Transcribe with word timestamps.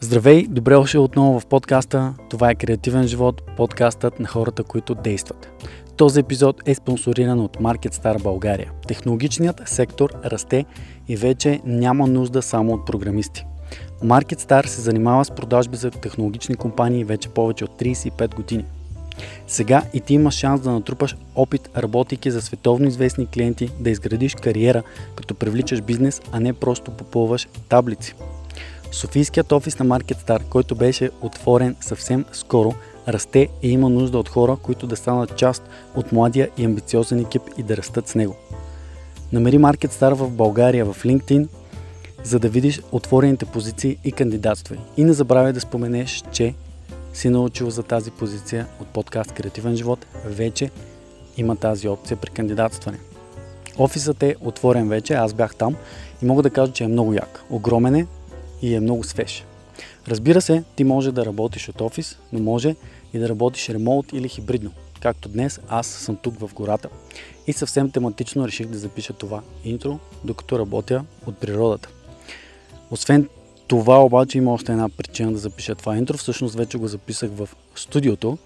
Здравей, 0.00 0.46
добре 0.48 0.74
дошъл 0.74 1.04
отново 1.04 1.40
в 1.40 1.46
подкаста. 1.46 2.14
Това 2.30 2.50
е 2.50 2.54
Креативен 2.54 3.06
живот, 3.06 3.42
подкастът 3.56 4.20
на 4.20 4.28
хората, 4.28 4.64
които 4.64 4.94
действат. 4.94 5.48
Този 5.96 6.20
епизод 6.20 6.62
е 6.66 6.74
спонсориран 6.74 7.40
от 7.40 7.56
MarketStar 7.56 8.22
България. 8.22 8.72
Технологичният 8.88 9.62
сектор 9.66 10.10
расте 10.24 10.64
и 11.08 11.16
вече 11.16 11.60
няма 11.64 12.06
нужда 12.06 12.42
само 12.42 12.72
от 12.72 12.86
програмисти. 12.86 13.46
MarketStar 14.04 14.66
се 14.66 14.80
занимава 14.80 15.24
с 15.24 15.30
продажби 15.30 15.76
за 15.76 15.90
технологични 15.90 16.54
компании 16.54 17.04
вече 17.04 17.28
повече 17.28 17.64
от 17.64 17.80
35 17.80 18.34
години. 18.34 18.64
Сега 19.46 19.82
и 19.94 20.00
ти 20.00 20.14
имаш 20.14 20.34
шанс 20.34 20.60
да 20.60 20.70
натрупаш 20.70 21.16
опит, 21.34 21.70
работейки 21.76 22.30
за 22.30 22.42
световно 22.42 22.88
известни 22.88 23.26
клиенти, 23.26 23.70
да 23.80 23.90
изградиш 23.90 24.34
кариера, 24.34 24.82
като 25.16 25.34
привличаш 25.34 25.80
бизнес, 25.80 26.20
а 26.32 26.40
не 26.40 26.52
просто 26.52 26.90
попълваш 26.90 27.48
таблици. 27.68 28.14
Софийският 28.92 29.52
офис 29.52 29.78
на 29.78 29.86
MarketStar, 29.86 30.48
който 30.48 30.74
беше 30.74 31.10
отворен 31.20 31.76
съвсем 31.80 32.24
скоро, 32.32 32.74
расте 33.08 33.48
и 33.62 33.70
има 33.70 33.88
нужда 33.88 34.18
от 34.18 34.28
хора, 34.28 34.56
които 34.62 34.86
да 34.86 34.96
станат 34.96 35.36
част 35.36 35.62
от 35.96 36.12
младия 36.12 36.48
и 36.58 36.64
амбициозен 36.64 37.20
екип 37.20 37.42
и 37.58 37.62
да 37.62 37.76
растат 37.76 38.08
с 38.08 38.14
него. 38.14 38.36
Намери 39.32 39.58
MarketStar 39.58 40.14
в 40.14 40.30
България 40.30 40.84
в 40.84 41.04
LinkedIn, 41.04 41.48
за 42.24 42.38
да 42.38 42.48
видиш 42.48 42.80
отворените 42.92 43.44
позиции 43.44 43.98
и 44.04 44.12
кандидатствай. 44.12 44.78
И 44.96 45.04
не 45.04 45.12
забравяй 45.12 45.52
да 45.52 45.60
споменеш, 45.60 46.24
че 46.32 46.54
си 47.12 47.28
научил 47.28 47.70
за 47.70 47.82
тази 47.82 48.10
позиция 48.10 48.66
от 48.80 48.88
подкаст 48.88 49.32
Креативен 49.32 49.76
живот, 49.76 50.06
вече 50.24 50.70
има 51.36 51.56
тази 51.56 51.88
опция 51.88 52.16
при 52.16 52.30
кандидатстване. 52.30 52.98
Офисът 53.78 54.22
е 54.22 54.36
отворен 54.40 54.88
вече, 54.88 55.14
аз 55.14 55.34
бях 55.34 55.56
там 55.56 55.76
и 56.22 56.26
мога 56.26 56.42
да 56.42 56.50
кажа, 56.50 56.72
че 56.72 56.84
е 56.84 56.88
много 56.88 57.14
як. 57.14 57.44
Огромен 57.50 57.94
е, 57.94 58.06
и 58.62 58.74
е 58.74 58.80
много 58.80 59.04
свеж. 59.04 59.44
Разбира 60.08 60.40
се, 60.40 60.64
ти 60.76 60.84
може 60.84 61.12
да 61.12 61.26
работиш 61.26 61.68
от 61.68 61.80
офис, 61.80 62.18
но 62.32 62.40
може 62.40 62.76
и 63.14 63.18
да 63.18 63.28
работиш 63.28 63.68
ремоут 63.68 64.12
или 64.12 64.28
хибридно. 64.28 64.70
Както 65.00 65.28
днес, 65.28 65.60
аз 65.68 65.86
съм 65.86 66.16
тук 66.16 66.40
в 66.40 66.54
гората 66.54 66.88
и 67.46 67.52
съвсем 67.52 67.90
тематично 67.90 68.46
реших 68.46 68.66
да 68.66 68.78
запиша 68.78 69.12
това 69.12 69.42
интро, 69.64 69.98
докато 70.24 70.58
работя 70.58 71.04
от 71.26 71.38
природата. 71.38 71.88
Освен 72.90 73.28
това 73.68 74.04
обаче 74.04 74.38
има 74.38 74.52
още 74.52 74.72
една 74.72 74.88
причина 74.88 75.32
да 75.32 75.38
запиша 75.38 75.74
това 75.74 75.96
интро. 75.96 76.16
Всъщност 76.16 76.54
вече 76.54 76.78
го 76.78 76.88
записах 76.88 77.30
в 77.30 77.48
студиото, 77.74 78.38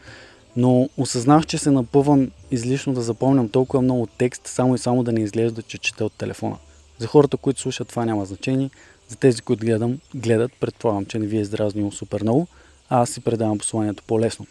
но 0.56 0.88
осъзнах, 0.97 1.47
че 1.47 1.58
се 1.58 1.70
напъвам 1.70 2.30
излишно 2.50 2.92
да 2.94 3.02
запомням 3.02 3.48
толкова 3.48 3.82
много 3.82 4.06
текст, 4.06 4.47
само 4.47 4.74
и 4.74 4.78
само 4.78 5.02
да 5.02 5.12
не 5.12 5.20
изглежда, 5.20 5.62
че 5.62 5.78
чета 5.78 6.04
от 6.04 6.12
телефона. 6.12 6.56
За 6.98 7.06
хората, 7.06 7.36
които 7.36 7.60
слушат, 7.60 7.88
това 7.88 8.04
няма 8.04 8.24
значение. 8.24 8.70
За 9.08 9.17
тези, 9.17 9.42
които 9.42 9.67
гледам, 9.67 9.98
гледат, 10.14 10.53
предполагам, 10.61 11.06
че 11.06 11.19
не 11.19 11.27
ви 11.27 11.36
е 11.36 11.41
издразнило 11.41 11.91
супер 11.91 12.22
много, 12.22 12.47
а 12.89 13.00
аз 13.00 13.11
си 13.11 13.20
предавам 13.20 13.59
посланието 13.59 14.03
по-лесно. 14.06 14.47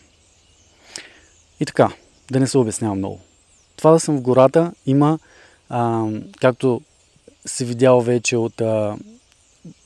И 1.59 1.65
така, 1.65 1.93
да 2.31 2.39
не 2.39 2.47
се 2.47 2.57
обяснявам 2.57 2.97
много. 2.97 3.19
Това 3.75 3.91
да 3.91 3.99
съм 3.99 4.17
в 4.17 4.21
гората 4.21 4.71
има, 4.85 5.19
а, 5.69 6.07
както 6.41 6.81
си 7.45 7.65
видял 7.65 8.01
вече 8.01 8.37
от 8.37 8.61
а, 8.61 8.97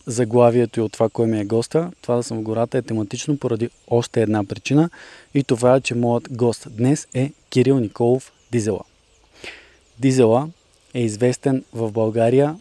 заглавието 0.05 0.79
и 0.79 0.83
от 0.83 0.91
това, 0.91 1.09
кой 1.09 1.27
ми 1.27 1.39
е 1.39 1.45
госта, 1.45 1.91
това 2.01 2.15
да 2.15 2.23
съм 2.23 2.37
в 2.37 2.41
гората 2.41 2.77
е 2.77 2.81
тематично 2.81 3.37
поради 3.37 3.69
още 3.87 4.21
една 4.21 4.43
причина 4.43 4.89
и 5.33 5.43
това 5.43 5.75
е, 5.75 5.81
че 5.81 5.95
моят 5.95 6.27
гост 6.31 6.67
днес 6.69 7.07
е 7.13 7.31
Кирил 7.49 7.79
Николов 7.79 8.31
Дизела. 8.51 8.83
Дизела 9.99 10.49
е 10.93 11.01
известен 11.01 11.63
в 11.73 11.91
България 11.91 12.55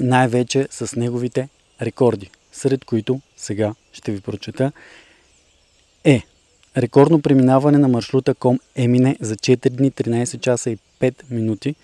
най-вече 0.00 0.68
с 0.70 0.96
неговите 0.96 1.48
рекорди, 1.82 2.30
сред 2.52 2.84
които 2.84 3.20
сега 3.36 3.74
ще 3.92 4.12
ви 4.12 4.20
прочета 4.20 4.72
е 6.04 6.22
рекордно 6.76 7.22
преминаване 7.22 7.78
на 7.78 7.88
маршрута 7.88 8.34
Ком 8.34 8.60
Емине 8.76 9.16
за 9.20 9.36
4 9.36 9.70
дни, 9.70 9.92
13 9.92 10.40
часа 10.40 10.70
и 10.70 10.78
5 11.00 11.14
минути, 11.30 11.74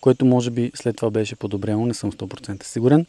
което 0.00 0.24
може 0.24 0.50
би 0.50 0.72
след 0.74 0.96
това 0.96 1.10
беше 1.10 1.36
подобрено, 1.36 1.86
не 1.86 1.94
съм 1.94 2.12
100% 2.12 2.62
сигурен. 2.62 3.06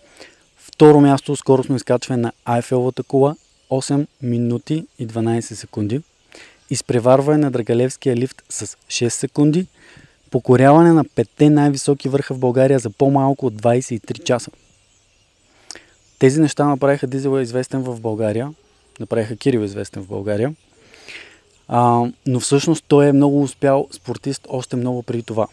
Второ 0.58 1.02
място, 1.02 1.36
скоростно 1.36 1.76
изкачване 1.76 2.22
на 2.22 2.32
Айфеловата 2.46 3.04
кула, 3.04 3.36
8 3.70 4.08
минути 4.22 4.86
и 5.00 5.08
12 5.08 5.40
секунди. 5.40 6.02
Изпреварване 6.70 7.38
на 7.38 7.52
Драгалевския 7.52 8.16
лифт 8.16 8.44
с 8.50 8.66
6 8.68 9.10
секунди– 9.10 9.68
покоряване 10.36 10.94
на 10.94 11.04
петте 11.04 11.50
най-високи 11.50 12.10
върха 12.10 12.34
в 12.34 12.40
България 12.40 12.80
за 12.80 12.90
по-малко 12.90 13.46
от 13.46 13.54
23 13.54 14.24
часа. 14.24 14.52
Тези 16.20 16.42
неща 16.42 16.66
направиха 16.66 17.08
Дизела 17.08 17.42
известен 17.42 17.82
в 17.82 18.00
България, 18.00 18.54
направиха 19.00 19.36
Кирил 19.36 19.60
известен 19.60 20.04
в 20.04 20.08
България, 20.08 20.54
а, 21.68 22.06
но 22.28 22.40
всъщност 22.40 22.86
той 22.88 23.08
е 23.08 23.14
много 23.14 23.42
успял 23.42 23.88
спортист 23.92 24.48
още 24.50 24.76
много 24.76 25.04
преди 25.04 25.24
това. 25.24 25.48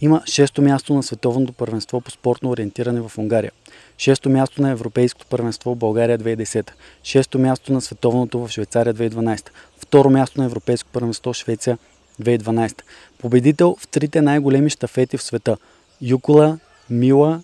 Има 0.00 0.22
шесто 0.26 0.62
място 0.62 0.94
на 0.94 1.02
световното 1.02 1.52
първенство 1.52 2.00
по 2.00 2.10
спортно 2.10 2.50
ориентиране 2.50 3.00
в 3.00 3.18
Унгария. 3.18 3.52
Шесто 3.98 4.30
място 4.30 4.62
на 4.62 4.70
Европейското 4.70 5.26
първенство 5.26 5.74
в 5.74 5.78
България 5.78 6.18
2010. 6.18 6.70
Шесто 7.02 7.38
място 7.38 7.72
на 7.72 7.80
световното 7.80 8.38
в 8.38 8.50
Швейцария 8.50 8.94
2012. 8.94 9.48
Второ 9.78 10.10
място 10.10 10.40
на 10.40 10.46
Европейско 10.46 10.88
първенство 10.92 11.32
в 11.32 11.36
Швеция 11.36 11.78
2012. 12.20 12.82
Победител 13.20 13.76
в 13.80 13.88
трите 13.88 14.22
най-големи 14.22 14.70
штафети 14.70 15.16
в 15.16 15.22
света. 15.22 15.56
Юкола, 16.02 16.58
Мила 16.90 17.42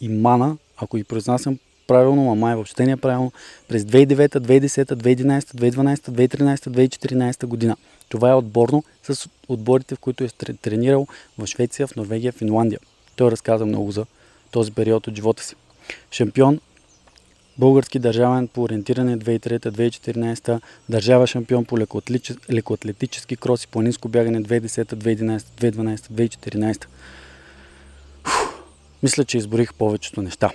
и 0.00 0.08
Мана, 0.08 0.56
ако 0.76 0.96
ги 0.96 1.04
произнасям 1.04 1.58
правилно, 1.86 2.22
ама 2.22 2.34
май 2.34 2.54
въобще 2.54 2.86
не 2.86 2.92
е 2.92 2.96
правилно, 2.96 3.32
през 3.68 3.82
2009, 3.82 4.38
2010, 4.38 4.94
2011, 4.94 5.40
2012, 5.40 5.96
2013, 5.96 6.56
2014 6.56 7.46
година. 7.46 7.76
Това 8.08 8.30
е 8.30 8.34
отборно 8.34 8.84
с 9.02 9.28
отборите, 9.48 9.94
в 9.94 9.98
които 9.98 10.24
е 10.24 10.28
тренирал 10.62 11.06
в 11.38 11.46
Швеция, 11.46 11.86
в 11.86 11.96
Норвегия, 11.96 12.32
Финландия. 12.32 12.80
Той 13.16 13.30
разказа 13.30 13.66
много 13.66 13.92
за 13.92 14.06
този 14.50 14.72
период 14.72 15.06
от 15.06 15.16
живота 15.16 15.44
си. 15.44 15.54
Шампион 16.10 16.60
български 17.58 17.98
държавен 17.98 18.48
по 18.48 18.62
ориентиране 18.62 19.18
2003-2014, 19.18 20.60
държава 20.88 21.26
шампион 21.26 21.64
по 21.64 21.78
лекоатлетически 22.50 23.36
крос 23.36 23.64
и 23.64 23.68
планинско 23.68 24.08
бягане 24.08 24.42
2010, 24.42 24.94
2011, 24.94 25.38
2012, 25.38 25.96
2014. 25.96 26.86
мисля, 29.02 29.24
че 29.24 29.38
изборих 29.38 29.74
повечето 29.74 30.22
неща. 30.22 30.50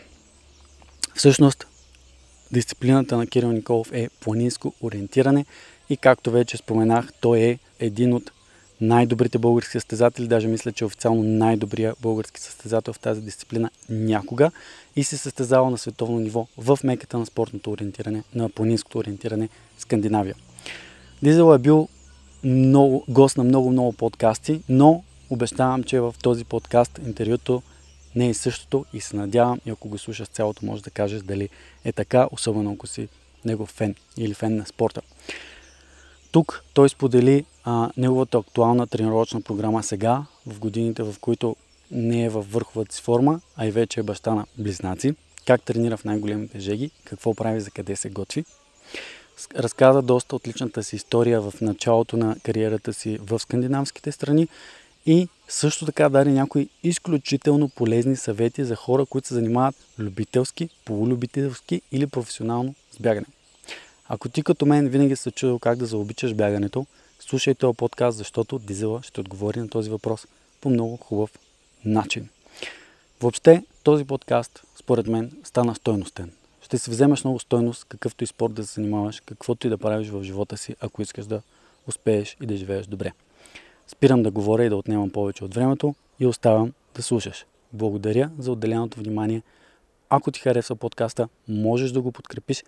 Всъщност, 1.16 1.68
дисциплината 2.52 3.18
на 3.18 3.28
Кирил 3.28 3.52
Николов 3.52 3.92
е 3.92 4.10
планинско 4.20 4.74
ориентиране 4.82 5.46
и 5.90 5.98
както 5.98 6.32
вече 6.32 6.58
споменах, 6.58 7.14
той 7.22 7.40
е 7.40 7.60
един 7.80 8.14
от 8.14 8.32
най-добрите 8.82 9.38
български 9.38 9.72
състезатели, 9.72 10.28
даже 10.28 10.48
мисля, 10.48 10.72
че 10.72 10.86
официално 10.86 11.24
най-добрия 11.24 11.94
български 12.02 12.40
състезател 12.40 12.94
в 12.94 13.00
тази 13.00 13.22
дисциплина 13.22 13.70
някога 13.90 14.52
и 14.96 15.04
се 15.04 15.18
състезава 15.18 15.70
на 15.70 15.78
световно 15.78 16.20
ниво 16.20 16.48
в 16.58 16.80
меката 16.84 17.18
на 17.18 17.26
спортното 17.26 17.72
ориентиране, 17.72 18.24
на 18.36 18.50
планинското 18.50 18.98
ориентиране 18.98 19.50
Скандинавия. 19.78 20.36
Дизел 21.24 21.54
е 21.54 21.58
бил 21.58 21.88
много, 22.44 23.06
гост 23.08 23.38
на 23.38 23.44
много-много 23.44 23.94
подкасти, 23.94 24.62
но 24.70 25.04
обещавам, 25.30 25.84
че 25.84 26.00
в 26.00 26.16
този 26.22 26.46
подкаст 26.46 27.00
интервюто 27.06 27.62
не 28.16 28.30
е 28.30 28.34
същото 28.34 28.86
и 28.94 29.02
се 29.02 29.16
надявам 29.16 29.60
и 29.66 29.70
ако 29.70 29.90
го 29.90 29.98
слушаш 29.98 30.28
цялото, 30.28 30.66
може 30.66 30.84
да 30.84 30.90
кажеш 30.90 31.22
дали 31.22 31.50
е 31.86 31.92
така, 31.92 32.28
особено 32.32 32.72
ако 32.72 32.88
си 32.88 33.08
негов 33.46 33.70
фен 33.70 33.96
или 34.18 34.34
фен 34.34 34.56
на 34.56 34.66
спорта. 34.66 35.02
Тук 36.38 36.64
той 36.74 36.90
сподели 36.90 37.46
а, 37.64 37.90
неговата 37.98 38.38
актуална 38.38 38.88
тренировъчна 38.88 39.42
програма 39.42 39.84
сега, 39.84 40.26
в 40.48 40.60
годините, 40.60 41.04
в 41.04 41.16
които 41.22 41.56
не 41.92 42.24
е 42.24 42.30
във 42.30 42.52
върховата 42.52 42.96
си 42.96 43.02
форма, 43.02 43.42
а 43.56 43.68
и 43.68 43.72
вече 43.72 44.00
е 44.00 44.04
баща 44.04 44.36
на 44.36 44.46
близнаци, 44.58 45.16
как 45.46 45.62
тренира 45.62 45.98
в 45.98 46.04
най-големите 46.04 46.60
жеги, 46.60 46.92
какво 47.04 47.34
прави, 47.34 47.62
за 47.62 47.72
къде 47.72 47.96
се 47.96 48.10
готви. 48.10 48.46
Разказа 49.56 50.02
доста 50.02 50.36
от 50.36 50.48
личната 50.48 50.84
си 50.84 50.96
история 50.96 51.42
в 51.42 51.54
началото 51.62 52.18
на 52.18 52.36
кариерата 52.44 52.94
си 52.94 53.18
в 53.22 53.40
скандинавските 53.40 54.12
страни 54.12 54.48
и 55.06 55.28
също 55.48 55.86
така 55.86 56.10
даде 56.10 56.32
някои 56.32 56.70
изключително 56.84 57.70
полезни 57.70 58.16
съвети 58.16 58.64
за 58.64 58.76
хора, 58.76 59.06
които 59.06 59.28
се 59.28 59.34
занимават 59.34 59.76
любителски, 60.00 60.70
полулюбителски 60.86 61.82
или 61.92 62.08
професионално 62.08 62.76
с 62.92 63.00
бягане. 63.00 63.28
Ако 64.10 64.30
ти 64.30 64.44
като 64.44 64.66
мен 64.66 64.90
винаги 64.90 65.16
се 65.16 65.32
чудил 65.32 65.60
как 65.60 65.78
да 65.78 65.86
заобичаш 65.86 66.34
бягането, 66.34 66.86
слушай 67.20 67.56
този 67.56 67.78
подкаст, 67.78 68.18
защото 68.18 68.60
Дизела 68.60 69.04
ще 69.04 69.20
отговори 69.20 69.60
на 69.60 69.70
този 69.70 69.90
въпрос 69.90 70.28
по 70.62 70.70
много 70.70 70.98
хубав 70.98 71.32
начин. 71.86 72.30
Въобще, 73.22 73.64
този 73.84 74.06
подкаст, 74.06 74.64
според 74.76 75.08
мен, 75.08 75.32
стана 75.44 75.76
стойностен. 75.76 76.32
Ще 76.62 76.78
си 76.78 76.90
вземеш 76.90 77.24
много 77.24 77.40
стойност, 77.40 77.86
какъвто 77.90 78.24
и 78.24 78.28
спорт 78.28 78.54
да 78.54 78.68
се 78.68 78.74
занимаваш, 78.74 79.22
каквото 79.26 79.68
и 79.68 79.70
да 79.70 79.78
правиш 79.78 80.10
в 80.10 80.24
живота 80.24 80.58
си, 80.58 80.76
ако 80.80 81.02
искаш 81.02 81.26
да 81.26 81.42
успееш 81.88 82.38
и 82.42 82.46
да 82.46 82.56
живееш 82.56 82.88
добре. 82.88 83.12
Спирам 83.88 84.24
да 84.24 84.32
говоря 84.32 84.66
и 84.66 84.70
да 84.70 84.76
отнемам 84.76 85.10
повече 85.10 85.46
от 85.46 85.56
времето 85.56 85.96
и 86.20 86.26
оставам 86.26 86.74
да 86.96 87.02
слушаш. 87.02 87.46
Благодаря 87.74 88.32
за 88.40 88.52
отделеното 88.52 89.00
внимание. 89.00 89.42
ако 90.10 90.32
ти 90.32 90.40
харесва 90.40 90.76
подкаста, 90.76 91.30
можеш 91.48 91.92
да 91.92 92.02
го 92.02 92.12
подкрепиш 92.12 92.64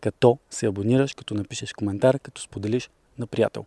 като 0.00 0.38
се 0.50 0.66
абонираш, 0.66 1.14
като 1.14 1.34
напишеш 1.34 1.72
коментар, 1.72 2.18
като 2.18 2.42
споделиш 2.42 2.90
на 3.18 3.26
приятел. 3.26 3.64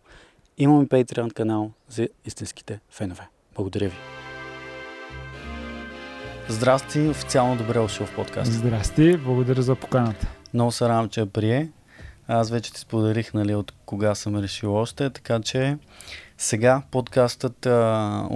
Имаме 0.58 0.86
Patreon 0.86 1.32
канал 1.32 1.70
за 1.88 2.08
истинските 2.24 2.80
фенове. 2.90 3.28
Благодаря 3.54 3.88
ви. 3.88 3.96
Здрасти, 6.48 7.00
официално 7.00 7.56
добре 7.56 7.78
дошъл 7.78 8.06
в 8.06 8.14
подкаста. 8.14 8.54
Здрасти, 8.54 9.16
благодаря 9.16 9.62
за 9.62 9.74
поканата. 9.74 10.26
Много 10.54 10.72
се 10.72 10.88
радвам, 10.88 11.08
че 11.08 11.20
я 11.20 11.26
прие. 11.26 11.68
Аз 12.28 12.50
вече 12.50 12.72
ти 12.72 12.80
споделих 12.80 13.34
нали, 13.34 13.54
от 13.54 13.72
кога 13.86 14.14
съм 14.14 14.36
решил 14.36 14.74
още, 14.74 15.10
така 15.10 15.40
че 15.40 15.78
сега 16.38 16.82
подкастът 16.90 17.66
а, 17.66 18.28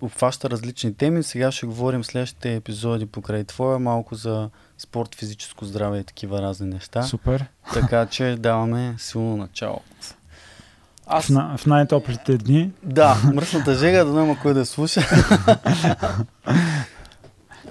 обхваща 0.00 0.50
различни 0.50 0.94
теми. 0.94 1.22
Сега 1.22 1.52
ще 1.52 1.66
говорим 1.66 2.04
следващите 2.04 2.54
епизоди 2.54 3.06
покрай 3.06 3.44
твоя 3.44 3.78
малко 3.78 4.14
за 4.14 4.50
спорт, 4.78 5.14
физическо 5.14 5.64
здраве 5.64 5.98
и 5.98 6.04
такива 6.04 6.42
разни 6.42 6.66
неща. 6.66 7.02
Супер. 7.02 7.46
Така 7.72 8.06
че 8.06 8.36
даваме 8.38 8.94
силно 8.98 9.36
начало. 9.36 9.80
Аз... 11.06 11.26
В, 11.28 11.56
в 11.58 11.66
най-топлите 11.66 12.38
дни. 12.38 12.72
Да, 12.82 13.16
мръсната 13.34 13.74
жега, 13.74 14.04
да 14.04 14.12
няма 14.12 14.38
кой 14.42 14.54
да 14.54 14.66
слуша. 14.66 15.00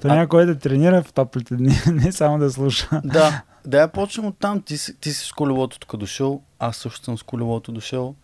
То 0.01 0.07
няма 0.07 0.27
кой 0.27 0.45
да 0.45 0.59
тренира 0.59 1.03
в 1.03 1.13
топлите 1.13 1.55
дни, 1.55 1.75
не 1.91 2.11
само 2.11 2.39
да 2.39 2.51
слуша. 2.51 3.01
Да, 3.03 3.41
да 3.65 3.79
я 3.79 3.88
почнем 3.88 4.25
от 4.25 4.39
там. 4.39 4.61
Ти, 4.61 4.75
ти 4.99 5.13
си 5.13 5.27
с 5.27 5.31
колелото 5.31 5.79
тук 5.79 5.97
дошъл, 5.97 6.41
аз 6.59 6.77
също 6.77 7.05
съм 7.05 7.17
с 7.17 7.23
колелото 7.23 7.71
дошъл. 7.71 8.15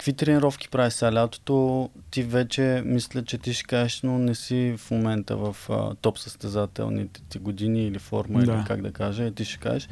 Какви 0.00 0.12
тренировки 0.12 0.68
правиш 0.68 0.92
сега 0.92 1.12
лятото? 1.12 1.90
Ти 2.10 2.22
вече 2.22 2.82
мисля, 2.86 3.24
че 3.24 3.38
ти 3.38 3.54
ще 3.54 3.64
кажеш, 3.64 4.02
но 4.02 4.18
не 4.18 4.34
си 4.34 4.74
в 4.78 4.90
момента 4.90 5.36
в 5.36 5.56
а, 5.70 5.94
топ 5.94 6.18
състезателните 6.18 7.20
ти 7.28 7.38
години 7.38 7.86
или 7.86 7.98
форма, 7.98 8.42
да. 8.42 8.52
или 8.52 8.64
как 8.66 8.82
да 8.82 8.92
кажа, 8.92 9.24
и 9.24 9.34
ти 9.34 9.44
ще 9.44 9.58
кажеш. 9.58 9.88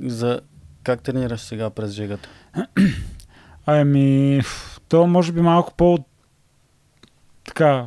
За 0.00 0.40
как 0.82 1.02
тренираш 1.02 1.40
сега 1.40 1.70
през 1.70 1.90
жегата? 1.90 2.28
Ами, 3.66 4.40
то 4.88 5.06
може 5.06 5.32
би 5.32 5.40
малко 5.40 5.74
по 5.76 5.98
така, 7.44 7.86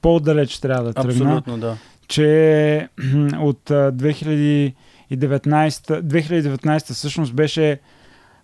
по-далеч 0.00 0.58
трябва 0.58 0.84
да 0.84 0.94
тръгна. 0.94 1.10
Абсолютно, 1.10 1.58
да. 1.58 1.76
Че 2.08 2.88
от 3.38 3.70
2019, 3.70 4.74
2019 5.10 6.92
всъщност 6.92 7.34
беше 7.34 7.80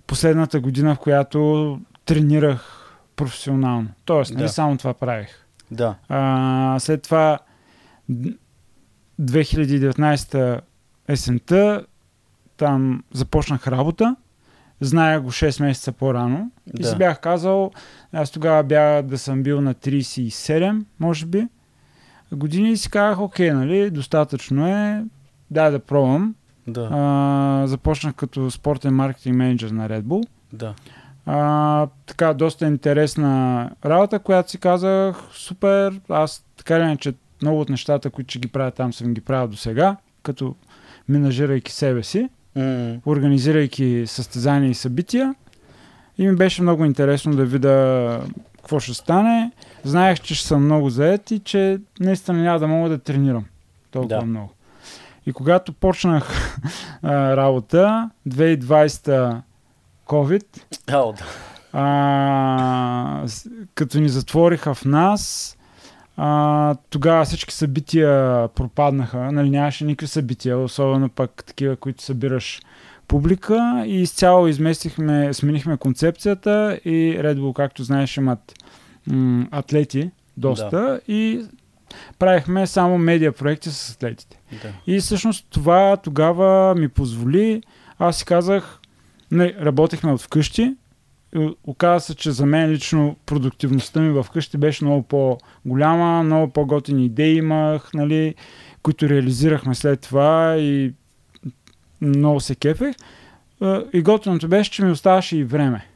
последната 0.06 0.61
година, 0.61 0.94
в 0.94 0.99
която 0.99 1.81
тренирах 2.05 2.81
професионално. 3.17 3.88
Тоест, 4.05 4.32
нали, 4.32 4.43
да. 4.43 4.49
само 4.49 4.76
това 4.76 4.94
правих. 4.94 5.47
Да. 5.70 5.94
А, 6.08 6.76
след 6.79 7.02
това 7.02 7.38
2019 9.20 10.61
есента 11.08 11.87
там 12.56 13.05
започнах 13.12 13.67
работа. 13.67 14.17
Зная 14.81 15.20
го 15.20 15.31
6 15.31 15.62
месеца 15.62 15.93
по-рано. 15.93 16.50
Да. 16.67 16.82
И 16.82 16.85
си 16.85 16.97
бях 16.97 17.20
казал, 17.20 17.70
аз 18.12 18.31
тогава 18.31 18.62
бях 18.62 19.02
да 19.02 19.19
съм 19.19 19.43
бил 19.43 19.61
на 19.61 19.75
37, 19.75 20.85
може 21.00 21.26
би. 21.26 21.49
Години 22.32 22.70
и 22.70 22.76
си 22.76 22.91
казах, 22.91 23.20
окей, 23.20 23.50
нали, 23.50 23.91
достатъчно 23.91 24.69
е, 24.69 25.05
дай 25.50 25.70
да 25.70 25.79
пробвам. 25.79 26.35
Да. 26.67 26.88
А, 26.93 27.67
започнах 27.67 28.14
като 28.14 28.50
спортен 28.50 28.94
маркетинг 28.94 29.37
менеджер 29.37 29.70
на 29.70 29.88
Red 29.88 30.02
Bull. 30.02 30.26
Да. 30.52 30.75
А, 31.26 31.87
така, 32.06 32.34
доста 32.34 32.67
интересна 32.67 33.70
работа, 33.84 34.19
която 34.19 34.50
си 34.50 34.58
казах, 34.58 35.17
супер, 35.32 36.00
аз 36.08 36.44
така 36.56 36.81
ли 36.81 36.96
че 36.96 37.14
много 37.43 37.61
от 37.61 37.69
нещата, 37.69 38.11
които 38.11 38.31
ще 38.31 38.38
ги 38.38 38.49
правя 38.49 38.70
там, 38.70 38.93
съм 38.93 39.14
ги 39.14 39.20
правил 39.20 39.49
до 39.49 39.56
сега, 39.56 39.96
като 40.22 40.55
менажирайки 41.08 41.72
себе 41.72 42.02
си, 42.02 42.28
mm. 42.56 43.00
организирайки 43.06 44.05
състезания 44.06 44.70
и 44.70 44.75
събития. 44.75 45.34
И 46.19 46.28
ми 46.28 46.37
беше 46.37 46.62
много 46.62 46.84
интересно 46.84 47.37
да 47.37 47.44
видя 47.44 48.20
какво 48.56 48.81
ще 48.81 48.94
стане. 48.94 49.52
Знаех, 49.84 50.20
че 50.20 50.34
ще 50.34 50.49
съм 50.49 50.64
много 50.64 50.90
заед 50.90 51.31
и 51.31 51.38
че 51.38 51.78
наистина 52.00 52.38
няма 52.38 52.58
да 52.58 52.69
мога 52.69 52.88
да 52.88 52.99
тренирам 52.99 53.44
толкова 53.90 54.20
да. 54.20 54.26
много. 54.26 54.50
И 55.26 55.32
когато 55.32 55.73
почнах 55.73 56.56
а, 57.02 57.37
работа, 57.37 58.11
2020 58.28 59.40
COVID. 60.10 60.44
Oh, 60.86 61.18
да. 61.18 61.24
А, 61.72 63.26
като 63.74 64.00
ни 64.00 64.08
затвориха 64.08 64.74
в 64.74 64.84
нас, 64.84 65.56
а, 66.16 66.74
тогава 66.90 67.24
всички 67.24 67.54
събития 67.54 68.48
пропаднаха. 68.48 69.32
Нали, 69.32 69.50
нямаше 69.50 69.84
никакви 69.84 70.06
събития, 70.06 70.58
особено 70.58 71.08
пък 71.08 71.44
такива, 71.46 71.76
които 71.76 72.02
събираш 72.02 72.60
публика 73.08 73.82
и 73.86 74.02
изцяло 74.02 74.48
изместихме, 74.48 75.34
сменихме 75.34 75.76
концепцията 75.76 76.80
и 76.84 77.16
Red 77.18 77.38
Bull, 77.38 77.52
както 77.52 77.84
знаеш, 77.84 78.16
имат 78.16 78.54
м- 79.06 79.46
атлети 79.50 80.10
доста 80.36 80.70
да. 80.70 81.00
и 81.08 81.44
правихме 82.18 82.66
само 82.66 82.98
медиа 82.98 83.32
проекти 83.32 83.70
с 83.70 83.94
атлетите. 83.94 84.40
Да. 84.62 84.72
И 84.86 85.00
всъщност 85.00 85.46
това 85.50 85.96
тогава 85.96 86.74
ми 86.74 86.88
позволи, 86.88 87.62
аз 87.98 88.18
си 88.18 88.24
казах, 88.24 88.79
не, 89.30 89.54
работехме 89.60 90.12
от 90.12 90.20
вкъщи. 90.20 90.76
Оказва 91.64 92.00
се, 92.00 92.14
че 92.14 92.30
за 92.30 92.46
мен 92.46 92.70
лично 92.70 93.16
продуктивността 93.26 94.00
ми 94.00 94.10
в 94.10 94.26
къщи 94.32 94.58
беше 94.58 94.84
много 94.84 95.02
по-голяма, 95.02 96.22
много 96.22 96.52
по-готини 96.52 97.04
идеи 97.04 97.36
имах, 97.36 97.90
нали, 97.94 98.34
които 98.82 99.08
реализирахме 99.08 99.74
след 99.74 100.00
това 100.00 100.56
и 100.56 100.92
много 102.00 102.40
се 102.40 102.54
кефех. 102.54 102.96
И 103.92 104.02
готиното 104.02 104.48
беше, 104.48 104.70
че 104.70 104.84
ми 104.84 104.90
оставаше 104.90 105.36
и 105.36 105.44
време 105.44 105.86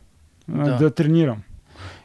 да, 0.48 0.76
да 0.76 0.90
тренирам. 0.90 1.42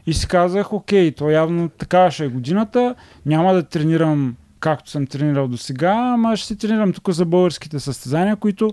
И 0.06 0.14
си 0.14 0.28
казах, 0.28 0.72
окей, 0.72 1.12
то 1.12 1.30
явно 1.30 1.68
така 1.68 2.10
ще 2.10 2.24
е 2.24 2.28
годината, 2.28 2.94
няма 3.26 3.54
да 3.54 3.62
тренирам 3.62 4.36
както 4.60 4.90
съм 4.90 5.06
тренирал 5.06 5.48
до 5.48 5.56
сега, 5.56 6.12
ама 6.14 6.36
ще 6.36 6.46
си 6.46 6.58
тренирам 6.58 6.92
тук 6.92 7.10
за 7.10 7.24
българските 7.24 7.80
състезания, 7.80 8.36
които 8.36 8.70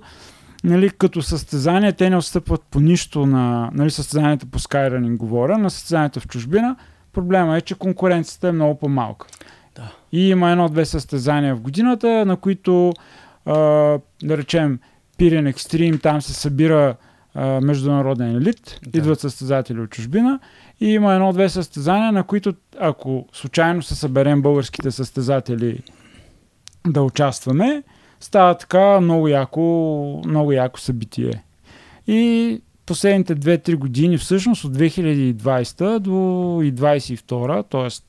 нали, 0.63 0.89
като 0.89 1.21
състезания, 1.21 1.93
те 1.93 2.09
не 2.09 2.17
отстъпват 2.17 2.61
по 2.71 2.79
нищо 2.79 3.25
на 3.25 3.69
нали, 3.73 3.91
състезанията 3.91 4.45
по 4.45 4.59
Skyrunning 4.59 5.17
говоря, 5.17 5.57
на 5.57 5.69
състезанията 5.69 6.19
в 6.19 6.27
чужбина. 6.27 6.75
Проблема 7.13 7.57
е, 7.57 7.61
че 7.61 7.75
конкуренцията 7.75 8.47
е 8.47 8.51
много 8.51 8.79
по-малка. 8.79 9.27
Да. 9.75 9.91
И 10.11 10.29
има 10.29 10.51
едно-две 10.51 10.85
състезания 10.85 11.55
в 11.55 11.61
годината, 11.61 12.25
на 12.25 12.37
които, 12.37 12.93
а, 13.45 13.53
да 14.23 14.37
речем, 14.37 14.79
Пирен 15.17 15.47
Екстрим, 15.47 15.99
там 15.99 16.21
се 16.21 16.33
събира 16.33 16.95
а, 17.35 17.61
международен 17.61 18.35
елит, 18.35 18.79
да. 18.87 18.97
идват 18.97 19.19
състезатели 19.19 19.79
от 19.81 19.89
чужбина 19.89 20.39
и 20.79 20.93
има 20.93 21.13
едно-две 21.13 21.49
състезания, 21.49 22.11
на 22.11 22.23
които 22.23 22.53
ако 22.79 23.25
случайно 23.33 23.81
се 23.81 23.95
съберем 23.95 24.41
българските 24.41 24.91
състезатели 24.91 25.83
да 26.87 27.01
участваме, 27.01 27.83
става 28.19 28.57
така 28.57 28.99
много 28.99 29.27
яко, 29.27 29.61
много 30.25 30.51
яко 30.51 30.79
събитие. 30.79 31.43
И 32.07 32.61
последните 32.85 33.35
2-3 33.35 33.75
години, 33.75 34.17
всъщност 34.17 34.63
от 34.63 34.77
2020 34.77 35.99
до 35.99 36.11
2022, 36.11 37.69
т.е. 37.69 38.01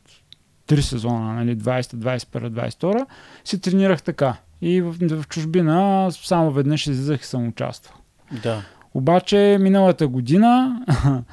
3 0.69 0.81
сезона, 0.81 1.35
нали, 1.35 1.57
20, 1.57 1.81
21, 1.81 2.51
22, 2.51 3.07
се 3.45 3.59
тренирах 3.59 4.03
така. 4.03 4.37
И 4.61 4.81
в, 4.83 4.95
в 5.23 5.29
чужбина 5.29 6.09
само 6.13 6.51
веднъж 6.51 6.87
излизах 6.87 7.21
и 7.21 7.27
съм 7.27 7.49
участвал. 7.49 7.97
Да. 8.43 8.63
Обаче 8.95 9.57
миналата 9.61 10.09
година 10.09 10.83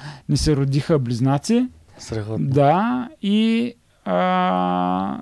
ни 0.30 0.38
се 0.38 0.56
родиха 0.56 1.00
близнаци. 1.00 1.68
Страхотно. 1.98 2.48
Да, 2.48 3.10
и 3.22 3.74
а, 4.06 5.22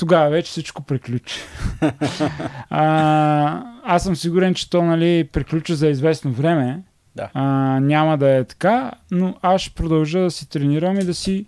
тогава 0.00 0.30
вече 0.30 0.50
всичко 0.50 0.82
приключи. 0.82 1.40
а, 2.70 3.62
аз 3.84 4.02
съм 4.02 4.16
сигурен, 4.16 4.54
че 4.54 4.70
то 4.70 4.82
нали, 4.82 5.28
приключи 5.32 5.74
за 5.74 5.88
известно 5.88 6.32
време. 6.32 6.82
Да. 7.16 7.30
А, 7.34 7.44
няма 7.80 8.18
да 8.18 8.36
е 8.36 8.44
така, 8.44 8.92
но 9.10 9.34
аз 9.42 9.60
ще 9.60 9.74
продължа 9.74 10.20
да 10.20 10.30
си 10.30 10.48
тренирам 10.48 11.00
и 11.00 11.04
да 11.04 11.14
си 11.14 11.46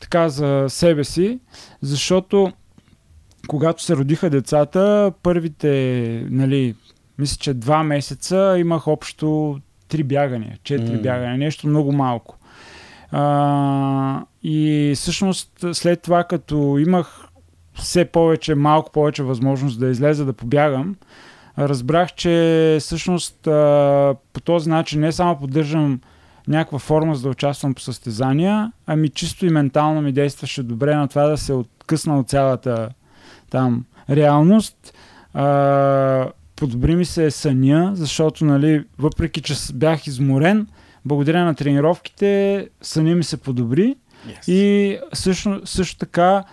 така 0.00 0.28
за 0.28 0.66
себе 0.68 1.04
си, 1.04 1.40
защото 1.82 2.52
когато 3.48 3.82
се 3.82 3.96
родиха 3.96 4.30
децата, 4.30 5.12
първите, 5.22 6.24
нали, 6.30 6.74
мисля, 7.18 7.36
че 7.40 7.54
два 7.54 7.82
месеца 7.82 8.56
имах 8.58 8.88
общо 8.88 9.60
три 9.88 10.02
бягания, 10.02 10.58
четири 10.64 10.96
mm. 10.96 11.02
бягания, 11.02 11.38
нещо 11.38 11.66
много 11.66 11.92
малко. 11.92 12.38
А, 13.10 14.22
и 14.42 14.92
всъщност 14.96 15.64
след 15.72 16.02
това, 16.02 16.24
като 16.24 16.78
имах 16.78 17.25
все 17.76 18.04
повече, 18.04 18.54
малко 18.54 18.92
повече 18.92 19.22
възможност 19.22 19.80
да 19.80 19.88
излеза 19.88 20.24
да 20.24 20.32
побягам, 20.32 20.96
разбрах, 21.58 22.14
че 22.14 22.76
всъщност 22.80 23.38
по 24.32 24.40
този 24.44 24.70
начин 24.70 25.00
не 25.00 25.12
само 25.12 25.38
поддържам 25.38 26.00
някаква 26.48 26.78
форма 26.78 27.14
за 27.14 27.22
да 27.22 27.28
участвам 27.28 27.74
по 27.74 27.80
състезания, 27.80 28.72
ами 28.86 29.08
чисто 29.08 29.46
и 29.46 29.50
ментално 29.50 30.02
ми 30.02 30.12
действаше 30.12 30.62
добре 30.62 30.94
на 30.94 31.08
това 31.08 31.26
да 31.26 31.36
се 31.36 31.52
откъсна 31.52 32.18
от 32.18 32.28
цялата 32.28 32.88
там 33.50 33.84
реалност 34.10 34.94
А, 35.34 36.28
подобри 36.56 36.96
ми 36.96 37.04
се 37.04 37.30
съня, 37.30 37.90
защото, 37.94 38.44
нали, 38.44 38.84
въпреки, 38.98 39.42
че 39.42 39.54
бях 39.74 40.06
изморен, 40.06 40.66
благодарение 41.04 41.46
на 41.46 41.54
тренировките, 41.54 42.68
съня 42.82 43.14
ми 43.14 43.24
се 43.24 43.36
подобри. 43.36 43.96
Yes. 44.28 44.52
И 44.52 44.98
също, 45.12 45.60
също 45.64 45.98
така, 45.98 46.44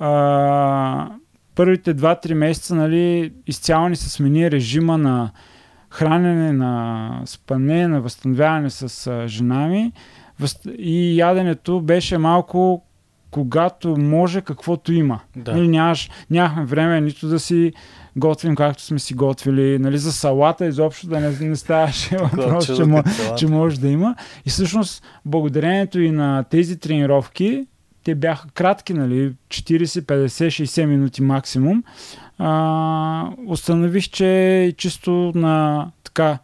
а, 0.00 1.10
първите 1.54 1.94
2-3 1.94 2.34
месеца, 2.34 2.74
нали, 2.74 3.32
изцяло 3.46 3.88
ни 3.88 3.96
се 3.96 4.10
смени 4.10 4.50
режима 4.50 4.98
на 4.98 5.30
хранене, 5.90 6.52
на 6.52 7.22
спане, 7.26 7.88
на 7.88 8.00
възстановяване 8.00 8.70
с 8.70 9.06
а, 9.06 9.28
жена 9.28 9.66
ми. 9.66 9.92
И 10.78 11.16
яденето 11.16 11.80
беше 11.80 12.18
малко 12.18 12.84
когато 13.30 13.96
може, 13.96 14.40
каквото 14.40 14.92
има. 14.92 15.20
Да. 15.36 15.52
Нали, 15.52 15.68
нямаш, 15.68 16.10
нямахме 16.30 16.64
време 16.64 17.00
нито 17.00 17.28
да 17.28 17.40
си 17.40 17.72
готвим 18.16 18.54
както 18.54 18.82
сме 18.82 18.98
си 18.98 19.14
готвили. 19.14 19.78
Нали, 19.78 19.98
за 19.98 20.12
салата 20.12 20.66
изобщо 20.66 21.06
да 21.06 21.20
не, 21.20 21.48
не 21.48 21.56
ставаше 21.56 22.16
въпрос, 22.16 22.66
че, 22.66 22.84
че 23.36 23.46
може 23.46 23.80
да 23.80 23.88
има. 23.88 24.14
И 24.46 24.50
всъщност, 24.50 25.04
благодарението 25.24 26.00
и 26.00 26.10
на 26.10 26.44
тези 26.50 26.78
тренировки, 26.78 27.66
те 28.04 28.14
бяха 28.14 28.48
кратки, 28.48 28.94
нали, 28.94 29.32
40, 29.48 29.84
50, 29.84 30.26
60 30.26 30.84
минути 30.84 31.22
максимум, 31.22 31.84
а, 32.38 33.30
установих, 33.46 34.04
че 34.10 34.74
чисто 34.76 35.32
на 35.34 35.86
така 36.04 36.38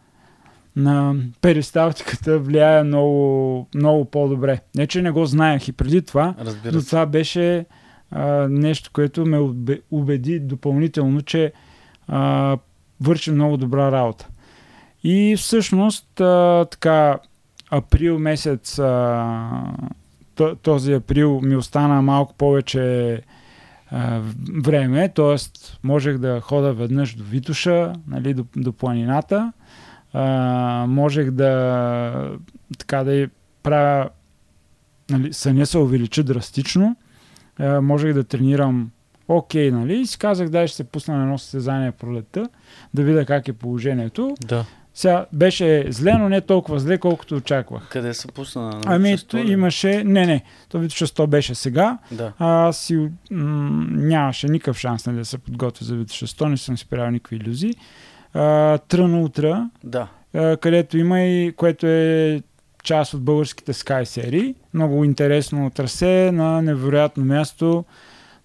на 0.75 1.15
перисталтиката 1.41 2.39
влияе 2.39 2.83
много, 2.83 3.67
много 3.75 4.05
по-добре. 4.05 4.59
Не, 4.75 4.87
че 4.87 5.01
не 5.01 5.11
го 5.11 5.25
знаех 5.25 5.67
и 5.67 5.71
преди 5.71 6.01
това, 6.01 6.35
Разбира 6.39 6.75
но 6.75 6.81
това 6.81 7.05
беше 7.05 7.65
а, 8.11 8.47
нещо, 8.49 8.89
което 8.93 9.25
ме 9.25 9.37
убе- 9.37 9.81
убеди 9.91 10.39
допълнително, 10.39 11.21
че 11.21 11.53
а, 12.07 12.57
върши 13.01 13.31
много 13.31 13.57
добра 13.57 13.91
работа. 13.91 14.27
И 15.03 15.35
всъщност, 15.37 16.21
а, 16.21 16.65
така, 16.71 17.19
април 17.71 18.19
месец, 18.19 18.79
а, 18.79 19.73
този 20.61 20.93
април 20.93 21.41
ми 21.41 21.55
остана 21.55 22.01
малко 22.01 22.33
повече 22.33 23.21
а, 23.91 24.21
време, 24.63 25.09
т.е. 25.09 25.35
можех 25.83 26.17
да 26.17 26.41
хода 26.41 26.73
веднъж 26.73 27.15
до 27.15 27.23
Витуша, 27.23 27.93
нали, 28.07 28.33
до, 28.33 28.45
до 28.55 28.73
планината. 28.73 29.53
А, 30.13 30.85
можех 30.87 31.31
да 31.31 32.37
така 32.77 33.03
да 33.03 33.29
правя 33.63 34.09
нали, 35.09 35.33
съня 35.33 35.65
се 35.65 35.77
увеличи 35.77 36.23
драстично. 36.23 36.95
А, 37.59 37.81
можех 37.81 38.13
да 38.13 38.23
тренирам 38.23 38.91
окей, 39.27 39.71
нали? 39.71 39.99
И 39.99 40.05
си 40.05 40.19
казах, 40.19 40.49
дай 40.49 40.67
ще 40.67 40.77
се 40.77 40.83
пусна 40.83 41.17
на 41.17 41.23
едно 41.23 41.37
състезание 41.37 41.91
пролетта, 41.91 42.49
да 42.93 43.03
видя 43.03 43.25
как 43.25 43.47
е 43.47 43.53
положението. 43.53 44.35
Да. 44.41 44.65
Сега 44.97 45.25
беше 45.33 45.85
зле, 45.89 46.13
но 46.13 46.29
не 46.29 46.41
толкова 46.41 46.79
зле, 46.79 46.97
колкото 46.97 47.35
очаквах. 47.35 47.89
Къде 47.89 48.13
се 48.13 48.27
пусна? 48.27 48.61
На 48.61 48.81
Ами, 48.85 49.09
Витоша 49.09 49.23
то 49.23 49.29
сто 49.29 49.37
ли? 49.37 49.51
имаше... 49.51 50.03
Не, 50.03 50.25
не, 50.25 50.43
то 50.69 50.79
Витоша 50.79 51.07
100 51.07 51.27
беше 51.27 51.55
сега. 51.55 51.97
Да. 52.11 52.33
А, 52.39 52.67
аз 52.67 52.77
си, 52.77 52.95
м- 52.95 53.09
нямаше 53.91 54.47
никакъв 54.47 54.77
шанс 54.77 55.05
нали, 55.05 55.17
да 55.17 55.25
се 55.25 55.37
подготвя 55.37 55.85
за 55.85 55.95
Витоша 55.95 56.27
100, 56.27 56.45
не 56.45 56.57
съм 56.57 56.77
си 56.77 56.89
правил 56.89 57.11
никакви 57.11 57.35
иллюзии. 57.35 57.73
Трън 58.79 59.13
Ултра, 59.13 59.69
Да. 59.83 60.07
а, 60.33 60.57
където 60.57 60.97
има 60.97 61.21
и, 61.21 61.53
което 61.53 61.87
е 61.87 62.41
част 62.83 63.13
от 63.13 63.23
българските 63.23 63.73
Sky 63.73 64.03
серии. 64.03 64.55
Много 64.73 65.03
интересно 65.03 65.69
трасе 65.69 66.31
на 66.33 66.61
невероятно 66.61 67.25
място. 67.25 67.85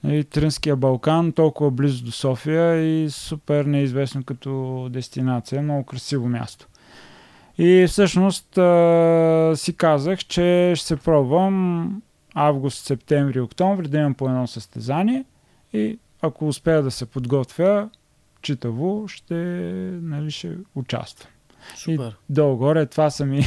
Нали, 0.04 0.24
Трънския 0.24 0.76
Балкан, 0.76 1.32
толкова 1.32 1.70
близо 1.70 2.04
до 2.04 2.12
София 2.12 2.76
и 2.76 3.10
супер 3.10 3.64
неизвестно 3.64 4.24
като 4.24 4.88
дестинация. 4.90 5.62
Много 5.62 5.84
красиво 5.84 6.28
място. 6.28 6.68
И 7.58 7.86
всъщност 7.88 8.58
а, 8.58 9.52
си 9.56 9.76
казах, 9.76 10.18
че 10.18 10.72
ще 10.76 10.86
се 10.86 10.96
пробвам 10.96 12.02
август, 12.34 12.84
септември, 12.84 13.40
октомври 13.40 13.88
да 13.88 13.98
имам 13.98 14.14
по 14.14 14.28
едно 14.28 14.46
състезание 14.46 15.24
и 15.72 15.98
ако 16.22 16.48
успея 16.48 16.82
да 16.82 16.90
се 16.90 17.06
подготвя 17.06 17.88
читаво, 18.42 19.08
ще, 19.08 19.34
нали, 20.02 20.30
ще 20.30 20.56
участвам. 20.74 21.30
Супер. 21.76 22.16
Долу-горе, 22.30 22.86
това 22.86 23.10
са 23.10 23.26
ми, 23.26 23.44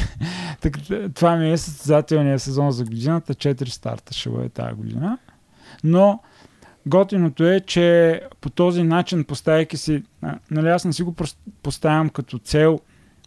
това 1.14 1.36
ми 1.36 1.52
е 1.52 1.58
състезателният 1.58 2.42
сезон 2.42 2.70
за 2.70 2.84
годината, 2.84 3.34
4 3.34 3.68
старта 3.68 4.14
ще 4.14 4.30
бъде 4.30 4.48
тази 4.48 4.74
година. 4.74 5.18
Но 5.84 6.20
готиното 6.86 7.44
е, 7.46 7.60
че 7.60 8.20
по 8.40 8.50
този 8.50 8.82
начин, 8.82 9.24
поставяйки 9.24 9.76
си, 9.76 10.02
нали 10.50 10.68
аз 10.68 10.84
не 10.84 10.92
си 10.92 11.02
го 11.02 11.14
поставям 11.62 12.08
като 12.08 12.38
цел, 12.38 12.80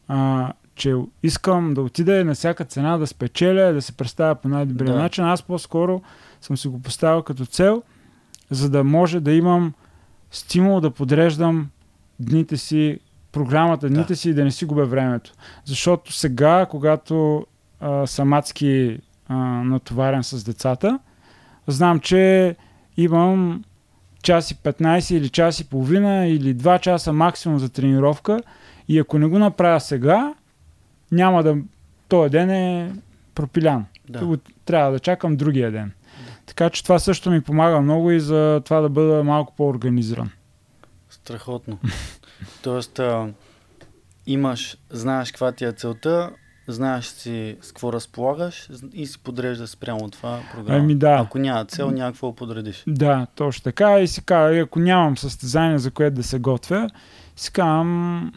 а, 0.07 0.51
че 0.75 0.95
искам 1.23 1.73
да 1.73 1.81
отида 1.81 2.15
и 2.15 2.23
на 2.23 2.33
всяка 2.33 2.65
цена 2.65 2.97
да 2.97 3.07
спечеля, 3.07 3.73
да 3.73 3.81
се 3.81 3.97
представя 3.97 4.35
по 4.35 4.47
най-добрия 4.47 4.93
Да. 4.93 4.99
начин. 4.99 5.23
Аз 5.25 5.43
по-скоро 5.43 6.01
съм 6.41 6.57
си 6.57 6.67
го 6.67 6.81
поставил 6.81 7.21
като 7.21 7.45
цел, 7.45 7.83
за 8.49 8.69
да 8.69 8.83
може 8.83 9.19
да 9.19 9.31
имам 9.31 9.73
стимул 10.31 10.81
да 10.81 10.91
подреждам 10.91 11.69
дните 12.19 12.57
си, 12.57 12.99
програмата, 13.31 13.89
дните 13.89 14.13
Да. 14.13 14.15
си 14.15 14.29
и 14.29 14.33
да 14.33 14.43
не 14.43 14.51
си 14.51 14.65
губя 14.65 14.85
времето. 14.85 15.31
Защото 15.65 16.13
сега, 16.13 16.65
когато 16.69 17.45
а, 17.79 18.07
съм 18.07 18.33
адски 18.33 18.99
а, 19.27 19.35
натоварен 19.63 20.23
с 20.23 20.43
децата, 20.43 20.99
знам, 21.67 21.99
че 21.99 22.55
имам 23.03 23.63
час 24.23 24.51
и 24.51 24.55
15 24.55 25.15
или 25.15 25.29
час 25.29 25.59
и 25.59 25.69
половина 25.69 26.27
или 26.27 26.55
2 26.55 26.79
часа 26.79 27.13
максимум 27.13 27.59
за 27.59 27.69
тренировка 27.69 28.41
и 28.87 28.99
ако 28.99 29.19
не 29.19 29.27
го 29.27 29.39
направя 29.39 29.79
сега, 29.79 30.33
няма 31.11 31.43
да... 31.43 31.57
Този 32.07 32.29
ден 32.29 32.49
е 32.49 32.91
пропилян. 33.35 33.85
Да. 34.09 34.25
Да. 34.25 34.37
Трябва 34.65 34.91
да 34.91 34.99
чакам 34.99 35.35
другия 35.35 35.71
ден. 35.71 35.91
Така 36.45 36.69
че 36.69 36.83
това 36.83 36.99
също 36.99 37.31
ми 37.31 37.41
помага 37.41 37.81
много 37.81 38.11
и 38.11 38.19
за 38.19 38.61
това 38.65 38.81
да 38.81 38.89
бъда 38.89 39.23
малко 39.23 39.53
по-организиран. 39.55 40.31
Страхотно. 41.09 41.79
Тоест, 42.63 42.99
а, 42.99 43.27
имаш, 44.27 44.77
знаеш 44.89 45.31
каква 45.31 45.51
ти 45.51 45.65
е 45.65 45.71
целта, 45.71 46.31
знаеш 46.71 47.05
си 47.05 47.57
с 47.61 47.67
какво 47.67 47.93
разполагаш 47.93 48.69
и 48.93 49.05
си 49.05 49.19
подреждаш 49.23 49.69
спрямо 49.69 50.09
това 50.09 50.39
програма. 50.53 50.79
Ами 50.79 50.95
да. 50.95 51.17
Ако 51.25 51.39
няма 51.39 51.65
цел, 51.65 51.91
няма 51.91 52.11
какво 52.11 52.35
подредиш. 52.35 52.83
Да, 52.87 53.27
точно 53.35 53.63
така. 53.63 53.99
И 53.99 54.07
си 54.07 54.25
казва, 54.25 54.55
и 54.55 54.59
ако 54.59 54.79
нямам 54.79 55.17
състезание, 55.17 55.77
за 55.77 55.91
което 55.91 56.15
да 56.15 56.23
се 56.23 56.39
готвя, 56.39 56.89
си 57.35 57.51
казвам, 57.51 58.33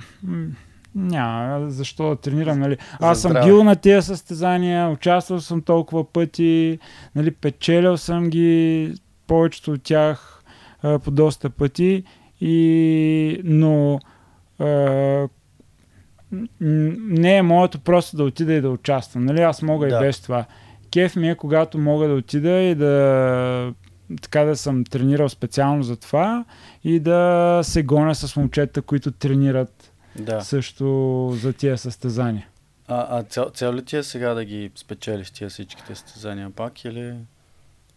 няма 0.95 1.71
защо 1.71 2.09
да 2.09 2.17
тренирам. 2.17 2.59
Нали? 2.59 2.79
Аз 3.01 3.21
съм 3.21 3.33
бил 3.45 3.65
на 3.65 3.77
тези 3.77 4.07
състезания, 4.07 4.91
участвал 4.91 5.41
съм 5.41 5.63
толкова 5.63 6.13
пъти, 6.13 6.79
нали, 7.15 7.31
печелял 7.31 7.97
съм 7.97 8.31
ги, 8.31 8.95
повечето 9.27 9.73
от 9.73 9.83
тях 9.83 10.43
по 11.05 11.11
доста 11.11 11.51
пъти, 11.51 12.05
и, 12.41 13.41
но 13.45 14.01
не 16.61 17.37
е 17.37 17.43
моето 17.43 17.79
просто 17.79 18.17
да 18.17 18.25
отида 18.25 18.53
и 18.53 18.61
да 18.61 18.71
участвам. 18.71 19.25
Нали? 19.25 19.41
Аз 19.41 19.63
мога 19.63 19.89
Да. 19.89 19.97
и 19.97 20.01
без 20.01 20.21
това. 20.21 20.45
Кеф 20.93 21.17
ми 21.17 21.31
е, 21.31 21.35
когато 21.35 21.79
мога 21.79 22.09
да 22.09 22.15
отида 22.15 22.51
и 22.51 22.75
да 22.75 23.73
така 24.23 24.45
да 24.45 24.57
съм 24.57 24.85
тренирал 24.85 25.29
специално 25.29 25.83
за 25.83 25.97
това 25.97 26.45
и 26.85 27.01
да 27.01 27.61
се 27.63 27.83
гоня 27.83 28.15
с 28.15 28.37
момчета, 28.37 28.83
които 28.83 29.13
тренират 29.13 29.93
Да. 30.19 30.41
също 30.41 31.31
за 31.43 31.53
тия 31.53 31.79
състезания. 31.79 32.47
А, 32.89 33.19
а 33.19 33.23
цел, 33.23 33.51
цел 33.55 33.75
ли 33.75 33.85
ти 33.85 33.97
е 33.97 34.03
сега 34.03 34.35
да 34.35 34.45
ги 34.45 34.71
спечелиш 34.75 35.31
тия 35.31 35.51
всичките 35.51 35.95
състезания 35.95 36.51
пак 36.51 36.85
или... 36.85 37.15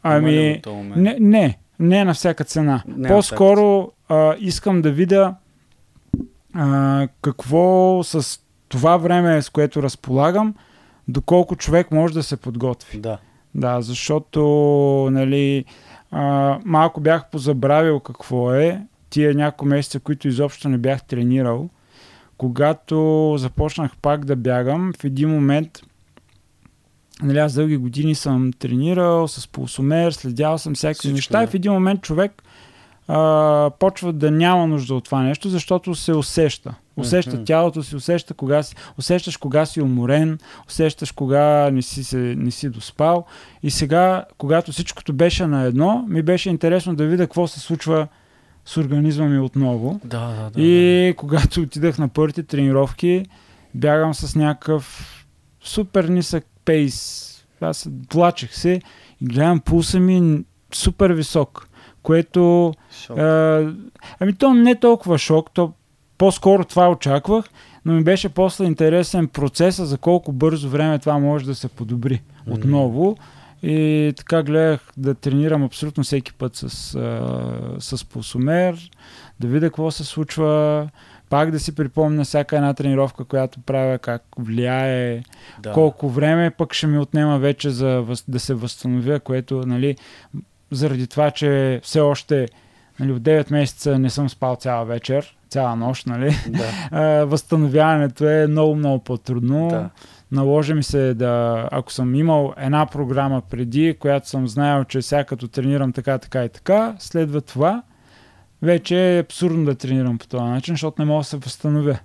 Ами, 0.03 0.61
не, 0.95 1.17
не, 1.19 1.57
не 1.79 2.03
на 2.03 2.13
всяка 2.13 2.43
цена. 2.43 2.83
Не 2.87 3.07
По-скоро 3.07 3.91
а, 4.09 4.35
искам 4.39 4.81
да 4.81 4.91
видя 4.91 5.35
а, 6.55 7.07
какво 7.21 8.01
с 8.03 8.39
това 8.67 8.97
време, 8.97 9.41
с 9.41 9.49
което 9.49 9.83
разполагам, 9.83 10.55
доколко 11.07 11.55
човек 11.55 11.91
може 11.91 12.13
да 12.13 12.23
се 12.23 12.37
подготви. 12.37 12.99
Да. 12.99 13.17
Да, 13.55 13.81
защото 13.81 14.41
нали, 15.11 15.65
а, 16.11 16.59
малко 16.65 17.01
бях 17.01 17.29
позабравил 17.29 17.99
какво 17.99 18.53
е 18.53 18.81
тия 19.09 19.35
няколко 19.35 19.65
месеца, 19.65 19.99
които 19.99 20.27
изобщо 20.27 20.69
не 20.69 20.77
бях 20.77 21.03
тренирал. 21.03 21.69
Когато 22.37 23.35
започнах 23.37 23.97
пак 23.97 24.25
да 24.25 24.35
бягам, 24.35 24.93
в 24.99 25.03
един 25.03 25.29
момент 25.29 25.81
нали, 27.21 27.37
аз 27.37 27.53
дълги 27.53 27.77
години 27.77 28.15
съм 28.15 28.53
тренирал 28.59 29.27
с 29.27 29.47
пулсомер, 29.47 30.11
следял 30.11 30.57
съм 30.57 30.75
всякакви 30.75 30.99
Всичко, 30.99 31.15
неща 31.15 31.43
и 31.43 31.47
в 31.47 31.53
един 31.53 31.71
момент 31.71 32.01
човек 32.01 32.43
а, 33.07 33.71
почва 33.79 34.13
да 34.13 34.31
няма 34.31 34.67
нужда 34.67 34.95
от 34.95 35.03
това 35.03 35.21
нещо, 35.23 35.49
защото 35.49 35.95
се 35.95 36.13
усеща. 36.13 36.75
Усеща 36.97 37.35
Мгм. 37.35 37.43
тялото 37.43 37.83
си, 37.83 37.95
усеща 37.95 38.33
кога 38.33 38.63
си, 38.63 38.75
усещаш 38.97 39.37
кога 39.37 39.65
си 39.65 39.81
уморен, 39.81 40.39
усещаш 40.67 41.11
кога 41.11 41.69
не 41.71 41.81
си, 41.81 42.03
се, 42.03 42.17
не 42.17 42.51
си 42.51 42.69
доспал. 42.69 43.25
И 43.63 43.71
сега, 43.71 44.25
когато 44.37 44.71
всичкото 44.71 45.13
беше 45.13 45.47
на 45.47 45.61
едно, 45.63 46.05
ми 46.09 46.21
беше 46.21 46.49
интересно 46.49 46.95
да 46.95 47.05
видя 47.05 47.23
какво 47.23 47.47
се 47.47 47.59
случва 47.59 48.07
с 48.65 48.77
организма 48.77 49.25
ми 49.25 49.39
отново. 49.39 49.99
Да, 50.03 50.27
да, 50.27 50.49
да. 50.49 50.61
И 50.61 51.13
когато 51.17 51.61
отидах 51.61 51.97
на 51.97 52.07
първите 52.07 52.43
тренировки, 52.43 53.25
бягам 53.73 54.13
с 54.13 54.35
някакъв 54.35 55.11
супер 55.63 56.03
нисък 56.03 56.45
пейс. 56.65 57.31
Аз 57.61 57.77
се 57.77 57.89
тлачех 58.09 58.55
се 58.55 58.81
и 59.21 59.25
гледам 59.25 59.59
пулса 59.59 59.99
ми 59.99 60.43
супер 60.73 61.11
висок, 61.11 61.67
което... 62.05 62.73
Шок. 63.05 63.17
А, 63.17 63.73
ами 64.19 64.33
то 64.33 64.53
не 64.53 64.71
е 64.71 64.79
толкова 64.79 65.17
шок, 65.17 65.51
то 65.53 65.73
по-скоро 66.17 66.65
това 66.65 66.89
очаквах, 66.89 67.45
но 67.85 67.93
ми 67.93 68.03
беше 68.03 68.29
после 68.29 68.65
интересен 68.65 69.27
процеса 69.27 69.85
за 69.85 69.97
колко 69.97 70.31
бързо 70.31 70.69
време 70.69 70.99
това 70.99 71.19
може 71.19 71.45
да 71.45 71.55
се 71.55 71.67
подобри 71.67 72.21
М. 72.47 72.53
отново. 72.53 73.17
И 73.63 74.13
така 74.17 74.43
гледах 74.43 74.79
да 74.97 75.15
тренирам 75.15 75.63
абсолютно 75.63 76.03
всеки 76.03 76.33
път 76.33 76.55
с, 76.55 76.95
а, 76.95 77.75
с 77.79 78.05
пулсомер, 78.05 78.89
да 79.39 79.47
видя 79.47 79.65
какво 79.65 79.91
се 79.91 80.03
случва, 80.03 80.89
пак 81.29 81.51
да 81.51 81.59
си 81.59 81.75
припомня 81.75 82.23
всяка 82.23 82.55
една 82.55 82.73
тренировка, 82.73 83.25
която 83.25 83.59
правя, 83.59 83.99
как 83.99 84.23
влияе, 84.39 85.23
да. 85.59 85.71
колко 85.71 86.09
време 86.09 86.51
пък 86.51 86.73
ще 86.73 86.87
ми 86.87 86.97
отнема 86.97 87.39
вече 87.39 87.69
за 87.69 88.05
да 88.27 88.39
се 88.39 88.53
възстановя, 88.53 89.19
което, 89.19 89.63
нали, 89.65 89.95
заради 90.75 91.07
това, 91.07 91.31
че 91.31 91.79
все 91.83 91.99
още 91.99 92.47
нали, 92.99 93.11
от 93.11 93.21
9 93.21 93.51
месеца 93.51 93.99
не 93.99 94.09
съм 94.09 94.29
спал 94.29 94.55
цяла 94.55 94.85
вечер, 94.85 95.35
цяла 95.49 95.75
нощ, 95.75 96.07
нали, 96.07 96.35
Да, 96.49 96.63
а, 96.91 97.25
възстановяването 97.25 98.29
е 98.29 98.47
много, 98.47 98.75
много 98.75 99.03
по-трудно. 99.03 99.67
да. 99.67 99.89
Наложи 100.31 100.73
ми 100.73 100.83
се 100.83 101.13
да, 101.13 101.67
ако 101.71 101.91
съм 101.91 102.15
имал 102.15 102.53
една 102.57 102.85
програма 102.85 103.41
преди, 103.49 103.95
която 103.99 104.29
съм 104.29 104.47
знаел, 104.47 104.83
че 104.83 105.01
сега 105.01 105.23
като 105.23 105.47
тренирам 105.47 105.93
така, 105.93 106.17
така 106.17 106.45
и 106.45 106.49
така, 106.49 106.95
следва 106.99 107.41
това, 107.41 107.83
вече 108.61 109.15
е 109.15 109.19
абсурдно 109.19 109.65
да 109.65 109.75
тренирам 109.75 110.17
по 110.17 110.27
този 110.27 110.43
начин, 110.43 110.73
защото 110.73 111.01
не 111.01 111.05
мога 111.05 111.19
да 111.19 111.23
се 111.23 111.37
възстановя. 111.37 111.99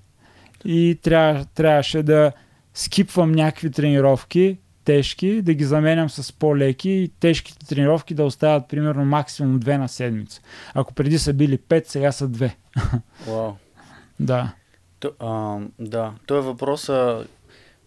И 0.65 0.99
трябва, 1.03 1.45
трябваше 1.45 2.03
да 2.03 2.33
скипвам 2.75 3.33
някакви 3.33 3.71
тренировки, 3.71 4.59
тежки, 4.91 5.43
да 5.43 5.55
ги 5.55 5.65
заменям 5.65 6.11
с 6.11 6.33
по-леки 6.33 6.91
и 6.91 7.11
тежките 7.21 7.67
тренировки 7.67 8.15
да 8.15 8.25
остават 8.25 8.69
примерно 8.69 9.05
максимум 9.05 9.59
две 9.59 9.79
на 9.79 9.89
седмица. 9.89 10.41
Ако 10.75 10.95
преди 10.95 11.19
са 11.19 11.33
били 11.33 11.59
пет, 11.59 11.89
сега 11.89 12.13
са 12.13 12.29
две. 12.29 12.57
Вау. 13.27 13.53
Да. 14.21 14.53
То, 15.01 15.13
а, 15.21 15.59
да, 15.79 16.13
той 16.27 16.39
е 16.39 16.41
въпроса 16.41 17.25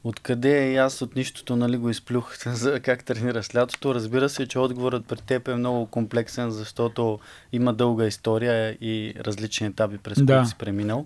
откъде 0.03 0.71
и 0.71 0.77
аз 0.77 1.01
от 1.01 1.15
нищото 1.15 1.55
нали, 1.55 1.77
го 1.77 1.89
изплюх 1.89 2.37
за 2.45 2.79
как 2.79 3.03
тренираш 3.03 3.55
лятото. 3.55 3.95
Разбира 3.95 4.29
се, 4.29 4.47
че 4.47 4.59
отговорът 4.59 5.05
пред 5.05 5.23
теб 5.23 5.47
е 5.47 5.55
много 5.55 5.85
комплексен, 5.85 6.51
защото 6.51 7.19
има 7.51 7.73
дълга 7.73 8.05
история 8.05 8.77
и 8.81 9.13
различни 9.19 9.67
етапи, 9.67 9.97
през 9.97 10.23
Да. 10.23 10.33
които 10.35 10.49
си 10.49 10.55
преминал. 10.59 11.05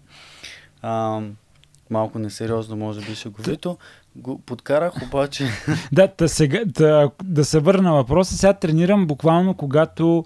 А, 0.81 1.21
малко 1.89 2.19
несериозно, 2.19 2.75
може 2.75 2.99
би, 3.01 3.15
шеговито. 3.15 3.77
Го 4.15 4.39
подкарах, 4.39 4.93
обаче... 5.03 5.47
Да, 5.91 6.09
да, 6.17 6.29
сега, 6.29 6.59
да, 6.65 7.11
да 7.23 7.45
се 7.45 7.59
върна 7.59 7.81
на 7.81 7.93
въпроса. 7.93 8.37
Сега 8.37 8.53
тренирам 8.53 9.07
буквално 9.07 9.53
когато, 9.53 10.25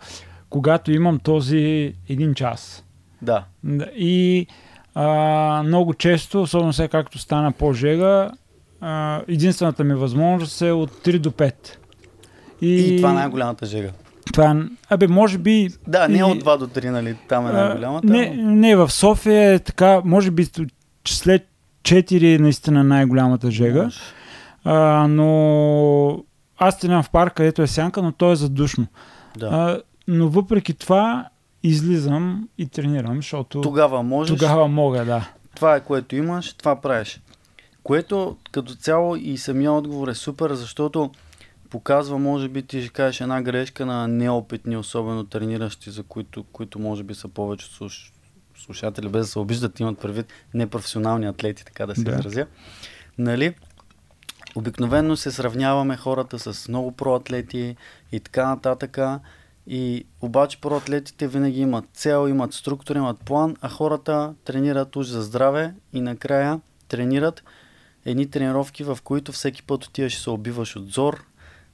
когато 0.49 0.91
имам 0.91 1.19
този 1.19 1.57
един 2.09 2.33
час. 2.33 2.83
да, 3.21 3.43
И 3.95 4.47
а, 4.95 5.07
много 5.65 5.93
често, 5.93 6.41
особено 6.41 6.73
сега 6.73 6.87
както 6.87 7.19
стана 7.19 7.51
по-жега, 7.51 8.31
а, 8.81 9.21
единствената 9.27 9.83
ми 9.83 9.93
възможност 9.93 10.61
е 10.61 10.71
от 10.71 10.91
3 10.91 11.19
до 11.19 11.31
5. 11.31 11.53
и, 12.61 12.97
това 12.97 13.11
е 13.11 13.13
най-голямата 13.13 13.65
жега. 13.65 13.89
това, 14.33 14.51
е- 14.51 14.55
абе, 14.89 15.07
може 15.07 15.37
би... 15.37 15.69
Да, 15.87 16.07
не 16.07 16.17
и- 16.17 16.23
от 16.23 16.37
2 16.37 16.57
до 16.57 16.67
3, 16.67 16.89
нали? 16.89 17.17
Там 17.29 17.47
е 17.47 17.49
а, 17.49 17.53
най-голямата. 17.53 18.07
Не, 18.07 18.33
но- 18.35 18.51
не, 18.51 18.75
в 18.75 18.89
София 18.91 19.53
е 19.53 19.59
така, 19.59 20.01
може 20.05 20.31
би 20.31 20.47
след 21.07 21.47
4 21.91 22.35
е 22.35 22.39
наистина 22.39 22.83
най-голямата 22.83 23.51
жега. 23.51 23.89
А, 24.63 25.07
но 25.07 26.23
аз 26.57 26.79
тренирам 26.79 27.03
в 27.03 27.09
парк, 27.09 27.33
където 27.33 27.61
е 27.61 27.67
сянка, 27.67 28.01
но 28.01 28.11
то 28.11 28.31
е 28.31 28.35
задушно. 28.35 28.87
Да. 29.37 29.47
А, 29.47 29.81
но 30.07 30.29
въпреки 30.29 30.73
това 30.73 31.29
излизам 31.63 32.49
и 32.57 32.67
тренирам, 32.67 33.15
защото 33.15 33.61
Тогава 33.61 34.03
можеш. 34.03 34.37
тогава 34.37 34.67
мога, 34.67 35.05
да. 35.05 35.29
това 35.55 35.75
е 35.75 35.83
което 35.83 36.15
имаш, 36.15 36.53
това 36.53 36.81
правиш. 36.81 37.21
Което 37.83 38.37
като 38.51 38.75
цяло 38.75 39.15
и 39.15 39.37
самия 39.37 39.71
отговор 39.71 40.07
е 40.07 40.15
супер, 40.15 40.53
защото 40.53 41.11
показва, 41.69 42.19
може 42.19 42.47
би 42.47 42.61
ти 42.61 42.81
ще 42.81 42.93
кажеш 42.93 43.21
една 43.21 43.41
грешка 43.41 43.85
на 43.85 44.07
неопитни, 44.07 44.77
особено 44.77 45.23
трениращи, 45.23 45.89
за 45.91 46.03
които, 46.03 46.43
които 46.43 46.79
може 46.79 47.03
би 47.03 47.13
са 47.13 47.27
повече 47.27 47.65
слуш... 47.65 48.11
слушатели, 48.65 49.09
без 49.09 49.25
да 49.25 49.31
се 49.31 49.39
обиждат, 49.39 49.79
имат 49.79 49.99
предвид 49.99 50.25
непрофесионални 50.53 51.27
атлети, 51.27 51.65
така 51.65 51.85
да 51.85 51.95
се 51.95 52.03
Да. 52.03 52.11
изразя. 52.11 52.47
Нали? 53.17 53.55
Обикновено 54.55 55.15
се 55.17 55.31
сравняваме 55.31 55.97
хората 55.97 56.39
с 56.39 56.67
много 56.67 56.91
проатлети 56.91 57.75
и 58.11 58.19
така 58.19 58.47
нататък. 58.47 58.97
И 59.67 60.05
обаче 60.21 60.61
проатлетите 60.61 61.27
винаги 61.27 61.61
имат 61.61 61.85
цел, 61.93 62.27
имат 62.29 62.53
структура, 62.53 62.97
имат 62.99 63.19
план, 63.19 63.55
а 63.61 63.69
хората 63.69 64.33
тренират 64.45 64.95
уж 64.95 65.07
за 65.07 65.21
здраве 65.21 65.73
и 65.93 66.01
накрая 66.01 66.59
тренират 66.87 67.43
едни 68.05 68.29
тренировки, 68.29 68.83
в 68.83 68.97
които 69.03 69.31
всеки 69.31 69.63
път 69.63 69.85
отиваш 69.85 70.13
и 70.13 70.21
се 70.21 70.29
убиваш 70.29 70.75
от 70.75 70.89
зор. 70.89 71.23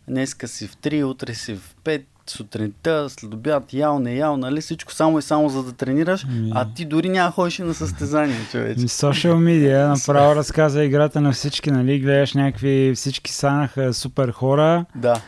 Днеска 0.08 0.48
си 0.48 0.68
в 0.68 0.78
3, 0.78 1.04
утре 1.04 1.34
си 1.34 1.56
в 1.56 1.76
5, 1.84 2.04
сутринта, 2.32 3.10
след 3.10 3.34
обяд, 3.34 3.74
ял, 3.74 4.00
не 4.00 4.16
ял, 4.16 4.38
нали? 4.38 4.62
Всичко 4.62 4.94
само 4.94 5.20
и 5.20 5.22
само 5.22 5.50
за 5.50 5.64
да 5.64 5.72
тренираш, 5.74 6.26
Ми. 6.30 6.52
а 6.56 6.74
ти 6.74 6.86
дори 6.86 7.10
няма 7.10 7.32
ходиш 7.32 7.58
на 7.58 7.74
състезания, 7.74 8.38
човече. 8.52 8.80
Social 8.80 9.34
media 9.34 9.88
направо 10.08 10.36
разказа 10.36 10.84
играта 10.84 11.22
на 11.22 11.32
всички, 11.32 11.72
нали? 11.72 12.00
Гледаш 12.00 12.34
някакви, 12.34 12.94
всички 12.96 13.34
станаха 13.34 13.94
супер 13.94 14.32
хора. 14.32 14.86
Да, 14.96 15.22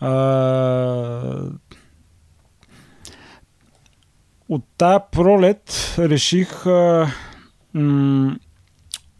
А... 0.00 0.10
От 4.48 4.64
тази 4.78 4.98
пролет 5.12 5.94
реших. 5.98 6.66
А... 6.66 7.06
М... 7.74 8.36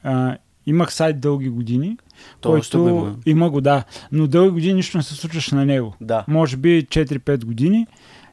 А... 0.04 0.36
Имах 0.66 0.92
сайт 0.92 1.20
дълги 1.20 1.48
години, 1.48 1.98
то 2.40 2.50
още 2.52 2.76
го 2.78 2.84
който 2.84 3.06
има. 3.06 3.16
има 3.26 3.50
го, 3.50 3.60
да. 3.60 3.84
Но 4.12 4.26
дълги 4.26 4.50
години 4.50 4.74
нищо 4.74 4.96
не 4.96 5.02
се 5.02 5.14
случваше 5.14 5.54
на 5.54 5.66
него. 5.66 5.94
Да, 6.00 6.24
Може 6.28 6.56
би 6.56 6.84
4-5 6.84 7.44
години. 7.44 7.86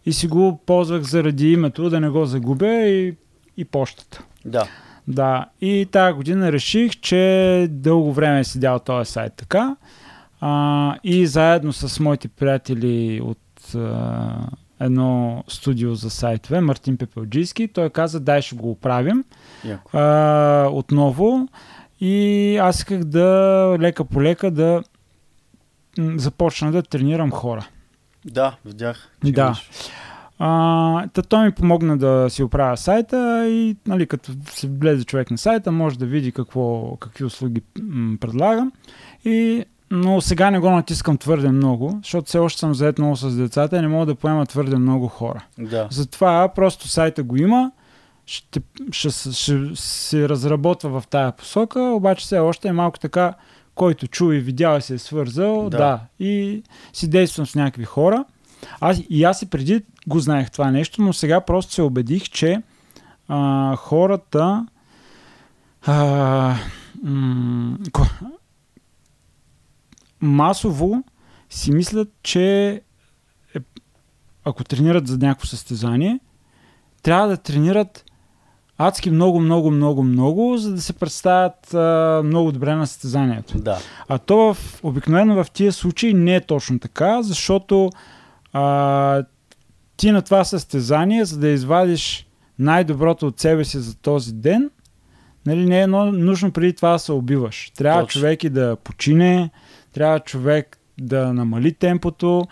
И 0.06 0.14
си 0.14 0.28
го 0.28 0.60
ползвах 0.66 1.02
заради 1.02 1.52
името, 1.52 1.90
да 1.90 2.00
не 2.00 2.10
го 2.10 2.26
загубя 2.26 2.68
и, 2.72 3.16
и 3.58 3.66
почтата. 3.66 4.24
да. 4.46 4.68
Да, 5.08 5.46
и 5.62 5.88
тази 5.92 6.14
година 6.14 6.52
реших, 6.52 6.92
че 6.92 7.68
дълго 7.70 8.14
време 8.14 8.40
е 8.40 8.44
седял 8.44 8.80
този 8.80 9.12
сайт 9.12 9.34
така. 9.38 9.76
А, 10.42 10.96
и 11.04 11.28
заедно 11.28 11.74
с 11.74 12.00
моите 12.00 12.28
приятели 12.28 13.22
от 13.24 13.76
а, 13.76 14.36
едно 14.80 15.44
студио 15.48 15.96
за 15.96 16.10
сайтове, 16.10 16.62
Мартин 16.62 16.98
Пепелджийски, 16.98 17.68
той 17.68 17.90
каза, 17.90 18.20
дай 18.20 18.42
ще 18.42 18.56
го 18.56 18.72
оправим 18.72 19.24
Яко. 19.66 19.98
а, 19.98 20.68
отново. 20.72 21.48
И 22.06 22.58
аз 22.58 22.78
исках 22.78 23.04
да 23.04 23.78
лека 23.80 24.06
по 24.06 24.22
лека 24.22 24.52
да 24.52 24.84
започна 25.98 26.72
да 26.72 26.84
тренирам 26.84 27.32
хора. 27.32 27.68
Да, 28.26 28.56
видях. 28.66 29.10
Да. 29.24 29.42
имаш. 29.42 29.70
А, 30.40 31.08
та 31.08 31.22
той 31.22 31.46
ми 31.46 31.52
помогна 31.52 31.98
да 31.98 32.30
си 32.30 32.44
оправя 32.44 32.78
сайта 32.78 33.48
и 33.50 33.76
нали, 33.88 34.08
като 34.08 34.32
се 34.50 34.68
влезе 34.68 35.04
човек 35.04 35.32
на 35.32 35.38
сайта, 35.38 35.72
може 35.72 36.00
да 36.00 36.06
види 36.06 36.32
какво, 36.32 36.96
какви 36.96 37.26
услуги 37.26 37.62
м, 37.82 38.18
предлагам. 38.22 38.72
И, 39.26 39.66
но 39.92 40.22
сега 40.22 40.52
не 40.52 40.60
го 40.60 40.70
натискам 40.70 41.18
твърде 41.18 41.50
много, 41.50 42.00
защото 42.04 42.28
все 42.28 42.38
още 42.38 42.60
съм 42.60 42.74
заед 42.74 42.98
много 42.98 43.16
с 43.16 43.36
децата 43.36 43.78
и 43.78 43.82
не 43.82 43.88
мога 43.88 44.06
да 44.06 44.16
поема 44.16 44.46
твърде 44.46 44.76
много 44.76 45.08
хора. 45.08 45.46
Да. 45.60 45.88
Затова 45.92 46.48
просто 46.56 46.88
сайта 46.88 47.24
го 47.24 47.38
има, 47.38 47.72
ще, 48.26 48.62
ще, 48.92 49.10
ще, 49.10 49.76
се 49.76 50.30
разработва 50.30 51.02
в 51.02 51.08
тая 51.08 51.32
посока, 51.32 51.82
обаче 51.82 52.26
все 52.26 52.40
още 52.40 52.68
е 52.68 52.74
малко 52.74 53.00
така, 53.00 53.34
който 53.76 54.08
чу 54.08 54.32
и 54.32 54.40
видял 54.40 54.78
и 54.78 54.82
се 54.82 54.94
е 54.94 54.98
свързал, 54.98 55.70
Да. 55.70 55.78
да, 55.78 56.00
и 56.20 56.64
си 56.94 57.10
действам 57.10 57.46
с 57.46 57.56
някакви 57.56 57.86
хора. 57.86 58.26
Аз, 58.80 59.00
и 59.10 59.24
аз 59.24 59.42
и 59.42 59.50
преди 59.50 59.84
го 60.08 60.20
знаех 60.20 60.52
това 60.52 60.72
нещо, 60.72 61.02
но 61.02 61.14
сега 61.14 61.42
просто 61.42 61.74
се 61.74 61.82
убедих, 61.82 62.24
че 62.24 62.62
а, 63.28 63.76
хората 63.76 64.68
а, 65.86 66.56
м- 67.04 67.78
масово 70.22 71.04
си 71.50 71.72
мислят, 71.72 72.10
че 72.24 72.72
е, 73.56 73.60
ако 74.46 74.64
тренират 74.64 75.08
за 75.08 75.18
някакво 75.18 75.48
състезание, 75.48 76.20
трябва 77.02 77.28
да 77.28 77.38
тренират 77.38 78.06
адски 78.78 79.12
много, 79.12 79.40
много, 79.40 79.72
много, 79.72 80.04
много, 80.04 80.58
за 80.58 80.74
да 80.74 80.82
се 80.82 80.94
представят 80.94 81.74
а, 81.74 82.22
много 82.26 82.52
добре 82.52 82.76
на 82.76 82.88
състезанието. 82.88 83.58
Да. 83.58 83.80
А 84.08 84.18
то 84.18 84.54
в, 84.54 84.80
обикновено 84.84 85.44
в 85.44 85.52
тия 85.52 85.72
случаи 85.72 86.14
не 86.14 86.36
е 86.36 86.42
точно 86.42 86.80
така, 86.80 87.22
защото 87.22 87.90
а, 88.54 89.24
ти 89.98 90.12
на 90.12 90.22
това 90.22 90.44
състезание, 90.44 91.26
за 91.26 91.40
да 91.40 91.48
извадиш 91.48 92.28
най-доброто 92.60 93.28
от 93.28 93.40
себе 93.40 93.66
си 93.66 93.78
за 93.78 93.96
този 93.96 94.34
ден, 94.34 94.70
нали, 95.46 95.66
не 95.66 95.82
е 95.82 95.88
нужно 95.88 96.52
преди 96.52 96.74
това 96.74 96.92
да 96.92 97.00
се 97.00 97.12
убиваш. 97.12 97.72
Трябва 97.78 98.02
Точно. 98.02 98.20
човек 98.20 98.44
и 98.44 98.50
да 98.50 98.76
почине, 98.76 99.50
трябва 99.94 100.20
човек 100.20 100.78
да 101.00 101.34
намали 101.34 101.74
темпото, 101.74 102.48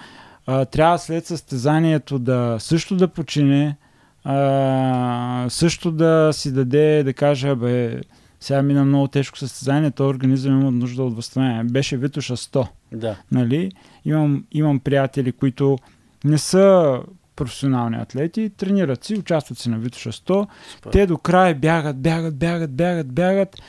а, 0.45 0.65
трябва 0.65 0.99
след 0.99 1.25
състезанието 1.25 2.19
да 2.19 2.55
също 2.59 2.95
да 2.95 3.07
почине, 3.07 3.77
а, 4.23 5.45
също 5.49 5.91
да 5.91 6.29
си 6.33 6.51
даде, 6.51 7.03
да 7.03 7.13
каже, 7.13 7.55
бе, 7.55 8.01
сега 8.39 8.61
мина 8.61 8.85
много 8.85 9.07
тежко 9.07 9.37
състезание, 9.37 9.91
то 9.91 10.07
организъм 10.07 10.61
има 10.61 10.71
нужда 10.71 11.03
от 11.03 11.15
възстановяване. 11.15 11.69
Беше 11.69 11.97
Витуша 11.97 12.37
100. 12.37 12.67
Да. 12.91 13.17
Нали? 13.31 13.71
Имам, 14.05 14.45
имам 14.51 14.79
приятели, 14.79 15.31
които 15.31 15.77
не 16.23 16.37
са 16.37 16.97
професионални 17.35 17.97
атлети, 17.97 18.51
тренират 18.57 19.03
си, 19.03 19.15
участват 19.15 19.57
си 19.57 19.69
на 19.69 19.77
Витуша 19.77 20.11
100. 20.11 20.47
Супер. 20.71 20.91
Те 20.91 21.05
до 21.05 21.17
край 21.17 21.53
бягат, 21.53 22.01
бягат, 22.01 22.37
бягат, 22.37 22.75
бягат, 22.75 23.13
бягат, 23.13 23.61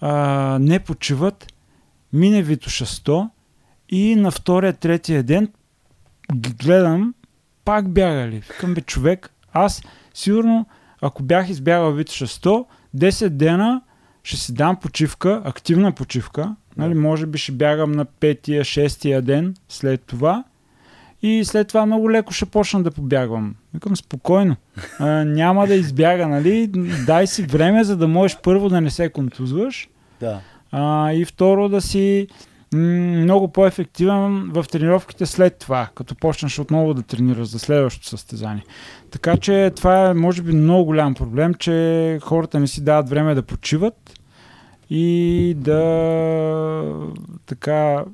а, 0.00 0.58
не 0.60 0.78
почиват, 0.78 1.52
мине 2.12 2.42
Витуша 2.42 2.86
100 2.86 3.28
и 3.88 4.16
на 4.16 4.30
втория, 4.30 4.72
третия 4.72 5.22
ден 5.22 5.48
гледам, 6.34 7.14
пак 7.64 7.88
бягали. 7.88 8.36
Викам 8.36 8.74
бе, 8.74 8.80
човек, 8.80 9.32
аз 9.56 9.82
сигурно, 10.14 10.66
ако 11.02 11.22
бях 11.22 11.48
избягал 11.48 11.92
Витуша 11.92 12.26
100, 12.26 12.64
10 12.96 13.28
дена 13.28 13.82
ще 14.22 14.36
си 14.36 14.54
дам 14.54 14.76
почивка, 14.76 15.42
активна 15.44 15.92
почивка, 15.92 16.56
нали, 16.76 16.94
може 16.94 17.26
би 17.26 17.38
ще 17.38 17.52
бягам 17.52 17.92
на 17.92 18.04
петия, 18.04 18.64
шестия 18.64 19.22
ден 19.22 19.54
след 19.68 20.00
това 20.00 20.44
и 21.22 21.44
след 21.44 21.68
това 21.68 21.86
много 21.86 22.10
леко 22.10 22.32
ще 22.32 22.46
почна 22.46 22.82
да 22.82 22.90
побягвам. 22.90 23.54
Викам 23.74 23.96
спокойно. 23.96 24.56
А, 24.98 25.06
няма 25.24 25.66
да 25.66 25.74
избяга, 25.74 26.28
нали? 26.28 26.66
Дай 27.06 27.26
си 27.26 27.42
време, 27.42 27.84
за 27.84 27.96
да 27.96 28.08
можеш 28.08 28.38
първо 28.42 28.68
да 28.68 28.80
не 28.80 28.90
се 28.90 29.08
контузваш 29.08 29.88
Да. 30.20 30.40
а, 30.70 31.12
и 31.12 31.24
второ 31.24 31.68
да 31.68 31.80
си 31.80 32.26
много 32.74 33.48
по-ефективен 33.48 34.50
в 34.52 34.64
тренировките 34.70 35.26
след 35.26 35.58
това, 35.58 35.88
като 35.94 36.14
почнеш 36.14 36.58
отново 36.58 36.94
да 36.94 37.02
тренираш 37.02 37.48
за 37.48 37.58
следващото 37.58 38.08
състезание. 38.08 38.64
Така 39.10 39.36
че 39.36 39.72
това 39.76 40.08
е, 40.10 40.14
може 40.14 40.42
би, 40.42 40.52
много 40.52 40.84
голям 40.84 41.14
проблем, 41.14 41.54
че 41.54 42.18
хората 42.22 42.60
не 42.60 42.66
си 42.66 42.84
дават 42.84 43.08
време 43.08 43.34
да 43.34 43.42
почиват 43.42 44.20
и 44.90 45.54
да 45.58 47.02
така 47.46 48.04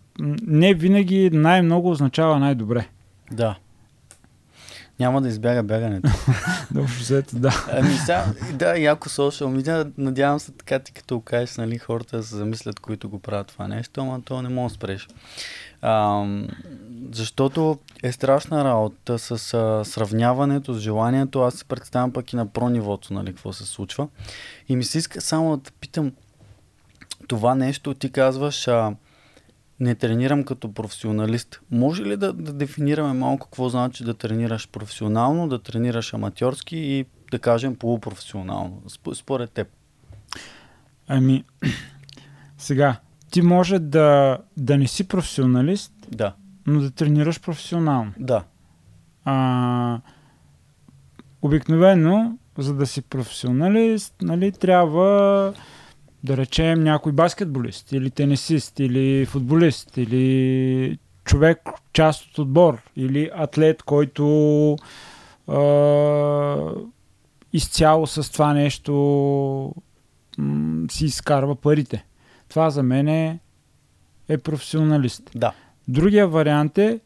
не 0.46 0.74
винаги 0.74 1.30
най-много 1.32 1.90
означава 1.90 2.38
най-добре. 2.38 2.86
Да. 3.30 3.56
Няма 5.02 5.22
да 5.22 5.28
избяга 5.28 5.62
бягането. 5.62 6.10
Общо 6.78 7.00
взето, 7.00 7.36
да. 7.36 7.66
Ами 7.72 7.94
сега, 7.94 8.26
да, 8.52 8.78
яко 8.78 9.08
social 9.08 9.62
media, 9.62 9.92
надявам 9.98 10.40
се 10.40 10.52
така 10.52 10.78
ти 10.78 10.92
като 10.92 11.16
го 11.16 11.24
кажеш, 11.24 11.56
нали, 11.56 11.78
хората 11.78 12.16
да 12.16 12.22
се 12.22 12.36
замислят, 12.36 12.80
които 12.80 13.08
го 13.08 13.18
правят 13.18 13.46
това 13.46 13.68
нещо, 13.68 14.00
ама 14.00 14.20
то 14.24 14.42
не 14.42 14.48
може 14.48 14.72
да 14.72 14.74
спреш. 14.74 15.08
Ам, 15.82 16.48
защото 17.12 17.78
е 18.02 18.12
страшна 18.12 18.64
работа 18.64 19.18
с 19.18 19.54
а, 19.54 19.84
сравняването, 19.84 20.74
с 20.74 20.80
желанието. 20.80 21.40
Аз 21.40 21.54
си 21.54 21.64
представям 21.64 22.12
пък 22.12 22.32
и 22.32 22.36
на 22.36 22.46
про 22.46 22.68
нивото, 22.68 23.14
нали, 23.14 23.26
какво 23.26 23.52
се 23.52 23.64
случва. 23.64 24.08
И 24.68 24.76
ми 24.76 24.84
се 24.84 24.98
иска 24.98 25.20
само 25.20 25.56
да 25.56 25.70
питам, 25.70 26.12
това 27.28 27.54
нещо 27.54 27.94
ти 27.94 28.12
казваш, 28.12 28.68
а, 28.68 28.92
не 29.82 29.94
тренирам 29.94 30.44
като 30.44 30.72
професионалист. 30.72 31.60
Може 31.70 32.04
ли 32.04 32.16
да, 32.16 32.32
да 32.32 32.52
дефинираме 32.52 33.12
малко 33.12 33.46
какво 33.46 33.68
значи 33.68 34.04
да 34.04 34.14
тренираш 34.14 34.68
професионално, 34.68 35.48
да 35.48 35.58
тренираш 35.62 36.14
аматьорски 36.14 36.76
и 36.76 37.06
да 37.30 37.38
кажем 37.38 37.76
полупрофесионално, 37.76 38.82
сп- 38.88 39.14
според 39.14 39.50
теб? 39.50 39.68
Ами, 41.08 41.44
сега, 42.58 42.96
ти 43.30 43.42
може 43.42 43.78
да, 43.78 44.38
да 44.56 44.78
не 44.78 44.86
си 44.86 45.08
професионалист, 45.08 45.92
Да, 46.10 46.34
но 46.66 46.80
да 46.80 46.90
тренираш 46.90 47.40
професионално. 47.40 48.12
да, 48.18 48.44
А, 49.24 50.00
обикновено, 51.42 52.38
за 52.58 52.74
да 52.74 52.86
си 52.86 53.02
професионалист, 53.02 54.14
нали, 54.22 54.52
трябва 54.52 55.54
да 56.24 56.36
речем 56.36 56.82
някой 56.82 57.12
баскетболист, 57.12 57.92
или 57.92 58.10
тенисист, 58.10 58.80
или 58.80 59.26
футболист, 59.26 59.96
или 59.96 60.98
човек, 61.24 61.58
част 61.92 62.24
от 62.24 62.38
отбор, 62.38 62.82
или 62.96 63.30
атлет, 63.34 63.82
който 63.82 64.76
а, 65.48 66.56
изцяло 67.52 68.06
с 68.06 68.32
това 68.32 68.54
нещо 68.54 69.74
м- 70.38 70.86
си 70.90 71.04
изкарва 71.04 71.56
парите. 71.56 72.04
Това 72.48 72.70
за 72.70 72.82
мен 72.82 73.08
е, 73.08 73.38
е 74.28 74.38
професионалист. 74.38 75.30
да. 75.34 75.52
Другия 75.88 76.28
вариант 76.28 76.78
е, 76.78 77.00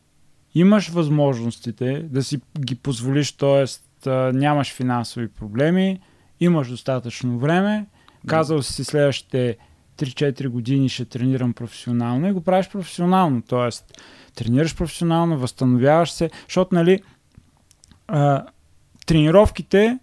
имаш 0.54 0.88
възможностите 0.88 2.02
да 2.02 2.22
си 2.22 2.40
ги 2.58 2.74
позволиш, 2.74 3.32
т.е. 3.32 4.10
нямаш 4.32 4.72
финансови 4.72 5.28
проблеми, 5.28 6.00
имаш 6.40 6.68
достатъчно 6.68 7.38
време, 7.38 7.86
казал 8.26 8.62
си 8.62 8.84
следващите 8.84 9.56
3-4 9.98 10.48
години 10.48 10.88
ще 10.88 11.04
тренирам 11.04 11.52
професионално 11.52 12.28
и 12.28 12.32
го 12.32 12.40
правиш 12.40 12.68
професионално, 12.68 13.42
т.е. 13.42 13.94
тренираш 14.34 14.76
професионално, 14.76 15.38
възстановяваш 15.38 16.10
се, 16.10 16.30
защото 16.48 16.74
нали 16.74 17.00
а, 18.08 18.44
тренировките 19.06 19.98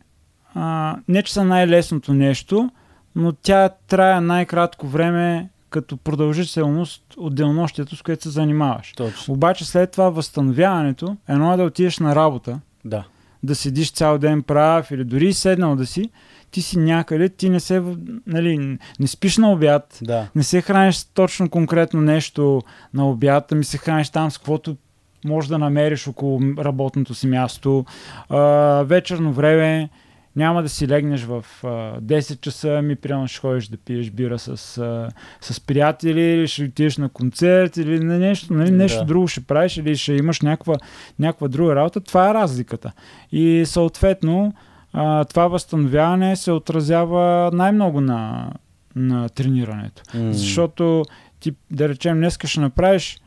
а, 0.56 0.95
не 1.08 1.23
че 1.23 1.34
са 1.34 1.43
най-лесното 1.43 2.13
нещо, 2.13 2.69
но 3.15 3.32
тя 3.32 3.69
трая 3.88 4.21
най-кратко 4.21 4.88
време 4.88 5.49
като 5.69 5.97
продължителност 5.97 7.04
от 7.17 7.36
денонощието, 7.36 7.95
с 7.95 8.02
което 8.02 8.23
се 8.23 8.30
занимаваш. 8.30 8.93
Точно. 8.97 9.34
Обаче 9.34 9.65
след 9.65 9.91
това 9.91 10.10
възстановяването, 10.10 11.17
едно 11.28 11.54
е 11.54 11.58
да 11.58 11.63
отидеш 11.63 11.99
на 11.99 12.15
работа, 12.15 12.60
Да. 12.86 13.04
да 13.43 13.56
седиш 13.56 13.91
цял 13.91 14.17
ден 14.17 14.43
прав 14.43 14.91
или 14.91 15.04
дори 15.04 15.34
седнал 15.34 15.76
да 15.76 15.86
си, 15.86 16.10
ти 16.54 16.62
си 16.62 16.80
някъде, 16.80 17.30
ти 17.30 17.50
не 17.50 17.60
се, 17.60 17.84
нали, 18.28 18.78
не 19.00 19.08
спиш 19.08 19.38
на 19.38 19.52
обяд, 19.52 20.00
Да. 20.02 20.28
не 20.36 20.44
се 20.44 20.62
храниш 20.62 20.96
с 20.96 21.06
точно 21.06 21.50
конкретно 21.50 22.02
нещо 22.02 22.62
на 22.94 23.10
обяд, 23.10 23.52
ами 23.52 23.63
се 23.63 23.78
храниш 23.78 24.10
там 24.10 24.32
с 24.32 24.38
каквото 24.38 24.78
можеш 25.26 25.50
да 25.50 25.58
намериш 25.58 26.08
около 26.08 26.42
работното 26.58 27.13
си 27.16 27.28
място. 27.28 27.86
А, 28.30 28.38
вечерно 28.84 29.34
време 29.34 29.89
няма 30.36 30.62
да 30.63 30.70
си 30.70 30.88
легнеш 30.88 31.24
в 31.24 31.46
а, 31.63 31.68
10 32.02 32.39
часа, 32.42 32.82
ми 32.82 32.96
примерно 32.96 33.28
ще 33.28 33.39
ходиш 33.39 33.68
да 33.68 33.78
пиеш 33.78 34.10
бира 34.12 34.39
с, 34.39 34.78
а, 34.78 35.10
с 35.42 35.60
приятели, 35.60 36.22
или 36.22 36.48
ще 36.48 36.63
отидеш 36.63 36.98
на 36.98 37.10
концерт, 37.10 37.78
или 37.78 38.00
на 38.00 38.20
нещо, 38.20 38.54
нали, 38.54 38.72
нещо 38.72 39.00
Да. 39.00 39.06
друго 39.06 39.28
ще 39.28 39.42
правиш, 39.42 39.78
или 39.78 39.96
ще 39.98 40.13
имаш 40.13 40.42
някаква, 40.42 40.76
някаква 41.20 41.48
друга 41.48 41.76
работа. 41.76 42.00
Това 42.02 42.30
е 42.30 42.34
разликата. 42.34 42.92
И 43.32 43.63
съответно, 43.66 44.54
а, 44.93 45.25
това 45.25 45.47
възстановяване 45.47 46.36
се 46.36 46.51
отразява 46.51 47.51
най-много 47.53 48.01
на, 48.01 48.51
на 48.95 49.29
тренирането. 49.29 50.03
М. 50.13 50.34
Защото 50.34 51.03
ти, 51.39 51.56
да 51.71 51.89
речем, 51.89 52.17
днес 52.17 52.38
ще 52.45 52.60
направиш, 52.60 53.19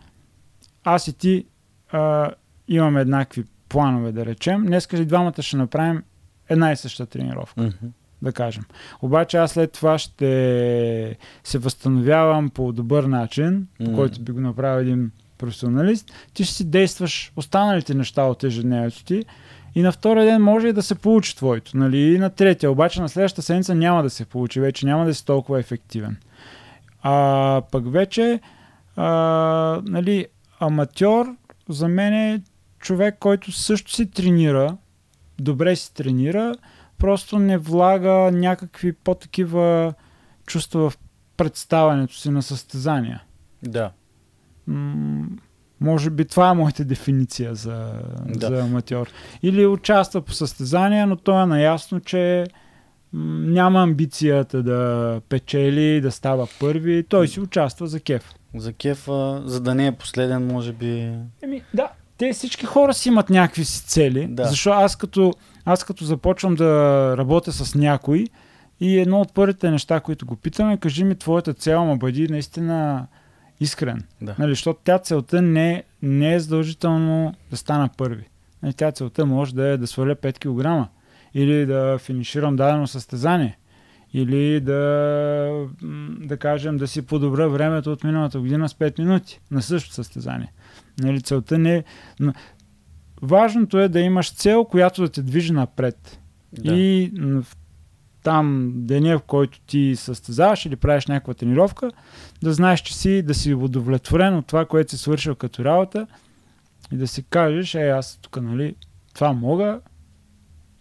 аз 0.85 1.09
и 1.09 1.13
ти 1.13 1.45
а, 1.93 2.31
имаме 2.69 3.01
еднакви 3.01 3.45
планове, 3.69 4.13
да 4.13 4.27
речем. 4.27 4.67
Днес 4.67 4.89
и 4.93 5.05
двамата 5.05 5.43
ще 5.43 5.57
направим 5.57 6.03
една 6.49 6.73
и 6.73 6.77
съща 6.77 7.07
тренировка, 7.07 7.63
Мгм. 7.63 7.87
да 8.23 8.33
кажем. 8.33 8.65
Обаче 9.03 9.37
аз 9.37 9.51
след 9.51 9.73
това 9.73 9.99
ще 9.99 11.17
се 11.45 11.59
възстановявам 11.59 12.51
по 12.51 12.73
добър 12.73 13.05
начин, 13.05 13.67
по 13.85 13.93
който 13.95 14.21
би 14.21 14.33
го 14.33 14.41
направил 14.41 14.83
един 14.83 15.11
професионалист. 15.39 16.13
Ти 16.35 16.45
ще 16.45 16.55
си 16.55 16.71
действаш 16.71 17.33
останалите 17.37 17.95
неща 17.95 18.23
от 18.23 18.45
ежедневието 18.45 19.05
ти 19.05 19.25
и 19.77 19.83
на 19.83 19.93
втория 19.93 20.25
ден 20.25 20.43
може 20.43 20.69
и 20.69 20.73
да 20.73 20.83
се 20.83 20.95
получи 20.95 21.37
твоето, 21.37 21.77
нали? 21.77 21.99
И 21.99 22.19
на 22.19 22.31
третия, 22.31 22.71
обаче 22.71 23.01
на 23.01 23.09
следващата 23.09 23.43
седмица 23.43 23.75
няма 23.75 24.03
да 24.03 24.11
се 24.11 24.25
получи, 24.25 24.61
вече 24.61 24.87
няма 24.87 25.05
да 25.05 25.15
си 25.15 25.25
толкова 25.25 25.61
ефективен. 25.61 26.17
А 27.03 27.63
пък 27.73 27.93
вече, 27.93 28.41
а, 28.97 29.07
нали, 29.85 30.27
аматьор 30.61 31.27
за 31.69 31.89
мен 31.89 32.15
е 32.15 32.43
човек, 32.79 33.17
който 33.21 33.53
също 33.53 33.91
си 33.91 34.11
тренира, 34.11 34.77
добре 35.39 35.77
си 35.77 35.95
тренира, 35.95 36.55
просто 36.99 37.39
не 37.39 37.59
влага 37.59 38.31
някакви 38.33 38.93
по-такива 38.93 39.95
чувства 40.47 40.91
в 40.91 40.99
представянето 41.37 42.15
си 42.15 42.31
на 42.31 42.43
състезания. 42.43 43.23
Да. 43.63 43.91
М- 44.67 45.27
може 45.81 46.11
би 46.11 46.25
това 46.25 46.51
е 46.51 46.55
моята 46.55 46.85
дефиниция 46.85 47.55
за, 47.55 47.93
Да. 48.27 48.47
за 48.47 48.61
аматьор. 48.63 49.09
Или 49.43 49.67
участва 49.67 50.23
по 50.23 50.33
състезания, 50.33 51.07
но 51.07 51.17
той 51.17 51.43
е 51.43 51.47
наясно, 51.47 52.01
че 52.01 52.47
няма 53.13 53.83
амбицията 53.83 54.63
да 54.63 55.21
печели, 55.29 56.01
да 56.01 56.11
става 56.11 56.47
първи. 56.61 57.05
Той 57.09 57.29
си 57.29 57.41
участва 57.41 57.87
за 57.87 58.01
кеф. 58.01 58.35
За 58.57 58.73
кефа, 58.73 59.43
за 59.45 59.61
да 59.61 59.75
не 59.75 59.87
е 59.87 59.93
последен, 59.93 60.47
може 60.47 60.73
би. 60.73 61.13
Еми, 61.43 61.63
да. 61.75 61.89
те 62.19 62.33
всички 62.33 62.67
хора 62.67 62.95
си 62.95 63.09
имат 63.09 63.31
някакви 63.31 63.65
си 63.65 63.87
цели. 63.87 64.27
Да. 64.31 64.45
Защо 64.45 64.71
аз 64.71 64.97
като, 64.97 65.33
аз 65.65 65.85
като 65.85 66.05
започвам 66.05 66.55
да 66.55 67.15
работя 67.19 67.53
с 67.53 67.75
някой 67.75 68.27
и 68.81 68.99
едно 68.99 69.21
от 69.21 69.35
първите 69.35 69.71
неща, 69.71 70.01
които 70.01 70.27
го 70.27 70.37
питаме, 70.37 70.77
кажи 70.77 71.05
ми 71.05 71.15
твоята 71.15 71.55
цел, 71.55 71.85
ма 71.85 71.97
бъди 71.97 72.29
наистина 72.29 73.07
искрен. 73.61 74.03
Да. 74.23 74.35
Нали, 74.39 74.51
защото 74.53 74.81
тя 74.85 74.99
целта 74.99 75.43
не, 75.43 75.83
не 76.03 76.35
е 76.35 76.41
задължително 76.41 77.35
да 77.51 77.57
стана 77.57 77.89
първи. 77.97 78.25
Нали, 78.63 78.75
тя 78.75 78.93
целта 78.93 79.27
може 79.27 79.55
да 79.55 79.69
е 79.69 79.77
да 79.77 79.87
сваля 79.87 80.17
5 80.17 80.39
кг 80.85 80.91
или 81.35 81.67
да 81.67 81.99
финиширам 81.99 82.57
дадено 82.57 82.87
състезание 82.87 83.59
или 84.13 84.61
да, 84.61 85.67
да 86.21 86.37
кажем, 86.37 86.77
да 86.77 86.89
си 86.89 87.03
подобря 87.03 87.49
времето 87.49 87.93
от 87.93 88.05
миналата 88.05 88.41
година 88.41 88.69
с 88.69 88.75
5 88.75 88.99
минути 88.99 89.41
на 89.51 89.63
същото 89.63 89.95
състезание. 89.95 90.53
Нали, 91.01 91.21
целта 91.21 91.59
не 91.59 91.77
е... 91.77 91.85
но 92.21 92.33
Важното 93.23 93.79
е 93.79 93.89
да 93.89 94.01
имаш 94.01 94.33
цел, 94.33 94.65
която 94.65 95.03
да 95.03 95.09
те 95.09 95.23
движи 95.23 95.53
напред. 95.53 96.21
Да. 96.53 96.75
И 96.75 97.13
в- 97.17 97.57
там 98.27 98.73
деня, 98.75 99.19
в 99.19 99.23
който 99.23 99.61
ти 99.61 99.97
състезаваш 99.97 100.67
или 100.67 100.77
правиш 100.77 101.07
някаква 101.07 101.35
тренировка, 101.35 101.91
да 102.43 102.53
знаеш, 102.53 102.81
че 102.81 102.97
си, 102.97 103.23
да 103.23 103.35
си 103.35 103.55
удовлетворен 103.55 104.37
от 104.37 104.47
това, 104.47 104.65
което 104.65 104.91
си 104.91 104.99
свършил 104.99 105.35
като 105.35 105.65
работа 105.65 106.07
и 106.93 106.97
да 106.97 107.07
си 107.09 107.23
кажеш, 107.23 107.75
е, 107.75 107.89
аз 107.89 108.19
тук, 108.23 108.43
нали, 108.43 108.75
това 109.15 109.33
мога, 109.33 109.81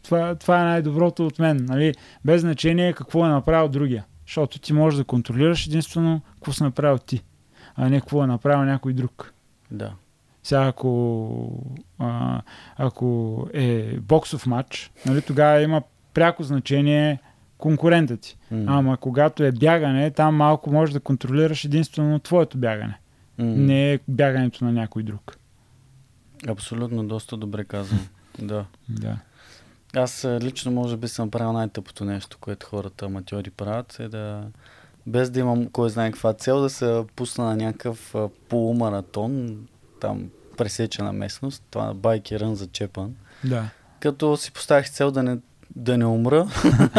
това, 0.03 0.35
това 0.35 0.61
е 0.61 0.63
най-доброто 0.63 1.27
от 1.27 1.39
мен, 1.39 1.65
нали, 1.65 1.93
без 2.25 2.41
значение 2.41 2.93
какво 2.93 3.25
е 3.25 3.29
направил 3.29 3.69
другия. 3.69 4.05
Защото 4.27 4.59
ти 4.59 4.73
можеш 4.73 4.97
да 4.97 5.03
контролираш 5.03 5.67
единствено 5.67 6.21
какво 6.33 6.51
си 6.51 6.63
направил 6.63 6.97
ти, 6.97 7.23
а 7.75 7.89
не 7.89 7.99
какво 7.99 8.23
е 8.23 8.27
направил 8.27 8.65
някой 8.65 8.93
друг. 8.93 9.33
Да. 9.71 9.93
Сега 10.43 10.67
ако, 10.67 11.75
а, 11.99 12.41
ако 12.77 13.47
е 13.53 13.99
боксов 13.99 14.45
матч, 14.45 14.91
нали, 15.05 15.21
тогава 15.21 15.61
има 15.61 15.81
пряко 16.13 16.43
значение 16.43 17.19
конкурента 17.65 18.17
ти. 18.17 18.37
М. 18.51 18.63
Ама 18.67 18.97
когато 18.97 19.43
е 19.43 19.51
бягане, 19.51 20.11
там 20.11 20.35
малко 20.35 20.71
можеш 20.71 20.93
да 20.93 20.99
контролираш 20.99 21.65
единствено 21.65 22.19
твоето 22.19 22.57
бягане. 22.57 22.97
М. 23.37 23.45
Не 23.45 23.93
е 23.93 23.99
бягането 24.07 24.65
на 24.65 24.71
някой 24.71 25.03
друг. 25.03 25.37
Абсолютно, 26.47 27.07
доста 27.07 27.37
добре 27.37 27.63
казвам. 27.63 28.07
да. 28.39 28.65
Да. 28.89 29.17
Аз 29.95 30.25
а, 30.25 30.39
лично 30.41 30.71
може 30.71 30.97
би 30.97 31.07
съм 31.07 31.31
правил 31.31 31.53
най-тъпото 31.53 32.05
нещо, 32.05 32.37
което 32.41 32.67
хората 32.67 33.05
аматьори 33.05 33.49
правят, 33.49 33.99
е 33.99 34.07
да 34.07 34.43
без 35.07 35.29
да 35.29 35.39
имам 35.39 35.67
кой 35.67 35.89
знае 35.89 36.11
каква 36.11 36.33
цел, 36.33 36.61
да 36.61 36.69
се 36.69 37.03
пусна 37.15 37.45
на 37.45 37.55
някакъв 37.55 38.15
а, 38.15 38.29
полумаратон, 38.49 39.57
там 40.01 40.29
пресечена 40.57 41.13
местност, 41.13 41.63
това 41.71 41.93
байки 41.93 42.39
рън 42.39 42.55
за 42.55 42.67
чепан, 42.67 43.15
да. 43.43 43.69
като 43.99 44.37
си 44.37 44.51
поставих 44.51 44.89
цел 44.89 45.11
да 45.11 45.23
не, 45.23 45.37
да 45.75 45.97
не 45.97 46.05
умра. 46.05 46.47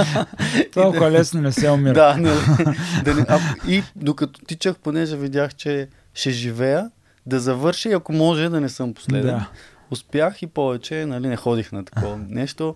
Толкова 0.74 1.10
лесно 1.10 1.40
не 1.40 1.52
се 1.52 1.70
умира. 1.70 1.94
да, 1.94 2.16
не, 2.16 2.30
да 3.04 3.14
не, 3.14 3.24
а, 3.28 3.40
и 3.68 3.82
докато 3.96 4.40
тичах, 4.40 4.76
понеже 4.76 5.16
видях, 5.16 5.54
че 5.54 5.88
ще 6.14 6.30
живея, 6.30 6.90
да 7.26 7.40
завърши, 7.40 7.92
ако 7.92 8.12
може 8.12 8.48
да 8.48 8.60
не 8.60 8.68
съм 8.68 8.94
последен. 8.94 9.26
Да. 9.26 9.48
Успях 9.90 10.42
и 10.42 10.46
повече, 10.46 11.06
нали, 11.06 11.28
не 11.28 11.36
ходих 11.36 11.72
на 11.72 11.84
такова 11.84 12.16
нещо. 12.28 12.74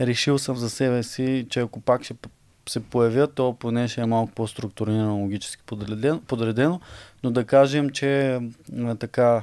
Решил 0.00 0.38
съм 0.38 0.56
за 0.56 0.70
себе 0.70 1.02
си, 1.02 1.46
че 1.50 1.60
ако 1.60 1.80
пак 1.80 2.04
ще 2.04 2.14
се 2.68 2.80
появя, 2.80 3.26
то 3.26 3.56
поне 3.60 3.88
ще 3.88 4.00
е 4.00 4.06
малко 4.06 4.32
по-структурирано, 4.32 5.16
логически 5.16 5.62
подредено, 5.66 6.20
подредено 6.20 6.80
но 7.22 7.30
да 7.30 7.44
кажем, 7.44 7.90
че 7.90 8.40
а, 8.78 8.94
така 8.94 9.42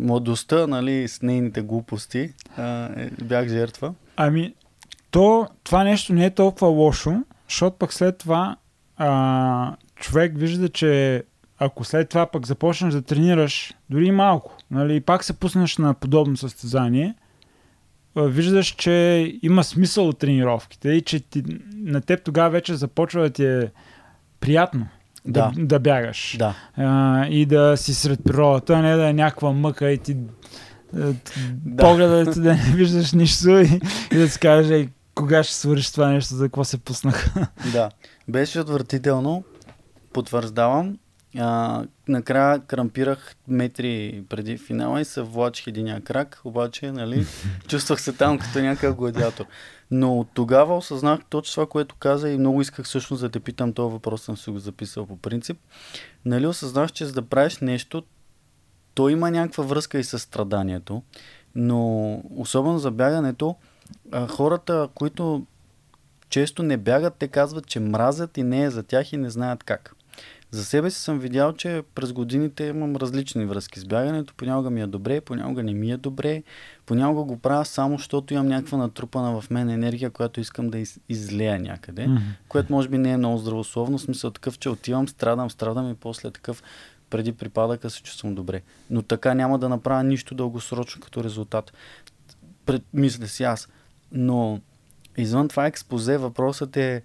младостта, 0.00 0.66
нали, 0.66 1.08
с 1.08 1.22
нейните 1.22 1.62
глупости, 1.62 2.32
а, 2.56 2.88
е, 2.96 3.10
бях 3.24 3.48
жертва. 3.48 3.94
Ами, 4.16 4.54
то, 5.12 5.48
това 5.64 5.84
нещо 5.84 6.12
не 6.12 6.24
е 6.24 6.30
толкова 6.30 6.68
лошо, 6.68 7.14
защото 7.48 7.76
пък 7.78 7.92
след 7.92 8.18
това 8.18 8.56
а, 8.96 9.76
човек 9.96 10.32
вижда, 10.36 10.68
че 10.68 11.22
ако 11.58 11.84
след 11.84 12.08
това 12.08 12.26
пък 12.26 12.46
започнеш 12.46 12.94
да 12.94 13.02
тренираш, 13.02 13.74
дори 13.90 14.10
малко, 14.10 14.56
нали, 14.70 14.96
и 14.96 15.00
пак 15.00 15.24
се 15.24 15.32
пуснеш 15.32 15.78
на 15.78 15.94
подобно 15.94 16.36
състезание, 16.36 17.14
виждаш, 18.16 18.66
че 18.66 18.92
има 19.42 19.64
смисъл 19.64 20.08
от 20.08 20.18
тренировките 20.18 20.88
и 20.88 21.00
че 21.00 21.20
ти, 21.20 21.42
на 21.74 22.00
теб 22.00 22.24
тогава 22.24 22.50
вече 22.50 22.74
започва 22.74 23.22
да 23.22 23.30
ти 23.30 23.44
е 23.44 23.70
приятно 24.40 24.86
да, 25.24 25.52
Да. 25.56 25.64
да 25.64 25.78
бягаш 25.80 26.36
Да, 26.38 26.54
а, 26.76 27.26
и 27.26 27.46
да 27.46 27.76
си 27.76 27.94
сред 27.94 28.24
природата, 28.24 28.74
а 28.74 28.82
не 28.82 28.96
да 28.96 29.08
е 29.08 29.12
някаква 29.12 29.52
мъка 29.52 29.90
и 29.90 29.98
ти 29.98 30.16
т- 30.94 31.14
Да. 31.64 31.82
погледът 31.82 32.34
ти 32.34 32.40
да 32.40 32.54
не 32.54 32.72
виждаш 32.74 33.12
нищо 33.12 33.50
и, 33.50 33.80
и 34.12 34.16
да 34.16 34.28
си 34.28 34.38
кажеш, 34.38 34.86
кога 35.22 35.42
ще 35.42 35.54
свърши 35.54 35.92
това 35.92 36.08
нещо, 36.08 36.34
за 36.34 36.44
какво 36.44 36.64
се 36.64 36.78
пуснах. 36.78 37.34
да. 37.72 37.90
Беше 38.28 38.60
отвратително, 38.60 39.44
потвърждавам. 40.12 40.98
А, 41.38 41.84
накрая 42.08 42.58
крампирах 42.58 43.36
метри 43.48 44.24
преди 44.28 44.58
финала 44.58 45.00
и 45.00 45.04
се 45.04 45.22
влачих 45.22 45.66
единия 45.66 46.00
крак, 46.00 46.40
обаче, 46.44 46.92
нали, 46.92 47.26
чувствах 47.68 48.00
се 48.00 48.12
там 48.12 48.38
като 48.38 48.58
някакъв 48.58 48.96
гладиатор. 48.96 49.44
Но 49.90 50.18
от 50.18 50.28
тогава 50.34 50.76
осъзнах 50.76 51.20
точно 51.30 51.52
това, 51.52 51.66
което 51.66 51.94
каза 51.94 52.30
и 52.30 52.38
много 52.38 52.60
исках 52.60 52.86
всъщност 52.86 53.20
да 53.20 53.28
те 53.28 53.40
питам 53.40 53.72
този 53.72 53.92
въпрос, 53.92 54.22
съм 54.22 54.36
си 54.36 54.50
го 54.50 54.58
записал 54.58 55.06
по 55.06 55.16
принцип. 55.16 55.58
Нали, 56.24 56.46
осъзнах, 56.46 56.92
че 56.92 57.06
за 57.06 57.12
да 57.12 57.22
правиш 57.22 57.58
нещо, 57.58 58.02
то 58.94 59.08
има 59.08 59.30
някаква 59.30 59.64
връзка 59.64 59.98
и 59.98 60.04
с 60.04 60.18
страданието, 60.18 61.02
но 61.54 62.12
особено 62.36 62.78
за 62.78 62.90
бягането, 62.90 63.56
а, 64.12 64.26
хората, 64.26 64.88
които 64.94 65.46
често 66.28 66.62
не 66.62 66.76
бягат, 66.76 67.14
те 67.18 67.28
казват, 67.28 67.66
че 67.66 67.80
мразят 67.80 68.36
и 68.38 68.42
не 68.42 68.62
е 68.62 68.70
за 68.70 68.82
тях 68.82 69.12
и 69.12 69.16
не 69.16 69.30
знаят 69.30 69.64
как. 69.64 69.94
За 70.50 70.64
себе 70.64 70.90
си 70.90 71.00
съм 71.00 71.18
видял, 71.18 71.52
че 71.52 71.82
през 71.94 72.12
годините 72.12 72.64
имам 72.64 72.96
различни 72.96 73.44
връзки 73.46 73.80
с 73.80 73.84
бягането. 73.84 74.34
Понякога 74.36 74.70
ми 74.70 74.80
е 74.80 74.86
добре, 74.86 75.20
понякога 75.20 75.62
не 75.62 75.74
ми 75.74 75.90
е 75.92 75.96
добре. 75.96 76.42
Понякога 76.86 77.22
го 77.22 77.38
правя 77.38 77.64
само, 77.64 77.98
защото 77.98 78.34
имам 78.34 78.48
някаква 78.48 78.78
натрупана 78.78 79.40
в 79.40 79.50
мен 79.50 79.70
енергия, 79.70 80.10
която 80.10 80.40
искам 80.40 80.70
да 80.70 80.78
из- 80.78 81.00
излея 81.08 81.58
някъде. 81.58 82.06
Мгм. 82.06 82.22
Което 82.48 82.72
може 82.72 82.88
би 82.88 82.98
не 82.98 83.10
е 83.10 83.16
много 83.16 83.38
здравословно, 83.38 83.98
в 83.98 84.00
смисъл 84.00 84.30
такъв, 84.30 84.58
че 84.58 84.68
отивам, 84.68 85.08
страдам, 85.08 85.50
страдам 85.50 85.90
и 85.90 85.94
после 85.94 86.30
такъв 86.30 86.62
преди 87.10 87.32
припадъка 87.32 87.90
се 87.90 88.02
чувствам 88.02 88.34
добре. 88.34 88.62
Но 88.90 89.02
така 89.02 89.34
няма 89.34 89.58
да 89.58 89.68
направя 89.68 90.04
нищо 90.04 90.34
дългосрочно 90.34 91.02
като 91.02 91.24
резултат. 91.24 91.72
Пред, 92.66 92.82
мисля 92.94 93.26
си 93.26 93.42
аз. 93.42 93.68
Но 94.12 94.60
извън 95.16 95.48
това 95.48 95.66
експозе 95.66 96.18
въпросът 96.18 96.76
е 96.76 97.02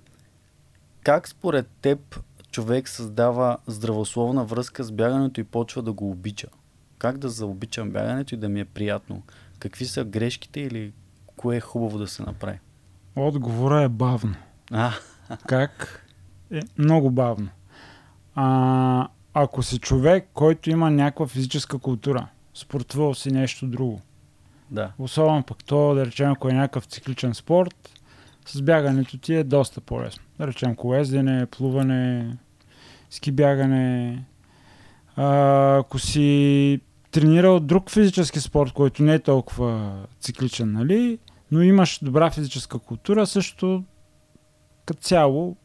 как 1.03 1.27
според 1.27 1.67
теб 1.81 2.19
човек 2.51 2.89
създава 2.89 3.57
здравословна 3.67 4.45
връзка 4.45 4.83
с 4.83 4.91
бягането 4.91 5.41
и 5.41 5.43
почва 5.43 5.81
да 5.81 5.93
го 5.93 6.11
обича? 6.11 6.47
Как 6.97 7.17
да 7.17 7.29
заобичам 7.29 7.91
бягането 7.91 8.35
и 8.35 8.37
да 8.37 8.49
ми 8.49 8.59
е 8.59 8.65
приятно? 8.65 9.21
Какви 9.59 9.85
са 9.85 10.03
грешките 10.03 10.59
или 10.59 10.93
кое 11.25 11.55
е 11.55 11.59
хубаво 11.59 11.97
да 11.97 12.07
се 12.07 12.23
направи? 12.23 12.59
Отговора 13.15 13.81
е 13.81 13.89
бавно. 13.89 14.35
А, 14.71 14.91
Как? 15.47 16.03
Е, 16.51 16.59
много 16.77 17.11
бавно. 17.11 17.49
А, 18.35 19.07
ако 19.33 19.63
си 19.63 19.79
човек, 19.79 20.29
който 20.33 20.69
има 20.69 20.91
някаква 20.91 21.27
физическа 21.27 21.79
култура, 21.79 22.27
спортувал 22.53 23.13
си 23.13 23.31
нещо 23.31 23.67
друго, 23.67 24.01
да. 24.71 24.91
особено 24.99 25.43
пък 25.43 25.63
то, 25.63 25.93
да 25.95 26.05
речем, 26.05 26.31
ако 26.31 26.49
е 26.49 26.53
някакъв 26.53 26.85
цикличен 26.85 27.33
спорт, 27.33 27.89
с 28.45 28.61
бягането 28.61 29.17
ти 29.17 29.33
е 29.33 29.43
доста 29.43 29.81
по-лесно. 29.81 30.23
Да 30.39 30.47
речем 30.47 30.75
колездене, 30.75 31.45
плуване, 31.45 32.37
ски 33.09 33.31
бягане. 33.31 34.23
А, 35.15 35.77
ако 35.77 35.99
си 35.99 36.81
тренирал 37.11 37.59
друг 37.59 37.91
физически 37.91 38.39
спорт, 38.39 38.71
който 38.71 39.03
не 39.03 39.13
е 39.13 39.19
толкова 39.19 39.91
цикличен, 40.19 40.71
нали, 40.71 41.19
но 41.51 41.61
имаш 41.61 41.99
добра 42.01 42.31
физическа 42.31 42.79
култура, 42.79 43.27
също 43.27 43.83
като 44.85 45.01
цяло 45.01 45.55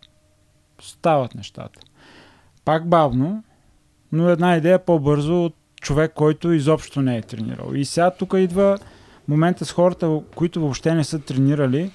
стават 0.81 1.35
нещата. 1.35 1.81
Пак 2.65 2.88
бавно, 2.88 3.45
но 4.12 4.29
една 4.29 4.57
идея 4.57 4.85
по-бързо 4.85 5.45
от 5.45 5.57
човек, 5.83 6.12
който 6.14 6.53
изобщо 6.53 7.03
не 7.03 7.16
е 7.16 7.23
тренирал. 7.23 7.75
И 7.75 7.85
сега 7.85 8.11
тук 8.11 8.35
идва 8.37 8.79
момента 9.29 9.64
с 9.64 9.73
хората, 9.73 10.21
които 10.35 10.61
въобще 10.61 10.95
не 10.95 11.05
са 11.05 11.18
тренирали. 11.18 11.90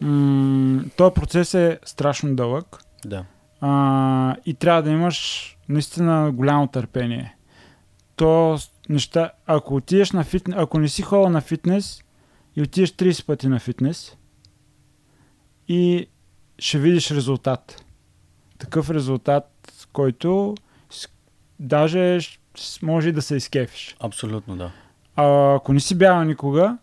М- 0.00 0.82
този 0.96 1.14
процес 1.14 1.54
е 1.54 1.78
страшно 1.84 2.36
дълъг 2.36 2.76
Да. 3.04 3.24
а, 3.60 4.36
и 4.46 4.54
трябва 4.54 4.82
да 4.82 4.90
имаш 4.90 5.56
наистина 5.68 6.32
голямо 6.32 6.66
търпение. 6.66 7.36
То 8.16 8.58
неща, 8.88 9.30
ако 9.46 9.74
отидеш 9.74 10.12
на 10.12 10.24
фитнес, 10.24 10.56
ако 10.58 10.78
не 10.78 10.88
си 10.88 11.02
ходил 11.02 11.28
на 11.28 11.40
фитнес 11.40 12.04
и 12.56 12.62
отидеш 12.62 12.90
30 12.90 13.26
пъти 13.26 13.48
на 13.48 13.58
фитнес 13.60 14.16
и 15.68 16.06
ще 16.58 16.78
видиш 16.78 17.10
резултат. 17.10 17.84
Такъв 18.58 18.90
резултат, 18.90 19.72
който 19.92 20.54
даже 21.60 22.18
може 22.82 23.08
и 23.08 23.12
да 23.12 23.22
се 23.22 23.36
изкефиш. 23.36 23.96
Абсолютно 24.00 24.56
да. 24.56 24.70
А, 25.16 25.54
ако 25.54 25.72
не 25.72 25.80
си 25.80 25.98
бягал 25.98 26.24
никога 26.24 26.78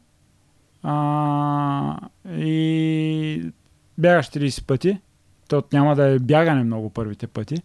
а, 0.83 1.97
и 2.29 3.51
бягаш 3.97 4.29
30 4.29 4.65
пъти, 4.65 4.99
то 5.47 5.63
няма 5.73 5.95
да 5.95 6.03
е 6.05 6.19
бягане 6.19 6.63
много 6.63 6.89
първите 6.89 7.27
пъти, 7.27 7.55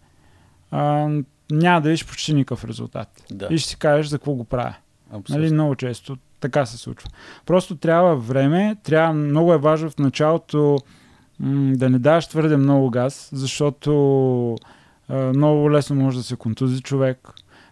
а, 0.71 1.09
няма 1.51 1.81
да 1.81 1.89
видиш 1.89 2.07
почти 2.07 2.33
никакъв 2.33 2.65
резултат. 2.65 3.23
Да. 3.31 3.47
И 3.51 3.57
ще 3.57 3.69
си 3.69 3.75
кажеш 3.75 4.07
за 4.07 4.17
какво 4.17 4.33
го 4.33 4.43
правя. 4.43 4.75
Абсолютно. 5.11 5.35
Нали, 5.35 5.53
много 5.53 5.75
често 5.75 6.17
така 6.39 6.65
се 6.65 6.77
случва. 6.77 7.09
Просто 7.45 7.75
трябва 7.75 8.15
време, 8.15 8.75
трябва, 8.83 9.13
много 9.13 9.53
е 9.53 9.57
важно 9.57 9.89
в 9.89 9.97
началото 9.97 10.77
м- 11.39 11.73
да 11.75 11.89
не 11.89 11.99
даваш 11.99 12.27
твърде 12.27 12.57
много 12.57 12.89
газ, 12.89 13.29
защото 13.33 14.55
а, 15.09 15.15
много 15.15 15.71
лесно 15.71 15.95
може 15.95 16.17
да 16.17 16.23
се 16.23 16.35
контузи 16.35 16.81
човек. 16.81 17.29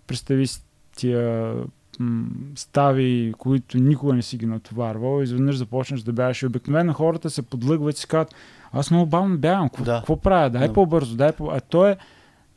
Представи 0.10 0.48
си 0.48 0.62
тия 0.96 1.54
м- 2.00 2.26
стави, 2.56 3.34
които 3.38 3.78
никога 3.78 4.14
не 4.14 4.22
си 4.22 4.38
ги 4.38 4.46
натоварвал, 4.46 5.22
изведнъж 5.24 5.56
започнеш 5.56 6.02
да 6.02 6.14
бягаш 6.14 6.42
и 6.42 6.46
обикновено 6.46 6.94
хората 6.94 7.30
се 7.30 7.42
подлъгват 7.42 7.96
и 7.96 8.00
си 8.00 8.08
казват, 8.08 8.36
аз 8.72 8.92
много 8.92 9.06
бавно 9.06 9.38
бягам, 9.38 9.70
какво, 9.70 9.84
Да. 9.84 9.98
какво 9.98 10.18
правя, 10.18 10.50
дай 10.50 10.68
Да. 10.68 10.74
по-бързо, 10.74 11.16
дай 11.16 11.32
по... 11.32 11.50
А 11.52 11.60
то 11.62 11.88
е 11.88 11.98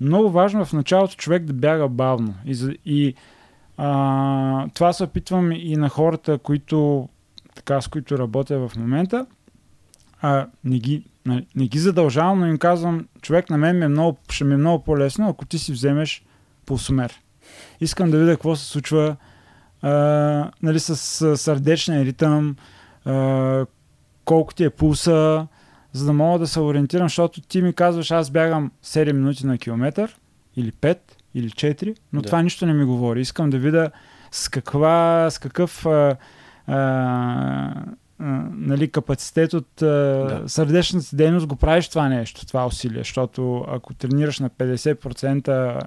много 0.01 0.31
важно 0.31 0.65
в 0.65 0.73
началото 0.73 1.17
човек 1.17 1.45
да 1.45 1.53
бяга 1.53 1.89
бавно. 1.89 2.35
И, 2.47 2.79
и 2.85 3.15
а, 3.77 4.69
това 4.75 4.93
се 4.93 5.05
опитвам 5.05 5.53
и 5.53 5.77
на 5.77 5.89
хората, 5.89 6.39
които, 6.39 7.09
така, 7.55 7.81
с 7.81 7.89
които 7.89 8.19
работя 8.19 8.69
в 8.69 8.77
момента. 8.77 9.27
А, 10.21 10.47
не, 10.65 10.79
ги, 10.79 11.05
не, 11.27 11.47
не 11.57 11.67
ги 11.67 11.79
задължавам, 11.79 12.39
но 12.41 12.47
им 12.47 12.59
казвам, 12.59 13.07
човек 13.23 13.51
на 13.51 13.59
мен 13.59 13.79
ми 13.79 13.85
е 13.85 13.89
много, 13.89 14.19
ще 14.31 14.45
ми 14.45 14.55
е 14.55 14.57
много 14.57 14.85
по-лесно, 14.85 15.29
ако 15.29 15.45
ти 15.45 15.59
си 15.59 15.73
вземеш 15.73 16.25
пулсомер. 16.67 17.21
Искам 17.81 18.11
да 18.11 18.19
видя 18.19 18.33
какво 18.33 18.57
се 18.57 18.65
случва 18.65 19.17
а, 19.83 19.91
нали, 20.63 20.81
с, 20.81 20.97
с 20.97 21.37
сърдечния 21.37 22.05
ритъм, 22.05 22.57
а, 23.05 23.67
колко 24.25 24.55
ти 24.55 24.65
е 24.65 24.71
пулса, 24.71 25.47
за 25.93 26.07
да 26.07 26.13
мога 26.13 26.39
да 26.39 26.47
се 26.47 26.61
ориентирам, 26.61 27.05
защото 27.09 27.41
ти 27.41 27.63
ми 27.63 27.73
казваш, 27.73 28.11
аз 28.11 28.31
бягам 28.31 28.71
7 28.85 29.13
минути 29.13 29.47
на 29.47 29.59
километър, 29.59 30.17
или 30.57 30.73
5, 30.73 30.99
или 31.35 31.51
4, 31.51 31.97
но 32.13 32.21
Да. 32.21 32.27
това 32.27 32.43
нищо 32.43 32.67
не 32.67 32.73
ми 32.73 32.85
говори. 32.85 33.21
Искам 33.21 33.51
да 33.51 33.59
видя 33.59 33.91
с 34.31 34.49
каква, 34.49 35.29
с 35.31 35.39
какъв 35.39 35.87
а, 35.87 36.17
а, 36.67 36.77
а, 38.19 38.45
нали, 38.51 38.91
капацитет 38.91 39.55
от 39.55 39.83
а, 39.83 39.87
Да. 39.87 40.43
сърдечната 40.47 41.07
си 41.07 41.17
дейност 41.17 41.47
го 41.47 41.57
правиш 41.57 41.89
това 41.89 42.09
нещо, 42.09 42.47
това 42.47 42.67
усилие, 42.67 42.99
защото 43.01 43.65
ако 43.69 43.95
тренираш 43.95 44.39
на 44.41 44.51
50% 44.51 45.81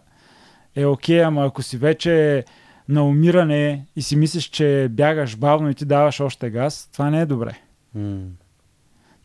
е 0.76 0.86
окей, 0.86 1.24
ама 1.24 1.46
ако 1.46 1.62
си 1.62 1.78
вече 1.78 2.46
на 2.90 3.04
умиране 3.04 3.86
и 3.96 4.02
си 4.02 4.16
мислиш, 4.16 4.44
че 4.44 4.88
бягаш 4.92 5.38
бавно 5.38 5.70
и 5.70 5.76
ти 5.76 5.86
даваш 5.86 6.20
още 6.20 6.50
газ, 6.50 6.90
това 6.94 7.10
не 7.10 7.22
е 7.22 7.26
добре. 7.26 7.60
М. 7.96 8.18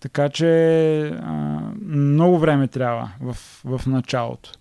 Така 0.01 0.29
че 0.29 1.01
а, 1.09 1.33
много 1.87 2.39
време 2.39 2.69
трябва 2.69 3.13
в, 3.21 3.35
в 3.65 3.87
началото. 3.87 4.53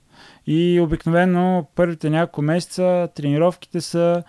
И 0.47 0.79
обикновено 0.79 1.67
първите 1.75 2.09
няколко 2.09 2.41
месеца 2.41 3.09
тренировките 3.15 3.81
са 3.81 4.23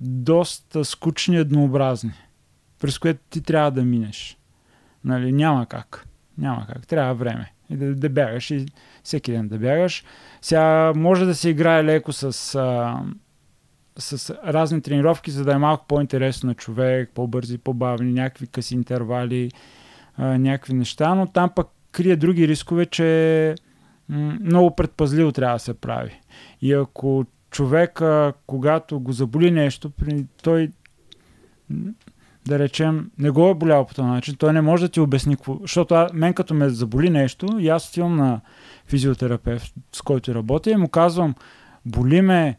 доста 0.00 0.84
скучни 0.84 1.36
и 1.36 1.38
еднообразни, 1.38 2.12
през 2.80 2.98
което 2.98 3.20
ти 3.30 3.42
трябва 3.42 3.70
да 3.70 3.84
минеш. 3.84 4.38
Нали, 5.04 5.32
няма 5.32 5.66
как. 5.66 6.06
Няма 6.38 6.66
как. 6.66 6.86
Трябва 6.86 7.14
време. 7.14 7.52
И 7.70 7.76
да, 7.76 7.94
да 7.94 8.08
бягаш 8.08 8.50
и 8.50 8.66
всеки 9.02 9.32
ден 9.32 9.48
да 9.48 9.58
бягаш. 9.58 10.04
Сега 10.42 10.92
може 10.96 11.24
да 11.24 11.34
се 11.34 11.48
играе 11.48 11.84
леко 11.84 12.12
с, 12.12 12.54
а, 12.54 13.00
с 13.98 14.34
разни 14.46 14.82
тренировки, 14.82 15.30
за 15.30 15.44
да 15.44 15.52
е 15.52 15.58
малко 15.58 15.86
по-интересно 15.88 16.46
на 16.46 16.54
човек, 16.54 17.10
по-бързи, 17.14 17.58
по-бавни, 17.58 18.12
някакви 18.12 18.46
къси 18.46 18.74
интервали, 18.74 19.50
а, 20.16 20.38
някакви 20.38 20.74
неща, 20.74 21.14
но 21.14 21.26
там 21.26 21.50
пък 21.56 21.68
крие 21.92 22.16
други 22.16 22.48
рискове, 22.48 22.86
че 22.86 23.54
много 24.40 24.76
предпазливо 24.76 25.32
трябва 25.32 25.54
да 25.54 25.58
се 25.58 25.74
прави. 25.74 26.20
И 26.62 26.72
ако 26.72 27.24
човек, 27.50 28.00
когато 28.46 29.00
го 29.00 29.12
заболи 29.12 29.50
нещо, 29.50 29.92
той, 30.42 30.70
да 32.48 32.58
речем, 32.58 33.10
не 33.18 33.30
го 33.30 33.48
е 33.48 33.54
болял 33.54 33.86
по 33.86 33.94
този 33.94 34.08
начин, 34.08 34.36
той 34.36 34.52
не 34.52 34.60
може 34.60 34.82
да 34.82 34.88
ти 34.88 35.00
обясни 35.00 35.36
какво. 35.36 35.58
Защото 35.60 35.94
а, 35.94 36.08
мен 36.14 36.34
като 36.34 36.54
ме 36.54 36.68
заболи 36.68 37.10
нещо, 37.10 37.46
и 37.58 37.68
аз 37.68 37.88
отивам 37.88 38.16
на 38.16 38.40
физиотерапевт, 38.86 39.74
с 39.92 40.02
който 40.02 40.34
работя, 40.34 40.70
и 40.70 40.76
му 40.76 40.88
казвам, 40.88 41.34
боли 41.86 42.20
ме 42.20 42.58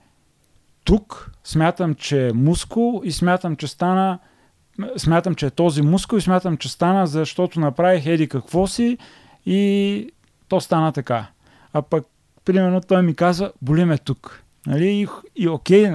тук, 0.84 1.32
смятам, 1.43 1.95
че 1.95 2.28
е 2.28 2.34
мускул 2.34 3.02
и 3.04 3.12
смятам, 3.12 3.56
че 3.56 3.67
стана 3.67 4.19
смятам, 4.97 5.36
че 5.36 5.45
е 5.45 5.49
този 5.49 5.82
мускул 5.82 6.17
и 6.17 6.21
смятам, 6.21 6.58
че 6.58 6.69
стана, 6.69 7.08
защото 7.08 7.60
направих 7.60 8.06
еди 8.06 8.28
какво 8.28 8.67
си 8.67 8.97
и 9.45 10.12
то 10.47 10.62
стана 10.62 10.91
така. 10.91 11.25
А 11.73 11.82
пък, 11.82 12.06
примерно, 12.45 12.82
той 12.82 13.02
ми 13.02 13.15
казва, 13.15 13.52
боли 13.62 13.86
ме 13.86 13.97
тук. 13.97 14.43
Нали? 14.67 14.88
И, 14.88 15.08
и 15.36 15.47
окей, 15.47 15.91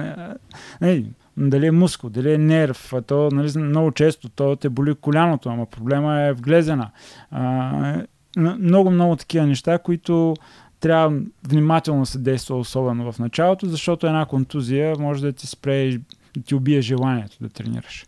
нали, 0.81 1.05
дали 1.37 1.67
е 1.67 1.71
мускул, 1.71 2.09
дали 2.09 2.33
е 2.33 2.37
нерв, 2.37 2.93
то 3.07 3.29
нали, 3.31 3.57
много 3.57 3.91
често 3.91 4.29
то 4.29 4.55
те 4.55 4.69
боли 4.69 4.95
коляното, 4.95 5.49
ама 5.49 5.65
проблема 5.65 6.21
е 6.21 6.33
в 6.33 6.41
глезена. 6.41 6.91
А, 7.31 8.03
много, 8.37 8.91
много 8.91 9.15
такива 9.15 9.45
неща, 9.45 9.77
които 9.77 10.35
трябва 10.79 11.19
внимателно 11.47 12.01
да 12.01 12.05
се 12.05 12.19
действа, 12.19 12.57
особено 12.57 13.11
в 13.11 13.19
началото, 13.19 13.65
защото 13.65 14.07
една 14.07 14.25
контузия 14.25 14.95
може 14.99 15.21
да 15.21 15.31
ти 15.31 15.47
спре 15.47 15.75
и 15.75 15.97
да 16.37 16.43
ти 16.45 16.55
убие 16.55 16.81
желанието 16.81 17.37
да 17.41 17.49
тренираш. 17.49 18.05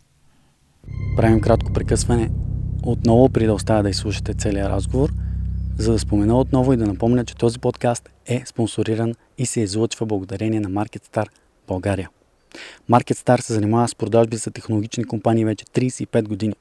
Правим 1.18 1.42
кратко 1.42 1.74
прекъсване. 1.74 2.30
Отново, 2.84 3.30
при 3.30 3.46
да 3.46 3.54
оставя 3.54 3.84
да 3.84 3.90
изслушате 3.90 4.34
целият 4.34 4.70
разговор, 4.70 5.10
за 5.78 5.92
да 5.92 6.00
спомена 6.00 6.40
отново 6.40 6.74
и 6.74 6.78
да 6.78 6.88
напомня, 6.88 7.26
че 7.26 7.36
този 7.36 7.60
подкаст 7.60 8.10
е 8.26 8.44
спонсориран 8.46 9.13
и 9.38 9.46
се 9.46 9.62
излъчва 9.62 10.06
благодарение 10.06 10.60
на 10.60 10.70
MarketStar 10.70 11.28
България. 11.68 12.10
MarketStar 12.89 13.41
се 13.41 13.54
занимава 13.54 13.88
с 13.88 13.96
продажби 13.96 14.38
за 14.38 14.52
технологични 14.52 15.04
компании 15.04 15.46
вече 15.46 15.65
35 15.65 16.24
години. 16.24 16.54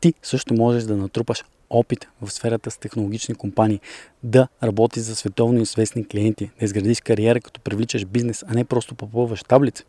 Ти 0.00 0.14
също 0.22 0.54
можеш 0.54 0.84
да 0.84 0.96
натрупаш 0.96 1.44
опит 1.70 2.08
в 2.22 2.30
сферата 2.30 2.70
с 2.70 2.76
технологични 2.76 3.34
компании, 3.34 3.80
да 4.22 4.48
работиш 4.62 5.02
за 5.02 5.16
световно 5.16 5.62
известни 5.62 6.08
клиенти, 6.08 6.50
да 6.58 6.64
изградиш 6.64 7.00
кариера 7.00 7.40
като 7.40 7.60
привличаш 7.60 8.04
бизнес, 8.04 8.44
а 8.48 8.54
не 8.54 8.64
просто 8.64 8.94
попълваш 8.94 9.42
таблици. 9.42 9.84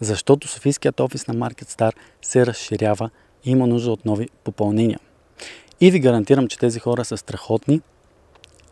Защото 0.00 0.48
Софийският 0.48 1.00
офис 1.00 1.26
на 1.26 1.34
MarketStar 1.34 1.92
се 2.22 2.46
разширява 2.46 3.10
и 3.44 3.50
има 3.50 3.66
нужда 3.66 3.90
от 3.90 4.04
нови 4.04 4.28
попълнения. 4.44 4.98
И 5.80 5.90
ви 5.90 6.00
гарантирам, 6.00 6.48
че 6.48 6.58
тези 6.58 6.78
хора 6.78 7.04
са 7.04 7.16
страхотни 7.16 7.80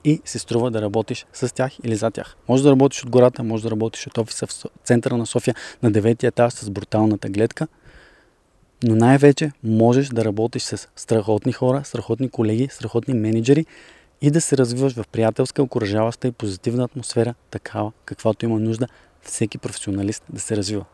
и 0.05 0.21
се 0.25 0.39
струва 0.39 0.71
да 0.71 0.83
работиш 0.83 1.27
с 1.33 1.55
тях 1.55 1.73
или 1.85 1.97
за 1.97 2.11
тях. 2.11 2.37
Може 2.49 2.63
да 2.63 2.71
работиш 2.71 3.05
от 3.05 3.11
гората, 3.11 3.43
може 3.43 3.63
да 3.63 3.71
работиш 3.71 4.07
от 4.07 4.19
офиса 4.19 4.47
в 4.47 4.65
центъра 4.85 5.17
на 5.17 5.27
София 5.27 5.55
на 5.83 5.91
деветия 5.91 6.29
етаж 6.29 6.53
с 6.53 6.71
бруталната 6.71 7.29
гледка, 7.29 7.69
но 8.83 8.95
най-вече 8.95 9.53
можеш 9.65 10.09
да 10.09 10.25
работиш 10.25 10.63
с 10.63 10.89
страхотни 10.97 11.53
хора, 11.53 11.85
страхотни 11.85 12.29
колеги, 12.29 12.69
страхотни 12.71 13.15
менеджери 13.15 13.67
и 14.21 14.31
да 14.31 14.41
се 14.41 14.57
развиваш 14.57 14.93
в 14.93 15.05
приятелска, 15.13 15.63
окоръжаваща 15.63 16.29
и 16.29 16.33
позитивна 16.33 16.85
атмосфера, 16.85 17.35
такава, 17.51 17.93
каквато 18.05 18.45
има 18.45 18.59
нужда 18.61 18.87
всеки 19.23 19.59
професионалист 19.59 20.25
да 20.29 20.41
се 20.41 20.57
развива. 20.57 20.85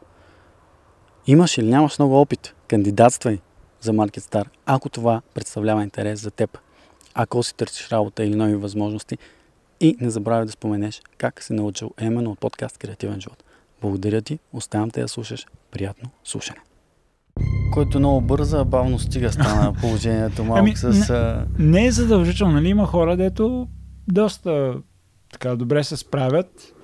Имаш 1.27 1.59
или 1.59 1.67
нямаш 1.67 1.99
много 1.99 2.21
опит, 2.21 2.55
кандидатствай 2.69 3.39
за 3.81 3.93
MarketStar, 3.93 4.45
ако 4.67 4.89
това 4.89 5.23
представлява 5.35 5.83
интерес 5.83 6.21
за 6.21 6.31
теб. 6.31 6.59
Ако 7.15 7.43
си 7.43 7.55
търсиш 7.55 7.89
работа 7.89 8.25
или 8.25 8.37
нови 8.37 8.57
възможности 8.57 9.19
и 9.81 9.97
не 10.01 10.11
забравяй 10.11 10.47
да 10.47 10.53
споменеш 10.53 11.03
как 11.19 11.43
си 11.43 11.53
научил 11.53 11.91
именно 12.01 12.31
от 12.31 12.39
подкаст 12.39 12.79
Креативен 12.79 13.21
живот. 13.21 13.45
Благодаря 13.81 14.23
ти, 14.23 14.39
оставям 14.53 14.91
те 14.91 15.01
да 15.01 15.09
слушаш. 15.09 15.47
Приятно 15.71 16.11
слушане. 16.25 16.61
Който 17.73 17.99
много 17.99 18.21
бърза, 18.21 18.65
бавно 18.65 18.99
стига 18.99 19.33
стана 19.33 19.73
положението 19.81 20.45
малко 20.45 20.59
Ами, 20.59 20.77
с... 20.77 21.11
а, 21.11 21.47
Не 21.59 21.87
е 21.87 21.91
задължително, 21.91 22.53
нали? 22.53 22.69
Има 22.69 22.87
хора, 22.87 23.17
дето 23.17 23.69
доста 24.09 24.75
така 25.33 25.57
добре 25.57 25.85
се 25.85 25.97
справят, 25.97 26.75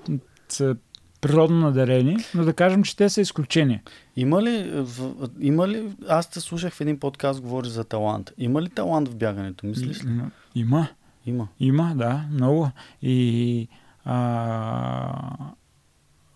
са 0.49 0.75
природно 1.21 1.59
надарени, 1.59 2.17
но 2.35 2.43
да 2.43 2.53
кажем, 2.53 2.83
че 2.83 2.97
те 2.97 3.09
са 3.09 3.21
изключения. 3.21 3.81
Има 4.15 4.41
ли, 4.43 4.71
в, 4.73 5.13
има 5.39 5.67
ли, 5.67 5.95
аз 6.07 6.29
те 6.29 6.39
слушах 6.39 6.73
в 6.73 6.81
един 6.81 6.99
подкаст, 6.99 7.41
говори 7.41 7.69
за 7.69 7.83
талант. 7.83 8.31
Има 8.37 8.61
ли 8.61 8.69
талант 8.69 9.07
в 9.07 9.15
бягането, 9.15 9.65
мислиш 9.65 10.05
ли? 10.05 10.09
Има. 10.09 10.31
Има. 10.55 10.87
Има. 11.25 11.47
Има, 11.59 11.93
да, 11.95 12.25
много. 12.31 12.69
И 13.01 13.67
а, 14.05 15.13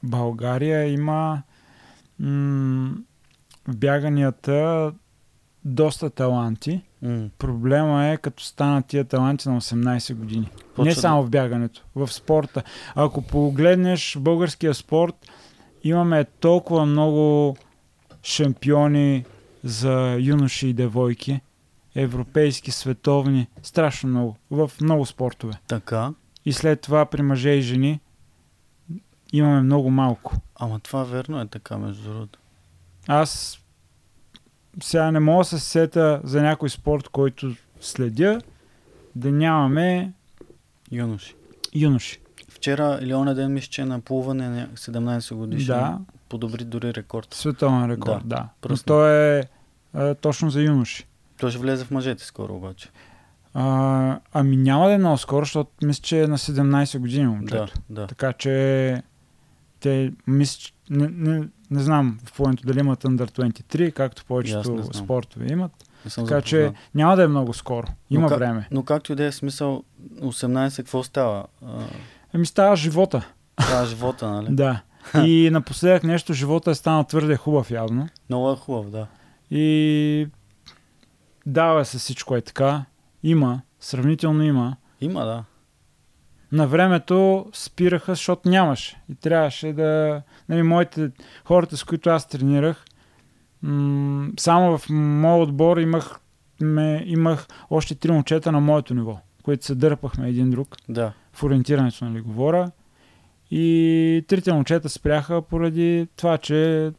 България 0.04 0.88
има 0.94 1.42
м- 2.20 2.96
в 3.68 3.78
бяганията 3.78 4.92
доста 5.66 6.10
таланти. 6.10 6.82
М. 7.06 7.30
Проблема 7.38 8.06
е 8.06 8.18
като 8.18 8.44
станат 8.44 8.86
тия 8.86 9.06
таланти 9.06 9.50
на 9.50 9.62
18 9.62 10.14
години. 10.14 10.50
Почва 10.76 10.86
Не 10.86 10.96
само 10.96 11.24
в 11.24 11.30
бягането, 11.30 11.84
в 11.96 12.14
спорта. 12.14 12.64
Ако 12.96 13.22
погледнеш 13.22 14.18
българския 14.20 14.74
спорт, 14.74 15.16
имаме 15.84 16.24
толкова 16.24 16.86
много 16.86 17.56
шампиони 18.24 19.26
за 19.64 20.18
юноши 20.20 20.68
и 20.68 20.74
девойки. 20.74 21.42
Европейски, 21.96 22.72
световни, 22.72 23.48
страшно 23.64 24.10
много. 24.10 24.38
В 24.52 24.72
много 24.82 25.06
спортове. 25.06 25.54
Така. 25.68 26.14
И 26.46 26.54
след 26.54 26.82
това 26.82 27.06
при 27.06 27.22
мъже 27.22 27.50
и 27.50 27.62
жени 27.62 28.00
имаме 29.34 29.62
много 29.62 29.90
малко. 29.90 30.34
Ама 30.56 30.80
това 30.80 31.04
верно 31.04 31.42
е 31.42 31.48
така, 31.48 31.78
между 31.78 32.04
другото. 32.04 32.40
Аз 33.08 33.60
сега 34.82 35.12
не 35.12 35.20
мога 35.20 35.42
да 35.42 35.46
се 35.46 35.60
сета 35.60 36.22
за 36.24 36.42
някой 36.42 36.70
спорт, 36.70 37.10
който 37.10 37.56
следя, 37.82 38.42
да 39.16 39.32
нямаме 39.32 40.12
Юноши. 40.92 41.36
юноши. 41.76 42.20
Вчера 42.50 43.00
или 43.02 43.14
оня 43.14 43.36
ден 43.36 43.54
мисля, 43.54 43.68
че 43.68 43.82
е 43.82 43.86
на 43.86 44.00
плуване 44.00 44.50
на 44.50 44.68
17 44.68 45.36
годишни. 45.36 45.66
Да, 45.66 46.00
Подобри 46.30 46.64
дори 46.64 46.94
рекорд. 46.94 47.34
световен 47.34 47.92
рекорд, 47.92 48.22
да. 48.26 48.50
да. 48.62 48.70
Но 48.70 48.78
той 48.78 49.38
е 49.40 49.44
а, 49.94 50.16
точно 50.16 50.50
за 50.50 50.62
юноши. 50.62 51.08
Той 51.40 51.50
ще 51.50 51.60
влезе 51.60 51.86
в 51.86 51.92
мъжете 51.92 52.24
скоро 52.24 52.56
обаче. 52.56 52.90
А, 53.54 54.20
ами 54.34 54.58
няма 54.58 54.88
да 54.88 54.94
е 54.94 54.98
много 54.98 55.18
скоро, 55.18 55.46
защото 55.46 55.72
мисля, 55.84 56.02
че 56.02 56.22
е 56.22 56.28
на 56.28 56.38
17 56.38 57.00
години 57.00 57.28
момчето. 57.28 57.74
Да, 57.90 58.02
да. 58.02 58.08
Така 58.08 58.34
че 58.34 59.04
те 59.80 60.12
мисля, 60.28 60.60
че- 60.60 60.74
не, 60.90 61.08
не, 61.08 61.48
не 61.72 61.80
знам 61.80 62.20
в 62.26 62.34
плането 62.34 62.68
дали 62.68 62.80
имат 62.80 63.04
Under 63.04 63.32
23, 63.32 63.92
както 63.92 64.26
повечето 64.26 64.94
спортове 64.94 65.48
имат. 65.52 65.72
Така 66.16 66.42
че 66.42 66.58
запознат. 66.58 66.76
няма 66.96 67.16
да 67.16 67.24
е 67.24 67.28
много 67.28 67.54
скоро. 67.54 67.88
Има 68.10 68.22
Но 68.22 68.28
как- 68.28 68.40
време. 68.40 68.68
Но 68.72 68.84
както 68.84 69.12
и 69.12 69.16
да 69.16 69.26
е 69.26 69.32
смисъл, 69.32 69.84
18 70.16 70.78
какво 70.78 71.04
става? 71.04 71.46
А, 71.66 71.84
Ами 72.34 72.46
става 72.46 72.76
живота. 72.76 73.28
Е 73.82 73.86
живота, 73.86 74.32
нали? 74.32 74.48
Да. 74.56 74.82
И 75.18 75.50
напоследък 75.52 76.04
нещо, 76.04 76.34
живота 76.34 76.72
е 76.72 76.76
станал 76.76 77.04
твърде 77.04 77.36
хубав 77.36 77.72
явно. 77.72 78.10
Много 78.30 78.52
е 78.52 78.56
хубав, 78.56 78.90
да. 78.90 79.08
И 79.52 80.28
дава 81.46 81.86
се 81.86 81.98
всичко 81.98 82.36
е 82.36 82.42
така. 82.42 82.86
Има, 83.24 83.62
сравнително 83.80 84.44
има. 84.44 84.76
Има, 85.02 85.26
да. 85.26 85.44
На 86.56 86.68
времето 86.68 87.46
спираха, 87.54 88.12
защото 88.12 88.50
нямаше. 88.50 89.02
И 89.10 89.16
трябваше 89.16 89.74
да... 89.74 90.22
Нали, 90.50 90.64
моите, 90.64 91.12
хората, 91.46 91.78
с 91.78 91.84
които 91.84 92.10
аз 92.10 92.28
тренирах, 92.28 92.86
м- 93.62 94.30
само 94.40 94.78
в 94.78 94.90
моят 94.90 95.50
отбор 95.50 95.78
имах, 95.78 96.20
ме, 96.62 97.04
имах 97.06 97.48
още 97.70 97.96
три 97.96 98.12
момчета 98.12 98.52
на 98.52 98.60
моето 98.60 98.94
ниво, 98.94 99.20
които 99.44 99.66
се 99.66 99.76
дърпахме 99.76 100.30
един 100.30 100.50
друг. 100.50 100.76
Да. 100.90 101.14
в 101.34 101.44
ориентирането, 101.44 102.06
нали, 102.06 102.22
говоря. 102.22 102.72
И 103.52 104.26
трите 104.28 104.54
момчета 104.54 104.90
спряха 104.90 105.42
поради 105.42 106.08
това, 106.16 106.38
че 106.38 106.92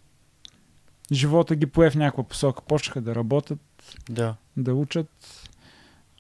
живота 1.12 1.57
ги 1.57 1.66
пое 1.66 1.90
в 1.90 1.94
някаква 1.96 2.24
посока. 2.24 2.62
Почнаха 2.62 3.00
да 3.00 3.14
работят, 3.14 3.59
Да. 4.11 4.34
да 4.57 4.74
учат. 4.74 5.09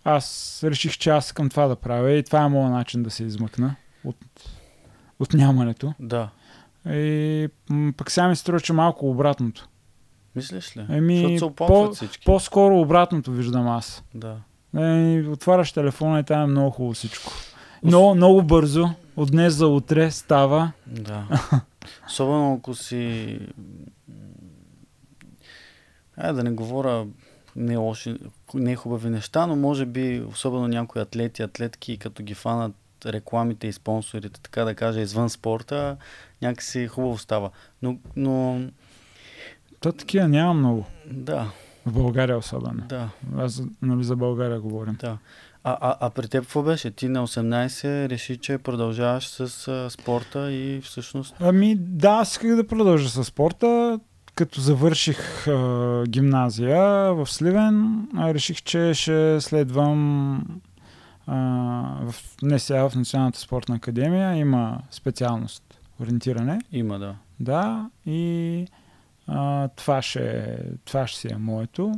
Аз 0.08 0.60
реших, 0.64 0.98
че 0.98 1.10
аз 1.10 1.26
искам 1.26 1.48
това 1.48 1.66
да 1.66 1.76
правя 1.76 2.12
и 2.12 2.22
това 2.22 2.40
е 2.40 2.48
моят 2.48 2.72
начин 2.72 3.02
да 3.02 3.10
се 3.10 3.24
измъкна 3.24 3.76
от, 4.04 4.16
от 5.20 5.34
нямането. 5.34 5.94
Да. 6.00 6.28
И 6.86 7.48
м, 7.70 7.92
пък 7.96 8.10
сега 8.10 8.28
ми 8.28 8.36
се 8.36 8.40
струва, 8.40 8.60
че 8.60 8.72
малко 8.72 9.10
обратното. 9.10 9.68
Мислиш 10.36 10.76
ли? 10.76 10.86
Еми, 10.90 11.38
по- 11.56 11.92
всички. 11.92 12.24
По-скоро 12.24 12.80
обратното 12.80 13.32
виждам 13.32 13.68
аз. 13.68 14.04
Да. 14.14 14.36
Е, 14.76 15.24
отваряш 15.28 15.72
телефона 15.72 16.20
и 16.20 16.24
там 16.24 16.42
е 16.42 16.46
много 16.46 16.70
хубаво 16.70 16.94
всичко. 16.94 17.32
Много, 17.82 18.14
много 18.14 18.42
бързо, 18.42 18.88
от 19.16 19.30
днес 19.30 19.54
за 19.54 19.66
утре 19.66 20.10
става. 20.10 20.72
Да. 20.86 21.26
Особено 22.06 22.54
ако 22.54 22.74
си... 22.74 23.38
Айде 26.16 26.32
да 26.32 26.44
не 26.44 26.50
говоря 26.50 27.06
не, 27.56 27.76
лоши, 27.76 28.16
не 28.54 28.76
хубави 28.76 29.10
неща, 29.10 29.46
но 29.46 29.56
може 29.56 29.86
би 29.86 30.22
особено 30.30 30.68
някои 30.68 31.02
атлети, 31.02 31.42
атлетки, 31.42 31.98
като 31.98 32.22
ги 32.22 32.34
фанат 32.34 32.74
рекламите 33.06 33.66
и 33.66 33.72
спонсорите, 33.72 34.40
така 34.40 34.64
да 34.64 34.74
кажа, 34.74 35.00
извън 35.00 35.30
спорта, 35.30 35.96
някакси 36.42 36.86
хубаво 36.86 37.18
става. 37.18 37.50
Но, 37.82 37.98
но 38.16 38.60
То 39.80 39.92
такива 39.92 40.28
няма 40.28 40.54
много. 40.54 40.86
да, 41.10 41.50
В 41.86 41.92
България 41.92 42.38
особено. 42.38 42.82
да, 42.88 43.08
Аз 43.36 43.62
нали, 43.82 44.04
за 44.04 44.16
България 44.16 44.60
говорим. 44.60 44.96
да. 45.00 45.18
А, 45.64 45.78
а, 45.80 45.96
а 46.00 46.10
при 46.10 46.28
теб 46.28 46.42
какво 46.42 46.62
беше? 46.62 46.90
Ти 46.90 47.08
на 47.08 47.26
18 47.26 48.08
реши, 48.08 48.36
че 48.36 48.58
продължаваш 48.58 49.28
с 49.28 49.68
а, 49.68 49.90
спорта 49.90 50.52
и 50.52 50.80
всъщност... 50.80 51.34
Ами 51.40 51.76
да, 51.78 52.08
аз 52.10 52.30
исках 52.32 52.56
да 52.56 52.66
продължа 52.66 53.08
с 53.08 53.24
спорта. 53.24 54.00
Като 54.36 54.60
завърших 54.60 55.46
а, 55.48 56.04
гимназия 56.08 56.80
в 57.14 57.26
Сливен, 57.26 58.06
а, 58.16 58.34
реших, 58.34 58.62
че 58.62 58.94
ще 58.94 59.40
следвам 59.40 60.36
а, 61.26 61.36
в, 62.02 62.14
не 62.42 62.58
сега 62.58 62.88
в 62.88 62.94
Националната 62.94 63.38
спортна 63.38 63.76
академия. 63.76 64.36
Има 64.36 64.78
специалност 64.90 65.62
ориентиране. 66.00 66.58
Има, 66.72 66.98
да. 66.98 67.14
Да, 67.40 67.90
и 68.06 68.66
а, 69.26 69.68
това, 69.68 70.02
ще, 70.02 70.58
това 70.84 71.06
ще 71.06 71.18
си 71.20 71.28
е 71.32 71.36
моето. 71.36 71.92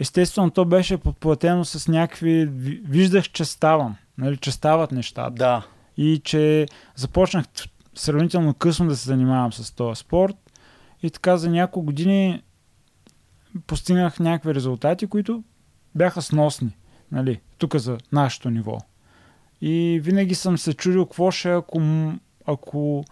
Естествено, 0.00 0.50
то 0.50 0.64
беше 0.64 0.96
подплатено 0.96 1.64
с 1.64 1.88
някакви... 1.88 2.46
ви- 2.46 2.80
Виждах, 2.84 3.24
че 3.24 3.44
ставам. 3.44 3.96
Нали, 4.18 4.36
че 4.36 4.52
стават 4.52 4.92
нещата. 4.92 5.30
Да, 5.30 5.66
И 5.96 6.20
че 6.24 6.66
започнах 6.96 7.44
сравнително 7.94 8.54
късно 8.54 8.86
да 8.86 8.96
се 8.96 9.06
занимавам 9.06 9.52
с 9.52 9.70
този 9.70 10.00
спорт. 10.00 10.36
И 11.04 11.10
така 11.10 11.36
за 11.36 11.50
няколко 11.50 11.86
години 11.86 12.42
постигнах 13.66 14.20
някакви 14.20 14.54
резултати, 14.54 15.06
които 15.06 15.42
бяха 15.94 16.22
сносни. 16.22 16.76
Нали, 17.12 17.40
тук 17.58 17.76
за 17.76 17.98
нашето 18.12 18.50
ниво. 18.50 18.78
И 19.60 20.00
винаги 20.02 20.34
съм 20.34 20.58
се 20.58 20.74
чудил 20.74 21.04
какво 21.04 21.30
ще 21.30 21.50
е, 21.50 21.56
ако, 21.56 21.80
ако 22.46 23.04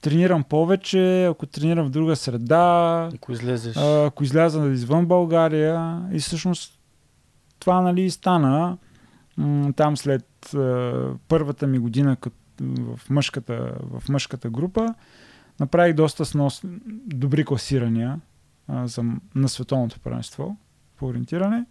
тренирам 0.00 0.44
повече, 0.44 1.24
ако 1.24 1.46
тренирам 1.46 1.86
в 1.86 1.90
друга 1.90 2.16
среда, 2.16 3.08
ако 3.14 3.32
излезеш... 3.32 3.76
ако 3.76 4.24
изляза 4.24 4.68
извън 4.68 5.06
България 5.06 6.02
и 6.12 6.18
всъщност 6.18 6.80
това 7.58 7.80
нали 7.80 8.10
стана 8.10 8.78
там 9.76 9.96
след 9.96 10.54
първата 11.28 11.66
ми 11.66 11.78
година 11.78 12.16
в, 12.60 13.10
мъжката, 13.10 13.72
в 13.82 14.08
мъжката 14.08 14.50
група 14.50 14.94
направих 15.60 15.94
доста 15.94 16.24
снос, 16.24 16.60
добри 17.06 17.44
класирания 17.44 18.20
а, 18.68 18.86
за, 18.86 19.02
на 19.34 19.48
световното 19.48 20.00
първенство 20.00 20.56
по 20.96 21.06
ориентиране. 21.06 21.64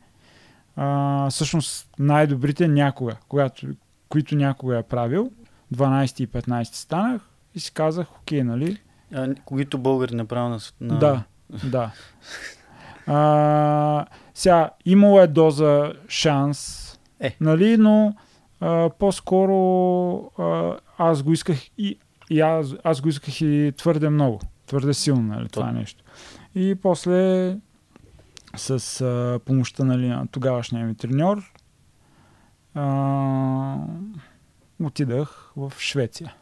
А, 0.76 1.30
всъщност 1.30 1.90
най-добрите 2.00 2.68
някога, 2.68 3.16
когато, 3.28 3.68
които 4.10 4.36
някога 4.36 4.78
е 4.78 4.84
правил, 4.84 5.32
12 5.74 6.22
и 6.22 6.28
15 6.28 6.64
станах 6.64 7.22
и 7.56 7.60
си 7.60 7.74
казах, 7.74 8.08
окей, 8.20 8.44
нали, 8.44 8.78
А, 9.14 9.36
които 9.46 9.78
българи 9.78 10.16
направо 10.16 10.50
на... 10.50 10.60
на... 10.82 11.00
да, 11.00 11.24
да. 11.64 11.92
А, 13.08 14.06
сега, 14.34 14.70
имало 14.86 15.20
е 15.20 15.28
доза 15.28 15.94
шанс, 16.08 16.86
Е. 17.20 17.36
нали, 17.42 17.78
но 17.78 18.16
а, 18.60 18.90
по-скоро 18.90 19.62
а, 20.38 20.78
аз 20.98 21.24
го 21.24 21.34
исках 21.34 21.58
и, 21.78 22.00
и 22.30 22.42
аз, 22.42 22.68
аз 22.84 23.02
го 23.02 23.10
исках 23.10 23.42
и 23.42 23.74
твърде 23.78 24.10
много, 24.10 24.40
твърде 24.68 24.94
силно, 24.94 25.22
нали, 25.22 25.50
това 25.50 25.72
нещо. 25.72 26.04
И 26.56 26.76
после 26.82 27.58
с 28.56 29.02
а, 29.02 29.40
помощта 29.46 29.84
нали, 29.84 30.08
на 30.08 30.28
тогавашния 30.28 30.86
ми 30.86 30.96
треньор 30.96 31.54
а, 32.76 33.76
отидах 34.84 35.52
в 35.56 35.74
Швеция. 35.78 36.34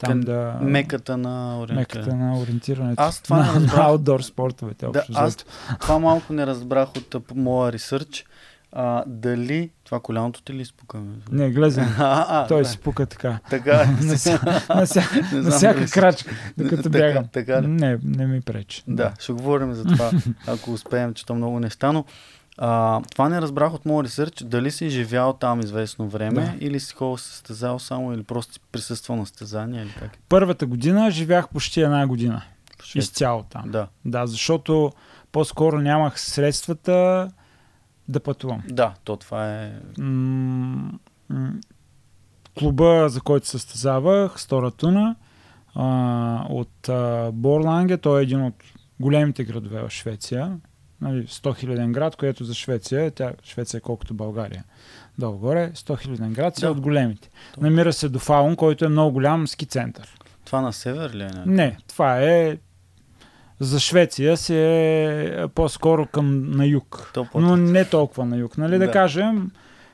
Там 0.00 0.20
да... 0.20 0.58
Меката 0.62 1.16
на 1.16 1.60
ориентиране. 1.60 1.80
Меката 1.80 2.16
на 2.16 2.40
ориентирането. 2.40 3.02
Аз 3.02 3.20
това 3.20 3.36
не 3.36 3.42
на, 3.46 3.54
разбрах. 3.54 3.76
на 3.76 3.84
аутдор 3.84 4.20
спортовете. 4.20 4.86
Да, 4.86 5.04
аз 5.14 5.36
това 5.80 5.98
малко 5.98 6.32
не 6.32 6.46
разбрах 6.46 6.88
от 6.96 7.32
моя 7.34 7.72
ресърч. 7.72 8.24
А, 8.72 9.04
дали... 9.06 9.70
Това 9.84 10.00
коляното 10.00 10.42
ти 10.42 10.52
ли 10.52 10.64
между 10.94 11.22
Не, 11.32 11.50
глезен. 11.50 11.84
А, 11.98 12.26
а, 12.42 12.46
Той 12.46 12.62
да. 12.62 12.68
си 12.68 12.78
пука 12.78 13.06
така. 13.06 13.38
Така 13.50 13.82
е. 13.82 13.86
на, 14.04 14.18
ся, 14.18 14.40
на, 14.68 14.86
ся, 14.86 15.02
на 15.32 15.50
всяка 15.50 15.86
крачка, 15.86 16.30
докато 16.58 16.82
Така- 16.82 16.88
бягам. 16.90 17.24
така? 17.24 17.60
Не, 17.60 17.98
не 18.04 18.26
ми 18.26 18.40
пречи. 18.40 18.82
Да, 18.88 19.12
ще 19.20 19.32
говорим 19.32 19.74
за 19.74 19.84
това, 19.84 20.10
ако 20.46 20.72
успеем, 20.72 21.14
че 21.14 21.26
то 21.26 21.34
много 21.34 21.60
неща, 21.60 21.92
но 21.92 22.04
а, 22.58 23.00
това 23.12 23.28
не 23.28 23.40
разбрах 23.40 23.74
от 23.74 23.86
моя 23.86 24.04
ресърч, 24.04 24.42
дали 24.44 24.70
си 24.70 24.88
живял 24.90 25.32
там 25.32 25.60
известно 25.60 26.08
време 26.08 26.40
Да. 26.58 26.64
или 26.66 26.80
си 26.80 26.94
ходил 26.94 27.16
се 27.16 27.28
състезал 27.28 27.78
само 27.78 28.12
или 28.12 28.22
просто 28.22 28.52
си 28.52 28.60
присъствал 28.72 29.16
на 29.16 29.26
състезания 29.26 29.82
или 29.82 29.94
как? 29.98 30.10
Първата 30.28 30.66
година 30.66 31.10
живях 31.10 31.48
почти 31.48 31.80
една 31.80 32.06
година. 32.06 32.42
Швеция. 32.82 33.00
Изцяло 33.00 33.42
там. 33.42 33.62
Да, 33.66 33.86
Да, 34.04 34.26
защото 34.26 34.92
по-скоро 35.32 35.78
нямах 35.80 36.20
средствата 36.20 37.28
да 38.10 38.20
пътувам. 38.20 38.62
да, 38.68 38.94
то 39.04 39.16
това 39.16 39.54
е... 39.54 39.72
М- 39.98 40.92
м- 41.28 41.52
клуба, 42.58 43.08
за 43.08 43.20
който 43.20 43.46
се 43.46 43.50
състезавах, 43.50 44.40
Стора 44.40 44.70
Туна, 44.70 45.16
а, 45.74 46.46
от 46.48 46.88
а, 46.88 47.30
Борланге, 47.32 47.96
той 47.96 48.20
е 48.20 48.22
един 48.22 48.42
от 48.44 48.54
големите 49.00 49.44
градове 49.44 49.82
в 49.82 49.90
Швеция. 49.90 50.58
Нали, 51.00 51.26
100 51.26 51.64
000 51.66 51.92
град, 51.92 52.16
което 52.16 52.44
за 52.44 52.54
Швеция, 52.54 53.10
тя 53.10 53.32
Швеция 53.44 53.78
е 53.78 53.80
колкото 53.80 54.14
България. 54.14 54.64
Долу-горе, 55.18 55.72
100 55.74 56.06
000 56.08 56.28
град 56.32 56.56
си 56.56 56.60
Да. 56.60 56.70
от 56.70 56.80
големите. 56.80 57.30
Намира 57.60 57.92
се 57.92 58.08
до 58.08 58.18
Фаун, 58.18 58.56
който 58.56 58.84
е 58.84 58.88
много 58.88 59.12
голям 59.12 59.48
ски 59.48 59.66
център. 59.66 60.14
Това 60.44 60.60
на 60.60 60.72
север 60.72 61.10
ли 61.14 61.22
е? 61.22 61.30
Не, 61.46 61.76
това 61.88 62.20
е 62.20 62.58
за 63.60 63.80
Швеция 63.80 64.36
си 64.36 64.56
е 64.56 65.44
по-скоро 65.54 66.06
към 66.06 66.50
на 66.50 66.66
юг. 66.66 67.10
То 67.14 67.24
по 67.24 67.40
Но 67.40 67.56
не 67.56 67.84
толкова 67.84 68.24
на 68.24 68.36
юг. 68.36 68.58
Нали 68.58 68.78
да, 68.78 68.86
Да. 68.86 68.92
кажем 68.92 69.50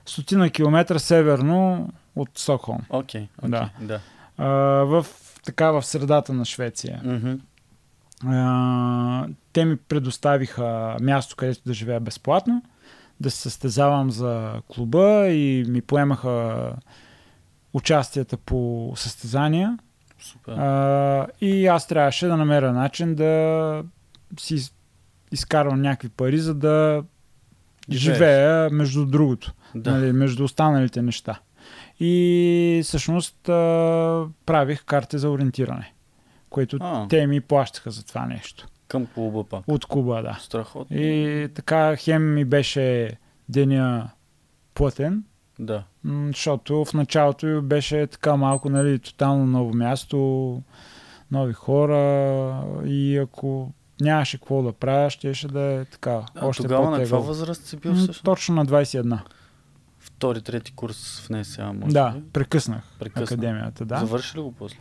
стотина 0.06 0.50
километра 0.50 0.98
северно 0.98 1.88
от 2.16 2.28
Стокхолм. 2.34 2.80
Окей, 2.90 3.28
окей, 3.38 3.50
Да. 3.50 3.70
да. 3.80 4.00
А, 4.38 4.46
в, 4.84 5.06
така 5.44 5.70
в 5.70 5.82
средата 5.82 6.32
на 6.32 6.44
Швеция. 6.44 7.00
Мгм. 7.04 7.32
А, 8.26 9.26
те 9.52 9.64
ми 9.64 9.76
предоставиха 9.76 10.96
място, 11.00 11.36
където 11.36 11.60
да 11.66 11.74
живея 11.74 12.00
безплатно, 12.00 12.62
да 13.20 13.30
се 13.30 13.38
състезавам 13.42 14.10
за 14.10 14.52
клуба 14.68 15.26
и 15.28 15.64
ми 15.68 15.80
поемаха 15.80 16.72
участията 17.72 18.36
по 18.36 18.92
състезания. 18.96 19.78
Супер. 20.18 20.52
А, 20.52 21.26
и 21.40 21.66
аз 21.66 21.86
трябваше 21.86 22.26
да 22.26 22.36
намеря 22.36 22.72
начин 22.72 23.14
да 23.14 23.82
си 24.40 24.54
из- 24.54 24.74
изкарвам 25.32 25.82
някакви 25.82 26.08
пари, 26.08 26.38
за 26.38 26.54
да 26.54 27.04
Живееш. 27.90 28.16
живея 28.16 28.70
между 28.70 29.06
другото, 29.06 29.52
да. 29.74 29.90
нали, 29.92 30.12
между 30.12 30.44
останалите 30.44 31.02
неща. 31.02 31.38
И 32.00 32.80
всъщност 32.84 33.48
а, 33.48 33.52
правих 34.46 34.84
карти 34.84 35.18
за 35.18 35.30
ориентиране, 35.30 35.94
които 36.50 36.78
А, 36.80 37.08
те 37.08 37.26
ми 37.26 37.40
плащаха 37.40 37.90
за 37.90 38.06
това 38.06 38.26
нещо. 38.26 38.66
към 38.88 39.06
клуба 39.06 39.44
пак. 39.44 39.64
От 39.66 39.86
Куба, 39.86 40.22
да. 40.22 40.38
Страхотно. 40.40 40.96
И 40.96 41.48
така 41.54 41.96
хем 41.96 42.34
ми 42.34 42.44
беше 42.44 43.10
деня 43.48 44.10
плътен, 44.74 45.24
Да. 45.59 45.82
м, 46.04 46.26
защото 46.26 46.84
в 46.84 46.94
началото 46.94 47.62
беше 47.62 48.07
така 48.07 48.36
малко, 48.36 48.70
нали, 48.70 48.98
тотално 48.98 49.46
ново 49.46 49.74
място, 49.74 50.62
нови 51.30 51.52
хора 51.52 51.98
и 52.84 53.16
ако 53.18 53.72
нямаше 54.00 54.38
какво 54.38 54.62
да 54.62 54.72
правя, 54.72 55.11
щеше 55.11 55.48
да 55.48 55.61
е 55.62 55.84
така, 55.84 56.22
А 56.34 56.46
още 56.46 56.62
тогава 56.62 56.90
на 56.90 56.98
каква 56.98 57.18
възраст 57.18 57.66
си 57.66 57.76
бил 57.76 57.94
всъщност? 57.94 58.24
Точно 58.24 58.54
на 58.54 58.66
21. 58.66 59.18
Втори, 59.98 60.42
трети 60.42 60.72
курс 60.72 61.20
в 61.20 61.30
НСА, 61.30 61.72
може 61.72 61.92
Да, 61.92 62.12
ли? 62.16 62.22
прекъснах 62.32 62.82
Прекъсна. 62.98 63.24
академията, 63.24 63.84
да. 63.84 63.96
Завърши 63.96 64.38
ли 64.38 64.42
го 64.42 64.52
после? 64.52 64.76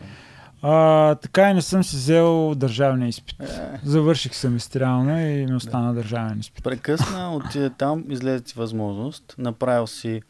А, 0.61 1.15
така 1.15 1.49
и 1.49 1.53
не 1.53 1.61
съм 1.61 1.83
си 1.83 1.95
взел 1.95 2.55
държавния 2.55 3.07
изпит. 3.07 3.39
Е, 3.41 3.79
Завърших 3.83 4.35
семестриално 4.35 5.19
и 5.19 5.45
ми 5.45 5.55
остана 5.55 5.93
държавен 5.93 6.39
изпит. 6.39 6.63
прекъсна, 6.63 7.35
отиде 7.35 7.69
там, 7.69 8.03
излезе 8.09 8.43
ти 8.43 8.53
възможност, 8.55 9.35
направил 9.37 9.87
си 9.87 10.21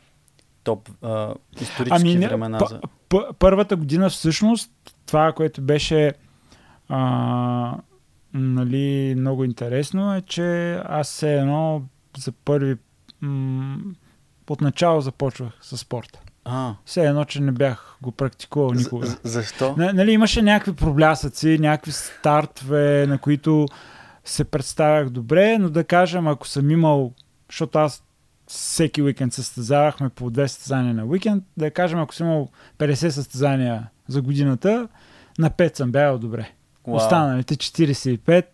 топ 0.66 0.90
а, 1.02 1.34
исторически 1.62 2.02
Ами 2.02 2.16
не, 2.16 2.28
времена 2.28 2.60
за... 2.70 2.80
П- 3.10 3.34
първата 3.40 3.76
година 3.76 4.10
всъщност 4.10 4.72
това, 5.06 5.32
което 5.32 5.62
беше 5.62 6.14
а, 6.90 7.78
нали, 8.34 9.16
много 9.18 9.44
интересно 9.44 10.16
е, 10.16 10.22
че 10.22 10.74
аз 10.86 11.08
все 11.08 11.34
едно 11.36 11.82
за 12.18 12.32
първи 12.32 12.76
м- 13.22 13.78
отначало 14.50 15.02
започвах 15.02 15.54
с 15.62 15.78
спорта. 15.78 16.20
А, 16.46 16.74
Все 16.86 17.06
едно, 17.06 17.26
че 17.26 17.42
не 17.42 17.52
бях 17.52 17.98
го 18.02 18.12
практикувал 18.12 18.72
никога. 18.72 19.06
за- 19.06 19.18
защо? 19.24 19.76
Н- 19.78 19.94
нали, 19.94 20.12
имаше 20.12 20.42
някакви 20.42 20.74
проблясъци, 20.74 21.58
някакви 21.60 21.92
стартове, 21.92 23.06
на 23.08 23.18
които 23.18 23.66
се 24.26 24.44
представях 24.44 25.10
добре, 25.10 25.58
но 25.58 25.70
да 25.70 25.84
кажем, 25.84 26.28
ако 26.28 26.48
съм 26.48 26.72
имал, 26.72 27.14
защото 27.50 27.80
аз 27.80 28.04
всеки 28.48 29.02
уикенд 29.02 29.34
състезавахме 29.34 30.10
по 30.10 30.30
две 30.30 30.48
състезания 30.48 30.94
на 30.94 31.06
уикенд, 31.06 31.44
да 31.58 31.72
кажем, 31.72 32.00
ако 32.00 32.16
съм 32.16 32.28
имал 32.28 32.50
50 32.78 33.10
състезания 33.10 33.88
за 34.08 34.22
годината, 34.22 34.88
на 35.40 35.50
5 35.50 35.78
съм 35.78 35.92
бягал 35.92 36.18
добре. 36.18 36.52
Уау. 36.84 36.98
Останалите 36.98 37.56
45 37.56 38.46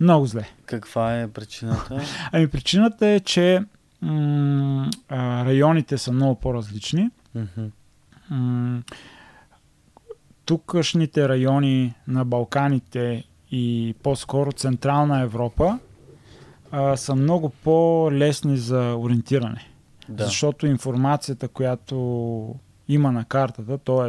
много 0.00 0.26
зле. 0.26 0.48
Каква 0.66 1.20
е 1.20 1.28
причината? 1.28 2.00
Ами 2.32 2.48
причината 2.48 3.06
е, 3.06 3.20
че 3.20 3.64
м- 4.02 4.90
а, 5.08 5.44
районите 5.44 5.98
са 5.98 6.12
много 6.12 6.34
по-различни. 6.34 7.10
Мгм. 7.34 7.66
М, 8.30 8.82
Тукашните 10.44 11.28
райони 11.28 11.94
на 12.08 12.24
Балканите 12.24 13.24
и 13.50 13.94
по-скоро 14.02 14.52
Централна 14.52 15.20
Европа 15.20 15.78
а, 16.70 16.96
са 16.96 17.14
много 17.14 17.48
по-лесни 17.50 18.56
за 18.56 18.94
ориентиране. 18.98 19.70
да. 20.08 20.24
Защото 20.24 20.66
информацията, 20.66 21.48
която 21.48 22.54
има 22.88 23.12
на 23.12 23.24
картата, 23.24 23.78
т.е. 23.78 24.08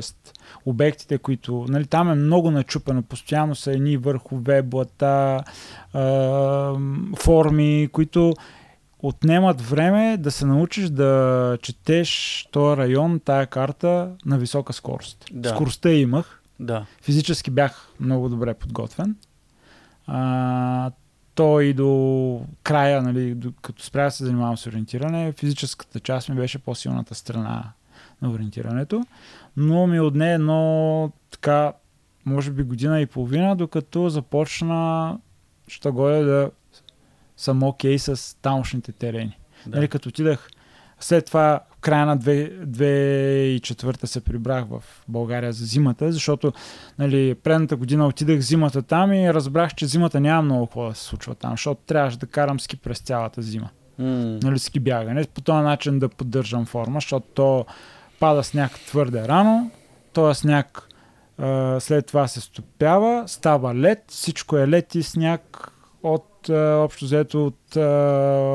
обектите, 0.65 1.17
които... 1.17 1.65
Нали, 1.69 1.85
там 1.85 2.09
е 2.11 2.15
много 2.15 2.51
начупено, 2.51 3.01
постоянно 3.01 3.55
са 3.55 3.71
едни 3.71 3.97
върхове, 3.97 4.61
блата, 4.61 5.43
а, 5.93 6.73
форми, 7.17 7.89
които 7.91 8.33
отнемат 8.99 9.61
време 9.61 10.17
да 10.17 10.31
се 10.31 10.45
научиш 10.45 10.89
да 10.89 11.57
четеш 11.61 12.47
този 12.51 12.77
район, 12.77 13.19
тая 13.25 13.47
карта 13.47 14.09
на 14.25 14.37
висока 14.37 14.73
скорост. 14.73 15.25
Да. 15.33 15.49
Скоростта 15.49 15.89
имах, 15.89 16.41
Да. 16.59 16.85
физически 17.01 17.51
бях 17.51 17.89
много 17.99 18.29
добре 18.29 18.53
подготвен. 18.53 19.15
А, 20.07 20.91
то 21.39 21.61
и 21.61 21.73
до 21.73 22.41
края, 22.63 23.01
нали, 23.01 23.35
до, 23.35 23.51
като 23.61 23.83
спря 23.83 24.03
да 24.03 24.11
се 24.11 24.25
занимавам 24.25 24.57
с 24.57 24.67
ориентиране, 24.67 25.31
физическата 25.31 25.99
част 25.99 26.29
ми 26.29 26.35
беше 26.35 26.59
по-силната 26.59 27.15
страна 27.15 27.71
на 28.21 28.31
ориентирането, 28.31 29.05
но 29.57 29.87
ми 29.87 29.99
отне 29.99 30.33
едно 30.33 31.11
така, 31.31 31.73
може 32.25 32.51
би 32.51 32.63
година 32.63 33.01
и 33.01 33.05
половина, 33.05 33.55
докато 33.55 34.09
започна, 34.09 35.17
що 35.67 35.91
горе 35.93 36.23
да 36.23 36.51
съм 37.37 37.63
окей 37.63 37.99
с 37.99 38.37
тамошните 38.41 38.91
терени. 38.91 39.39
да. 39.65 39.75
Нали, 39.75 39.87
като 39.87 40.09
отидах 40.09 40.49
след 40.99 41.25
това 41.25 41.59
в 41.71 41.81
края 41.81 42.05
на 42.05 42.17
2004 42.17 44.05
се 44.05 44.21
прибрах 44.21 44.65
в 44.69 44.83
България 45.07 45.53
за 45.53 45.65
зимата, 45.65 46.11
защото 46.11 46.53
нали, 46.99 47.35
предната 47.35 47.75
година 47.75 48.07
отидах 48.07 48.39
зимата 48.39 48.81
там 48.81 49.13
и 49.13 49.33
разбрах, 49.33 49.75
че 49.75 49.85
зимата 49.85 50.19
няма 50.19 50.41
много 50.41 50.65
какво 50.65 50.89
да 50.89 50.95
се 50.95 51.03
случва 51.03 51.35
там, 51.35 51.51
защото 51.51 51.81
трябваше 51.87 52.19
да 52.19 52.27
карам 52.27 52.59
ски 52.59 52.77
през 52.77 52.99
цялата 52.99 53.41
зима. 53.41 53.69
М, 53.99 54.39
Нали, 54.43 54.59
ски 54.59 54.79
бягане, 54.79 55.25
по 55.33 55.41
този 55.41 55.63
начин 55.63 55.99
да 55.99 56.09
поддържам 56.09 56.65
форма, 56.65 56.97
защото 56.97 57.27
то 57.33 57.65
пада 58.19 58.43
сняг 58.43 58.71
твърде 58.71 59.27
рано, 59.27 59.71
този 60.13 60.39
сняг 60.39 60.89
а, 61.37 61.79
след 61.79 62.05
това 62.05 62.27
се 62.27 62.41
стопява, 62.41 63.23
става 63.27 63.75
лед, 63.75 64.03
всичко 64.07 64.57
е 64.57 64.67
лед 64.67 64.95
и 64.95 65.03
сняг 65.03 65.71
от 66.03 66.49
а, 66.49 66.75
общо 66.83 67.05
взето 67.05 67.45
от 67.45 67.75
а, 67.77 67.81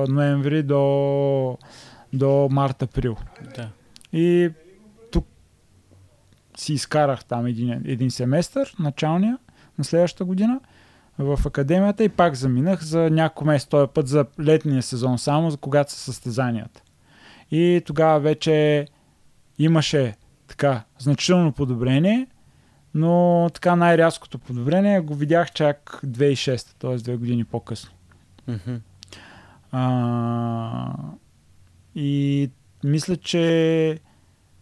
ноември 0.09 0.63
до, 0.63 1.59
до 2.19 2.49
март-април. 2.51 3.17
да. 3.57 3.69
И 4.13 4.51
тук 5.13 5.27
си 6.57 6.73
изкарах 6.73 7.25
там 7.25 7.47
един, 7.47 7.83
един 7.85 8.11
семестър, 8.11 8.75
началния, 8.79 9.39
на 9.79 9.85
следващата 9.85 10.25
година 10.25 10.61
в 11.19 11.39
академията 11.47 12.05
и 12.05 12.09
пак 12.09 12.35
заминах 12.35 12.83
за 12.83 13.11
няколко 13.11 13.45
месеца, 13.45 13.71
този 13.71 13.91
път 13.95 14.09
за 14.09 14.27
летния 14.41 14.83
сезон 14.83 15.19
само, 15.19 15.51
за 15.51 15.57
когато 15.57 15.93
са 15.93 15.99
състезанията. 15.99 16.83
И 17.51 17.83
тогава 17.87 18.21
вече 18.21 18.87
имаше 19.59 20.15
така 20.47 20.83
значително 20.99 21.53
подобрение, 21.53 22.27
но 22.95 23.51
така 23.55 23.77
най-рязкото 23.77 24.39
подобрение 24.39 25.01
го 25.01 25.15
видях 25.15 25.53
чак 25.53 26.01
2006, 26.07 26.75
т.е. 26.79 26.97
две 26.97 27.17
години 27.17 27.45
по-късно. 27.45 27.91
Мгм. 28.49 28.75
А, 29.73 30.95
и 31.95 32.51
мисля, 32.85 33.17
че 33.17 33.99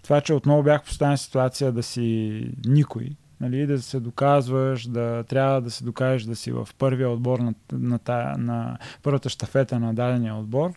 това, 0.03 0.21
че 0.21 0.35
отново 0.35 0.63
бях 0.63 0.85
поставен 0.85 1.17
в 1.17 1.21
ситуация 1.21 1.73
да 1.73 1.83
си 1.83 2.49
никой, 2.67 3.11
нали, 3.41 3.67
да 3.67 3.83
се 3.83 4.01
доказваш, 4.01 4.87
да 4.87 5.25
трябва 5.29 5.61
да 5.61 5.71
се 5.71 5.85
докажеш 5.85 6.23
да 6.23 6.37
си 6.37 6.53
в 6.53 6.69
първия 6.79 7.11
отбор 7.11 7.39
на, 7.39 7.55
на, 7.73 7.99
тая, 7.99 8.39
на 8.39 8.79
първата 9.03 9.29
щафета 9.29 9.81
на 9.81 9.95
дадения 9.95 10.35
отбор, 10.35 10.71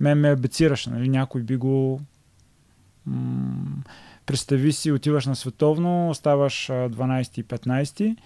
мен 0.00 0.18
ме 0.20 0.32
абецираше. 0.32 0.90
Нали, 0.90 1.08
някой 1.08 1.42
би 1.42 1.56
го... 1.56 2.00
М- 3.06 3.82
представи 4.26 4.72
си, 4.72 4.92
отиваш 4.92 5.26
на 5.26 5.36
световно, 5.36 6.14
ставаш 6.14 6.70
а, 6.70 6.72
12 6.72 7.38
и 7.40 7.44
15 7.44 8.16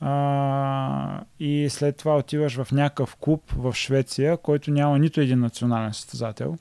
а, 0.00 1.20
и 1.40 1.68
след 1.70 1.96
това 1.96 2.16
отиваш 2.16 2.62
в 2.62 2.72
някакъв 2.72 3.16
клуб 3.16 3.42
в 3.56 3.74
Швеция, 3.74 4.36
който 4.36 4.70
няма 4.70 4.98
нито 4.98 5.20
един 5.20 5.38
национален 5.38 5.92
състезател, 5.92 6.58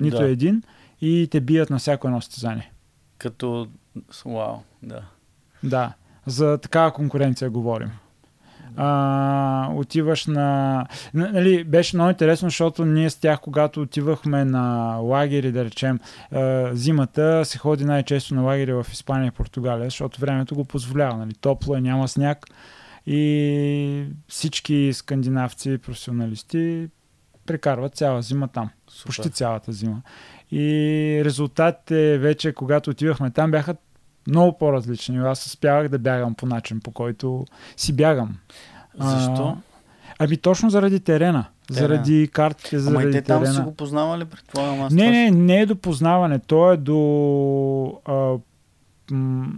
нито 0.00 0.16
Да. 0.16 0.28
един 0.28 0.62
и 1.00 1.28
те 1.30 1.40
бият 1.40 1.70
на 1.70 1.78
всяко 1.78 2.06
едно 2.06 2.20
състезание. 2.20 2.72
Като... 3.18 3.68
Вау, 4.26 4.56
да. 4.82 5.02
Да, 5.62 5.92
за 6.26 6.58
такава 6.58 6.92
конкуренция 6.92 7.50
говорим. 7.50 7.90
а, 8.76 9.68
отиваш 9.74 10.26
на... 10.26 10.86
Нали, 11.14 11.64
беше 11.64 11.96
много 11.96 12.10
интересно, 12.10 12.48
защото 12.48 12.84
ние 12.84 13.10
с 13.10 13.16
тях, 13.16 13.40
когато 13.40 13.80
отивахме 13.82 14.44
на 14.44 14.94
лагери, 14.96 15.52
да 15.52 15.64
речем, 15.64 16.00
зимата 16.72 17.44
се 17.44 17.58
ходи 17.58 17.84
най-често 17.84 18.34
на 18.34 18.42
лагери 18.42 18.72
в 18.72 18.86
Испания 18.92 19.28
и 19.28 19.30
Португалия, 19.30 19.84
защото 19.84 20.20
времето 20.20 20.54
го 20.54 20.64
позволява. 20.64 21.16
Нали, 21.18 21.34
топло 21.34 21.76
е, 21.76 21.80
няма 21.80 22.08
сняг 22.08 22.46
и 23.06 24.04
всички 24.28 24.90
скандинавци, 24.94 25.78
професионалисти 25.78 26.88
прекарват 27.46 27.94
цяла 27.94 28.22
зима 28.22 28.48
там. 28.48 28.70
Супер. 28.88 29.06
Почти 29.06 29.30
цялата 29.30 29.72
зима. 29.72 30.02
И 30.52 31.22
резултатите 31.24 32.18
вече, 32.18 32.52
когато 32.52 32.90
отивахме 32.90 33.30
там, 33.30 33.50
бяха 33.50 33.76
много 34.26 34.58
по-различни. 34.58 35.18
Аз 35.18 35.46
успявах 35.46 35.88
да 35.88 35.98
бягам 35.98 36.34
по 36.34 36.46
начин, 36.46 36.80
по 36.80 36.90
който 36.90 37.44
си 37.76 37.92
бягам. 37.92 38.36
Защо? 38.98 39.46
А, 39.46 39.56
ами 40.18 40.36
точно 40.36 40.70
заради 40.70 41.00
терена. 41.00 41.44
Терен. 41.68 41.80
Заради 41.80 42.28
картите, 42.32 42.78
заради 42.78 43.04
Ама 43.04 43.10
и 43.10 43.12
те 43.12 43.22
терена. 43.22 43.44
там 43.44 43.54
си 43.54 43.60
го 43.60 43.74
познавали 43.74 44.24
предполагам 44.24 44.82
аз? 44.82 44.92
Не, 44.92 45.10
не, 45.10 45.30
не 45.30 45.60
е 45.60 45.66
до 45.66 45.76
познаване. 45.76 46.38
То 46.38 46.72
е 46.72 46.76
до... 46.76 48.00
А, 48.04 48.34
м- 49.14 49.52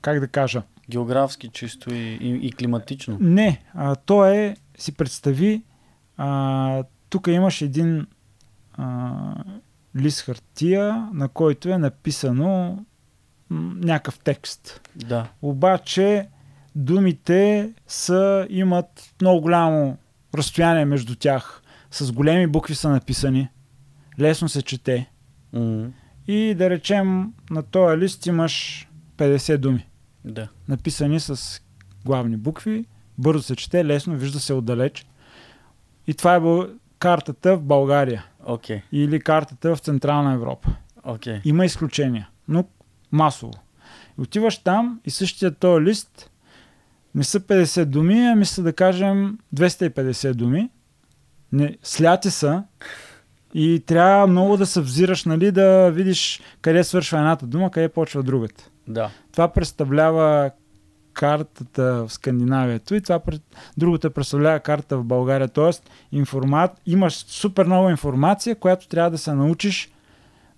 как 0.00 0.20
да 0.20 0.28
кажа? 0.28 0.62
Географски 0.90 1.48
чисто 1.48 1.94
и, 1.94 2.18
и, 2.20 2.46
и 2.46 2.52
климатично? 2.52 3.16
Не, 3.20 3.62
а, 3.74 3.96
то 3.96 4.26
е, 4.26 4.56
си 4.78 4.92
представи, 4.92 5.62
а, 6.16 6.84
тук 7.12 7.26
имаш 7.26 7.62
един 7.62 8.06
а, 8.72 9.34
лист 9.96 10.20
хартия, 10.20 11.08
на 11.14 11.28
който 11.28 11.68
е 11.68 11.78
написано 11.78 12.78
някакъв 13.50 14.18
текст. 14.18 14.80
Да. 14.96 15.28
Обаче 15.42 16.28
думите 16.74 17.72
са, 17.86 18.46
имат 18.50 19.14
много 19.20 19.40
голямо 19.40 19.98
разстояние 20.34 20.84
между 20.84 21.16
тях. 21.16 21.62
С 21.90 22.12
големи 22.12 22.46
букви 22.46 22.74
са 22.74 22.88
написани. 22.88 23.48
Лесно 24.20 24.48
се 24.48 24.62
чете. 24.62 25.10
Mm-hmm. 25.54 25.90
И 26.26 26.54
да 26.54 26.70
речем, 26.70 27.32
на 27.50 27.62
този 27.62 27.96
лист 27.96 28.26
имаш 28.26 28.88
50 29.16 29.56
думи. 29.56 29.86
Да. 30.24 30.48
Написани 30.68 31.20
с 31.20 31.60
главни 32.04 32.36
букви. 32.36 32.84
Бързо 33.18 33.42
се 33.42 33.56
чете, 33.56 33.84
лесно, 33.84 34.16
вижда 34.16 34.40
се 34.40 34.52
отдалеч. 34.52 35.06
И 36.06 36.14
това 36.14 36.34
е 36.34 36.40
картата 37.02 37.56
в 37.56 37.62
България. 37.62 38.24
Okay. 38.48 38.82
Или 38.92 39.20
картата 39.20 39.76
в 39.76 39.78
Централна 39.78 40.32
Европа. 40.32 40.68
Okay. 41.06 41.40
Има 41.44 41.64
изключения, 41.64 42.28
но 42.48 42.64
масово. 43.12 43.52
И 44.18 44.22
отиваш 44.22 44.58
там 44.58 45.00
и 45.04 45.10
същия 45.10 45.54
този 45.54 45.84
лист 45.84 46.30
не 47.14 47.24
са 47.24 47.40
50 47.40 47.84
думи, 47.84 48.26
а 48.26 48.34
мисля 48.34 48.62
да 48.62 48.72
кажем 48.72 49.38
250 49.56 50.34
думи. 50.34 50.70
Не, 51.52 51.78
сляти 51.82 52.30
са 52.30 52.64
и 53.54 53.82
трябва 53.86 54.26
много 54.26 54.56
да 54.56 54.66
се 54.66 54.80
взираш, 54.80 55.24
нали, 55.24 55.52
да 55.52 55.90
видиш 55.90 56.40
къде 56.60 56.84
свършва 56.84 57.18
едната 57.18 57.46
дума, 57.46 57.70
къде 57.70 57.88
почва 57.88 58.22
другата. 58.22 58.70
Да. 58.88 59.10
Това 59.32 59.48
представлява 59.48 60.50
картата 61.12 62.04
в 62.06 62.12
Скандинавието 62.12 62.94
и 62.94 63.00
това 63.00 63.18
пред... 63.18 63.42
другата 63.76 64.10
представлява 64.10 64.60
карта 64.60 64.98
в 64.98 65.04
България. 65.04 65.48
Тоест, 65.48 65.90
информат... 66.12 66.70
имаш 66.86 67.14
супер 67.14 67.66
нова 67.66 67.90
информация, 67.90 68.56
която 68.56 68.88
трябва 68.88 69.10
да 69.10 69.18
се 69.18 69.34
научиш 69.34 69.90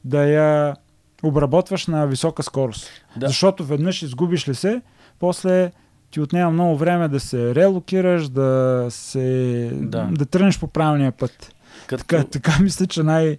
да 0.05 0.25
я 0.25 0.77
обработваш 1.23 1.87
на 1.87 2.07
висока 2.07 2.43
скорост. 2.43 2.91
Да. 3.17 3.27
Защото 3.27 3.65
веднъж 3.65 4.03
изгубиш 4.03 4.49
ли 4.49 4.55
се, 4.55 4.83
после 5.19 5.73
ти 6.11 6.21
отнема 6.21 6.51
много 6.51 6.77
време 6.77 7.09
да 7.09 7.21
се 7.21 7.55
релокираш, 7.55 8.29
да 8.29 8.87
се 8.91 9.71
да, 9.75 10.09
да 10.13 10.27
тръгнеш 10.27 10.61
по 10.61 10.67
правилния 10.67 11.13
път. 11.13 11.55
Като... 11.87 12.05
Така, 12.05 12.25
така 12.25 12.59
мисля, 12.61 12.87
че 12.87 13.03
най- 13.03 13.39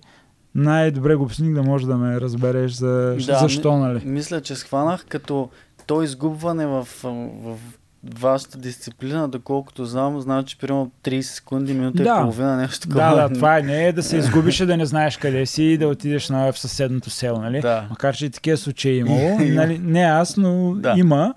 най-добре 0.55 1.15
го 1.15 1.23
обясних 1.23 1.53
да 1.53 1.63
може 1.63 1.87
да 1.87 1.97
ме 1.97 2.21
разбереш 2.21 2.71
за, 2.71 3.15
да, 3.27 3.39
защо, 3.39 3.77
нали? 3.77 4.01
Мисля, 4.05 4.41
че 4.41 4.55
схванах 4.55 5.05
като 5.09 5.49
то 5.85 6.01
изгубване 6.01 6.65
в, 6.65 6.87
в 7.03 7.57
вашата 8.13 8.57
дисциплина, 8.57 9.27
доколкото 9.27 9.85
знам, 9.85 10.43
че 10.45 10.57
примерно 10.57 10.91
30 11.03 11.21
секунди, 11.21 11.73
минута 11.73 12.03
да. 12.03 12.15
и 12.19 12.21
половина, 12.21 12.57
нещо 12.57 12.79
такова. 12.79 13.15
Да, 13.15 13.27
да, 13.27 13.33
това 13.33 13.57
е, 13.57 13.61
не 13.61 13.87
е 13.87 13.91
да 13.91 14.03
се 14.03 14.17
изгубиш 14.17 14.59
и 14.59 14.65
да 14.65 14.77
не 14.77 14.85
знаеш 14.85 15.17
къде 15.17 15.45
си 15.45 15.63
и 15.63 15.77
да 15.77 15.87
отидеш 15.87 16.29
на 16.29 16.51
в 16.51 16.59
съседното 16.59 17.09
село, 17.09 17.41
нали? 17.41 17.61
Да. 17.61 17.87
Макар, 17.89 18.15
че 18.15 18.25
и 18.25 18.29
такива 18.29 18.57
случаи 18.57 18.91
е 18.91 18.97
имало. 18.97 19.37
нали? 19.39 19.79
Не 19.79 20.01
аз, 20.01 20.37
но 20.37 20.75
да. 20.75 20.93
има. 20.97 21.33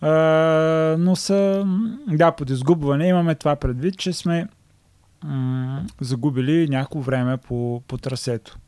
А, 0.00 0.10
но 0.98 1.16
са, 1.16 1.66
да, 2.08 2.32
под 2.32 2.50
изгубване 2.50 3.08
имаме 3.08 3.34
това 3.34 3.56
предвид, 3.56 3.98
че 3.98 4.12
сме 4.12 4.48
м- 5.24 5.82
загубили 6.00 6.68
някакво 6.68 7.00
време 7.00 7.36
по, 7.36 7.82
по 7.88 7.98
трасето. 7.98 8.58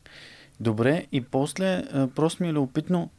Добре, 0.59 1.05
и 1.11 1.21
после 1.21 1.83
просто 2.15 2.43
ми 2.43 2.49
е 2.49 2.53
любопитно, 2.53 3.09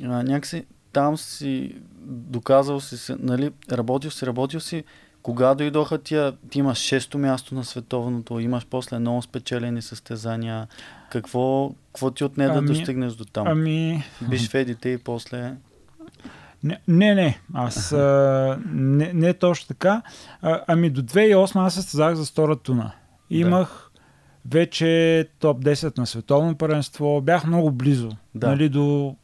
някакси 0.00 0.64
там 0.94 1.16
си 1.16 1.74
доказал 2.06 2.80
си, 2.80 3.14
нали, 3.18 3.50
работил 3.72 4.10
си, 4.10 4.26
работил 4.26 4.60
си, 4.60 4.84
кога 5.22 5.54
дойдоха 5.54 5.98
тия, 5.98 6.32
ти 6.50 6.58
имаш 6.58 6.78
шесто 6.78 7.18
място 7.18 7.54
на 7.54 7.64
световното, 7.64 8.40
имаш 8.40 8.66
после 8.70 8.98
много 8.98 9.22
спечелени 9.22 9.82
състезания. 9.82 10.68
Какво, 11.10 11.74
какво 11.86 12.10
ти 12.10 12.24
отне 12.24 12.44
ами, 12.44 12.54
да 12.54 12.62
достигнеш 12.62 13.12
до 13.12 13.24
там? 13.24 13.46
Ами... 13.46 14.04
Биш 14.30 14.48
в 14.48 14.54
едите 14.54 14.88
и 14.88 14.98
после... 14.98 15.54
Не, 16.64 16.80
не, 16.88 17.14
не. 17.14 17.38
Аз 17.54 17.92
а, 17.92 18.58
не, 18.72 19.12
не 19.12 19.28
е 19.28 19.34
точно 19.34 19.68
така. 19.68 20.02
А, 20.42 20.60
ами 20.66 20.90
до 20.90 21.02
2008 21.02 21.66
аз 21.66 21.74
състезах 21.74 22.14
за 22.14 22.24
втора 22.24 22.56
туна. 22.56 22.92
Имах 23.30 23.90
да. 24.44 24.58
вече 24.58 25.28
топ 25.38 25.64
10 25.64 25.98
на 25.98 26.06
световно 26.06 26.54
първенство. 26.54 27.20
Бях 27.20 27.46
много 27.46 27.70
близо. 27.70 28.10
Да. 28.34 28.48
Нали, 28.48 28.68
до 28.68 29.16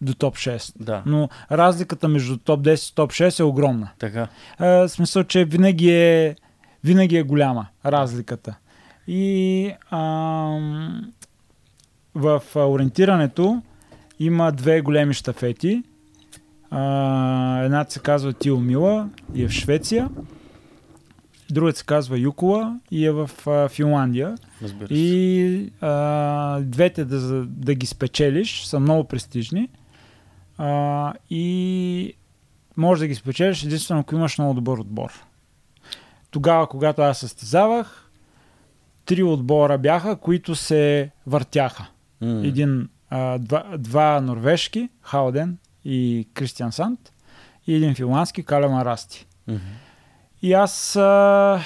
до 0.00 0.14
топ 0.14 0.36
6. 0.36 0.72
Да. 0.80 1.02
Но 1.06 1.28
разликата 1.52 2.08
между 2.08 2.36
топ 2.36 2.60
10 2.60 2.92
и 2.92 2.94
топ 2.94 3.10
6 3.10 3.40
е 3.40 3.42
огромна. 3.42 3.90
Така. 3.98 4.28
А, 4.58 4.66
в 4.66 4.88
смисъл, 4.88 5.24
че 5.24 5.44
винаги 5.44 5.90
е, 5.90 6.36
винаги 6.84 7.16
е 7.16 7.22
голяма 7.22 7.66
разликата. 7.86 8.54
И 9.06 9.72
ам, 9.90 11.12
в 12.14 12.42
ориентирането 12.56 13.62
има 14.18 14.52
две 14.52 14.80
големи 14.80 15.14
штафети. 15.14 15.82
А, 16.70 17.62
едната 17.62 17.92
се 17.92 18.00
казва 18.00 18.32
Тиомила 18.32 19.08
и 19.34 19.42
е 19.42 19.48
в 19.48 19.50
Швеция. 19.50 20.08
Другата 21.50 21.78
се 21.78 21.84
казва 21.84 22.18
Юкола 22.18 22.80
и 22.90 23.06
е 23.06 23.10
в 23.10 23.30
а, 23.46 23.68
Финландия. 23.68 24.34
И 24.90 25.72
а, 25.80 26.60
двете 26.60 27.04
да, 27.04 27.44
да 27.44 27.74
ги 27.74 27.86
спечелиш 27.86 28.64
са 28.64 28.80
много 28.80 29.04
престижни. 29.04 29.68
А, 30.62 31.14
и 31.30 32.14
може 32.76 33.00
да 33.00 33.06
ги 33.06 33.14
спечелиш 33.14 33.64
единствено 33.64 34.00
ако 34.00 34.14
имаш 34.14 34.38
много 34.38 34.54
добър 34.54 34.78
отбор. 34.78 35.24
Тогава, 36.30 36.66
когато 36.66 37.02
аз 37.02 37.18
състезавах, 37.18 38.10
три 39.04 39.22
отбора 39.22 39.78
бяха, 39.78 40.16
които 40.16 40.54
се 40.54 41.10
въртяха. 41.26 41.86
Mm. 42.22 42.48
Един, 42.48 42.88
а, 43.10 43.38
два, 43.38 43.64
два 43.78 44.20
норвежки, 44.20 44.88
Хауден 45.02 45.58
и 45.84 46.28
Кристиан 46.34 46.72
Сант, 46.72 47.12
и 47.66 47.74
един 47.74 47.94
финландски, 47.94 48.42
Калема 48.42 48.84
Расти. 48.84 49.26
Mm-hmm. 49.48 49.58
И 50.42 50.52
аз 50.52 50.96
а, 50.96 51.60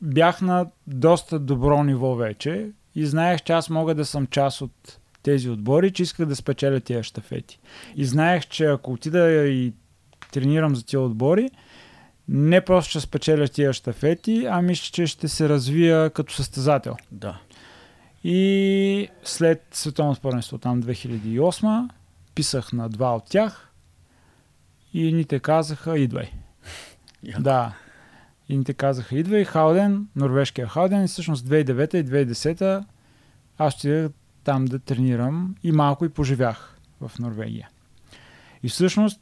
бях 0.00 0.40
на 0.40 0.66
доста 0.86 1.38
добро 1.38 1.84
ниво 1.84 2.14
вече 2.14 2.70
и 2.94 3.06
знаех, 3.06 3.42
че 3.42 3.52
аз 3.52 3.70
мога 3.70 3.94
да 3.94 4.04
съм 4.04 4.26
част 4.26 4.60
от 4.60 4.98
тези 5.22 5.50
отбори, 5.50 5.92
че 5.92 6.02
исках 6.02 6.26
да 6.26 6.36
спечеля 6.36 6.80
тия 6.80 7.02
щафети. 7.02 7.58
И 7.96 8.04
знаех, 8.04 8.46
че 8.46 8.64
ако 8.64 8.92
отида 8.92 9.46
и 9.48 9.72
тренирам 10.32 10.76
за 10.76 10.84
тия 10.86 11.00
отбори, 11.00 11.50
не 12.28 12.64
просто 12.64 12.90
ще 12.90 13.00
спечеля 13.00 13.48
тия 13.48 13.72
щафети, 13.72 14.46
ами 14.50 14.76
че 14.76 15.06
ще 15.06 15.28
се 15.28 15.48
развия 15.48 16.10
като 16.10 16.34
състезател. 16.34 16.96
Да. 17.10 17.40
И 18.24 19.08
след 19.24 19.66
световното 19.72 20.20
първенство 20.20 20.58
там 20.58 20.82
2008 20.82 21.88
писах 22.34 22.72
на 22.72 22.88
два 22.88 23.16
от 23.16 23.24
тях 23.30 23.68
и 24.94 25.12
ни 25.12 25.24
те 25.24 25.40
казаха 25.40 25.98
идвай. 25.98 26.30
Яко. 27.22 27.42
Да. 27.42 27.74
И 28.48 28.56
ни 28.56 28.64
те 28.64 28.74
казаха 28.74 29.18
идвай. 29.18 29.44
Хауден, 29.44 30.06
норвежкия 30.16 30.68
Хауден, 30.68 31.04
и 31.04 31.08
всъщност 31.08 31.46
2009 31.46 31.94
и 31.94 32.04
2010 32.04 32.84
аз 33.58 33.74
ще 33.74 34.10
там 34.44 34.64
да 34.64 34.78
тренирам 34.78 35.54
и 35.62 35.72
малко 35.72 36.04
и 36.04 36.08
поживях 36.08 36.78
в 37.00 37.18
Норвегия. 37.18 37.68
И 38.62 38.68
всъщност, 38.68 39.20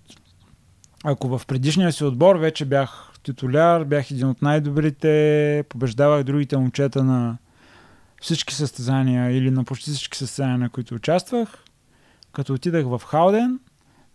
ако 1.05 1.39
в 1.39 1.47
предишния 1.47 1.93
си 1.93 2.05
отбор 2.05 2.37
вече 2.37 2.65
бях 2.65 3.13
титуляр, 3.23 3.85
бях 3.85 4.11
един 4.11 4.29
от 4.29 4.43
най-добрите, 4.43 5.65
побеждавах 5.69 6.25
другите 6.25 6.57
момчета 6.57 7.05
на 7.05 7.39
всички 8.21 8.55
състезания 8.55 9.31
или 9.31 9.51
на 9.51 9.65
почти 9.65 9.91
всички 9.91 10.19
състезания, 10.19 10.59
на 10.59 10.71
които 10.71 10.95
участвах, 10.95 11.65
като 12.33 12.55
отидах 12.55 12.87
в 12.87 13.03
Хауден, 13.07 13.61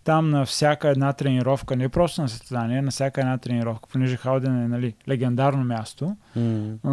там 0.06 0.30
на 0.30 0.46
всяка 0.46 0.90
една 0.90 1.14
тренировка, 1.14 1.76
не 1.76 1.90
просто 1.90 2.22
на 2.22 2.30
състезание, 2.30 2.82
на 2.82 2.92
всяка 2.92 3.22
една 3.22 3.38
тренировка, 3.38 3.90
понеже 3.92 4.18
Халден 4.18 4.64
е 4.64 4.68
нали, 4.68 4.94
легендарно 5.10 5.64
място, 5.64 6.16
а, 6.84 6.92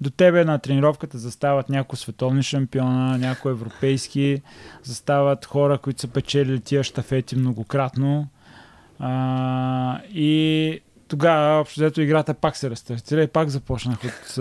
до 0.00 0.10
тебе 0.10 0.44
на 0.44 0.58
тренировката 0.58 1.18
застават 1.18 1.68
някои 1.68 1.98
световни 1.98 2.42
шампиона, 2.42 3.18
някои 3.18 3.52
европейски, 3.52 4.42
застават 4.82 5.44
хора, 5.44 5.78
които 5.78 6.00
са 6.00 6.08
печелили 6.08 6.60
тия 6.60 6.84
щафети 6.84 7.36
многократно. 7.36 8.28
А, 8.98 10.00
и 10.14 10.80
тогава, 11.08 11.60
общо 11.60 11.80
взето, 11.80 12.00
играта 12.00 12.34
пак 12.34 12.56
се 12.56 12.70
рестартира 12.70 13.22
и 13.22 13.26
пак 13.26 13.48
започнах 13.48 13.98
от, 14.04 14.38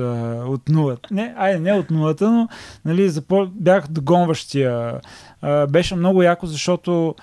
от 0.47 0.70
нулата. 0.70 1.14
Не, 1.14 1.34
айде, 1.38 1.60
не 1.60 1.74
от 1.74 1.91
нулата, 1.91 2.32
но 2.32 2.47
нали, 2.86 3.10
запо... 3.10 3.47
бях 3.52 3.88
догонващия. 3.88 5.02
А, 5.41 5.68
беше 5.68 5.95
много 5.95 6.24
яко, 6.24 6.45
защото 6.45 7.16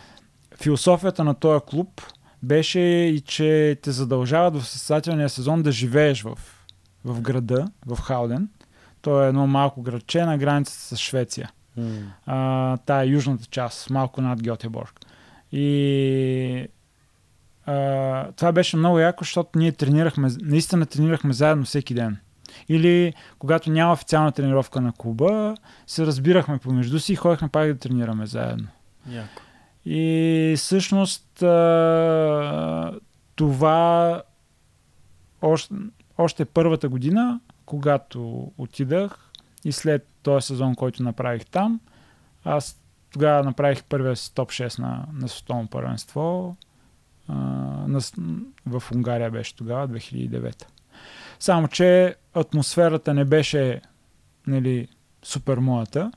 философията 0.62 1.24
на 1.24 1.34
този 1.34 1.64
клуб 1.66 2.02
беше 2.42 2.80
и 2.80 3.20
че 3.20 3.78
те 3.82 3.90
задължават 3.90 4.56
в 4.56 4.66
състезателния 4.66 5.28
сезон 5.28 5.62
да 5.62 5.72
живееш 5.72 6.22
в, 6.22 6.38
в 7.04 7.20
града, 7.20 7.68
в 7.86 8.00
Халден. 8.00 8.48
То 9.00 9.22
е 9.24 9.28
едно 9.28 9.46
малко 9.46 9.82
градче 9.82 10.24
на 10.24 10.38
границата 10.38 10.78
с 10.78 10.96
Швеция. 10.96 11.50
М. 11.76 11.88
А, 12.26 12.76
тая 12.76 13.04
е 13.04 13.08
южната 13.08 13.44
част, 13.46 13.90
малко 13.90 14.20
над 14.20 14.42
Гьотеборг. 14.42 15.00
И 15.52 16.68
а, 17.66 18.32
това 18.32 18.52
беше 18.52 18.76
много 18.76 18.98
яко, 18.98 19.24
защото 19.24 19.58
ние 19.58 19.72
тренирахме, 19.72 20.28
наистина 20.40 20.86
тренирахме 20.86 21.32
заедно 21.32 21.64
всеки 21.64 21.94
ден. 21.94 22.18
Или 22.68 23.12
когато 23.38 23.70
няма 23.70 23.92
официална 23.92 24.32
тренировка 24.32 24.80
на 24.80 24.92
клуба, 24.92 25.54
се 25.86 26.06
разбирахме 26.06 26.58
помежду 26.58 26.98
си 26.98 27.12
и 27.12 27.16
ходихме 27.16 27.48
пак 27.48 27.68
да 27.68 27.78
тренираме 27.78 28.26
заедно. 28.26 28.68
Яко. 29.10 29.42
И 29.90 30.54
всъщност 30.56 31.26
това 33.36 34.22
още, 35.42 35.74
още 36.18 36.44
първата 36.44 36.88
година, 36.88 37.40
когато 37.66 38.52
отидах 38.58 39.30
и 39.64 39.72
след 39.72 40.06
този 40.22 40.46
сезон, 40.46 40.74
който 40.74 41.02
направих 41.02 41.46
там, 41.46 41.80
аз 42.44 42.80
тогава 43.12 43.44
направих 43.44 43.84
първия 43.84 44.16
си 44.16 44.34
топ 44.34 44.50
6 44.50 44.78
на, 44.78 45.06
на 45.12 45.28
световно 45.28 45.68
първенство. 45.68 46.56
А, 47.28 47.34
на, 47.88 48.00
в 48.66 48.82
Унгария 48.94 49.30
беше 49.30 49.56
тогава, 49.56 49.88
2009. 49.88 50.64
Само, 51.38 51.68
че 51.68 52.16
атмосферата 52.34 53.14
не 53.14 53.24
беше 53.24 53.80
нали, 54.46 54.88
супер 55.22 55.58
моята. 55.58 56.12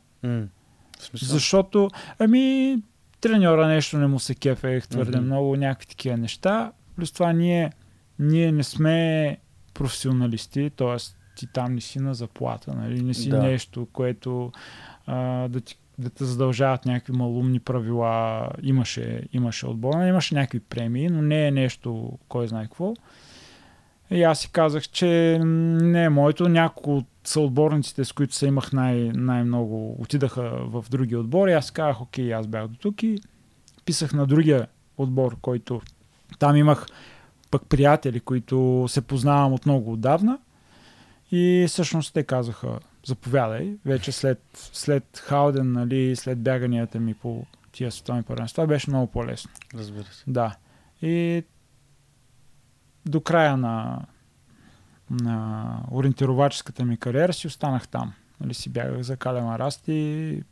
Смисъл? 1.00 1.30
Защото, 1.30 1.90
ами, 2.20 2.78
треньора 3.22 3.68
нещо 3.68 3.98
не 3.98 4.08
му 4.08 4.20
се 4.20 4.36
кефех 4.36 4.88
твърде 4.88 5.18
Мгм. 5.18 5.26
много, 5.26 5.56
някакви 5.56 5.88
такива 5.88 6.18
неща. 6.18 6.72
Плюс 6.96 7.12
това 7.12 7.34
ние, 7.34 7.72
ние 8.20 8.52
не 8.52 8.64
сме 8.64 9.38
професионалисти, 9.74 10.72
т.е. 10.76 10.98
ти 11.36 11.48
там 11.54 11.74
не 11.76 11.82
си 11.82 12.00
на 12.00 12.14
заплата, 12.14 12.74
нали? 12.74 13.02
не 13.02 13.14
си 13.14 13.30
Да. 13.30 13.42
нещо, 13.44 13.88
което 13.94 14.52
а, 15.06 15.48
да, 15.48 15.62
ти, 15.62 15.78
да 15.98 16.10
те 16.10 16.26
задължават 16.26 16.86
някакви 16.86 17.14
малумни 17.14 17.60
правила. 17.60 18.48
Имаше, 18.64 19.24
имаше 19.34 19.68
отбора, 19.68 20.08
имаше 20.08 20.36
някакви 20.36 20.60
премии, 20.60 21.08
но 21.10 21.22
не 21.22 21.48
е 21.48 21.52
нещо, 21.52 22.20
кой 22.28 22.48
знае 22.48 22.64
какво. 22.64 22.94
И 24.12 24.24
аз 24.24 24.40
си 24.40 24.52
казах, 24.52 24.84
че 24.84 25.40
не 25.44 26.04
е 26.04 26.10
моето. 26.10 26.50
Няколко 26.50 26.98
от 26.98 27.08
съотборниците, 27.24 28.06
с 28.06 28.12
които 28.12 28.36
се 28.36 28.48
имах 28.48 28.74
най- 28.74 29.12
най-много, 29.14 30.02
отидаха 30.02 30.42
в 30.66 30.86
други 30.90 31.16
отбори. 31.16 31.54
Аз 31.54 31.72
казах, 31.72 32.02
окей, 32.02 32.34
аз 32.34 32.48
бях 32.48 32.68
до 32.68 32.78
тук 32.78 33.04
и 33.04 33.20
писах 33.86 34.14
на 34.14 34.28
другия 34.28 34.68
отбор, 34.98 35.38
който 35.42 35.82
там 36.40 36.56
имах 36.56 36.86
пък 37.52 37.66
приятели, 37.70 38.20
които 38.20 38.86
се 38.90 39.02
познавам 39.02 39.54
от 39.54 39.66
много 39.66 39.94
отдавна. 39.94 40.40
И 41.32 41.66
всъщност 41.68 42.14
те 42.14 42.24
казаха, 42.24 42.80
заповядай, 43.06 43.76
вече 43.86 44.12
след, 44.12 44.42
след 44.54 45.18
Хауден, 45.18 45.72
нали, 45.72 46.16
след 46.16 46.40
бяганията 46.40 47.00
ми 47.00 47.14
по 47.14 47.46
тия 47.72 47.92
световни 47.92 48.24
първенства, 48.24 48.68
беше 48.68 48.90
много 48.90 49.08
по-лесно. 49.08 49.52
Разбира 49.74 50.04
се. 50.04 50.24
Да. 50.28 50.56
И 51.02 51.44
до 53.06 53.22
края 53.22 53.58
на, 53.58 54.02
на 55.12 55.76
ориентироваческата 55.92 56.86
ми 56.86 56.98
кариера 56.98 57.34
си 57.34 57.48
останах 57.48 57.88
там. 57.88 58.14
Нали, 58.42 58.54
си 58.54 58.70
бягах 58.70 59.02
за 59.02 59.18
Калема 59.18 59.60
Расти 59.60 59.92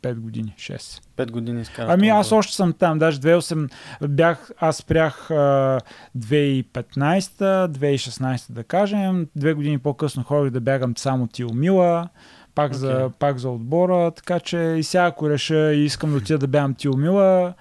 5 0.02 0.14
години, 0.14 0.54
6. 0.58 1.02
Пет 1.16 1.32
години 1.32 1.60
изкарах. 1.60 1.90
Ами 1.90 2.08
аз 2.08 2.32
още 2.32 2.54
съм 2.54 2.72
там, 2.72 2.98
даже 2.98 3.20
2008 3.20 3.72
бях, 4.08 4.50
аз 4.58 4.76
спрях 4.76 5.30
а, 5.30 5.80
2015, 6.18 7.20
2016 7.66 8.52
да 8.52 8.64
кажем, 8.64 9.28
две 9.36 9.52
години 9.52 9.78
по-късно 9.78 10.22
ходих 10.22 10.52
да 10.52 10.60
бягам 10.60 10.96
само 10.96 11.26
Тиомила, 11.26 12.08
пак, 12.54 12.74
за, 12.74 12.92
Окей. 12.92 13.08
пак 13.18 13.38
за 13.38 13.50
отбора, 13.50 14.10
така 14.10 14.40
че 14.40 14.58
и 14.58 14.82
сега 14.82 15.04
ако 15.04 15.30
реша 15.30 15.72
и 15.72 15.84
искам 15.84 16.10
да 16.10 16.16
отида 16.16 16.38
да 16.38 16.46
бягам 16.46 16.74
Тиомила, 16.74 17.54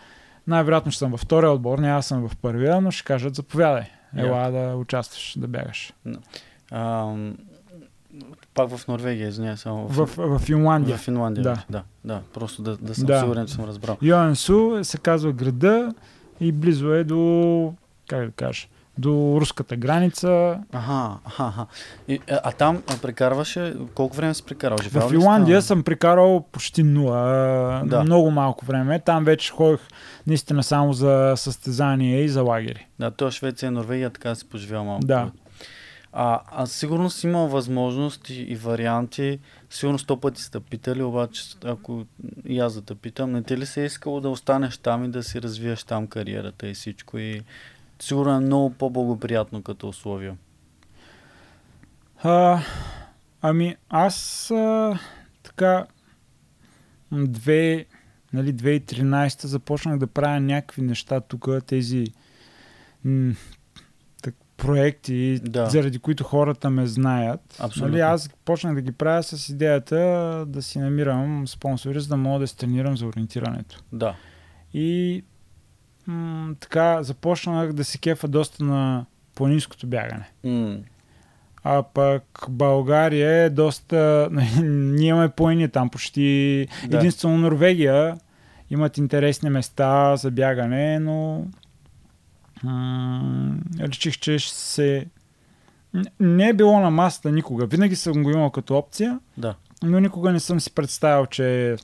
най-вероятно 0.48 0.92
ще 0.92 1.00
съм 1.00 1.12
във 1.12 1.20
втория 1.20 1.52
отбор, 1.52 1.80
няма 1.80 2.00
да 2.00 2.04
съм 2.04 2.30
в 2.30 2.38
първия, 2.38 2.82
но 2.82 2.92
ще 2.92 3.04
кажат 3.04 3.36
заповядай, 3.36 3.84
ела 4.18 4.52
да 4.52 4.76
участваш, 4.76 5.34
да 5.38 5.48
бягаш. 5.48 5.94
Пак 8.54 8.70
в 8.70 8.88
Норвегия, 8.88 9.28
извиня, 9.28 9.58
само 9.58 9.88
В, 9.88 10.10
в 10.18 10.40
Финландия. 10.40 10.98
в 10.98 11.00
Финландия. 11.00 11.44
Да. 11.44 11.64
да, 11.70 11.84
да. 12.06 12.22
Просто 12.34 12.62
да, 12.62 12.78
да 12.78 12.96
съм 12.96 13.06
Да. 13.06 13.20
сигурен, 13.20 13.48
че 13.48 13.54
съм 13.54 13.66
разбрал. 13.66 13.98
Йоансу 14.02 14.80
се 14.84 14.98
казва 14.98 15.32
града 15.32 15.94
и 16.40 16.52
близо 16.52 16.94
е 16.94 17.04
до, 17.04 17.74
как 18.08 18.26
да 18.26 18.32
кажа, 18.32 18.68
до 18.98 19.10
руската 19.42 19.76
граница. 19.76 20.60
Аха, 20.74 21.18
аха. 21.40 21.66
И, 22.08 22.20
а, 22.32 22.40
а 22.44 22.52
там 22.52 22.82
прекарваше, 23.02 23.74
колко 23.96 24.16
време 24.16 24.34
си 24.34 24.44
прекарал? 24.44 24.78
Живял 24.78 25.08
В 25.08 25.12
Финландия 25.12 25.58
там? 25.58 25.62
съм 25.62 25.84
прекарал 25.84 26.46
почти 26.52 26.84
нула. 26.84 27.82
Да. 27.86 28.04
Много 28.04 28.32
малко 28.32 28.66
време. 28.66 29.00
Там 29.00 29.26
вече 29.26 29.52
ходих 29.52 29.80
наистина 30.28 30.64
само 30.64 30.94
за 30.94 31.34
състезания 31.38 32.24
и 32.24 32.30
за 32.30 32.42
лагери. 32.44 32.88
Да, 33.00 33.12
то 33.12 33.32
Швеция 33.32 33.72
Норвегия, 33.72 34.10
така 34.10 34.36
си 34.36 34.50
поживял 34.50 34.86
малко. 34.86 35.06
Да. 35.06 35.32
А, 36.22 36.42
а 36.52 36.66
сигурно 36.66 37.10
си 37.10 37.28
имал 37.28 37.48
възможности 37.48 38.34
и 38.34 38.56
варианти. 38.56 39.40
Сигурно 39.70 40.00
сто 40.00 40.20
пъти 40.20 40.42
сте 40.42 40.60
питали, 40.60 41.04
обаче 41.04 41.44
ако 41.66 42.06
и 42.46 42.60
аз 42.60 42.74
да 42.74 42.82
те 42.82 42.96
питам, 42.96 43.32
не 43.32 43.44
те 43.44 43.58
ли 43.58 43.66
се 43.66 43.82
е 43.82 43.86
искало 43.86 44.22
да 44.22 44.30
останеш 44.30 44.78
там 44.78 45.04
и 45.04 45.08
да 45.08 45.24
си 45.24 45.42
развиеш 45.42 45.84
там 45.84 46.08
кариерата 46.08 46.68
и 46.68 46.74
всичко? 46.74 47.18
И 47.18 47.42
сигурно 48.00 48.36
е 48.36 48.40
много 48.40 48.70
по-благоприятно 48.70 49.64
като 49.64 49.90
условия. 49.90 50.38
А, 52.24 52.60
ами 53.42 53.76
аз 53.90 54.52
а, 54.52 55.00
така 55.44 55.86
две, 57.12 57.86
нали, 58.34 58.54
2013 58.54 59.46
започнах 59.46 59.98
да 59.98 60.08
правя 60.08 60.40
някакви 60.40 60.82
неща 60.82 61.20
тук, 61.20 61.48
тези 61.68 62.06
проекти, 64.60 65.40
Да. 65.40 65.66
заради 65.66 66.00
които 66.00 66.24
хората 66.24 66.70
ме 66.70 66.88
знаят. 66.88 67.42
Абсолютно. 67.60 67.92
Нали, 67.92 68.02
аз 68.02 68.30
почнах 68.46 68.76
да 68.76 68.82
ги 68.82 68.92
правя 68.92 69.24
с 69.24 69.50
идеята 69.50 69.98
да 70.48 70.62
си 70.62 70.80
намирам 70.80 71.48
спонсори, 71.48 72.00
за 72.00 72.08
да 72.08 72.18
мога 72.18 72.40
да 72.40 72.48
се 72.48 72.58
тренирам 72.58 72.98
за 72.98 73.06
ориентирането. 73.06 73.84
Да. 73.94 74.16
И 74.74 75.24
м- 76.08 76.54
така 76.60 77.04
започнах 77.04 77.74
да 77.74 77.84
се 77.84 77.98
кефа 77.98 78.28
доста 78.28 78.64
на 78.64 79.06
планинското 79.36 79.88
бягане. 79.88 80.30
М, 80.44 80.78
А 81.64 81.84
пък 81.84 82.24
България 82.50 83.32
е 83.36 83.50
доста... 83.50 84.30
Ние 84.64 85.08
имаме 85.08 85.30
планини 85.30 85.70
там 85.70 85.90
почти... 85.90 86.22
Да. 86.84 86.88
Да. 86.90 86.98
Единствено 86.98 87.38
Норвегия 87.38 88.18
имат 88.70 88.98
интересни 88.98 89.50
места 89.50 90.16
за 90.16 90.32
бягане, 90.32 91.00
но 91.00 91.46
м- 92.64 93.56
реших, 93.80 94.18
че 94.18 94.40
ще 94.40 94.56
се... 94.56 95.06
Не 96.20 96.48
е 96.48 96.54
било 96.54 96.80
на 96.80 96.90
масата 96.92 97.32
никога. 97.32 97.66
Винаги 97.66 97.96
съм 97.96 98.24
го 98.24 98.30
имал 98.30 98.50
като 98.50 98.78
опция, 98.78 99.20
да. 99.38 99.56
но 99.84 100.00
никога 100.00 100.32
не 100.32 100.40
съм 100.40 100.60
си 100.60 100.72
представил, 100.72 101.26
че 101.26 101.76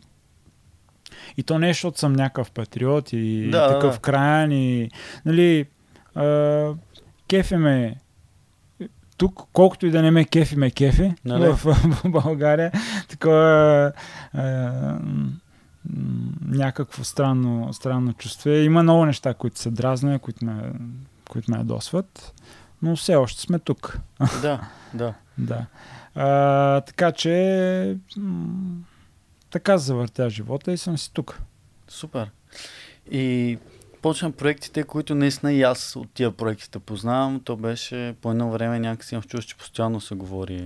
и 1.37 1.43
то 1.43 1.59
не 1.59 1.69
е, 1.69 1.73
защото 1.73 1.99
съм 1.99 2.13
някакъв 2.13 2.51
патриот 2.51 3.13
и 3.13 3.49
Да, 3.51 3.67
такъв 3.67 3.93
да. 3.93 3.99
краян 3.99 4.51
и 4.51 4.89
нали, 5.25 5.65
а, 6.15 6.69
кефи 7.27 7.55
ме 7.55 7.95
тук, 9.17 9.41
колкото 9.53 9.85
и 9.85 9.91
да 9.91 10.01
не 10.01 10.11
ме 10.11 10.25
кефи, 10.25 10.55
ме 10.55 10.71
кефи 10.71 11.13
Нали? 11.25 11.43
в, 11.45 11.55
в 12.03 12.09
България. 12.09 12.71
Такова 13.09 13.91
а, 14.33 14.43
някакво 16.45 17.03
странно, 17.03 17.73
странно 17.73 18.13
чувство. 18.13 18.49
Има 18.49 18.83
много 18.83 19.05
неща, 19.05 19.33
които 19.33 19.59
се 19.59 19.71
дразнят, 19.71 20.21
които 20.21 20.45
ме, 20.45 20.71
които 21.29 21.51
ме 21.51 21.57
ядосват, 21.57 22.33
но 22.81 22.95
все 22.95 23.15
още 23.15 23.41
сме 23.41 23.59
тук. 23.59 23.99
да, 24.41 24.61
да. 24.93 25.13
Да. 25.37 25.65
А, 26.15 26.81
така 26.81 27.11
че 27.11 27.97
така 29.49 29.77
завъртя 29.77 30.29
живота 30.29 30.71
и 30.71 30.77
съм 30.77 30.97
си 30.97 31.13
тук. 31.13 31.41
Супер. 31.87 32.31
И 33.11 33.57
започнах 34.05 34.33
проектите, 34.33 34.83
които 34.83 35.15
наистина 35.15 35.53
и 35.53 35.61
аз 35.61 35.95
от 35.95 36.11
тия 36.13 36.31
проектите 36.31 36.79
познавам, 36.79 37.39
то 37.39 37.55
беше 37.55 38.15
по 38.21 38.31
едно 38.31 38.51
време 38.51 38.79
някакси 38.79 39.15
имам 39.15 39.23
чувство, 39.23 39.49
че 39.49 39.57
постоянно 39.57 40.01
се 40.01 40.15
говори 40.15 40.65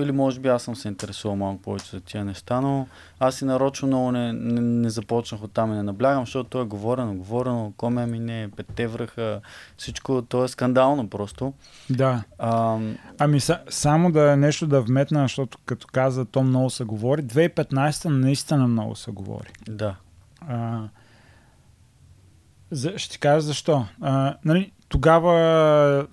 или 0.00 0.12
може 0.12 0.40
би 0.40 0.48
аз 0.48 0.62
съм 0.62 0.76
се 0.76 0.88
интересувал 0.88 1.36
малко 1.36 1.62
повече 1.62 1.90
за 1.90 2.00
тия 2.00 2.24
неща, 2.24 2.60
но 2.60 2.86
аз 3.20 3.40
и 3.40 3.44
нарочно 3.44 3.88
много 3.88 4.12
не, 4.12 4.32
не, 4.32 4.60
не 4.60 4.90
започнах 4.90 5.42
от 5.42 5.52
там 5.52 5.72
и 5.72 5.76
не 5.76 5.82
наблягам, 5.82 6.22
защото 6.22 6.50
то 6.50 6.60
е 6.60 6.64
говорено, 6.64 7.14
говорено, 7.14 7.72
коме 7.76 8.06
ми 8.06 8.18
не, 8.18 8.48
петте 8.56 8.86
връха, 8.86 9.40
всичко, 9.76 10.22
то 10.22 10.44
е 10.44 10.48
скандално 10.48 11.08
просто. 11.08 11.52
Да. 11.90 12.22
А, 12.38 12.78
ами 13.18 13.40
са, 13.40 13.58
само 13.68 14.12
да 14.12 14.32
е 14.32 14.36
нещо 14.36 14.66
да 14.66 14.80
вметна, 14.80 15.22
защото 15.22 15.58
като 15.66 15.86
каза, 15.92 16.24
то 16.24 16.42
много 16.42 16.70
се 16.70 16.84
говори. 16.84 17.22
2015 17.22 18.08
наистина 18.08 18.68
много 18.68 18.96
се 18.96 19.10
говори. 19.10 19.50
Да. 19.68 19.96
А, 20.40 20.88
за, 22.70 22.98
ще 22.98 23.12
ти 23.12 23.18
кажа 23.18 23.40
защо. 23.40 23.86
А, 24.00 24.36
нали, 24.44 24.72
тогава 24.88 26.06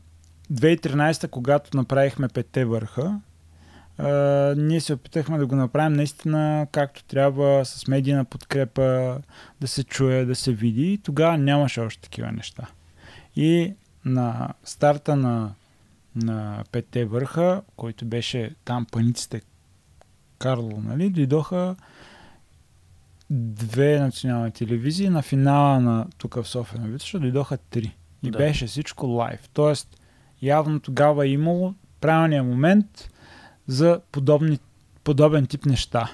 2013, 0.54 1.30
когато 1.30 1.78
направихме 1.78 2.28
петте 2.28 2.66
върха, 2.66 3.20
Uh, 4.00 4.56
ние 4.56 4.82
се 4.82 4.94
опитахме 4.94 5.38
да 5.38 5.46
го 5.48 5.56
направим 5.56 5.94
наистина 5.94 6.68
както 6.72 7.04
трябва, 7.04 7.66
с 7.66 7.88
медийна 7.88 8.26
подкрепа, 8.26 9.18
да 9.62 9.68
се 9.68 9.84
чуе, 9.84 10.26
да 10.26 10.36
се 10.36 10.54
види. 10.54 10.94
И 10.94 10.98
тогава 10.98 11.38
нямаше 11.38 11.82
още 11.82 12.02
такива 12.02 12.32
неща. 12.32 12.68
И 13.36 13.74
на 14.06 14.54
старта 14.64 15.16
на, 15.16 15.54
на 16.16 16.64
петте 16.72 17.06
върха, 17.06 17.62
който 17.76 18.06
беше 18.06 18.56
там 18.66 18.86
паниците 18.92 19.42
Карло, 20.38 20.82
нали, 20.84 21.10
дойдоха 21.10 21.76
две 23.30 24.00
национални 24.00 24.52
телевизии. 24.52 25.10
На 25.10 25.22
финала 25.22 25.80
на 25.80 26.08
тук 26.18 26.36
в 26.36 26.48
София 26.48 26.82
на 26.82 26.88
Витоша 26.88 27.20
дойдоха 27.20 27.58
три. 27.58 27.96
И 28.24 28.32
да. 28.32 28.38
беше 28.38 28.68
всичко 28.68 29.08
лайв. 29.08 29.50
Тоест, 29.54 30.02
явно 30.42 30.80
тогава 30.80 31.26
е 31.26 31.30
имало 31.30 31.74
правилния 32.02 32.44
момент 32.44 33.10
за 33.70 34.00
подобни, 34.12 34.60
подобен 35.04 35.46
тип 35.46 35.66
неща. 35.66 36.12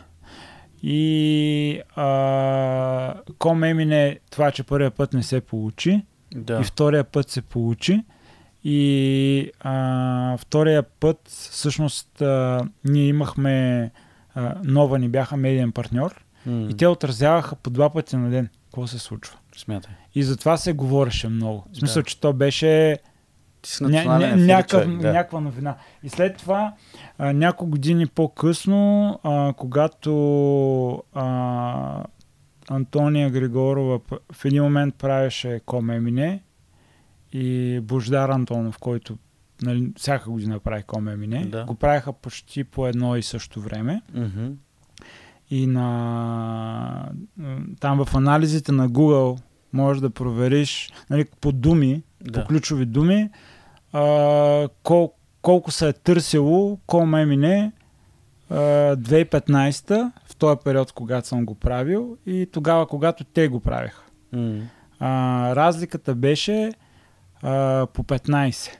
И 0.83 1.81
а, 1.95 3.13
ком 3.37 3.63
емине 3.63 4.19
това, 4.31 4.51
че 4.51 4.63
първия 4.63 4.91
път 4.91 5.13
не 5.13 5.23
се 5.23 5.41
получи 5.41 6.05
да. 6.35 6.59
и 6.61 6.63
втория 6.63 7.03
път 7.03 7.29
се 7.29 7.41
получи. 7.41 8.03
И 8.63 9.51
а, 9.59 10.37
втория 10.37 10.83
път, 10.83 11.21
всъщност, 11.25 12.21
а, 12.21 12.61
ние 12.83 13.07
имахме 13.07 13.91
а, 14.35 14.55
нова, 14.63 14.99
ни 14.99 15.09
бяха 15.09 15.37
медиен 15.37 15.71
партньор 15.71 16.25
mm. 16.47 16.71
и 16.71 16.77
те 16.77 16.87
отразяваха 16.87 17.55
по 17.55 17.69
два 17.69 17.89
пъти 17.89 18.15
на 18.15 18.29
ден 18.29 18.49
какво 18.65 18.87
се 18.87 18.99
случва. 18.99 19.37
Смятай. 19.57 19.93
И 20.15 20.23
за 20.23 20.37
това 20.37 20.57
се 20.57 20.73
говореше 20.73 21.27
много. 21.27 21.65
В 21.71 21.77
смисъл, 21.77 22.01
да. 22.01 22.05
че 22.05 22.19
то 22.19 22.33
беше 22.33 22.97
ня, 23.81 24.19
ня, 24.19 24.35
някакъв, 24.35 24.97
да. 24.97 25.13
някаква 25.13 25.39
новина. 25.39 25.75
И 26.03 26.09
след 26.09 26.37
това, 26.37 26.73
а, 27.17 27.33
няколко 27.33 27.71
години 27.71 28.07
по-късно, 28.07 29.19
а, 29.23 29.53
когато 29.57 31.03
а, 31.13 32.03
Антония 32.69 33.29
Григорова 33.29 33.99
в 34.31 34.45
един 34.45 34.63
момент 34.63 34.95
правеше 34.95 35.61
Комемине 35.65 36.43
и 37.33 37.79
Бождар 37.83 38.29
Антонов, 38.29 38.77
който 38.77 39.17
нали, 39.61 39.91
всяка 39.97 40.29
година 40.29 40.59
прави 40.59 40.83
Комемине, 40.83 41.45
да. 41.45 41.65
го 41.65 41.75
правиха 41.75 42.13
почти 42.13 42.63
по 42.63 42.87
едно 42.87 43.15
и 43.15 43.23
също 43.23 43.61
време. 43.61 44.01
Mm-hmm. 44.13 44.53
И 45.49 45.67
на, 45.67 47.09
там 47.79 48.05
в 48.05 48.15
анализите 48.15 48.71
на 48.71 48.89
Google 48.89 49.41
можеш 49.73 50.01
да 50.01 50.09
провериш 50.09 50.89
нали, 51.09 51.25
по 51.41 51.51
думи, 51.51 52.03
да. 52.21 52.41
по 52.41 52.47
ключови 52.47 52.85
думи, 52.85 53.29
а, 53.95 54.69
кол, 54.83 55.13
колко 55.41 55.71
се 55.71 55.89
е 55.89 55.93
търсило 55.93 56.79
кол 56.85 57.01
емине 57.01 57.71
2015 58.51 60.11
в 60.25 60.35
този 60.35 60.59
период, 60.63 60.91
когато 60.91 61.27
съм 61.27 61.45
го 61.45 61.55
правил 61.55 62.17
и 62.25 62.49
тогава, 62.51 62.87
когато 62.87 63.23
те 63.23 63.47
го 63.47 63.59
правиха. 63.59 64.03
Mm. 64.33 64.63
А, 64.99 65.55
разликата 65.55 66.15
беше 66.15 66.71
а, 67.41 67.87
по 67.93 68.03
15. 68.03 68.77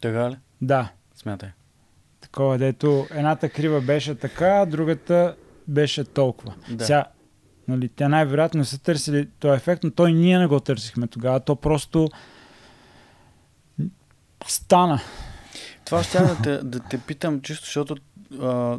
Така 0.00 0.30
ли? 0.30 0.36
Да. 0.62 0.92
Смятай. 1.14 1.48
Такова, 2.20 2.58
дето 2.58 3.06
едната 3.10 3.48
крива 3.48 3.80
беше 3.80 4.14
така, 4.14 4.66
другата 4.66 5.36
беше 5.68 6.04
толкова. 6.04 6.54
Да. 6.70 6.84
Сега, 6.84 7.04
нали, 7.68 7.88
тя 7.88 8.08
най-вероятно 8.08 8.64
са 8.64 8.82
търсили 8.82 9.28
този 9.38 9.56
ефект, 9.56 9.84
но 9.84 9.90
той 9.90 10.12
ние 10.12 10.38
не 10.38 10.46
го 10.46 10.60
търсихме 10.60 11.06
тогава. 11.06 11.40
То 11.40 11.56
просто 11.56 12.08
стана. 14.46 15.00
Това 15.84 16.02
ще 16.02 16.18
да 16.18 16.36
те, 16.42 16.58
да 16.58 16.80
те 16.80 16.98
питам, 16.98 17.40
чисто 17.40 17.64
защото 17.64 17.96
а, 18.40 18.78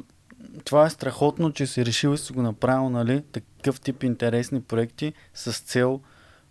това 0.65 0.85
е 0.85 0.89
страхотно, 0.89 1.51
че 1.51 1.67
си 1.67 1.85
решил 1.85 2.09
и 2.13 2.17
си 2.17 2.33
го 2.33 2.41
направил, 2.41 2.89
нали, 2.89 3.23
такъв 3.31 3.81
тип 3.81 4.03
интересни 4.03 4.61
проекти 4.61 5.13
с 5.33 5.59
цел 5.59 6.01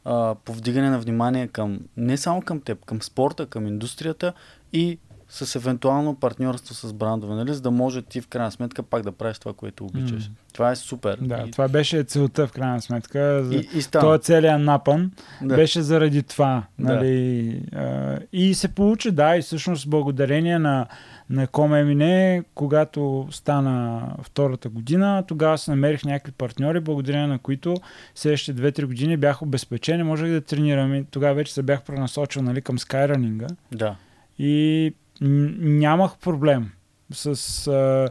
а, 0.05 0.35
повдигане 0.35 0.91
на 0.91 1.01
внимание 1.01 1.49
към, 1.49 1.81
не 1.97 2.17
само 2.17 2.43
към 2.43 2.61
теб, 2.61 2.85
към 2.85 3.03
спорта, 3.03 3.47
към 3.47 3.67
индустрията 3.67 4.33
и 4.73 4.99
с 5.35 5.57
евентуално 5.57 6.15
партньорство 6.15 6.75
с 6.75 6.93
брандове, 6.93 7.35
нали? 7.35 7.55
за 7.55 7.61
да 7.61 7.71
може 7.71 8.03
ти 8.03 8.21
в 8.21 8.29
крайна 8.29 8.51
сметка 8.51 8.83
пак 8.83 9.03
да 9.03 9.13
правиш 9.13 9.39
това, 9.39 9.53
което 9.53 9.85
обичаш. 9.85 10.23
Mm. 10.23 10.31
Това 10.53 10.71
е 10.71 10.77
супер. 10.77 11.19
Да, 11.21 11.45
и... 11.49 11.51
това 11.51 11.69
беше 11.69 12.03
целта 12.03 12.47
в 12.47 12.53
крайна 12.53 12.83
сметка. 12.83 13.45
За... 13.45 13.55
И, 13.55 13.59
и 13.59 13.83
Той 13.91 14.19
целият 14.19 14.61
напън 14.61 15.11
да. 15.43 15.57
беше 15.57 15.83
заради 15.83 16.23
това. 16.23 16.63
Нали? 16.79 17.61
Да. 17.73 18.19
И 18.33 18.55
се 18.55 18.69
получи, 18.69 19.11
да, 19.11 19.37
и 19.37 19.43
всъщност 19.43 19.91
благодарение 19.91 20.59
на, 20.59 20.87
на 21.31 21.47
Комемине, 21.47 22.45
когато 22.55 23.29
стана 23.31 24.03
втората 24.23 24.69
година, 24.69 25.25
тогава 25.29 25.59
се 25.59 25.71
намерих 25.71 26.05
някакви 26.05 26.33
партньори, 26.33 26.81
благодарение 26.81 27.27
на 27.27 27.39
които 27.39 27.77
следващите 28.15 28.73
2-3 28.73 28.85
години 28.85 29.17
бях 29.17 29.43
обезпечен 29.43 30.01
и 30.01 30.03
можех 30.03 30.31
да 30.31 30.41
тренирам. 30.41 30.95
И 30.95 31.05
тогава 31.05 31.35
вече 31.35 31.55
се 31.55 31.63
бях 31.63 31.83
пренасочил 31.83 32.43
нали, 32.43 32.63
към 32.63 32.79
скайранинга. 32.79 33.47
Да. 33.73 33.97
И 34.39 34.95
нямах 35.21 36.19
проблем 36.19 36.71
с... 37.13 37.67
А, 37.67 38.09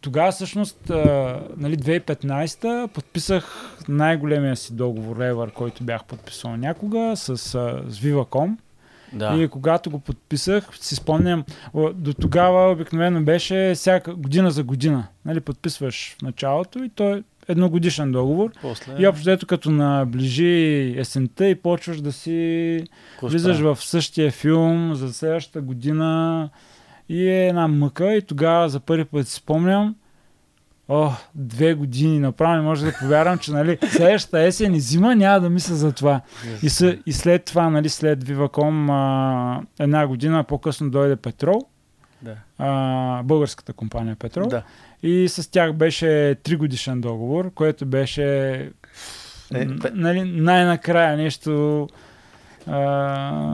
тогава 0.00 0.32
всъщност, 0.32 0.90
а, 0.90 1.40
нали, 1.56 1.76
2015 1.76 2.86
подписах 2.88 3.76
най-големия 3.88 4.56
си 4.56 4.74
договор 4.74 5.16
Ever, 5.16 5.52
който 5.52 5.84
бях 5.84 6.04
подписал 6.04 6.56
някога 6.56 7.12
с, 7.16 7.30
а, 7.30 7.34
с 7.88 8.00
Viva.com. 8.00 8.56
Да. 9.12 9.36
И 9.36 9.48
когато 9.48 9.90
го 9.90 9.98
подписах, 9.98 10.68
си 10.80 10.94
спомням, 10.94 11.44
до 11.94 12.14
тогава 12.14 12.72
обикновено 12.72 13.24
беше 13.24 13.72
всяка 13.74 14.14
година 14.14 14.50
за 14.50 14.62
година. 14.62 15.06
Нали, 15.24 15.40
подписваш 15.40 16.16
в 16.18 16.22
началото 16.22 16.84
и 16.84 16.88
той 16.88 17.22
едногодишен 17.48 18.12
договор. 18.12 18.50
После... 18.62 18.92
И 18.98 19.06
общо 19.06 19.30
ето 19.30 19.46
като 19.46 19.70
наближи 19.70 20.94
есента 20.98 21.48
и 21.48 21.54
почваш 21.54 22.00
да 22.00 22.12
си 22.12 22.84
Коста. 23.20 23.32
влизаш 23.32 23.58
в 23.58 23.76
същия 23.80 24.30
филм 24.30 24.94
за 24.94 25.12
следващата 25.12 25.60
година 25.60 26.50
и 27.08 27.28
е 27.28 27.48
една 27.48 27.68
мъка 27.68 28.14
и 28.14 28.22
тогава 28.22 28.68
за 28.68 28.80
първи 28.80 29.04
път 29.04 29.28
си 29.28 29.34
спомням 29.34 29.94
О, 30.88 31.10
две 31.34 31.74
години 31.74 32.18
направо 32.18 32.56
не 32.56 32.62
може 32.62 32.86
да 32.86 32.92
повярвам, 33.00 33.38
че 33.38 33.52
нали, 33.52 33.78
следващата 33.90 34.40
есен 34.40 34.74
и 34.74 34.80
зима 34.80 35.16
няма 35.16 35.40
да 35.40 35.50
мисля 35.50 35.74
за 35.74 35.92
това. 35.92 36.20
И, 36.62 36.68
с, 36.68 36.96
и 37.06 37.12
след 37.12 37.44
това, 37.44 37.70
нали, 37.70 37.88
след 37.88 38.24
Viva.com 38.24 38.88
а, 38.90 39.62
една 39.78 40.06
година 40.06 40.44
по-късно 40.44 40.90
дойде 40.90 41.16
Петрол, 41.16 41.60
да. 42.22 42.36
а, 42.58 43.22
българската 43.22 43.72
компания 43.72 44.16
Петрол. 44.16 44.48
Да. 44.48 44.62
И 45.06 45.28
с 45.28 45.50
тях 45.50 45.72
беше 45.72 46.06
3 46.06 46.56
годишен 46.56 47.00
договор, 47.00 47.54
което 47.54 47.86
беше 47.86 48.52
е, 49.54 49.64
нали, 49.92 50.24
най-накрая 50.24 51.16
нещо 51.16 51.88
а, 52.66 52.80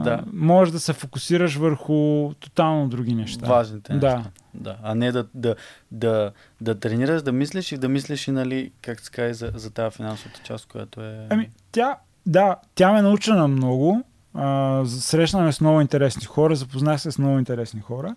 да. 0.03 0.23
може 0.33 0.71
да 0.71 0.79
се 0.79 0.93
фокусираш 0.93 1.55
върху 1.55 2.31
тотално 2.39 2.87
други 2.87 3.15
неща. 3.15 3.47
Важните 3.47 3.93
неща. 3.93 4.07
Да. 4.07 4.23
да. 4.53 4.77
А 4.83 4.95
не 4.95 5.11
да, 5.11 5.27
да, 5.33 5.55
да, 5.91 6.31
да 6.61 6.79
тренираш, 6.79 7.21
да 7.21 7.31
мислиш 7.31 7.71
и 7.71 7.77
да 7.77 7.89
мислиш 7.89 8.27
и, 8.27 8.31
нали, 8.31 8.71
как 8.81 8.99
се 8.99 9.11
каже, 9.11 9.33
за, 9.33 9.51
за 9.55 9.71
тази 9.71 9.95
финансовата 9.95 10.39
част, 10.43 10.67
която 10.67 11.01
е... 11.01 11.27
Ами, 11.29 11.49
тя, 11.71 11.97
да, 12.25 12.55
тя 12.75 12.91
ме 12.91 13.01
научи 13.01 13.31
на 13.31 13.47
много. 13.47 14.03
А, 14.33 14.83
срещнаме 14.85 15.51
с 15.51 15.61
много 15.61 15.81
интересни 15.81 16.25
хора, 16.25 16.55
запознах 16.55 17.01
се 17.01 17.11
с 17.11 17.17
много 17.17 17.39
интересни 17.39 17.81
хора. 17.81 18.15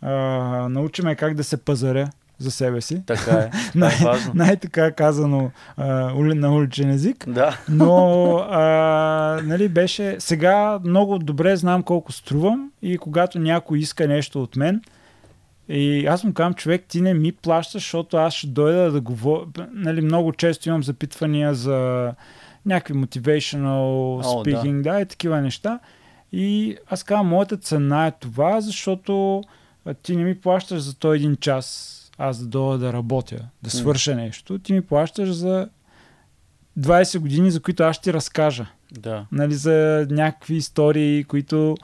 А, 0.00 0.10
научи 0.68 1.02
ме 1.02 1.16
как 1.16 1.34
да 1.34 1.44
се 1.44 1.56
пазаря 1.56 2.10
за 2.38 2.50
себе 2.50 2.80
си. 2.80 3.02
Така 3.06 3.32
е. 3.32 3.50
най- 3.74 3.94
е 4.00 4.04
важно. 4.04 4.32
най-така 4.34 4.92
казано 4.92 5.50
а, 5.76 5.86
на 6.14 6.54
уличен 6.54 6.90
език. 6.90 7.24
Да. 7.28 7.58
Но 7.68 8.36
а, 8.50 8.60
нали, 9.44 9.68
беше... 9.68 10.16
Сега 10.18 10.78
много 10.84 11.18
добре 11.18 11.56
знам 11.56 11.82
колко 11.82 12.12
струвам 12.12 12.70
и 12.82 12.98
когато 12.98 13.38
някой 13.38 13.78
иска 13.78 14.08
нещо 14.08 14.42
от 14.42 14.56
мен, 14.56 14.80
и 15.68 16.06
аз 16.06 16.24
му 16.24 16.34
казвам, 16.34 16.54
човек, 16.54 16.84
ти 16.88 17.00
не 17.00 17.14
ми 17.14 17.32
плащаш, 17.32 17.82
защото 17.82 18.16
аз 18.16 18.34
ще 18.34 18.46
дойда 18.46 18.90
да 18.90 19.00
говоря. 19.00 19.46
Нали, 19.72 20.00
много 20.00 20.32
често 20.32 20.68
имам 20.68 20.82
запитвания 20.82 21.54
за 21.54 22.12
някакви 22.66 22.94
motivational 22.94 24.24
О, 24.24 24.44
speaking, 24.44 24.82
да. 24.82 24.92
да, 24.92 25.00
и 25.00 25.06
такива 25.06 25.40
неща. 25.40 25.78
И 26.32 26.76
аз 26.90 27.02
казвам, 27.02 27.26
моята 27.28 27.56
цена 27.56 28.06
е 28.06 28.10
това, 28.20 28.60
защото 28.60 29.42
ти 30.02 30.16
не 30.16 30.24
ми 30.24 30.40
плащаш 30.40 30.80
за 30.80 30.98
този 30.98 31.16
един 31.16 31.36
час, 31.36 31.92
аз 32.18 32.38
да 32.38 32.46
дойда 32.46 32.86
да 32.86 32.92
работя, 32.92 33.48
да 33.62 33.70
свърша 33.70 34.14
нещо. 34.14 34.58
Ти 34.58 34.72
ми 34.72 34.80
плащаш 34.80 35.32
за 35.32 35.68
20 36.78 37.18
години, 37.18 37.50
за 37.50 37.60
които 37.60 37.82
аз 37.82 37.96
ще 37.96 38.02
ти 38.02 38.12
разкажа. 38.12 38.66
Да. 38.92 39.26
Нали, 39.32 39.54
за 39.54 40.06
някакви 40.10 40.54
истории, 40.54 41.24
които 41.24 41.76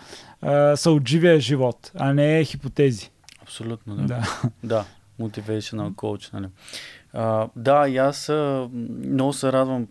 а, 0.42 0.76
са 0.76 0.90
от 0.90 1.08
живия 1.08 1.40
живот, 1.40 1.92
а 1.94 2.14
не 2.14 2.44
хипотези. 2.44 3.10
Абсолютно, 3.42 3.96
да. 3.96 4.02
Да. 4.02 4.24
Да, 4.64 4.84
motivational 5.20 5.90
coach, 5.90 6.32
нали. 6.32 6.46
А, 7.12 7.48
да, 7.56 7.88
и 7.88 7.96
аз 7.96 8.28
много 9.06 9.32
се 9.32 9.52
радвам, 9.52 9.86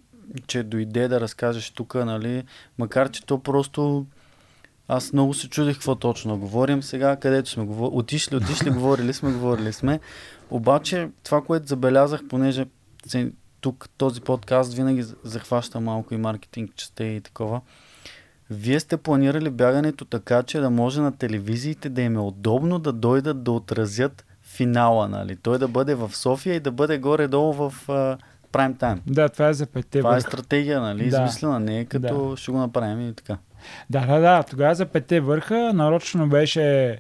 че 0.47 0.63
дойде 0.63 1.07
да 1.07 1.21
разкажеш 1.21 1.71
тук, 1.71 1.95
нали, 1.95 2.43
макар 2.77 3.11
че 3.11 3.25
то 3.25 3.39
просто 3.39 4.05
аз 4.91 5.13
много 5.13 5.33
се 5.33 5.49
чудих 5.49 5.75
какво 5.75 5.95
точно 5.95 6.37
говорим 6.37 6.83
сега, 6.83 7.15
където 7.15 7.49
сме 7.49 7.65
говорили. 7.65 7.99
Отишли, 7.99 8.35
отишли, 8.35 8.69
говорили 8.79 9.13
сме, 9.13 9.31
говорили 9.31 9.73
сме. 9.73 9.99
Обаче 10.49 11.09
това, 11.23 11.41
което 11.41 11.67
забелязах, 11.67 12.21
понеже 12.29 12.65
тук 13.61 13.89
този 13.97 14.21
подкаст 14.21 14.73
винаги 14.73 15.03
захваща 15.23 15.79
малко 15.79 16.13
и 16.13 16.17
маркетинг 16.17 16.71
частта 16.75 17.03
и 17.03 17.21
такова. 17.21 17.61
Вие 18.49 18.79
сте 18.79 18.97
планирали 18.97 19.49
бягането 19.49 20.05
така, 20.05 20.43
че 20.43 20.59
да 20.59 20.69
може 20.69 21.01
на 21.01 21.17
телевизиите 21.17 21.89
да 21.89 22.01
им 22.01 22.15
е 22.15 22.19
удобно 22.19 22.79
да 22.79 22.93
дойдат 22.93 23.43
да 23.43 23.51
отразят 23.51 24.25
финала, 24.43 25.07
нали? 25.07 25.35
Той 25.35 25.59
да 25.59 25.67
бъде 25.67 25.95
в 25.95 26.11
София 26.13 26.55
и 26.55 26.59
да 26.59 26.71
бъде 26.71 26.97
горе-долу 26.97 27.53
в 27.53 27.73
прайм 28.51 28.75
тайм. 28.75 29.01
да, 29.07 29.29
това 29.29 29.47
е 29.47 29.53
за 29.53 29.65
петте 29.65 29.99
Това 29.99 30.17
е 30.17 30.21
стратегия, 30.21 30.81
нали? 30.81 31.09
Да. 31.09 31.17
Измислена, 31.17 31.59
не 31.59 31.79
е 31.79 31.85
като 31.85 32.35
ще 32.35 32.51
го 32.51 32.57
направим 32.57 33.09
и 33.09 33.13
така. 33.13 33.37
Да, 33.89 34.05
да, 34.05 34.19
да. 34.19 34.43
Тогава 34.43 34.75
за 34.75 34.85
петте 34.85 35.19
върха 35.19 35.71
нарочно 35.73 36.29
беше 36.29 36.97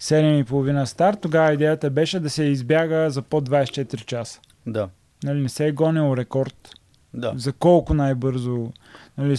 7,5 0.00 0.84
старт. 0.84 1.20
Тогава 1.20 1.52
идеята 1.52 1.90
беше 1.90 2.20
да 2.20 2.30
се 2.30 2.44
избяга 2.44 3.10
за 3.10 3.22
под 3.22 3.48
24 3.48 4.04
часа. 4.04 4.40
Да, 4.66 4.88
Нали, 5.24 5.40
не 5.40 5.48
се 5.48 5.66
е 5.66 5.72
гонил 5.72 6.16
рекорд. 6.16 6.70
да. 7.14 7.32
За 7.36 7.52
колко 7.52 7.94
най-бързо. 7.94 8.72
Нали, 9.18 9.36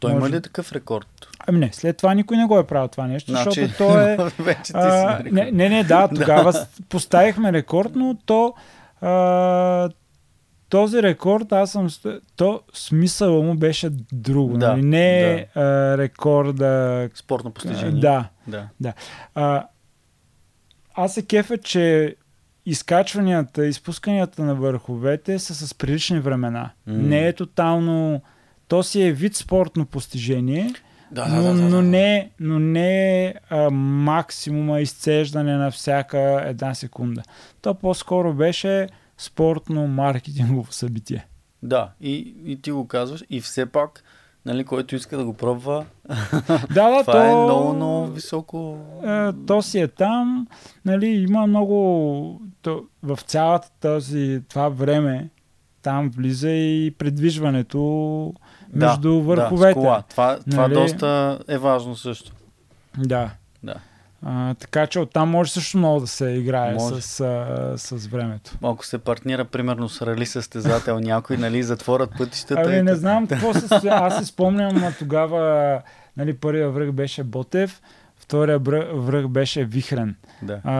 Той 0.00 0.12
може- 0.12 0.20
има 0.20 0.30
ли 0.30 0.42
такъв 0.42 0.72
рекорд? 0.72 1.06
ами 1.46 1.58
не, 1.58 1.70
след 1.72 1.96
това 1.96 2.14
никой 2.14 2.36
не 2.36 2.46
го 2.46 2.58
е 2.58 2.66
правил 2.66 2.88
това 2.88 3.06
нещо, 3.06 3.30
Значи, 3.30 3.60
защото 3.60 3.78
то 3.78 4.00
е... 4.00 4.16
вече 4.38 4.62
ти 4.62 4.72
А, 4.74 5.18
си 5.18 5.30
не, 5.32 5.50
не, 5.50 5.68
не, 5.68 5.84
да, 5.84 6.08
тогава 6.14 6.66
поставихме 6.88 7.52
рекорд, 7.52 7.90
но 7.94 8.16
то 8.26 8.54
а, 9.00 9.88
този 10.72 11.02
рекорд, 11.02 11.52
аз 11.52 11.72
съм... 11.72 11.88
То 12.36 12.60
смисъла 12.72 13.42
му 13.42 13.54
беше 13.54 13.90
друго. 14.12 14.58
Да, 14.58 14.68
нали? 14.68 14.82
Не 14.82 15.32
е 15.32 15.46
а, 15.54 15.62
рекорда... 15.98 17.08
Спортно 17.14 17.50
постижение. 17.50 18.00
Да. 18.00 18.28
да. 18.80 18.92
А, 19.34 19.66
аз 20.94 21.14
се 21.14 21.26
кефа, 21.26 21.58
че 21.58 22.16
изкачванията, 22.66 23.66
изпусканията 23.66 24.42
на 24.44 24.54
върховете 24.54 25.38
са 25.38 25.54
с 25.54 25.74
прилични 25.74 26.20
времена. 26.20 26.70
М. 26.86 26.94
Не 26.94 27.28
е 27.28 27.32
тотално... 27.32 28.22
То 28.68 28.82
си 28.82 29.02
е 29.02 29.12
вид 29.12 29.36
спортно 29.36 29.86
постижение, 29.86 30.72
Да, 31.10 31.26
но, 31.28 31.42
да, 31.42 31.42
да, 31.42 31.54
да, 31.54 31.62
но 31.62 31.76
да. 31.76 31.82
не, 31.82 32.30
но 32.40 32.58
не 32.58 33.34
а, 33.50 33.70
максимума 33.70 34.80
изцеждане 34.80 35.56
на 35.56 35.70
всяка 35.70 36.42
една 36.46 36.74
секунда. 36.74 37.22
То 37.62 37.74
по-скоро 37.74 38.34
беше 38.34 38.88
спортно-маркетингово 39.22 40.72
събитие. 40.72 41.26
Да, 41.62 41.90
и, 42.00 42.34
и 42.44 42.62
ти 42.62 42.70
го 42.70 42.88
казваш. 42.88 43.24
И 43.30 43.40
все 43.40 43.66
пак, 43.66 44.02
нали, 44.46 44.64
който 44.64 44.96
иска 44.96 45.16
да 45.16 45.24
го 45.24 45.34
пробва, 45.34 45.84
Да, 46.48 46.90
да, 46.90 47.00
това 47.00 47.12
то, 47.12 47.22
е 47.22 47.44
много, 47.44 47.72
много 47.72 48.06
високо. 48.06 48.78
е, 49.06 49.32
то 49.46 49.62
си 49.62 49.80
е 49.80 49.88
там, 49.88 50.46
нали, 50.84 51.06
има 51.06 51.46
много, 51.46 52.40
то, 52.62 52.82
в 53.02 53.18
цялата 53.26 53.70
този, 53.80 54.42
това 54.48 54.68
време, 54.68 55.28
там 55.82 56.10
влиза 56.10 56.50
и 56.50 56.94
предвижването 56.98 58.34
между 58.72 59.14
да, 59.14 59.20
върховете. 59.20 59.80
Да. 59.80 60.02
Това, 60.10 60.38
това 60.50 60.62
Нали? 60.62 60.74
доста 60.74 61.38
е 61.48 61.58
важно 61.58 61.96
също. 61.96 62.32
Да. 62.98 63.30
Да. 63.62 63.74
А, 64.22 64.54
така 64.54 64.86
че 64.86 64.98
оттам 64.98 65.30
може 65.30 65.52
също 65.52 65.78
много 65.78 66.00
да 66.00 66.06
се 66.06 66.26
играе 66.26 66.74
Може. 66.74 67.00
с, 67.00 67.20
а, 67.20 67.74
с 67.78 68.06
времето. 68.06 68.50
Ако 68.62 68.86
се 68.86 68.98
партнира, 68.98 69.44
примерно, 69.44 69.88
с 69.88 70.02
рали 70.02 70.26
състезател 70.26 70.98
някой, 71.00 71.36
нали, 71.36 71.62
затворят 71.62 72.10
пътищата. 72.18 72.62
Ами 72.64 72.76
и 72.76 72.82
не 72.82 72.94
знам 72.94 73.26
какво 73.26 73.54
се 73.54 73.60
състоя. 73.68 73.94
Аз 73.94 74.18
си 74.18 74.24
спомням 74.24 74.82
тогава, 74.98 75.80
нали, 76.16 76.34
първия 76.34 76.70
връх 76.70 76.92
беше 76.92 77.24
Ботев, 77.24 77.82
втория 78.16 78.58
връх 78.94 79.28
беше 79.28 79.64
Вихрен 79.64 80.16
Да. 80.42 80.60
а, 80.64 80.72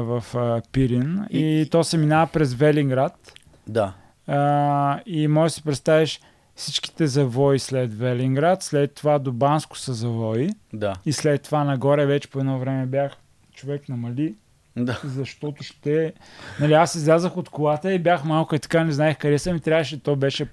в 0.00 0.24
а, 0.34 0.62
Пирин 0.72 1.26
и, 1.30 1.38
И- 1.38 1.60
и 1.60 1.70
то 1.70 1.84
се 1.84 1.98
минава 1.98 2.26
през 2.26 2.54
Велинград 2.54 3.32
да. 3.68 3.92
а, 4.26 5.00
и 5.06 5.28
може 5.28 5.44
да 5.44 5.54
си 5.54 5.62
представиш 5.62 6.20
всичките 6.56 7.06
завои 7.06 7.58
след 7.58 7.98
Велинград, 7.98 8.62
след 8.62 8.94
това 8.94 9.18
до 9.18 9.32
Банско 9.32 9.78
са 9.78 9.94
завои 9.94 10.50
Да. 10.72 10.94
и 11.06 11.12
след 11.12 11.42
това 11.42 11.64
нагоре 11.64 12.06
вече 12.06 12.30
по 12.30 12.38
едно 12.40 12.58
време 12.58 12.86
бях 12.86 13.12
човек 13.54 13.88
намали 13.88 14.34
Да. 14.76 15.00
защото 15.04 15.62
ще... 15.62 16.12
Нали, 16.60 16.72
аз 16.72 16.94
излязах 16.94 17.36
от 17.36 17.48
колата 17.48 17.92
и 17.92 17.98
бях 17.98 18.24
малко 18.24 18.54
и 18.54 18.58
така, 18.58 18.84
не 18.84 18.92
знаех 18.92 19.18
къде 19.18 19.38
съм 19.38 19.56
и 19.56 19.60
трябваше, 19.60 20.02
то 20.02 20.16
беше 20.16 20.48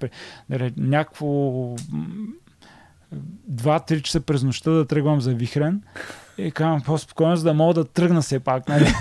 нали, 0.50 0.72
някакво 0.76 1.26
м, 1.90 2.06
2-3 3.52 4.02
часа 4.02 4.20
през 4.20 4.42
нощта 4.42 4.70
да 4.70 4.86
тръгвам 4.86 5.20
за 5.20 5.34
Вихрен. 5.34 5.82
И 6.38 6.50
казвам 6.50 6.80
по-спокойно, 6.80 7.36
за 7.36 7.44
да 7.44 7.54
мога 7.54 7.74
да 7.74 7.84
тръгна 7.84 8.22
все 8.22 8.40
пак. 8.40 8.68
Нали? 8.68 8.84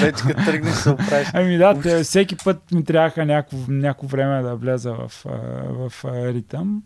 Вече 0.00 0.22
като 0.22 0.44
тръгнеш 0.44 0.74
се 0.74 0.90
оправиш. 0.90 1.28
Ами 1.34 1.56
да, 1.56 1.80
те, 1.80 2.02
всеки 2.02 2.36
път 2.36 2.72
ми 2.72 2.84
трябваха 2.84 3.24
някакво, 3.26 3.58
някакво 3.68 4.06
време 4.06 4.42
да 4.42 4.56
вляза 4.56 4.92
в, 4.92 5.12
в 5.70 6.04
а, 6.04 6.32
ритъм. 6.32 6.82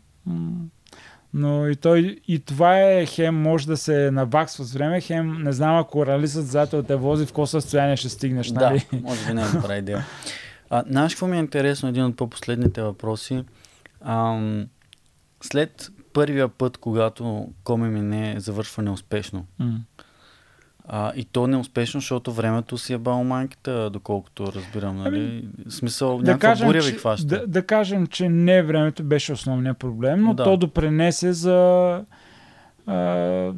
Но 1.35 1.69
и, 1.69 1.77
той, 1.77 2.19
и 2.29 2.39
това 2.39 2.81
е 2.81 3.07
хем 3.07 3.43
може 3.43 3.67
да 3.67 3.77
се 3.77 4.11
наваксва 4.11 4.65
с 4.65 4.73
време, 4.73 5.01
хем 5.01 5.43
не 5.43 5.53
знам 5.53 5.77
ако 5.77 6.07
рали 6.07 6.29
състезател 6.29 6.83
те 6.83 6.97
вози 6.97 7.25
в 7.25 7.29
какво 7.29 7.47
състояние 7.47 7.97
ще 7.97 8.09
стигнеш. 8.09 8.49
Да, 8.49 8.61
Нали? 8.71 8.87
може 8.93 9.27
би 9.27 9.35
не 9.35 9.43
е 9.43 9.49
добра 9.49 9.77
идея. 9.77 10.07
А, 10.71 10.85
знаеш 10.91 11.15
какво 11.15 11.27
ми 11.27 11.37
е 11.37 11.41
интересно, 11.41 11.89
един 11.89 12.05
от 12.05 12.17
по-последните 12.17 12.83
въпроси? 12.83 13.45
Ам, 14.05 14.67
след 15.43 15.89
първия 16.15 16.49
път, 16.49 16.79
когато 16.79 17.49
Коме 17.65 17.89
ми 17.89 18.01
не 18.03 18.41
завършва 18.41 18.83
неуспешно, 18.83 19.47
М. 19.59 19.79
а, 20.85 21.13
и 21.17 21.25
то 21.25 21.47
неуспешно, 21.47 22.01
защото 22.01 22.33
времето 22.33 22.79
си 22.79 22.93
е 22.93 22.99
бал 22.99 23.25
майката, 23.25 23.91
доколкото 23.91 24.53
разбирам, 24.53 24.97
нали? 24.97 25.49
В 25.67 25.71
смисъл, 25.71 26.19
да 26.19 26.23
някаква 26.25 26.49
кажем, 26.49 26.67
буря 26.69 26.81
ви 26.81 26.93
хваща. 26.93 27.27
да, 27.27 27.47
да 27.47 27.67
кажем, 27.67 28.07
че 28.07 28.29
не 28.29 28.63
времето 28.63 29.05
беше 29.05 29.33
основният 29.33 29.79
проблем, 29.79 30.21
но 30.21 30.35
Да. 30.35 30.45
то 30.45 30.57
допренесе 30.57 31.33
за, 31.33 31.57
а, 32.87 32.97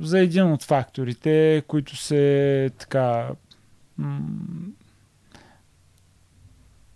за 0.01 0.19
един 0.19 0.45
от 0.45 0.63
факторите, 0.63 1.63
които 1.69 1.97
се 1.97 2.71
така 2.79 3.29
м- 3.99 4.21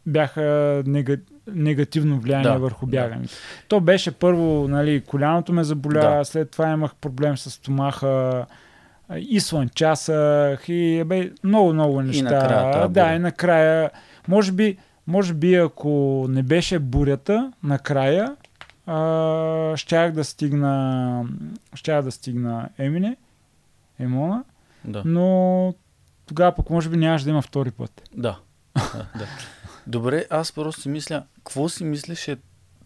бяха 0.06 0.42
нега, 0.86 1.16
негативно 1.50 2.20
влияние 2.20 2.44
Да, 2.44 2.58
върху 2.58 2.86
да. 2.86 2.90
бягането. 2.90 3.34
То 3.68 3.80
беше 3.80 4.10
първо, 4.10 4.68
нали, 4.68 5.00
коляното 5.00 5.52
ме 5.52 5.64
заболя, 5.64 6.00
Да. 6.00 6.24
след 6.24 6.50
това 6.50 6.70
имах 6.70 6.94
проблем 6.94 7.36
с 7.36 7.50
стомаха, 7.50 8.46
и 9.16 9.40
слънчасах, 9.40 10.68
и 10.68 11.04
бе, 11.06 11.30
много-много 11.44 12.02
неща. 12.02 12.24
накрая 12.24 12.72
тази 12.72 12.92
да, 12.92 13.02
буря. 13.02 13.14
и 13.14 13.18
накрая, 13.18 13.90
може 14.28 14.52
би, 14.52 14.76
може 15.06 15.34
би 15.34 15.54
ако 15.54 15.88
не 16.28 16.42
беше 16.42 16.78
бурята, 16.78 17.52
накрая, 17.62 18.36
а, 18.86 18.96
щях 19.76 20.12
да 20.12 20.24
стигна, 20.24 21.24
щях 21.74 22.02
да 22.02 22.10
стигна 22.10 22.68
Емине, 22.78 23.16
Емона, 23.98 24.44
Да. 24.84 25.02
но 25.04 25.74
тогава 26.26 26.52
пък 26.52 26.70
може 26.70 26.88
би 26.88 26.96
нямаше 26.96 27.24
да 27.24 27.30
има 27.30 27.42
втори 27.42 27.70
път. 27.70 28.02
Да. 28.14 28.38
да, 28.74 29.06
да. 29.18 29.26
Добре, 29.86 30.24
аз 30.30 30.52
просто 30.52 30.80
си 30.80 30.88
мисля, 30.88 31.22
какво 31.50 31.68
си 31.68 31.84
мислеше, 31.84 32.36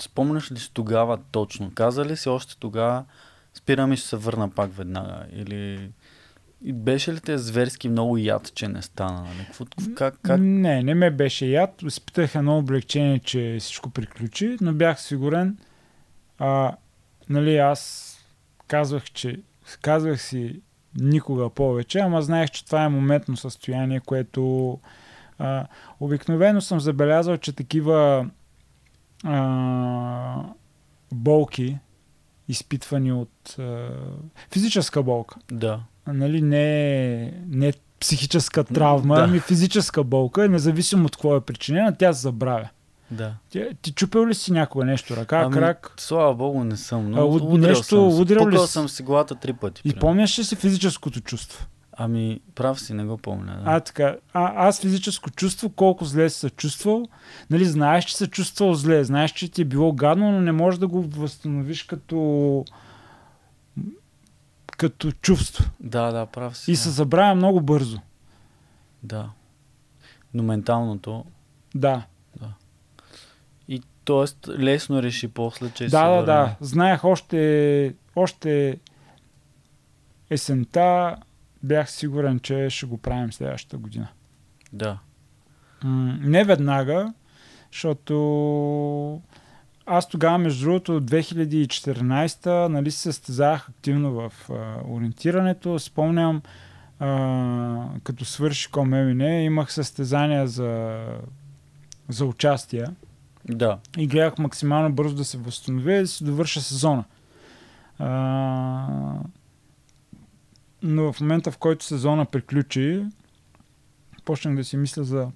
спомняш 0.02 0.52
ли 0.52 0.58
си 0.58 0.70
тогава 0.72 1.18
точно? 1.30 1.72
Каза 1.74 2.04
ли 2.04 2.16
си 2.16 2.28
още 2.28 2.58
тогава, 2.58 3.04
спирам 3.54 3.92
и 3.92 3.96
ще 3.96 4.08
се 4.08 4.16
върна 4.16 4.50
пак 4.50 4.76
веднага? 4.76 5.26
Или 5.32 5.90
беше 6.62 7.14
ли 7.14 7.20
те 7.20 7.38
зверски 7.38 7.88
много 7.88 8.18
яд, 8.18 8.52
че 8.54 8.68
не 8.68 8.82
стана? 8.82 9.22
Нали? 9.22 9.94
Как, 9.94 10.18
как? 10.22 10.40
Не, 10.40 10.82
не 10.82 10.94
ме 10.94 11.10
беше 11.10 11.46
яд. 11.46 11.82
Изпитах 11.82 12.34
едно 12.34 12.58
облегчение, 12.58 13.18
че 13.18 13.56
всичко 13.60 13.90
приключи, 13.90 14.56
но 14.60 14.72
бях 14.72 15.02
сигурен. 15.02 15.58
А, 16.38 16.76
нали, 17.28 17.56
аз 17.56 18.10
казвах, 18.66 19.04
че 19.04 19.40
казвах 19.82 20.22
си 20.22 20.60
никога 20.96 21.50
повече, 21.50 21.98
ама 21.98 22.22
знаех, 22.22 22.50
че 22.50 22.66
това 22.66 22.84
е 22.84 22.88
моментно 22.88 23.36
състояние, 23.36 24.00
което 24.00 24.78
а, 25.38 25.66
обикновено 26.00 26.60
съм 26.60 26.80
забелязал, 26.80 27.36
че 27.36 27.52
такива 27.52 28.30
а, 29.24 30.42
болки, 31.12 31.78
изпитвани 32.48 33.12
от 33.12 33.56
а, 33.58 33.88
физическа 34.52 35.02
болка. 35.02 35.36
Да. 35.52 35.80
Нали, 36.06 36.42
не, 36.42 37.24
не 37.48 37.72
психическа 38.00 38.64
травма, 38.64 39.16
Да. 39.16 39.22
ами 39.22 39.40
физическа 39.40 40.04
болка, 40.04 40.48
независимо 40.48 41.04
от 41.04 41.16
какво 41.16 41.36
е 41.36 41.40
причинена, 41.40 41.96
тя 41.96 42.12
се 42.12 42.20
забравя. 42.20 42.68
Да. 43.10 43.34
Ти, 43.50 43.64
ти 43.82 43.92
чупил 43.92 44.26
ли 44.26 44.34
си 44.34 44.52
някога 44.52 44.84
нещо? 44.84 45.16
Ръка, 45.16 45.40
Ами, 45.40 45.52
крак? 45.54 45.94
Слава 45.96 46.34
богу, 46.34 46.64
не 46.64 46.76
съм. 46.76 47.10
Но 47.10 47.16
А, 47.16 47.24
уд- 47.24 47.42
удрял 47.44 47.68
нещо 47.68 47.84
съм 47.84 48.20
удрял 48.20 48.48
ли 48.48 48.58
си? 48.58 48.66
съм 48.66 48.88
си 48.88 49.02
главата 49.02 49.34
три 49.34 49.52
пъти. 49.52 49.80
И 49.80 49.82
примерно. 49.82 50.00
помняш 50.00 50.38
ли 50.38 50.44
си 50.44 50.56
физическото 50.56 51.20
чувство? 51.20 51.66
Ами, 51.96 52.40
прав 52.54 52.80
си, 52.80 52.94
не 52.94 53.04
го 53.04 53.18
помня. 53.18 53.60
Да. 53.64 53.70
А, 53.70 53.80
така. 53.80 54.16
А, 54.32 54.66
аз 54.68 54.80
физическо 54.80 55.30
чувство, 55.30 55.70
колко 55.70 56.04
зле 56.04 56.30
си 56.30 56.38
се 56.38 56.50
чувствал. 56.50 57.06
Нали, 57.50 57.64
знаеш, 57.64 58.04
че 58.04 58.16
се 58.16 58.26
чувствал 58.26 58.74
зле, 58.74 59.04
знаеш, 59.04 59.30
че 59.32 59.48
ти 59.48 59.62
е 59.62 59.64
било 59.64 59.92
гадно, 59.92 60.32
но 60.32 60.40
не 60.40 60.52
можеш 60.52 60.78
да 60.80 60.88
го 60.88 61.02
възстановиш 61.02 61.82
като 61.82 62.64
като 64.76 65.12
чувство. 65.12 65.64
да, 65.80 66.12
да, 66.12 66.26
прав 66.26 66.56
си. 66.56 66.70
И 66.70 66.74
да. 66.74 66.80
се 66.80 66.90
забравя 66.90 67.34
много 67.34 67.60
бързо. 67.60 67.98
Да. 69.02 69.30
Но 70.34 70.42
менталното. 70.42 71.24
Да. 71.74 72.02
И 73.68 73.82
т.е. 74.04 74.50
лесно 74.50 75.02
реши 75.02 75.28
после, 75.28 75.70
че 75.70 75.84
Да, 75.84 75.90
се 75.90 75.96
да, 75.96 76.08
върне. 76.08 76.24
да. 76.26 76.56
Знаех 76.60 77.04
още, 77.04 77.94
още 78.16 78.78
есента 80.30 81.16
бях 81.64 81.90
сигурен, 81.90 82.40
че 82.40 82.70
ще 82.70 82.86
го 82.86 82.98
правим 82.98 83.32
следващата 83.32 83.78
година. 83.78 84.08
Да. 84.72 84.98
М, 85.84 86.18
не 86.20 86.44
веднага, 86.44 87.12
защото 87.72 89.20
аз 89.86 90.08
тогава, 90.08 90.38
между 90.38 90.64
другото, 90.64 91.00
2014 91.00 92.68
нали, 92.68 92.90
се 92.90 92.98
състезавах 92.98 93.68
активно 93.68 94.12
в 94.12 94.32
а, 94.50 94.54
ориентирането. 94.88 95.78
Спомням, 95.78 96.42
а, 96.98 97.88
като 98.04 98.24
свърши 98.24 98.70
Комемине, 98.70 99.44
имах 99.44 99.72
състезания 99.72 100.46
за, 100.46 101.02
за 102.08 102.24
участие 102.24 102.86
Да. 103.48 103.78
и 103.98 104.06
гледах 104.06 104.38
максимално 104.38 104.92
бързо 104.94 105.16
да 105.16 105.24
се 105.24 105.38
възстановя 105.38 105.92
и 105.92 106.00
да 106.00 106.06
се 106.08 106.24
довърша 106.24 106.60
сезона. 106.60 107.04
А, 107.98 109.18
но 110.84 111.12
в 111.12 111.20
момента, 111.20 111.50
в 111.50 111.58
който 111.58 111.84
сезона 111.84 112.24
приключи, 112.24 113.04
почнах 114.24 114.56
да 114.56 114.64
си 114.64 114.76
мисля 114.76 115.04
за 115.04 115.28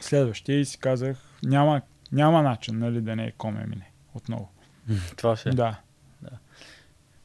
следващия 0.00 0.60
и 0.60 0.64
си 0.64 0.78
казах, 0.78 1.16
няма, 1.42 1.80
няма 2.12 2.42
начин 2.42 2.78
нали, 2.78 3.00
да 3.00 3.16
не 3.16 3.24
е 3.24 3.32
коме 3.32 3.66
мине 3.66 3.90
отново. 4.14 4.48
Това 5.16 5.36
ще 5.36 5.48
е. 5.48 5.52
Да, 5.52 5.76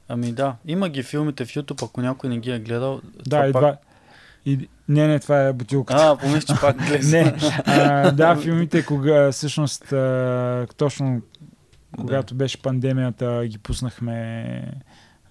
Ами 0.08 0.32
да, 0.32 0.56
има 0.66 0.90
ги 0.90 1.04
филмите 1.04 1.46
в 1.46 1.50
YouTube, 1.50 1.86
ако 1.86 2.02
някой 2.02 2.30
не 2.30 2.40
ги 2.40 2.52
е 2.52 2.60
гледал. 2.60 3.02
да, 3.28 3.48
и 3.48 3.54
пак... 3.54 3.62
два. 3.62 3.78
И, 4.46 4.70
не, 4.88 5.08
не, 5.08 5.20
това 5.20 5.42
е 5.42 5.54
бутилката. 5.54 6.04
А, 6.04 6.18
помислиш, 6.18 6.44
че 6.44 6.62
пак 6.62 6.78
гледа. 6.88 7.08
Не, 7.08 7.36
а, 7.66 8.12
да, 8.12 8.36
филмите, 8.36 8.86
кога 8.86 9.32
всъщност 9.32 9.92
а, 9.94 10.68
точно 10.78 11.22
когато 11.98 12.36
беше 12.36 12.62
пандемията, 12.62 13.46
ги 13.48 13.58
пуснахме 13.58 14.74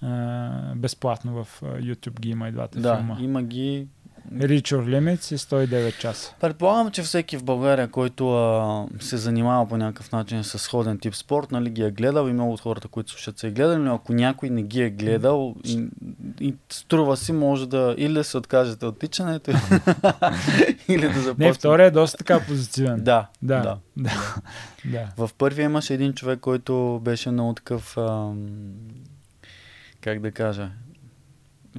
а, 0.02 0.74
безплатно 0.76 1.44
в 1.44 1.60
YouTube 1.62 2.20
ги 2.20 2.28
има 2.30 2.48
и 2.48 2.52
двата 2.52 2.80
Да, 2.80 2.96
филма. 2.96 3.16
има 3.20 3.42
ги. 3.42 3.86
Reach 4.34 4.62
Your 4.62 4.84
Limits 4.84 5.34
и 5.34 5.38
109 5.38 5.98
часа. 5.98 6.34
Предполагам, 6.40 6.90
че 6.90 7.02
всеки 7.02 7.36
в 7.36 7.44
България, 7.44 7.88
който 7.88 8.34
а, 8.34 8.86
се 9.00 9.16
занимава 9.16 9.68
по 9.68 9.76
някакъв 9.76 10.12
начин 10.12 10.44
с 10.44 10.58
сходен 10.58 10.98
тип 10.98 11.14
спорт, 11.14 11.52
нали, 11.52 11.70
ги 11.70 11.82
е 11.82 11.90
гледал 11.90 12.28
и 12.28 12.32
много 12.32 12.52
от 12.52 12.60
хората, 12.60 12.88
които 12.88 13.10
слушат, 13.10 13.38
са 13.38 13.46
е 13.46 13.50
гледали, 13.50 13.78
но 13.78 13.94
ако 13.94 14.12
някой 14.12 14.50
не 14.50 14.62
ги 14.62 14.82
е 14.82 14.90
гледал 14.90 15.54
и, 15.64 15.86
и 16.40 16.54
струва 16.72 17.16
си, 17.16 17.32
може 17.32 17.68
да 17.68 17.94
или 17.98 18.12
да 18.12 18.24
се 18.24 18.38
откажете 18.38 18.86
от 18.86 18.98
тичането, 18.98 19.50
или 20.88 21.08
да 21.08 21.20
започнете. 21.20 21.44
Не, 21.44 21.52
втория 21.52 21.86
е 21.86 21.90
доста 21.90 22.18
така 22.18 22.40
позитивен. 22.40 23.04
Да, 23.04 23.26
да, 23.42 23.60
да. 23.60 23.76
да. 23.96 24.10
да. 24.84 25.26
В 25.26 25.30
първия 25.38 25.64
имаше 25.64 25.94
един 25.94 26.12
човек, 26.12 26.40
който 26.40 27.00
беше 27.04 27.30
много 27.30 27.54
такъв, 27.54 27.96
ам, 27.98 28.46
как 30.00 30.20
да 30.20 30.32
кажа, 30.32 30.70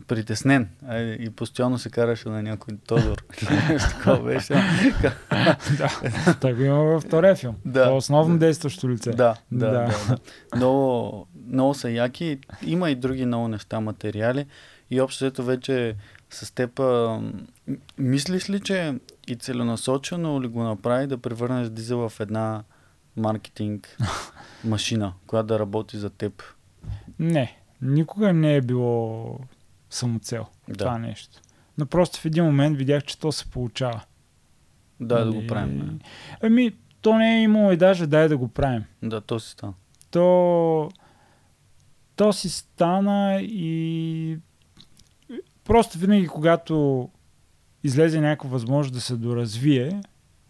притеснен 0.08 0.70
а, 0.88 1.00
и 1.00 1.30
постоянно 1.30 1.78
се 1.80 1.90
караше 1.90 2.30
на 2.30 2.44
някой 2.44 2.78
Тодор. 2.88 3.18
Такова 3.90 4.24
беше. 4.24 4.54
да. 5.78 6.36
Той 6.42 6.54
го 6.54 6.64
има 6.64 6.84
във 6.84 7.04
втория 7.04 7.36
филм. 7.36 7.56
Да. 7.66 7.82
Това 7.82 7.94
е 7.94 7.98
основно 7.98 8.38
действащо 8.38 8.90
лице. 8.90 9.12
Да, 9.12 9.36
да, 9.52 9.72
Да. 9.72 10.18
Много, 10.56 11.28
много 11.48 11.74
са 11.74 11.90
яки. 11.90 12.40
Има 12.62 12.90
и 12.90 12.96
други 12.96 13.26
много 13.26 13.48
неща, 13.48 13.80
материали. 13.80 14.46
И 14.90 15.02
общо 15.02 15.26
ето 15.26 15.44
вече 15.44 15.96
с 16.30 16.52
теб, 16.56 16.80
а, 16.80 17.22
мислиш 17.98 18.50
ли, 18.50 18.60
че 18.60 18.96
и 19.28 19.36
целенасочено 19.36 20.42
ли 20.42 20.48
го 20.48 20.64
направи 20.64 21.08
да 21.08 21.18
превърнеш 21.18 21.70
дизел 21.70 22.10
в 22.10 22.20
една 22.20 22.64
маркетинг 23.18 23.98
машина, 24.64 25.14
която 25.28 25.48
да 25.48 25.60
работи 25.60 25.98
за 25.98 26.10
теб? 26.10 26.44
Не, 27.20 27.61
никога 27.82 28.34
не 28.34 28.56
е 28.56 28.62
било 28.62 29.40
самоцел 29.90 30.46
Да, 30.68 30.74
това 30.78 30.98
нещо. 30.98 31.40
Но 31.78 31.86
просто 31.86 32.20
в 32.20 32.26
един 32.26 32.46
момент 32.46 32.78
видях, 32.78 33.04
че 33.04 33.20
то 33.20 33.32
се 33.32 33.46
получава. 33.46 34.02
да, 35.00 35.20
да 35.20 35.26
Нали? 35.26 35.42
го 35.42 35.48
правим. 35.48 35.78
да. 35.80 36.06
Ами, 36.42 36.72
то 37.02 37.18
не 37.18 37.38
е 37.40 37.44
имало 37.44 37.72
и 37.72 37.78
даже 37.78 38.08
дай 38.08 38.28
да 38.28 38.38
го 38.38 38.48
правим. 38.48 38.84
Да, 39.04 39.22
то 39.22 39.40
си 39.40 39.50
стана. 39.52 39.74
То, 40.12 40.90
то 42.16 42.34
си 42.34 42.50
стана 42.50 43.40
и 43.42 44.38
просто 45.64 45.98
винаги, 45.98 46.28
когато 46.28 47.10
излезе 47.84 48.22
някаква 48.22 48.50
възможност 48.50 48.94
да 48.94 49.02
се 49.02 49.16
доразвие, 49.16 50.02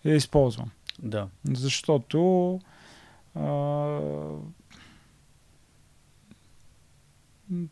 я 0.05 0.15
използвам. 0.15 0.71
Да, 0.99 1.27
Защото 1.45 2.59
а, 3.35 3.41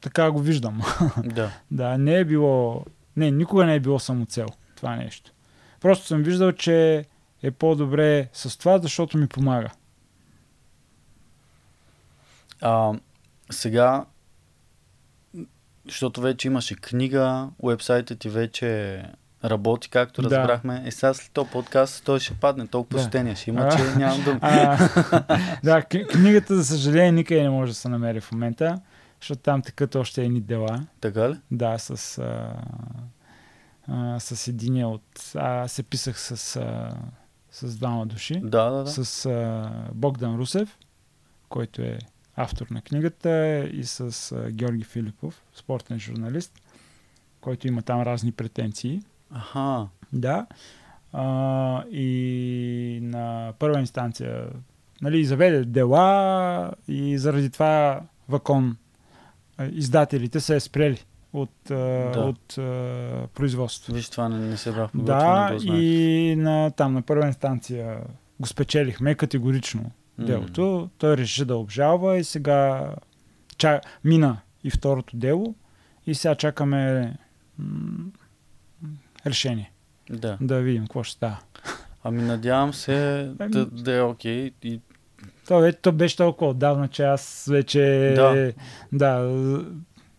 така 0.02 0.32
го 0.32 0.40
виждам. 0.40 0.82
да. 1.26 1.52
да, 1.72 1.98
не 1.98 2.16
е 2.16 2.26
било. 2.26 2.86
Не, 3.16 3.32
никога 3.32 3.66
не 3.66 3.76
е 3.76 3.80
било 3.80 4.00
самоцел 4.00 4.48
това 4.76 4.96
нещо. 4.96 5.32
Просто 5.82 6.08
съм 6.08 6.24
виждал, 6.24 6.52
че 6.52 7.06
е 7.44 7.52
по-добре 7.52 8.30
с 8.34 8.58
това, 8.58 8.78
защото 8.78 9.18
ми 9.18 9.28
помага. 9.28 9.70
А, 12.62 12.94
сега, 13.52 14.06
защото 15.86 16.22
вече 16.22 16.48
имаше 16.48 16.76
книга, 16.76 17.50
уебсайтът 17.60 18.20
ти 18.20 18.30
вече 18.30 19.03
работи, 19.44 19.90
както 19.90 20.22
Да. 20.22 20.30
разбрахме. 20.30 20.84
Е, 20.86 20.91
сега 20.91 21.14
след 21.14 21.32
този 21.32 21.49
подкаст 21.49 22.03
той 22.06 22.20
ще 22.20 22.34
падне, 22.34 22.68
толкова 22.68 22.90
Да. 22.90 22.98
посещения 22.98 23.36
ще 23.36 23.49
има, 23.49 23.62
А. 23.62 23.78
че 23.78 23.84
нямам 23.98 24.24
дума. 24.24 24.40
А, 24.41 24.78
да, 25.64 25.82
книгата, 26.12 26.56
за 26.56 26.66
съжаление, 26.66 27.12
никъде 27.12 27.41
не 27.44 27.49
може 27.49 27.72
да 27.72 27.76
се 27.76 27.90
намери 27.90 28.22
в 28.22 28.32
момента, 28.32 28.80
защото 29.20 29.41
там 29.41 29.62
текат 29.62 29.96
още 29.96 30.24
едни 30.24 30.41
дела. 30.41 30.88
Така 31.02 31.30
ли? 31.30 31.36
Да, 31.52 31.78
с, 31.78 32.18
а, 32.18 32.56
а, 33.88 34.20
с 34.20 34.48
единия 34.48 34.88
от... 34.88 35.32
Аз 35.36 35.72
се 35.72 35.84
писах 35.84 36.20
с, 36.20 36.56
а, 36.56 36.98
с 37.52 37.78
двама 37.78 38.06
души. 38.06 38.40
Да, 38.44 38.70
да, 38.70 38.84
да. 38.84 38.88
С 38.88 39.26
а, 39.26 39.72
Богдан 39.94 40.36
Русев, 40.36 40.78
който 41.50 41.82
е 41.82 42.00
автор 42.36 42.68
на 42.72 42.82
книгата, 42.82 43.64
и 43.74 43.84
с 43.84 44.32
а, 44.32 44.52
Георги 44.52 44.84
Филипов, 44.84 45.44
спортен 45.54 46.00
журналист, 46.00 46.62
който 47.41 47.68
има 47.68 47.82
там 47.82 48.02
разни 48.02 48.32
претенции. 48.32 49.02
Аха, 49.32 49.88
Да. 50.14 50.46
А, 51.14 51.84
и 51.91 53.00
на 53.02 53.54
първа 53.60 53.80
инстанция 53.80 54.50
нали, 55.02 55.26
заведе 55.26 55.66
дела 55.66 56.72
и 56.88 57.18
заради 57.18 57.50
това 57.50 58.02
Вакон 58.30 58.70
а, 58.70 58.89
издателите 59.65 60.40
се 60.40 60.56
е 60.56 60.60
спрели 60.60 61.06
от, 61.34 61.49
Да. 61.65 62.11
от 62.18 62.57
а, 62.57 62.61
производство. 63.27 63.94
виж 63.94 64.10
това 64.10 64.30
не, 64.30 64.38
не 64.40 64.57
се 64.57 64.72
бях 64.72 64.90
Да, 64.95 65.49
не 65.52 65.77
и 65.77 66.36
на, 66.36 66.72
там 66.72 66.94
на 66.94 67.02
първа 67.02 67.27
инстанция 67.27 67.99
го 68.40 68.48
спечелихме 68.48 69.15
категорично 69.15 69.81
М. 70.18 70.26
делото. 70.26 70.90
Той 70.98 71.18
реши 71.18 71.45
да 71.45 71.56
обжалва 71.56 72.18
и 72.18 72.23
сега 72.23 72.91
ча, 73.57 73.81
мина 74.03 74.38
и 74.64 74.69
второто 74.69 75.18
дело 75.18 75.56
и 76.07 76.15
сега 76.15 76.36
чакаме 76.36 77.14
м- 77.57 78.06
решение. 79.26 79.72
Да. 80.10 80.38
Да 80.41 80.56
видим 80.57 80.84
какво 80.84 81.03
ще 81.03 81.14
става. 81.14 81.38
Ами 82.03 82.22
надявам 82.22 82.73
се 82.73 83.19
Ами- 83.40 83.52
да, 83.52 83.65
да 83.65 83.95
е 83.95 84.02
окей. 84.02 84.52
И, 84.64 84.80
То, 85.50 85.60
вече, 85.60 85.78
то 85.82 85.92
беше 85.92 86.18
толкова 86.18 86.52
отдавна, 86.52 86.88
че 86.88 87.04
аз 87.04 87.48
вече... 87.52 88.14
Да. 88.16 88.52
да 88.92 89.32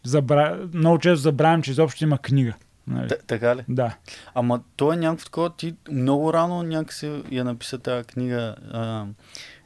забра... 0.05 0.59
много 0.75 0.99
често 0.99 1.17
забравям, 1.23 1.63
че 1.63 1.71
изобщо 1.71 2.05
има 2.05 2.19
книга. 2.19 2.55
Нали? 2.87 3.09
т- 3.09 3.19
така 3.27 3.57
ли? 3.57 3.65
Да. 3.69 3.97
Ама 4.35 4.61
то 4.77 4.93
е 4.93 4.97
някакво 4.97 5.25
такова, 5.25 5.51
ти 5.57 5.75
много 5.91 6.33
рано 6.33 6.63
някакси 6.63 7.23
я 7.31 7.45
написа 7.45 7.79
тази 7.79 8.05
книга. 8.05 8.57
А, 8.73 9.05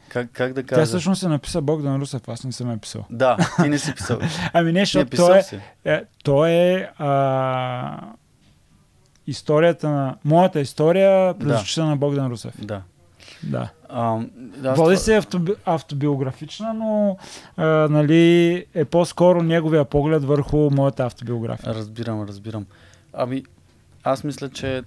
как, 0.08 0.30
как 0.32 0.52
да 0.52 0.62
Тя 0.62 0.74
кажа? 0.74 0.86
всъщност 0.86 1.22
е 1.22 1.28
написа 1.28 1.62
Богдан 1.62 2.00
Русев, 2.00 2.28
аз 2.28 2.44
не 2.44 2.52
съм 2.52 2.70
я 2.70 2.78
писал. 2.78 3.04
Да, 3.10 3.36
ти 3.62 3.68
не 3.68 3.78
си 3.78 3.94
писал. 3.94 4.18
Ами 4.52 4.72
не, 4.72 4.80
Не, 4.80 4.84
защото 4.84 5.10
писал 5.10 5.26
той 5.26 5.38
е, 5.84 5.94
е, 5.94 6.04
той 6.24 6.50
е 6.50 6.88
а, 6.98 8.00
историята 9.26 9.88
на... 9.90 10.16
Моята 10.24 10.60
история 10.60 11.38
през 11.38 11.74
Да. 11.74 11.84
на 11.84 11.96
Богдан 11.96 12.26
Русев. 12.26 12.54
Да. 12.58 12.82
Да. 13.46 13.70
А, 13.88 14.20
да 14.36 14.74
Води 14.74 14.96
се 14.96 15.16
автоби, 15.16 15.52
автобиографична, 15.64 16.74
но 16.74 17.16
а, 17.56 17.64
нали, 17.66 18.66
е 18.74 18.84
по-скоро 18.84 19.42
неговия 19.42 19.84
поглед 19.84 20.24
върху 20.24 20.70
моята 20.70 21.04
автобиография. 21.04 21.74
Разбирам, 21.74 22.22
разбирам. 22.22 22.66
Ами, 23.12 23.44
аз 24.04 24.24
мисля, 24.24 24.48
че 24.48 24.82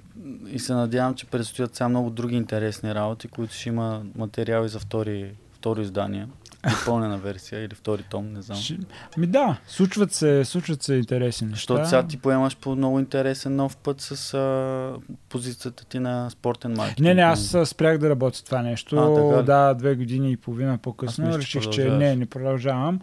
и 0.47 0.59
се 0.59 0.73
надявам, 0.73 1.15
че 1.15 1.25
предстоят 1.25 1.75
сега 1.75 1.89
много 1.89 2.09
други 2.09 2.35
интересни 2.35 2.95
работи, 2.95 3.27
които 3.27 3.53
ще 3.53 3.69
има 3.69 4.01
материали 4.15 4.67
за 4.67 4.79
втори, 4.79 5.31
второ 5.53 5.81
издание. 5.81 6.27
Допълнена 6.69 7.17
версия 7.17 7.61
или 7.61 7.75
втори 7.75 8.03
том, 8.03 8.33
не 8.33 8.41
знам. 8.41 8.57
Ще- 8.57 8.77
Ми 9.17 9.27
да, 9.27 9.57
случват 9.67 10.13
се, 10.13 10.45
случват 10.45 10.83
се 10.83 10.93
интересни 10.93 11.47
неща. 11.47 11.55
Защото 11.73 11.89
сега 11.89 12.03
ти 12.03 12.17
поемаш 12.17 12.57
по 12.57 12.75
много 12.75 12.99
интересен 12.99 13.55
нов 13.55 13.77
път 13.77 14.01
с 14.01 14.33
а, 14.33 14.93
позицията 15.29 15.85
ти 15.85 15.99
на 15.99 16.29
спортен 16.29 16.73
маркетинг. 16.73 17.05
Не, 17.05 17.13
не, 17.13 17.21
аз 17.21 17.55
спрях 17.65 17.97
да 17.97 18.09
работя 18.09 18.43
това 18.43 18.61
нещо. 18.61 18.97
А, 18.97 19.15
така 19.15 19.41
ли? 19.41 19.45
да, 19.45 19.73
две 19.73 19.95
години 19.95 20.31
и 20.31 20.37
половина 20.37 20.77
по-късно 20.77 21.25
мисля, 21.27 21.39
реших, 21.39 21.69
че 21.69 21.89
не, 21.89 22.15
не 22.15 22.25
продължавам. 22.25 22.99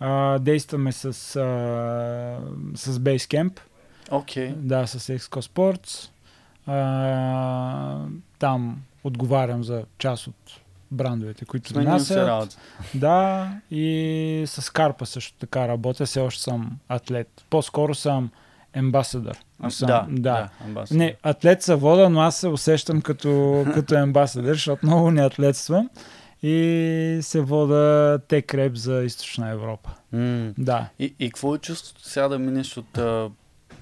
А, 0.00 0.38
действаме 0.38 0.92
с, 0.92 1.04
а, 1.04 1.10
с 2.74 2.98
Basecamp, 2.98 3.60
Окей. 4.10 4.54
да, 4.56 4.86
с 4.86 5.18
Exco 5.18 5.40
Sports. 5.42 6.10
А, 6.66 7.98
там 8.38 8.76
отговарям 9.04 9.64
за 9.64 9.84
част 9.98 10.26
от 10.26 10.34
брандовете, 10.90 11.44
които 11.44 11.74
внасят. 11.74 12.58
Да, 12.94 13.52
и 13.70 14.44
с 14.46 14.72
Карпа 14.72 15.06
също 15.06 15.38
така 15.38 15.68
работя. 15.68 16.06
Все 16.06 16.20
още 16.20 16.42
съм 16.42 16.78
атлет. 16.88 17.44
По-скоро 17.50 17.94
съм 17.94 18.30
ембасадър. 18.72 19.38
Съм, 19.68 19.86
да, 19.86 20.06
да. 20.08 20.48
да. 20.66 20.84
Не, 20.90 21.16
атлет 21.22 21.62
са 21.62 21.76
вода, 21.76 22.08
но 22.08 22.20
аз 22.20 22.36
се 22.36 22.48
усещам 22.48 23.02
като, 23.02 23.64
като 23.74 23.94
ембасадър, 23.94 24.54
защото 24.54 24.86
много 24.86 25.10
не 25.10 25.26
атлетствам 25.26 25.90
и 26.42 27.18
се 27.22 27.40
вода 27.40 28.18
тек 28.28 28.54
реп 28.54 28.76
за 28.76 29.02
източна 29.02 29.50
Европа. 29.50 29.90
М. 30.12 30.52
Да. 30.58 30.88
И, 30.98 31.14
и 31.18 31.30
какво 31.30 31.54
е 31.54 31.58
чувството 31.58 32.08
сега 32.08 32.28
да 32.28 32.38
минеш 32.38 32.76
от 32.76 32.98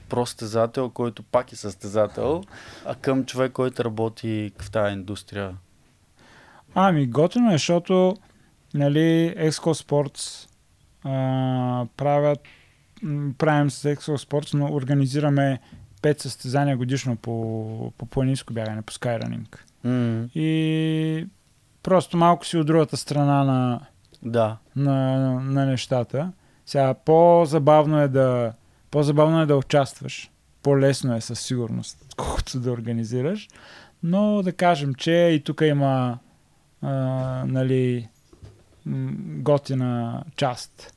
простезател, 0.09 0.91
който 0.91 1.23
пак 1.23 1.53
е 1.53 1.57
състезател, 1.57 2.45
а 2.87 2.95
към 2.95 3.25
човек, 3.25 3.53
който 3.53 3.85
работи 3.85 4.53
в 4.59 4.71
тази 4.71 4.93
индустрия? 4.93 5.57
Ами, 6.79 7.07
готино 7.07 7.49
е, 7.49 7.53
защото 7.53 8.17
нали, 8.75 9.35
Exco 9.39 9.85
Sports 9.85 10.49
а, 11.05 11.87
правят, 11.97 12.39
правим 13.39 13.71
с 13.71 13.95
Exco 13.95 14.17
Sports, 14.17 14.55
но 14.55 14.75
организираме 14.75 15.61
пет 16.03 16.21
състезания 16.21 16.77
годишно 16.77 17.17
по, 17.17 17.93
по 17.99 18.07
планинско 18.07 18.53
бягане, 18.53 18.83
по 18.83 18.93
skyrunning. 18.93 19.57
М. 19.85 20.29
И 20.35 21.27
просто 21.83 22.17
малко 22.17 22.47
си 22.47 22.57
от 22.57 22.67
другата 22.67 22.97
страна 22.97 23.45
на, 23.45 23.81
Да. 24.23 24.57
на, 24.77 25.19
на 25.41 25.67
нещата. 25.67 26.33
Сега 26.67 26.95
по-забавно 26.95 28.01
е 28.01 28.09
да 28.09 28.53
по-забавно 28.91 29.41
е 29.41 29.47
да 29.47 29.57
участваш. 29.57 30.31
По-лесно 30.63 31.17
е 31.17 31.21
със 31.21 31.41
сигурност, 31.41 31.99
колкото 32.17 32.61
да 32.61 32.73
организираш. 32.73 33.49
Но 34.03 34.43
да 34.43 34.53
кажем, 34.53 34.95
че 34.95 35.13
и 35.13 35.43
тук 35.45 35.61
има 35.61 36.19
а, 36.83 36.91
нали, 37.47 38.09
готина 39.27 40.23
част. 40.37 40.95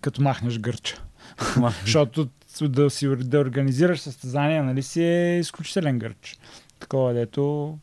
Като 0.00 0.22
махнеш 0.22 0.58
гърча. 0.58 1.02
Защото 1.84 2.28
да, 2.62 2.90
си, 2.90 3.16
да 3.16 3.38
организираш 3.38 4.00
състезание, 4.00 4.62
нали 4.62 4.82
си 4.82 5.02
е 5.02 5.38
изключителен 5.38 5.98
гърч. 5.98 6.38
Такова, 6.80 7.12
дето, 7.14 7.74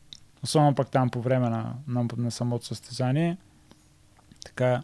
особено 0.42 0.74
пък 0.74 0.90
там 0.90 1.10
по 1.10 1.20
време 1.20 1.48
на, 1.48 1.74
на, 1.88 2.06
на 2.16 2.30
самото 2.30 2.66
състезание, 2.66 3.36
така, 4.46 4.82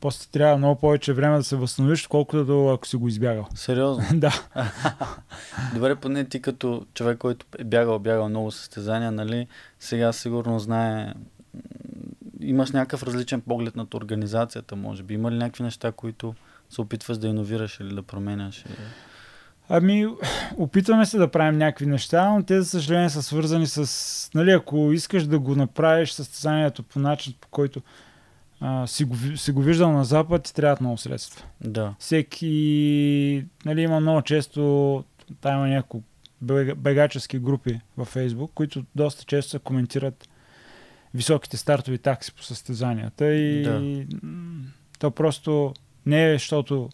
после 0.00 0.30
трябва 0.30 0.56
много 0.56 0.80
повече 0.80 1.12
време 1.12 1.36
да 1.36 1.44
се 1.44 1.56
възстановиш, 1.56 2.06
колкото 2.06 2.68
ако 2.68 2.86
си 2.86 2.96
го 2.96 3.08
избягал. 3.08 3.46
Сериозно. 3.54 4.04
да. 4.14 4.42
Добре, 5.74 5.96
поне 5.96 6.24
ти 6.24 6.42
като 6.42 6.86
човек, 6.94 7.18
който 7.18 7.46
е 7.58 7.64
бягал, 7.64 7.98
бягал 7.98 8.28
много 8.28 8.50
състезания, 8.50 9.12
нали, 9.12 9.46
сега 9.80 10.12
сигурно 10.12 10.58
знае, 10.58 11.14
имаш 12.44 12.70
някакъв 12.70 13.02
различен 13.02 13.40
поглед 13.40 13.76
над 13.76 13.94
организацията, 13.94 14.76
може 14.76 15.02
би. 15.02 15.14
Има 15.14 15.30
ли 15.30 15.36
някакви 15.36 15.62
неща, 15.62 15.92
които 15.92 16.34
се 16.70 16.80
опитваш 16.80 17.18
да 17.18 17.28
иновираш 17.28 17.80
или 17.80 17.94
да 17.94 18.02
променяш? 18.02 18.64
Или... 18.66 18.76
Ами, 19.68 20.06
опитваме 20.56 21.06
се 21.06 21.18
да 21.18 21.30
правим 21.30 21.58
някакви 21.58 21.86
неща, 21.86 22.30
но 22.30 22.42
те, 22.42 22.60
за 22.60 22.68
съжаление, 22.68 23.10
са 23.10 23.22
свързани 23.22 23.66
с... 23.66 24.30
Нали, 24.34 24.50
ако 24.50 24.92
искаш 24.92 25.26
да 25.26 25.38
го 25.38 25.56
направиш 25.56 26.10
състезанието 26.10 26.82
по 26.82 26.98
начин, 26.98 27.34
по 27.40 27.48
който 27.48 27.80
а, 28.60 28.86
си, 28.86 29.04
го, 29.04 29.16
си 29.36 29.52
го 29.52 29.62
виждал 29.62 29.92
на 29.92 30.04
Запад, 30.04 30.42
ти 30.42 30.54
трябват 30.54 30.80
много 30.80 30.98
средства. 30.98 31.44
Да. 31.60 31.94
Всеки... 31.98 33.46
Нали, 33.64 33.82
има 33.82 34.00
много 34.00 34.22
често... 34.22 35.04
Там 35.40 35.54
има 35.54 35.68
няколко 35.68 36.06
бега- 36.44 36.74
бегачески 36.74 37.38
групи 37.38 37.80
във 37.96 38.08
Фейсбук, 38.08 38.50
които 38.54 38.84
доста 38.94 39.24
често 39.24 39.50
се 39.50 39.58
коментират 39.58 40.28
високите 41.14 41.56
стартови 41.56 41.98
такси 41.98 42.34
по 42.34 42.42
състезанията 42.42 43.34
и 43.34 43.62
Да. 43.62 43.98
то 44.98 45.10
просто 45.10 45.74
не 46.06 46.30
е, 46.30 46.32
защото 46.32 46.88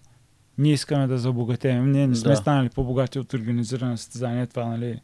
ние 0.58 0.72
искаме 0.72 1.06
да 1.06 1.18
забогатеем. 1.18 1.92
Ние 1.92 2.06
не 2.06 2.16
сме 2.16 2.30
Да. 2.30 2.36
станали 2.36 2.68
по-богати 2.68 3.18
от 3.18 3.34
организиране 3.34 3.90
на 3.90 3.98
състезание. 3.98 4.46
Това, 4.46 4.64
нали, 4.64 5.00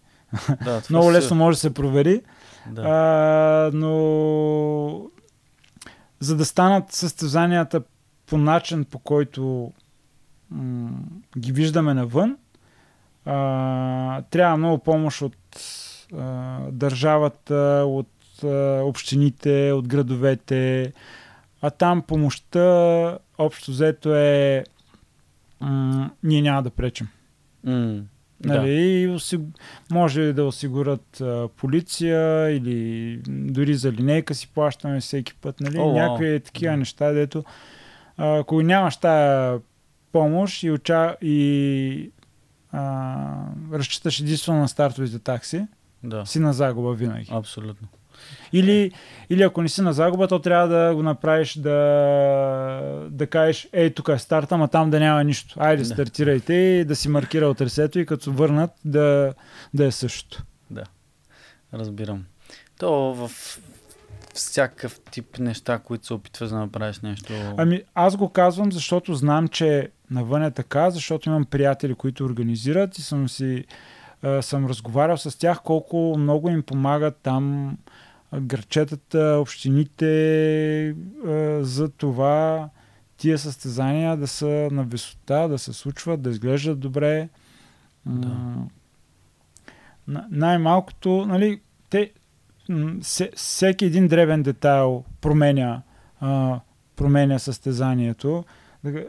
да 0.49 0.81
това 0.81 0.81
много 0.91 1.13
лесно 1.13 1.37
може 1.37 1.57
да 1.57 1.61
се 1.61 1.75
провери. 1.75 2.23
Да. 2.71 2.83
А, 2.83 3.71
но 3.77 5.11
за 6.21 6.37
да 6.37 6.45
станат 6.45 6.93
състезанията 6.93 7.83
по 8.27 8.39
начин, 8.39 8.85
по 8.85 8.99
който 8.99 9.73
м- 10.51 10.91
ги 11.39 11.53
виждаме 11.53 11.95
навън, 11.95 12.37
а, 13.25 14.23
трябва 14.23 14.57
много 14.57 14.79
помощ 14.79 15.23
от 15.23 15.37
а, 16.19 16.59
държавата, 16.71 17.85
от 17.87 18.09
а, 18.45 18.81
общините, 18.85 19.73
от 19.73 19.89
градовете. 19.89 20.93
А 21.63 21.71
там 21.71 22.03
помощта, 22.03 23.19
общо 23.39 23.71
взето 23.71 24.15
е 24.15 24.65
м- 25.61 26.11
ние 26.23 26.43
няма 26.43 26.63
да 26.63 26.71
пречим. 26.71 27.09
М, 27.65 28.01
Нали, 28.45 28.71
и 28.73 29.09
осиг... 29.09 29.41
може 29.93 30.33
да 30.33 30.45
осигурят 30.45 31.21
а, 31.21 31.49
полиция 31.57 32.51
или 32.51 33.17
дори 33.29 33.75
за 33.75 33.93
линейка 33.93 34.35
си 34.35 34.49
плащаме 34.49 35.01
всеки 35.01 35.35
път. 35.35 35.61
Нали? 35.61 35.79
О, 35.79 35.85
вау. 35.85 35.95
Някакви 35.95 36.41
такива 36.41 36.73
Да. 36.73 36.77
неща, 36.77 37.13
дето 37.13 37.45
а, 38.17 38.39
ако 38.39 38.63
нямаш 38.63 38.97
тая 38.97 39.59
помощ 40.13 40.63
и, 40.63 40.71
уча... 40.71 41.17
и 41.23 42.11
а, 42.73 43.25
разчиташ 43.73 44.21
единствено 44.21 44.59
на 44.59 44.69
стартовите 44.69 45.19
такси, 45.19 45.67
да. 46.03 46.27
си 46.27 46.39
на 46.39 46.53
загуба 46.53 46.93
винаги. 46.93 47.29
Абсолютно. 47.31 47.89
Или, 48.53 48.93
или 49.31 49.43
ако 49.43 49.63
не 49.63 49.69
си 49.69 49.83
на 49.83 49.93
загуба, 49.93 50.29
то 50.29 50.39
трябва 50.39 50.69
да 50.69 50.95
го 50.95 51.03
направиш 51.03 51.59
да, 51.59 53.09
да 53.11 53.27
кажеш, 53.27 53.69
ей, 53.73 53.95
тук 53.95 54.09
е 54.09 54.19
старта, 54.19 54.55
ама 54.55 54.69
там 54.69 54.91
да 54.91 55.01
няма 55.01 55.25
нищо. 55.25 55.55
Айде, 55.59 55.83
Да. 55.83 55.89
стартирайте 55.89 56.55
и 56.55 56.85
да 56.85 56.97
си 56.97 57.09
маркира 57.09 57.47
от 57.47 57.59
тресето 57.59 57.99
и 57.99 58.07
като 58.07 58.33
върнат 58.33 58.71
да, 58.85 59.35
да 59.75 59.87
е 59.87 59.91
същото. 59.91 60.43
Разбирам. 61.75 62.25
То 62.79 63.15
в 63.15 63.31
всякакъв 64.35 65.01
тип 65.11 65.39
неща, 65.39 65.79
които 65.79 66.07
се 66.07 66.15
опитваш 66.15 66.51
да 66.51 66.57
направиш 66.57 67.01
нещо. 67.01 67.33
Ами 67.57 67.83
аз 67.95 68.17
го 68.17 68.29
казвам, 68.29 68.73
защото 68.73 69.15
знам, 69.15 69.49
че 69.49 69.89
навън 70.11 70.43
е 70.43 70.51
така, 70.51 70.91
защото 70.91 71.29
имам 71.29 71.45
приятели, 71.45 71.95
които 71.95 72.25
организират 72.25 72.99
и 72.99 73.03
съм 73.03 73.29
си 73.29 73.65
съм 74.41 74.67
разговарял 74.67 75.17
с 75.17 75.39
тях 75.39 75.61
колко 75.63 76.15
много 76.19 76.49
им 76.49 76.63
помагат 76.63 77.17
там 77.23 77.77
а, 78.31 78.41
гърчетата, 78.41 79.39
общините 79.41 80.95
за 81.61 81.89
това 81.89 82.69
тия 83.17 83.39
състезания 83.39 84.17
да 84.17 84.27
са 84.27 84.69
на 84.73 84.85
висота, 84.85 85.49
да 85.49 85.59
се 85.59 85.73
случват, 85.73 86.23
да 86.23 86.31
изглеждат 86.31 86.81
добре. 86.81 87.29
Да. 88.07 88.37
На- 90.09 90.27
Най-малкото, 90.31 91.27
нали, 91.27 91.61
те, 91.91 92.13
се, 93.01 93.31
всеки 93.37 93.85
един 93.85 94.09
дребен 94.09 94.43
детайл 94.43 95.05
променя, 95.21 95.83
а, 96.21 96.61
променя 96.97 97.39
състезанието 97.39 98.45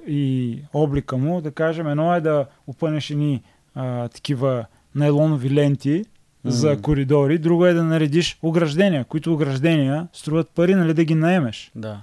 и 0.08 0.62
облика 0.74 1.18
му. 1.18 1.42
Да 1.42 1.52
кажем, 1.52 1.88
едно 1.88 2.16
е 2.16 2.22
да 2.22 2.46
опънеш 2.68 3.10
едни 3.10 3.44
а, 3.76 4.08
такива 4.08 4.66
найлонови 4.96 5.52
ленти 5.52 6.06
за 6.48 6.82
коридори, 6.82 7.38
друго 7.38 7.66
е 7.66 7.74
да 7.74 7.84
наредиш 7.84 8.40
ограждения, 8.42 9.06
които 9.06 9.34
ограждения 9.34 10.08
струват 10.14 10.50
пари, 10.50 10.76
нали, 10.76 10.94
да 10.94 11.04
ги 11.04 11.16
наемеш. 11.16 11.72
Да. 11.76 12.02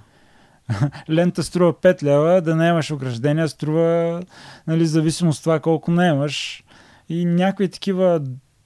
Лента 1.09 1.43
струва 1.43 1.73
5 1.73 2.03
лева, 2.03 2.41
да 2.41 2.55
наемаш 2.55 2.91
ограждения 2.91 3.47
струва, 3.47 4.21
нали, 4.67 4.85
зависимост 4.85 5.37
от 5.37 5.43
това 5.43 5.59
колко 5.59 5.91
наемаш. 5.91 6.63
И 7.09 7.25
някакви 7.25 7.69
такива 7.69 8.21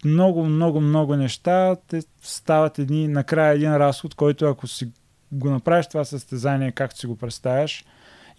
много, 0.06 0.46
много, 0.46 0.82
много 0.82 1.16
неща, 1.16 1.76
те 1.88 2.02
стават 2.22 2.80
едни, 2.80 3.08
накрая 3.08 3.54
един 3.54 3.76
разход, 3.76 4.16
който 4.16 4.46
ако 4.46 4.68
си 4.68 4.92
го 5.32 5.50
направиш 5.50 5.88
това 5.88 6.06
състезание, 6.06 6.72
както 6.72 7.00
си 7.00 7.08
го 7.08 7.16
представяш, 7.16 7.86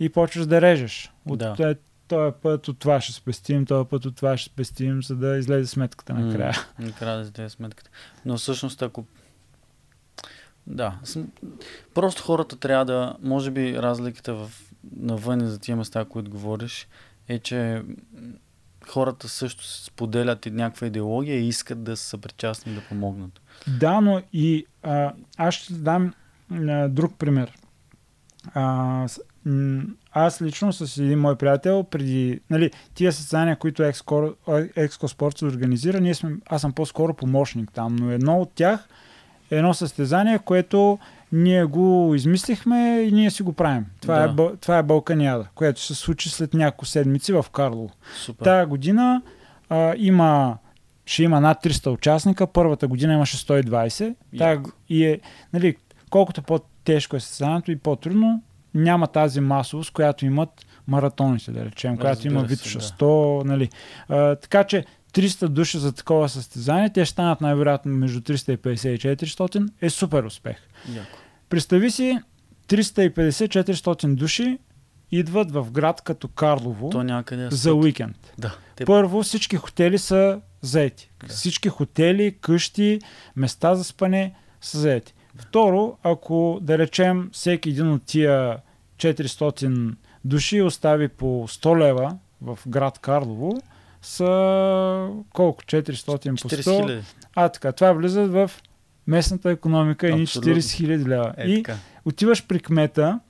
и 0.01 0.09
почваш 0.09 0.47
да 0.47 0.61
режеш. 0.61 1.13
От 1.29 1.39
Да. 1.39 1.75
Този 2.11 2.35
път 2.43 2.69
от 2.69 2.79
това 2.79 3.01
ще 3.01 3.13
спестим, 3.13 3.67
този 3.67 3.89
път 3.89 4.05
от 4.05 4.17
това 4.17 4.37
ще 4.37 4.51
спестим, 4.51 5.03
за 5.03 5.17
да 5.17 5.37
излезе 5.37 5.67
сметката 5.67 6.15
накрая. 6.15 6.55
М, 6.79 6.87
Накрая 6.87 7.17
да 7.17 7.23
излезе 7.23 7.49
сметката. 7.49 7.91
Но 8.25 8.37
всъщност 8.37 8.83
ако... 8.83 9.07
Да. 10.67 10.99
Просто 11.95 12.23
хората 12.23 12.57
трябва 12.57 12.85
да... 12.85 13.17
Може 13.23 13.51
би 13.51 13.79
разликата 13.79 14.35
в... 14.35 14.51
навън 14.97 15.41
и 15.41 15.47
за 15.47 15.59
тия 15.59 15.77
места, 15.77 16.05
които 16.05 16.31
говориш, 16.31 16.89
е, 17.29 17.39
че 17.39 17.83
хората 18.89 19.29
също 19.29 19.67
споделят 19.67 20.47
и 20.47 20.51
някаква 20.51 20.87
идеология 20.87 21.37
и 21.37 21.49
искат 21.49 21.83
да 21.85 21.97
са 21.97 22.19
причастни 22.19 22.75
да 22.75 22.81
помогнат. 22.89 23.41
Да, 23.81 24.01
но 24.01 24.23
и 24.33 24.67
а, 24.83 25.13
аз 25.37 25.55
ще 25.55 25.73
дам 25.73 26.15
а, 26.53 26.89
друг 26.89 27.19
пример. 27.19 27.53
А, 28.55 29.07
аз 30.13 30.43
лично 30.43 30.73
с 30.73 30.99
един 30.99 31.19
мой 31.19 31.37
приятел, 31.37 31.85
преди 31.85 32.41
нали, 32.51 32.71
тия 32.95 33.13
състезания, 33.13 33.57
които 33.57 33.83
Екско, 33.83 34.33
Екско 34.77 35.09
Спорт 35.09 35.39
се 35.39 35.45
организира, 35.45 36.01
ние 36.01 36.15
сме, 36.15 36.33
аз 36.47 36.61
съм 36.61 36.73
по-скоро 36.73 37.15
помощник 37.15 37.73
там, 37.73 37.97
но 37.97 38.11
едно 38.11 38.41
от 38.41 38.53
тях 38.55 38.89
е 39.51 39.57
едно 39.57 39.75
състезание, 39.75 40.39
което 40.39 40.99
ние 41.33 41.65
го 41.65 42.13
измислихме 42.15 43.01
и 43.01 43.13
ние 43.13 43.31
си 43.31 43.43
го 43.43 43.53
правим. 43.53 43.87
Това, 44.01 44.29
Да. 44.29 44.43
е, 44.43 44.57
това 44.57 44.79
е 44.79 44.83
Балканиада, 44.83 45.47
което 45.55 45.81
се 45.81 45.95
случи 45.95 46.29
след 46.31 46.55
няколко 46.55 46.85
седмици 46.87 47.33
в 47.33 47.47
Карлово. 47.53 47.91
Супер. 48.17 48.45
Тая 48.45 48.67
година 48.67 49.23
а, 49.69 49.95
има, 49.97 50.59
ще 51.07 51.23
има 51.23 51.41
над 51.41 51.65
300 51.65 51.91
участника. 51.91 52.47
Първата 52.47 52.89
година 52.89 53.15
имаше 53.15 53.37
120. 53.37 54.15
Тая, 54.39 54.51
Яко. 54.51 54.71
и 54.89 55.05
е, 55.07 55.21
нали, 55.53 55.77
колкото 56.11 56.43
по-тежко 56.43 57.17
е 57.17 57.21
състезанието 57.21 57.71
и 57.73 57.77
по-трудно, 57.77 58.43
няма 58.75 59.07
тази 59.07 59.41
масовост, 59.41 59.91
която 59.91 60.27
имат 60.27 60.67
маратоните, 60.87 61.51
да 61.51 61.65
речем, 61.65 61.97
която 61.97 62.19
Разбира 62.19 62.33
има 62.33 62.41
се, 62.41 62.47
Витуша 62.47 62.79
да. 62.79 62.85
100. 62.85 63.45
Нали. 63.45 63.69
А, 64.09 64.37
така 64.37 64.65
че 64.65 64.85
300 65.13 65.49
души 65.49 65.79
за 65.79 65.93
такова 65.93 66.29
състезание, 66.29 66.93
те 66.93 67.05
ще 67.05 67.13
станат 67.13 67.41
най-вероятно 67.41 67.93
между 67.93 68.21
350 68.21 68.89
и 68.89 68.99
400, 68.99 69.69
е 69.83 69.91
супер 69.91 70.23
успех. 70.23 70.57
Яко. 70.95 71.19
Представи 71.49 71.91
си 71.91 72.19
350-400 72.69 74.15
души 74.15 74.59
идват 75.11 75.53
в 75.53 75.71
град 75.71 76.01
като 76.01 76.29
Карлово 76.29 76.91
То 76.91 77.03
някъде 77.03 77.47
е 77.47 77.51
за 77.51 77.75
уикенд. 77.75 78.33
Да. 78.39 78.57
Първо, 78.87 79.23
всички 79.23 79.57
хотели 79.57 79.99
са 79.99 80.41
заети. 80.63 81.11
Да. 81.21 81.35
Всички 81.35 81.69
хотели, 81.69 82.37
къщи, 82.41 83.01
места 83.37 83.75
за 83.75 83.85
спане 83.85 84.35
са 84.61 84.79
заети. 84.79 85.15
Второ, 85.37 85.97
ако 86.03 86.59
да 86.63 86.79
речем 86.79 87.31
всеки 87.33 87.69
един 87.69 87.93
от 87.93 88.03
тия 88.05 88.59
400 88.97 89.95
души 90.25 90.63
остави 90.63 91.09
по 91.09 91.49
100 91.49 91.79
лева 91.79 92.19
в 92.43 92.59
град 92.69 92.99
Карлово, 92.99 93.63
са 94.03 95.09
колко? 95.33 95.63
400 95.63 96.07
по 96.07 96.49
40 96.49 96.61
100? 96.61 96.83
хиляди. 96.85 97.03
А, 97.35 97.49
така. 97.49 97.73
Това 97.73 97.93
влиза 97.93 98.27
в 98.27 98.51
местната 99.07 99.51
економика 99.51 100.09
и 100.09 100.23
Абсолютно. 100.23 100.53
40 100.53 100.73
хиляди 100.77 101.05
лева. 101.05 101.35
Е, 101.37 101.49
и 101.49 101.65
отиваш 102.05 102.47
при 102.47 102.61
кмета 102.61 103.21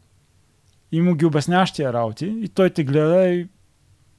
и 0.93 1.01
му 1.01 1.15
ги 1.15 1.25
обясняваш 1.25 1.73
тия 1.73 1.93
работи 1.93 2.27
и 2.27 2.49
той 2.49 2.71
те 2.71 2.85
гледа 2.85 3.29
и 3.29 3.49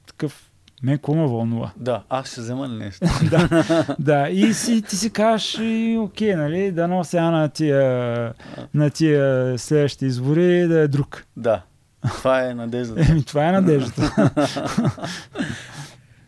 такъв 0.06 0.51
мен 0.82 0.96
какво 0.96 1.14
ме 1.14 1.26
вълнува. 1.26 1.72
Да, 1.76 2.02
аз 2.08 2.30
ще 2.30 2.40
взема 2.40 2.68
ли 2.68 2.72
нещо? 2.72 3.06
да, 3.30 3.66
да, 3.98 4.28
и 4.28 4.54
си, 4.54 4.82
ти 4.82 4.96
си 4.96 5.10
кажеш, 5.10 5.58
и, 5.60 5.98
окей, 6.00 6.34
нали, 6.34 6.72
да 6.72 7.04
сега 7.04 7.30
на 7.30 7.48
тия, 7.48 8.34
на 8.74 8.90
тия 8.90 9.58
следващите 9.58 10.06
избори 10.06 10.66
да 10.68 10.80
е 10.80 10.88
друг. 10.88 11.24
да. 11.36 11.62
Това 12.08 12.44
е 12.44 12.54
надеждата. 12.54 13.12
Еми, 13.12 13.24
това 13.24 13.48
е 13.48 13.52
надеждата. 13.52 14.30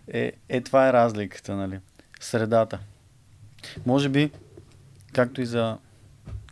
Е, 0.09 0.33
е, 0.49 0.61
това 0.61 0.89
е 0.89 0.93
разликата, 0.93 1.57
нали? 1.57 1.79
Средата. 2.21 2.79
Може 3.87 4.09
би, 4.09 4.31
както 5.13 5.41
и 5.41 5.47
за... 5.47 5.77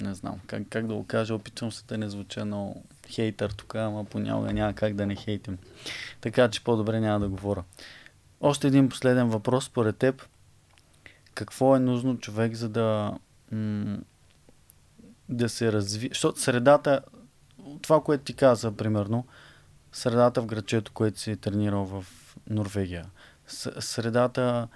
Не 0.01 0.15
знам, 0.15 0.35
как, 0.47 0.63
как 0.71 0.87
да 0.87 0.95
го 0.95 1.07
кажа, 1.07 1.35
опитвам 1.35 1.73
се 1.73 1.85
да 1.89 1.99
не 1.99 2.09
звуча 2.09 2.45
много 2.45 2.85
хейтър 3.13 3.51
тук, 3.51 3.75
ама 3.75 4.05
понякога 4.05 4.53
няма 4.53 4.73
как 4.73 4.95
да 4.95 5.07
не 5.07 5.17
хейтим. 5.17 5.59
Така 6.21 6.49
че 6.49 6.65
по-добре 6.65 7.01
няма 7.01 7.21
да 7.21 7.29
говоря. 7.29 7.65
Още 8.41 8.67
един 8.67 8.89
последен 8.89 9.29
въпрос 9.29 9.65
според 9.65 9.97
теб. 9.97 10.23
Какво 11.35 11.77
е 11.77 11.81
нужно 11.81 12.19
човек, 12.19 12.55
за 12.55 12.69
да 12.69 13.19
м- 13.53 13.99
да 15.29 15.49
се 15.49 15.73
разви... 15.73 16.09
Защото 16.09 16.41
средата, 16.41 17.01
това, 17.83 18.01
което 18.03 18.25
ти 18.25 18.35
каза, 18.35 18.73
примерно, 18.73 19.27
средата 19.93 20.43
в 20.43 20.47
грачето, 20.47 20.93
което 20.93 21.21
си 21.21 21.31
е 21.31 21.37
тренирал 21.37 21.85
в 21.85 22.05
Норвегия, 22.51 23.07
с- 23.47 23.83
средата, 23.83 24.69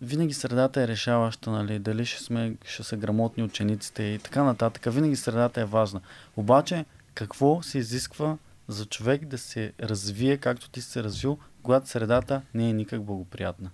винаги 0.00 0.34
средата 0.34 0.82
е 0.82 0.88
решаваща, 0.88 1.50
нали, 1.50 1.78
дали 1.78 2.06
ще, 2.06 2.22
сме, 2.22 2.56
ще 2.66 2.82
са 2.82 2.96
грамотни 2.96 3.42
учениците 3.42 4.02
и 4.02 4.18
така 4.18 4.42
нататък. 4.42 4.82
Винаги 4.94 5.16
средата 5.16 5.60
е 5.60 5.64
важна. 5.64 6.00
Обаче, 6.36 6.84
какво 7.14 7.62
се 7.62 7.78
изисква 7.78 8.36
за 8.68 8.86
човек 8.86 9.24
да 9.24 9.38
се 9.38 9.72
развие, 9.80 10.36
както 10.36 10.70
ти 10.70 10.80
се 10.80 11.02
развил, 11.04 11.38
когато 11.62 11.88
средата 11.88 12.42
не 12.54 12.70
е 12.70 12.72
никак 12.72 13.02
благоприятна? 13.02 13.70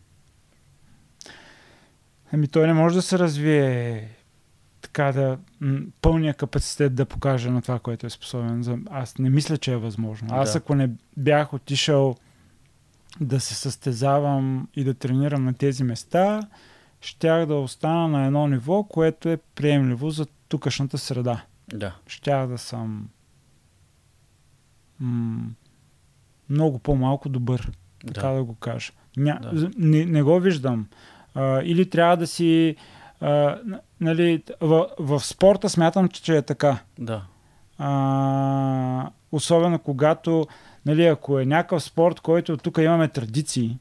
Еми, 2.33 2.49
той 2.49 2.67
не 2.67 2.73
може 2.73 2.95
да 2.95 3.03
се 3.03 3.19
развие 3.19 4.09
така 4.83 5.13
да 5.13 5.39
м, 5.61 5.81
пълния 6.03 6.35
капацитет 6.35 6.95
да 6.95 7.07
покаже 7.07 7.51
на 7.51 7.63
това, 7.63 7.79
което 7.79 8.07
е 8.07 8.11
способен. 8.11 8.63
За... 8.63 8.79
Аз 8.91 9.19
не 9.19 9.31
мисля, 9.31 9.59
че 9.59 9.73
е 9.73 9.77
възможно. 9.77 10.29
Аз 10.31 10.53
Да. 10.53 10.59
ако 10.59 10.75
не 10.75 10.91
бях 11.17 11.55
отишъл 11.55 12.17
да 13.21 13.41
се 13.41 13.55
състезавам 13.55 14.69
и 14.75 14.85
да 14.85 14.95
тренирам 14.95 15.45
на 15.45 15.55
тези 15.55 15.85
места, 15.85 16.41
щях 17.01 17.47
да 17.47 17.55
остана 17.55 18.09
на 18.09 18.27
едно 18.27 18.47
ниво, 18.47 18.83
което 18.83 19.29
е 19.29 19.37
приемливо 19.37 20.11
за 20.11 20.27
тукашната 20.49 20.99
среда. 20.99 21.45
Да. 21.75 21.97
Щях 22.07 22.49
да 22.49 22.59
съм 22.59 23.09
м- 25.01 25.51
много 26.51 26.79
по-малко 26.79 27.29
добър 27.29 27.71
така 28.07 28.21
да, 28.23 28.35
Да. 28.35 28.45
го 28.45 28.55
кажа. 28.55 28.93
Ня, 29.17 29.39
Да. 29.43 29.71
не, 29.79 30.05
не 30.05 30.23
го 30.23 30.41
виждам. 30.41 30.87
А, 31.35 31.63
или 31.63 31.91
трябва 31.91 32.17
да 32.17 32.27
си. 32.27 32.77
А, 33.21 33.59
нали, 34.01 34.43
в, 34.61 34.87
в 34.99 35.21
спорта 35.21 35.69
смятам, 35.69 36.09
че, 36.09 36.23
че 36.23 36.37
е 36.37 36.43
така. 36.43 36.79
Да. 36.99 37.23
А, 37.79 39.11
особено 39.33 39.79
когато, 39.79 40.47
нали, 40.87 41.07
ако 41.07 41.39
е 41.39 41.45
някакъв 41.45 41.83
спорт, 41.83 42.21
който 42.21 42.57
тук 42.57 42.79
имаме 42.79 43.09
традиции, 43.09 43.79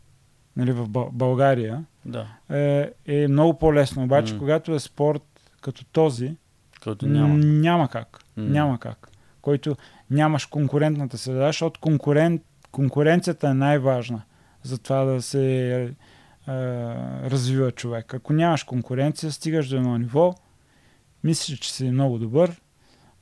нали, 0.57 0.71
в 0.71 0.87
Бъл- 0.87 1.09
България, 1.13 1.83
Да. 2.05 2.27
е, 2.49 2.91
е 3.07 3.27
много 3.27 3.53
по-лесно. 3.53 4.03
Обаче, 4.03 4.33
М. 4.33 4.39
когато 4.39 4.73
е 4.73 4.79
спорт 4.79 5.23
като 5.61 5.85
този, 5.85 6.35
Който 6.83 7.07
няма. 7.07 7.33
Няма 7.37 7.87
как. 7.87 8.19
М. 8.37 8.43
Няма 8.43 8.79
как. 8.79 9.09
Който 9.41 9.75
нямаш 10.09 10.45
конкурентната 10.45 11.17
среда, 11.17 11.47
защото 11.47 11.79
конкурент, 11.79 12.41
конкуренцията 12.71 13.49
е 13.49 13.53
най-важна 13.53 14.21
за 14.63 14.77
това 14.77 15.05
да 15.05 15.21
се 15.21 15.73
е, 15.73 15.89
развива 17.29 17.71
човек. 17.71 18.13
Ако 18.13 18.33
нямаш 18.33 18.63
конкуренция, 18.63 19.31
стигаш 19.31 19.69
до 19.69 19.75
едно 19.75 19.97
ниво, 19.97 20.35
мислиш, 21.23 21.59
че 21.59 21.73
си 21.73 21.91
много 21.91 22.17
добър, 22.17 22.61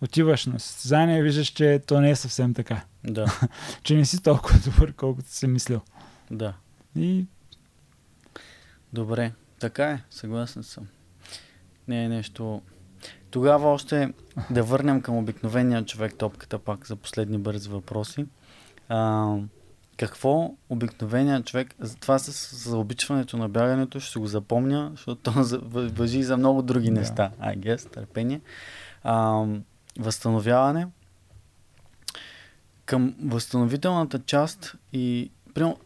отиваш 0.01 0.45
на 0.45 0.59
състезание 0.59 1.19
и 1.19 1.23
виждаш, 1.23 1.47
че 1.47 1.81
то 1.87 2.01
не 2.01 2.09
е 2.09 2.15
съвсем 2.15 2.53
така. 2.53 2.81
Да. 3.03 3.39
Че 3.83 3.95
не 3.95 4.05
си 4.05 4.23
толкова 4.23 4.59
добър, 4.65 4.93
колкото 4.93 5.29
си 5.29 5.47
мислил. 5.47 5.81
Да. 6.31 6.53
И 6.95 7.25
Добре, 8.93 9.31
така 9.59 9.91
е, 9.91 10.03
съгласен 10.09 10.63
съм. 10.63 10.87
Не 11.87 12.03
е 12.05 12.09
нещо... 12.09 12.61
Тогава 13.31 13.69
още 13.69 14.13
да 14.49 14.63
върнем 14.63 15.01
към 15.01 15.17
обикновения 15.17 15.85
човек 15.85 16.15
топката 16.17 16.59
пак 16.59 16.87
за 16.87 16.95
последни 16.95 17.37
бързи 17.37 17.69
въпроси. 17.69 18.25
А, 18.89 19.35
какво 19.97 20.55
обикновеният 20.69 21.45
човек, 21.45 21.75
това 21.99 22.19
с 22.19 22.55
за 22.69 22.77
обичването 22.77 23.37
на 23.37 23.49
бягането 23.49 23.99
ще 23.99 24.19
го 24.19 24.27
запомня, 24.27 24.89
защото 24.91 25.21
то 25.21 25.31
въжи 25.71 26.19
и 26.19 26.23
за 26.23 26.37
много 26.37 26.61
други 26.61 26.91
неща. 26.91 27.31
I 27.41 27.59
guess, 27.59 27.91
търпение. 27.91 28.41
А, 29.03 29.45
възстановяване. 29.99 30.87
Към 32.85 33.15
възстановителната 33.23 34.19
част 34.19 34.75
и 34.93 35.31
примерно, 35.53 35.77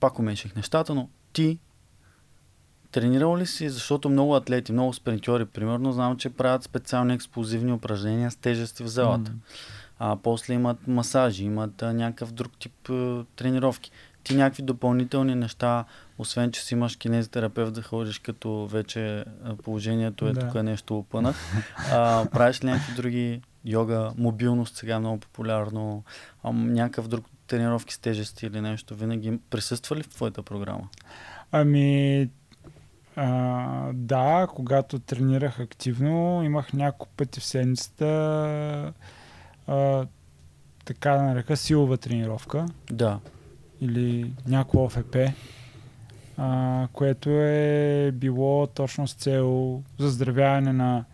пак 0.00 0.18
уменших 0.18 0.56
нещата, 0.56 0.94
но 0.94 1.08
ти 1.32 1.58
тренирал 2.96 3.36
ли 3.38 3.46
си, 3.46 3.68
защото 3.68 4.08
много 4.08 4.36
атлети, 4.36 4.72
много 4.72 4.92
спринтьори, 4.92 5.44
примерно, 5.44 5.92
знам, 5.92 6.16
че 6.16 6.30
правят 6.30 6.62
специални 6.62 7.14
експлозивни 7.14 7.72
упражнения 7.72 8.30
с 8.30 8.36
тежести 8.36 8.82
в 8.82 8.86
залата. 8.86 9.30
М. 9.30 9.38
А 9.98 10.16
после 10.22 10.54
имат 10.54 10.88
масажи, 10.88 11.44
имат 11.44 11.82
а, 11.82 11.92
някакъв 11.92 12.32
друг 12.32 12.52
тип 12.58 12.90
а, 12.90 13.24
тренировки. 13.36 13.90
Ти 14.24 14.36
някакви 14.36 14.62
допълнителни 14.62 15.34
неща, 15.34 15.84
освен 16.18 16.52
че 16.52 16.64
си 16.64 16.74
имаш 16.74 16.96
кинезитерапевт 16.96 17.72
да 17.74 17.82
ходиш, 17.82 18.18
като 18.18 18.66
вече 18.66 19.24
положението 19.64 20.28
е 20.28 20.32
Да. 20.32 20.40
тук 20.40 20.54
е 20.54 20.62
нещо 20.62 20.98
опънат. 20.98 21.36
А, 21.92 22.26
правиш 22.32 22.64
ли 22.64 22.66
някакви 22.66 22.94
други 22.94 23.40
йога, 23.64 24.10
мобилност 24.18 24.76
сега 24.76 24.94
е 24.94 24.98
много 24.98 25.20
популярно, 25.20 26.04
а, 26.42 26.52
някакъв 26.52 27.08
друг 27.08 27.24
тренировки 27.46 27.94
с 27.94 27.98
тежести 27.98 28.46
или 28.46 28.60
нещо, 28.60 28.94
винаги 28.94 29.38
присъства 29.50 29.96
ли 29.96 30.02
в 30.02 30.08
твоята 30.08 30.42
програма? 30.42 30.88
Ами, 31.52 32.28
а, 33.16 33.28
да, 33.92 34.46
когато 34.46 34.98
тренирах 34.98 35.60
активно, 35.60 36.42
имах 36.42 36.72
няколко 36.72 37.12
пъти 37.16 37.40
в 37.40 37.44
седмицата 37.44 38.92
а, 39.66 40.06
така 40.84 41.10
да 41.10 41.22
нарека 41.22 41.56
силова 41.56 41.96
тренировка 41.96 42.66
Да. 42.90 43.20
или 43.80 44.32
някакво 44.46 44.84
ОФП, 44.84 45.16
а, 46.36 46.88
което 46.92 47.30
е 47.30 48.10
било 48.14 48.66
точно 48.66 49.08
с 49.08 49.14
цел 49.14 49.82
заздравяване 49.98 50.72
на 50.72 51.04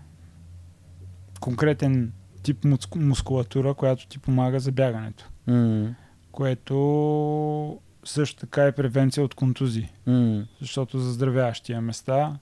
конкретен 1.40 2.12
тип 2.42 2.64
муску- 2.64 2.98
мускулатура, 2.98 3.74
която 3.74 4.06
ти 4.06 4.18
помага 4.18 4.60
за 4.60 4.72
бягането. 4.72 5.30
М, 5.46 5.94
Което 6.32 7.78
също 8.04 8.40
така 8.40 8.64
е 8.64 8.72
превенция 8.72 9.24
от 9.24 9.34
контузии. 9.34 9.88
м, 10.06 10.44
защото 10.60 10.98
заздравяваш 10.98 11.60
тия 11.60 11.80
места, 11.80 12.38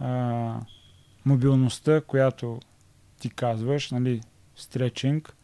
а, 0.00 0.60
мобилността, 1.24 2.00
която 2.00 2.60
ти 3.20 3.30
казваш, 3.30 3.90
нали, 3.90 4.20
стречинг, 4.56 5.36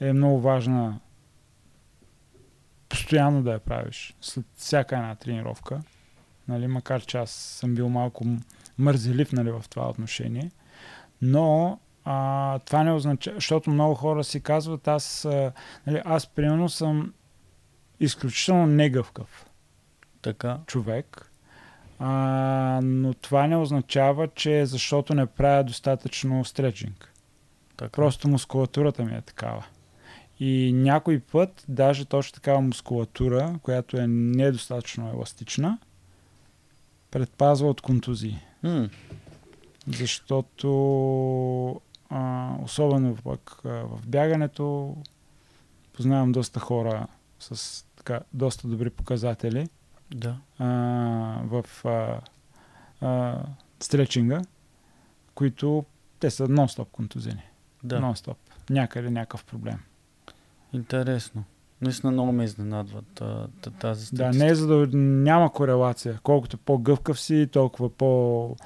е 0.00 0.12
много 0.12 0.40
важна 0.40 1.00
постоянно 2.88 3.42
да 3.42 3.52
я 3.52 3.58
правиш, 3.58 4.14
след 4.20 4.44
всяка 4.56 4.96
една 4.96 5.14
тренировка, 5.14 5.80
нали, 6.48 6.66
макар 6.66 7.04
че 7.04 7.18
аз 7.18 7.30
съм 7.30 7.74
бил 7.74 7.88
малко 7.88 8.24
мързелив 8.78 9.32
нали, 9.32 9.50
в 9.50 9.64
това 9.70 9.88
отношение, 9.88 10.50
но 11.22 11.78
а, 12.04 12.58
това 12.58 12.84
не 12.84 12.92
означава, 12.92 13.34
защото 13.34 13.70
много 13.70 13.94
хора 13.94 14.24
си 14.24 14.40
казват, 14.40 14.88
аз, 14.88 15.24
а, 15.24 15.52
нали, 15.86 16.02
аз 16.04 16.26
примерно 16.26 16.68
съм 16.68 17.12
изключително 18.00 18.66
негъвкав 18.66 19.46
Така. 20.22 20.58
човек. 20.66 21.30
А, 21.98 22.10
но 22.82 23.14
това 23.14 23.46
не 23.46 23.56
означава, 23.56 24.28
че 24.34 24.60
е 24.60 24.66
защото 24.66 25.14
не 25.14 25.26
правя 25.26 25.64
достатъчно 25.64 26.44
стречинг. 26.44 27.12
така. 27.76 27.90
Просто 27.90 28.28
мускулатурата 28.28 29.04
ми 29.04 29.14
е 29.14 29.20
такава. 29.20 29.64
И 30.40 30.72
някой 30.74 31.20
път, 31.20 31.64
даже 31.68 32.04
точно 32.04 32.34
такава 32.34 32.60
мускулатура, 32.60 33.58
която 33.62 33.96
е 33.96 34.06
недостатъчно 34.06 35.10
еластична, 35.10 35.78
предпазва 37.10 37.68
от 37.68 37.80
контузии. 37.80 38.38
М, 38.62 38.88
Защото 39.88 41.80
а, 42.10 42.52
особено 42.62 43.16
пък 43.16 43.60
а, 43.64 43.68
в 43.68 44.00
бягането 44.06 44.96
познавам 45.92 46.32
доста 46.32 46.60
хора 46.60 47.06
с 47.40 47.84
така, 47.96 48.20
доста 48.32 48.68
добри 48.68 48.90
показатели 48.90 49.68
да. 50.14 50.36
а, 50.58 50.66
в 51.44 51.64
а, 51.84 52.20
а, 53.06 53.42
стречинга, 53.80 54.42
които 55.34 55.84
те 56.20 56.30
са 56.30 56.48
нон-стоп 56.48 56.86
контузени. 56.92 57.42
Да. 57.84 58.00
Нон-стоп. 58.00 58.36
Някъде 58.70 59.10
някакъв 59.10 59.44
проблем. 59.44 59.78
Интересно. 60.72 61.44
Наистина 61.80 62.12
много 62.12 62.32
ме 62.32 62.44
изненадват 62.44 63.22
тази 63.80 64.00
Да, 64.00 64.06
статистика. 64.06 64.32
не 64.32 64.46
е 64.46 64.54
за 64.54 64.66
да 64.66 64.96
няма 64.98 65.52
корелация. 65.52 66.20
Колкото 66.22 66.58
по-гъвкав 66.58 67.20
си, 67.20 67.48
толкова 67.52 67.90
по 67.90 68.56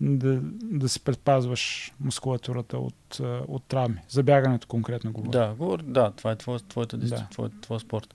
да, 0.00 0.40
да 0.62 0.88
си 0.88 1.00
предпазваш 1.00 1.92
мускулатурата 2.00 2.78
от, 2.78 3.20
от 3.48 3.64
травми. 3.64 4.00
За 4.08 4.22
бягането 4.22 4.66
конкретно 4.66 5.12
говоря. 5.12 5.38
Да, 5.38 5.54
говори, 5.54 5.82
да, 5.86 6.10
това 6.10 6.32
е 6.32 6.36
твоя, 6.36 6.60
твоята 6.60 6.96
дисциплина, 6.96 7.26
Да. 7.28 7.34
твоя, 7.34 7.50
твоя 7.60 7.80
спорт. 7.80 8.14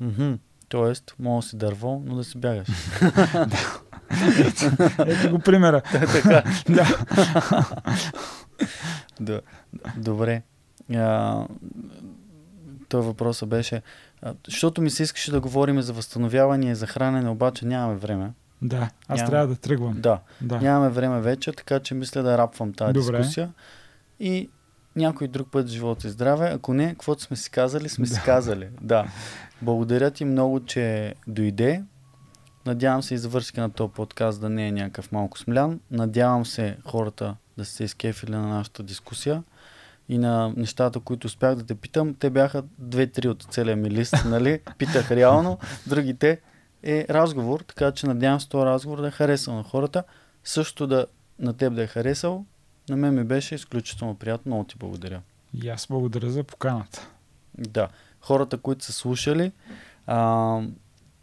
Мгм. 0.00 0.32
Тоест, 0.68 1.14
мога 1.18 1.42
да 1.42 1.48
си 1.48 1.56
дърво, 1.56 2.02
но 2.04 2.16
да 2.16 2.24
си 2.24 2.38
бягаш. 2.38 2.68
Ето 4.98 5.30
го 5.30 5.38
примера. 5.38 5.80
така. 5.90 6.42
да. 9.20 9.40
Добре. 9.96 10.42
А, 10.94 11.46
той 12.88 13.00
въпросът 13.00 13.48
беше, 13.48 13.82
защото 14.46 14.82
ми 14.82 14.90
се 14.90 15.02
искаше 15.02 15.30
да 15.30 15.40
говорим 15.40 15.82
за 15.82 15.92
възстановяване 15.92 16.70
и 16.70 16.74
за 16.74 16.86
хранене, 16.86 17.28
обаче 17.30 17.66
нямаме 17.66 17.96
време. 17.96 18.30
Да, 18.62 18.90
аз 19.08 19.18
Няма. 19.20 19.30
трябва 19.30 19.46
да 19.46 19.56
тръгвам. 19.56 20.00
Да, 20.00 20.18
Да. 20.40 20.60
нямаме 20.60 20.90
време 20.90 21.20
вече, 21.20 21.52
така 21.52 21.80
че 21.80 21.94
мисля 21.94 22.22
да 22.22 22.38
рапвам 22.38 22.72
тази 22.72 22.92
Добре. 22.92 23.18
дискусия. 23.18 23.52
И 24.20 24.50
някой 24.96 25.28
друг 25.28 25.48
път 25.50 25.68
живот 25.68 26.04
и 26.04 26.10
здраве. 26.10 26.50
Ако 26.54 26.74
не, 26.74 26.88
каквото 26.88 27.22
сме 27.22 27.36
си 27.36 27.50
казали, 27.50 27.88
сме 27.88 28.06
си 28.06 28.14
Да. 28.14 28.20
казали. 28.20 28.68
Да. 28.80 29.06
Благодаря 29.62 30.10
ти 30.10 30.24
много, 30.24 30.64
че 30.64 31.14
дойде. 31.26 31.82
Надявам 32.66 33.02
се 33.02 33.14
и 33.14 33.18
на 33.56 33.70
този 33.70 33.92
подкаст 33.92 34.40
да 34.40 34.48
не 34.48 34.68
е 34.68 34.72
някакъв 34.72 35.12
малко 35.12 35.38
смлян. 35.38 35.80
Надявам 35.90 36.46
се 36.46 36.76
хората 36.86 37.36
да 37.58 37.64
се 37.64 37.84
изкефили 37.84 38.30
на 38.30 38.46
нашата 38.48 38.82
дискусия 38.82 39.42
и 40.08 40.18
на 40.18 40.52
нещата, 40.56 41.00
които 41.00 41.26
успях 41.26 41.54
да 41.54 41.66
те 41.66 41.74
питам. 41.74 42.14
Те 42.14 42.30
бяха 42.30 42.62
две-три 42.78 43.28
от 43.28 43.46
целия 43.50 43.76
ми 43.76 43.90
лист, 43.90 44.14
нали? 44.26 44.60
Питах 44.78 45.10
реално. 45.10 45.58
Другите 45.86 46.40
е 46.82 47.06
разговор, 47.10 47.60
така 47.60 47.92
че 47.92 48.06
надявам 48.06 48.40
се 48.40 48.48
този 48.48 48.66
разговор 48.66 49.00
да 49.00 49.08
е 49.08 49.10
харесал 49.10 49.54
на 49.54 49.62
хората. 49.62 50.04
Също 50.44 50.86
да 50.86 51.06
на 51.38 51.52
теб 51.56 51.74
да 51.74 51.82
е 51.82 51.86
харесал. 51.86 52.44
На 52.88 52.96
мен 52.96 53.14
ми 53.14 53.24
беше 53.24 53.54
изключително 53.54 54.14
приятно. 54.14 54.50
Много 54.50 54.64
ти 54.64 54.76
благодаря. 54.78 55.22
И 55.62 55.68
аз 55.68 55.86
благодаря 55.86 56.30
за 56.30 56.44
поканата. 56.44 57.08
Да. 57.58 57.88
Хората, 58.20 58.58
които 58.58 58.84
са 58.84 58.92
слушали, 58.92 59.52
а, 60.06 60.60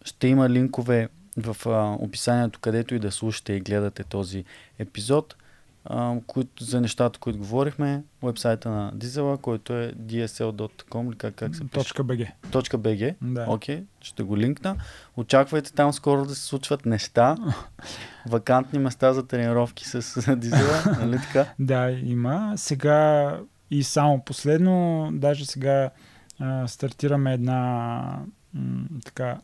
ще 0.05 0.27
има 0.27 0.49
линкове 0.49 1.09
в 1.37 1.57
а, 1.65 1.97
описанието, 1.99 2.59
където 2.59 2.95
и 2.95 2.99
да 2.99 3.11
слушате 3.11 3.53
и 3.53 3.59
гледате 3.59 4.03
този 4.03 4.43
епизод, 4.79 5.35
а, 5.85 6.15
които, 6.27 6.63
за 6.63 6.81
нещата, 6.81 7.19
които 7.19 7.39
говорихме, 7.39 8.03
вебсайта 8.23 8.69
на 8.69 8.91
Дизела, 8.95 9.37
който 9.37 9.73
е 9.73 9.93
dsl.com 9.93 11.07
или 11.09 11.17
как, 11.17 11.35
как 11.35 11.55
се 11.55 11.63
пише? 11.63 11.73
Точка 11.73 12.03
БГ. 12.03 12.19
.bg. 12.51 13.15
Да. 13.21 13.45
Окей, 13.49 13.83
ще 14.01 14.23
го 14.23 14.37
линкна. 14.37 14.75
Очаквайте 15.17 15.73
там 15.73 15.93
скоро 15.93 16.25
да 16.25 16.35
се 16.35 16.41
случват 16.41 16.85
неща. 16.85 17.37
Вакантни 18.27 18.79
места 18.79 19.13
за 19.13 19.27
тренировки 19.27 19.85
с 19.85 20.35
Дизела, 20.35 20.83
нали 20.99 21.17
така? 21.17 21.53
Да, 21.59 21.91
има. 21.91 22.53
Сега 22.55 23.39
и 23.71 23.83
само 23.83 24.23
последно, 24.23 25.09
даже 25.13 25.45
сега 25.45 25.89
а, 26.39 26.67
стартираме 26.67 27.33
една 27.33 28.19
м, 28.53 28.85
така 29.05 29.37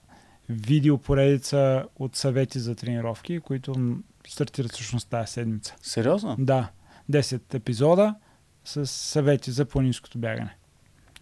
видеопоредица 0.50 1.86
от 2.00 2.16
съвети 2.16 2.60
за 2.60 2.76
тренировки, 2.76 3.40
които 3.40 4.00
стартират 4.28 4.72
всъщност 4.72 5.10
тази 5.10 5.32
седмица. 5.34 5.76
Сериозно? 5.82 6.36
Да, 6.40 6.70
10 7.12 7.54
епизода 7.54 8.16
с 8.66 8.86
съвети 8.86 9.52
за 9.52 9.66
планинското 9.66 10.18
бягане. 10.18 10.56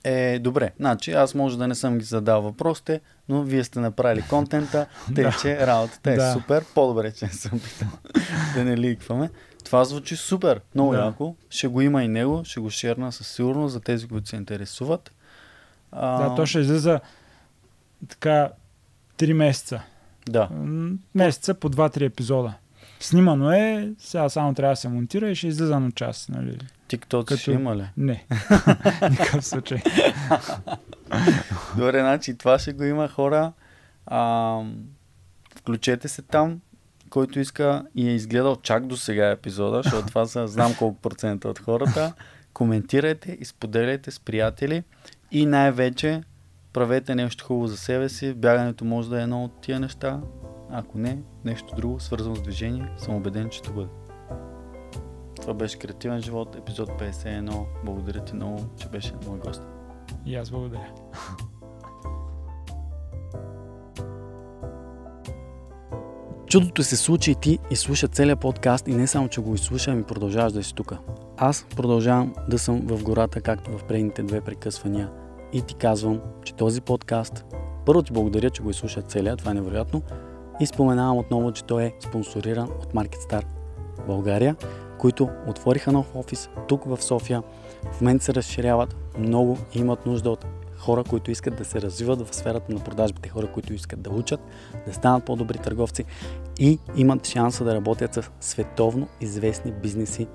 Е, 0.04 0.40
добре. 0.40 0.72
Значи, 0.78 1.12
аз 1.12 1.36
може 1.36 1.58
да 1.58 1.68
не 1.68 1.76
съм 1.76 1.98
ги 1.98 2.04
задал 2.06 2.42
въпросите, 2.42 3.02
но 3.30 3.44
вие 3.44 3.64
сте 3.64 3.80
направили 3.80 4.24
контента, 4.30 4.86
тъй 5.16 5.24
Да. 5.24 5.38
че 5.42 5.68
работата 5.68 6.12
е 6.12 6.16
Да. 6.16 6.34
супер. 6.34 6.66
По-добре, 6.76 7.12
че 7.12 7.26
не 7.26 7.32
съм 7.32 7.60
питал 7.60 7.88
да 8.56 8.64
не 8.64 8.78
ликваме. 8.78 9.30
Това 9.64 9.86
звучи 9.86 10.16
супер. 10.16 10.62
Много 10.76 10.92
Да. 10.92 11.00
яко. 11.00 11.36
Ще 11.50 11.68
го 11.68 11.82
има 11.82 12.04
и 12.04 12.08
него. 12.08 12.42
Ще 12.46 12.60
го 12.60 12.70
шерна 12.70 13.12
със 13.12 13.28
сигурност 13.28 13.74
за 13.74 13.80
тези, 13.80 14.08
които 14.08 14.30
се 14.30 14.36
интересуват. 14.36 15.12
А, 15.92 16.30
Да, 16.30 16.36
то 16.36 16.46
ще 16.46 16.60
излиза 16.60 17.00
така 18.08 18.50
3 19.18 19.34
месеца. 19.34 19.82
Да. 20.26 20.50
Месеца 21.16 21.54
по 21.54 21.70
2-3 21.70 22.06
епизода. 22.06 22.54
Снимано 23.00 23.52
е, 23.52 23.90
сега 24.00 24.30
само 24.30 24.54
трябва 24.54 24.72
да 24.74 24.76
се 24.78 24.90
монтира 24.90 25.30
и 25.30 25.36
ще 25.36 25.48
излиза 25.48 25.80
на 25.80 25.92
час. 25.92 26.30
Нали? 26.30 26.58
TikTok 26.90 27.26
Като- 27.26 27.38
ще 27.38 27.52
има 27.52 27.76
ли? 27.76 27.90
Не, 27.98 28.26
никакъв 29.10 29.46
случай. 29.46 29.78
Добре, 31.78 32.00
значи 32.00 32.38
това 32.38 32.60
ще 32.60 32.74
го 32.74 32.84
има 32.84 33.08
хора. 33.08 33.54
А, 34.06 34.62
включете 35.56 36.08
се 36.08 36.22
там, 36.22 36.60
който 37.10 37.40
иска 37.40 37.84
и 37.96 38.10
е 38.10 38.14
изгледал 38.14 38.56
чак 38.56 38.86
до 38.88 38.98
сега 38.98 39.30
епизода, 39.30 39.82
защото 39.84 40.08
това 40.08 40.26
са 40.26 40.48
знам 40.48 40.76
колко 40.80 41.02
процента 41.02 41.50
от 41.50 41.60
хората. 41.60 42.14
Коментирайте 42.54 43.38
и 43.42 43.46
споделяйте 43.46 44.12
с 44.12 44.20
приятели 44.20 44.84
и 45.32 45.46
най-вече 45.46 46.24
правете 46.74 47.16
нещо 47.16 47.46
хубаво 47.46 47.68
за 47.68 47.78
себе 47.78 48.10
си. 48.10 48.34
Бягането 48.34 48.86
може 48.86 49.10
да 49.10 49.20
е 49.20 49.24
едно 49.24 49.44
от 49.44 49.62
тия 49.62 49.80
неща. 49.80 50.20
Ако 50.70 50.98
не, 50.98 51.18
нещо 51.46 51.76
друго, 51.76 52.00
свързано 52.00 52.36
с 52.36 52.42
движение, 52.42 52.92
съм 52.98 53.16
убеден, 53.16 53.50
че 53.50 53.58
ще 53.58 53.72
бъде. 53.72 53.90
Това 55.42 55.54
беше 55.54 55.80
Креативен 55.80 56.22
живот, 56.22 56.56
епизод 56.56 56.90
51. 56.90 57.66
Благодаря 57.86 58.26
ти 58.26 58.36
много, 58.36 58.66
че 58.78 58.90
беше 58.90 59.14
мой 59.28 59.40
гост. 59.40 59.64
И 60.26 60.36
аз 60.36 60.52
благодаря. 60.52 60.94
Чудото 66.48 66.84
се 66.84 66.98
случи 66.98 67.32
и 67.32 67.36
ти 67.36 67.60
изслуша 67.72 68.08
целият 68.08 68.40
подкаст 68.40 68.88
и 68.88 68.94
не 68.94 69.08
само, 69.08 69.28
че 69.28 69.42
го 69.42 69.56
изслуша, 69.56 69.92
ами 69.92 70.04
продължаваш 70.04 70.54
да 70.54 70.64
си 70.64 70.76
тук. 70.76 70.94
Аз 71.38 71.66
продължавам 71.76 72.34
да 72.50 72.60
съм 72.60 72.82
в 72.88 73.04
гората, 73.04 73.42
както 73.42 73.78
в 73.78 73.84
предните 73.84 74.24
две 74.24 74.42
прекъсвания. 74.42 75.12
И 75.54 75.62
ти 75.62 75.76
казвам, 75.76 76.22
че 76.44 76.56
този 76.56 76.82
подкаст, 76.82 77.46
първо 77.86 78.02
ти 78.02 78.14
благодаря, 78.14 78.50
че 78.50 78.64
го 78.64 78.70
изслуша 78.70 79.02
целият, 79.02 79.40
това 79.40 79.52
е 79.52 79.54
невероятно. 79.54 80.02
И 80.60 80.66
споменавам 80.66 81.18
отново, 81.18 81.52
че 81.52 81.64
той 81.64 81.84
е 81.84 81.94
спонсориран 82.00 82.70
от 82.82 82.94
MarketStar 82.94 83.44
България, 84.08 84.56
които 84.98 85.30
отвориха 85.48 85.92
нов 85.92 86.16
офис 86.16 86.50
тук 86.68 86.84
в 86.86 87.04
София. 87.04 87.44
В 87.92 88.02
момента 88.02 88.26
се 88.26 88.34
разширяват 88.34 88.96
много 89.18 89.58
и 89.74 89.80
имат 89.80 90.06
нужда 90.06 90.30
от 90.30 90.46
хора, 90.78 91.04
които 91.04 91.32
искат 91.32 91.56
да 91.56 91.66
се 91.66 91.82
развиват 91.82 92.30
в 92.30 92.36
сферата 92.36 92.74
на 92.74 92.80
продажбите, 92.80 93.30
хора, 93.30 93.48
които 93.48 93.74
искат 93.74 94.02
да 94.02 94.10
учат, 94.10 94.40
да 94.88 94.94
станат 94.94 95.26
по-добри 95.26 95.58
търговци 95.58 96.06
и 96.60 96.80
имат 96.96 97.28
шанса 97.28 97.64
да 97.64 97.76
работят 97.76 98.14
с 98.14 98.32
световно 98.40 99.08
известни 99.22 99.72
бизнеси, 99.72 100.28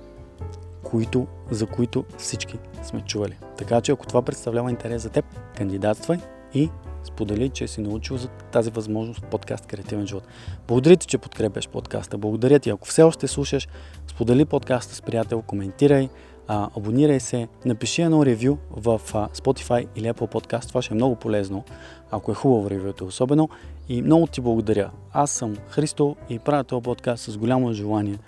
които, 0.82 1.26
за 1.50 1.66
които 1.66 2.04
всички 2.18 2.58
сме 2.82 3.00
чували. 3.00 3.38
Така 3.56 3.80
че 3.80 3.92
ако 3.92 4.06
това 4.06 4.22
представлява 4.22 4.70
интерес 4.70 5.02
за 5.02 5.10
теб, 5.10 5.24
кандидатствай 5.56 6.18
и 6.54 6.70
сподели, 7.04 7.48
че 7.48 7.68
си 7.68 7.80
научил 7.80 8.16
за 8.16 8.28
тази 8.28 8.70
възможност 8.70 9.24
подкаст 9.24 9.66
Креативен 9.66 10.06
живот. 10.06 10.26
Благодаря 10.68 10.96
ти, 10.96 11.06
че 11.06 11.18
подкрепяш 11.18 11.68
подкаста. 11.68 12.18
Благодаря 12.18 12.58
ти. 12.58 12.70
Ако 12.70 12.88
все 12.88 13.02
още 13.02 13.28
слушаш, 13.28 13.68
сподели 14.06 14.44
подкаста 14.44 14.94
с 14.94 15.02
приятел, 15.02 15.42
коментирай, 15.42 16.08
абонирай 16.48 17.20
се, 17.20 17.48
напиши 17.64 18.02
едно 18.02 18.26
ревю 18.26 18.56
в 18.70 19.00
Spotify 19.12 19.86
или 19.96 20.06
Apple 20.06 20.32
Podcast. 20.32 20.68
Това 20.68 20.82
ще 20.82 20.94
е 20.94 20.96
много 20.96 21.16
полезно, 21.16 21.64
ако 22.10 22.32
е 22.32 22.34
хубаво 22.34 22.70
ревюто 22.70 23.06
особено. 23.06 23.48
И 23.88 24.02
много 24.02 24.26
ти 24.26 24.40
благодаря. 24.40 24.90
Аз 25.12 25.30
съм 25.30 25.56
Христо 25.68 26.16
и 26.28 26.38
правя 26.38 26.64
този 26.64 26.82
подкаст 26.82 27.24
с 27.24 27.38
голямо 27.38 27.72
желание. 27.72 28.18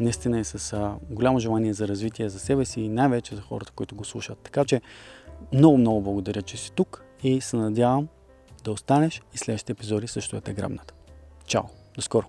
Наистина 0.00 0.38
е 0.38 0.44
с 0.44 0.72
а, 0.72 0.94
голямо 1.10 1.38
желание 1.38 1.72
за 1.72 1.88
развитие 1.88 2.28
за 2.28 2.38
себе 2.38 2.64
си 2.64 2.80
и 2.80 2.88
най-вече 2.88 3.34
за 3.34 3.40
хората, 3.40 3.72
които 3.72 3.94
го 3.94 4.04
слушат. 4.04 4.38
Така 4.38 4.64
че 4.64 4.80
много, 5.52 5.78
много 5.78 6.00
благодаря, 6.00 6.42
че 6.42 6.56
си 6.56 6.72
тук 6.72 7.04
и 7.22 7.40
се 7.40 7.56
надявам 7.56 8.08
да 8.64 8.72
останеш 8.72 9.22
и 9.34 9.38
следващите 9.38 9.72
епизоди 9.72 10.06
също 10.08 10.36
да 10.36 10.42
те 10.42 10.52
грабнат. 10.52 10.94
Чао! 11.46 11.62
До 11.94 12.02
скоро! 12.02 12.26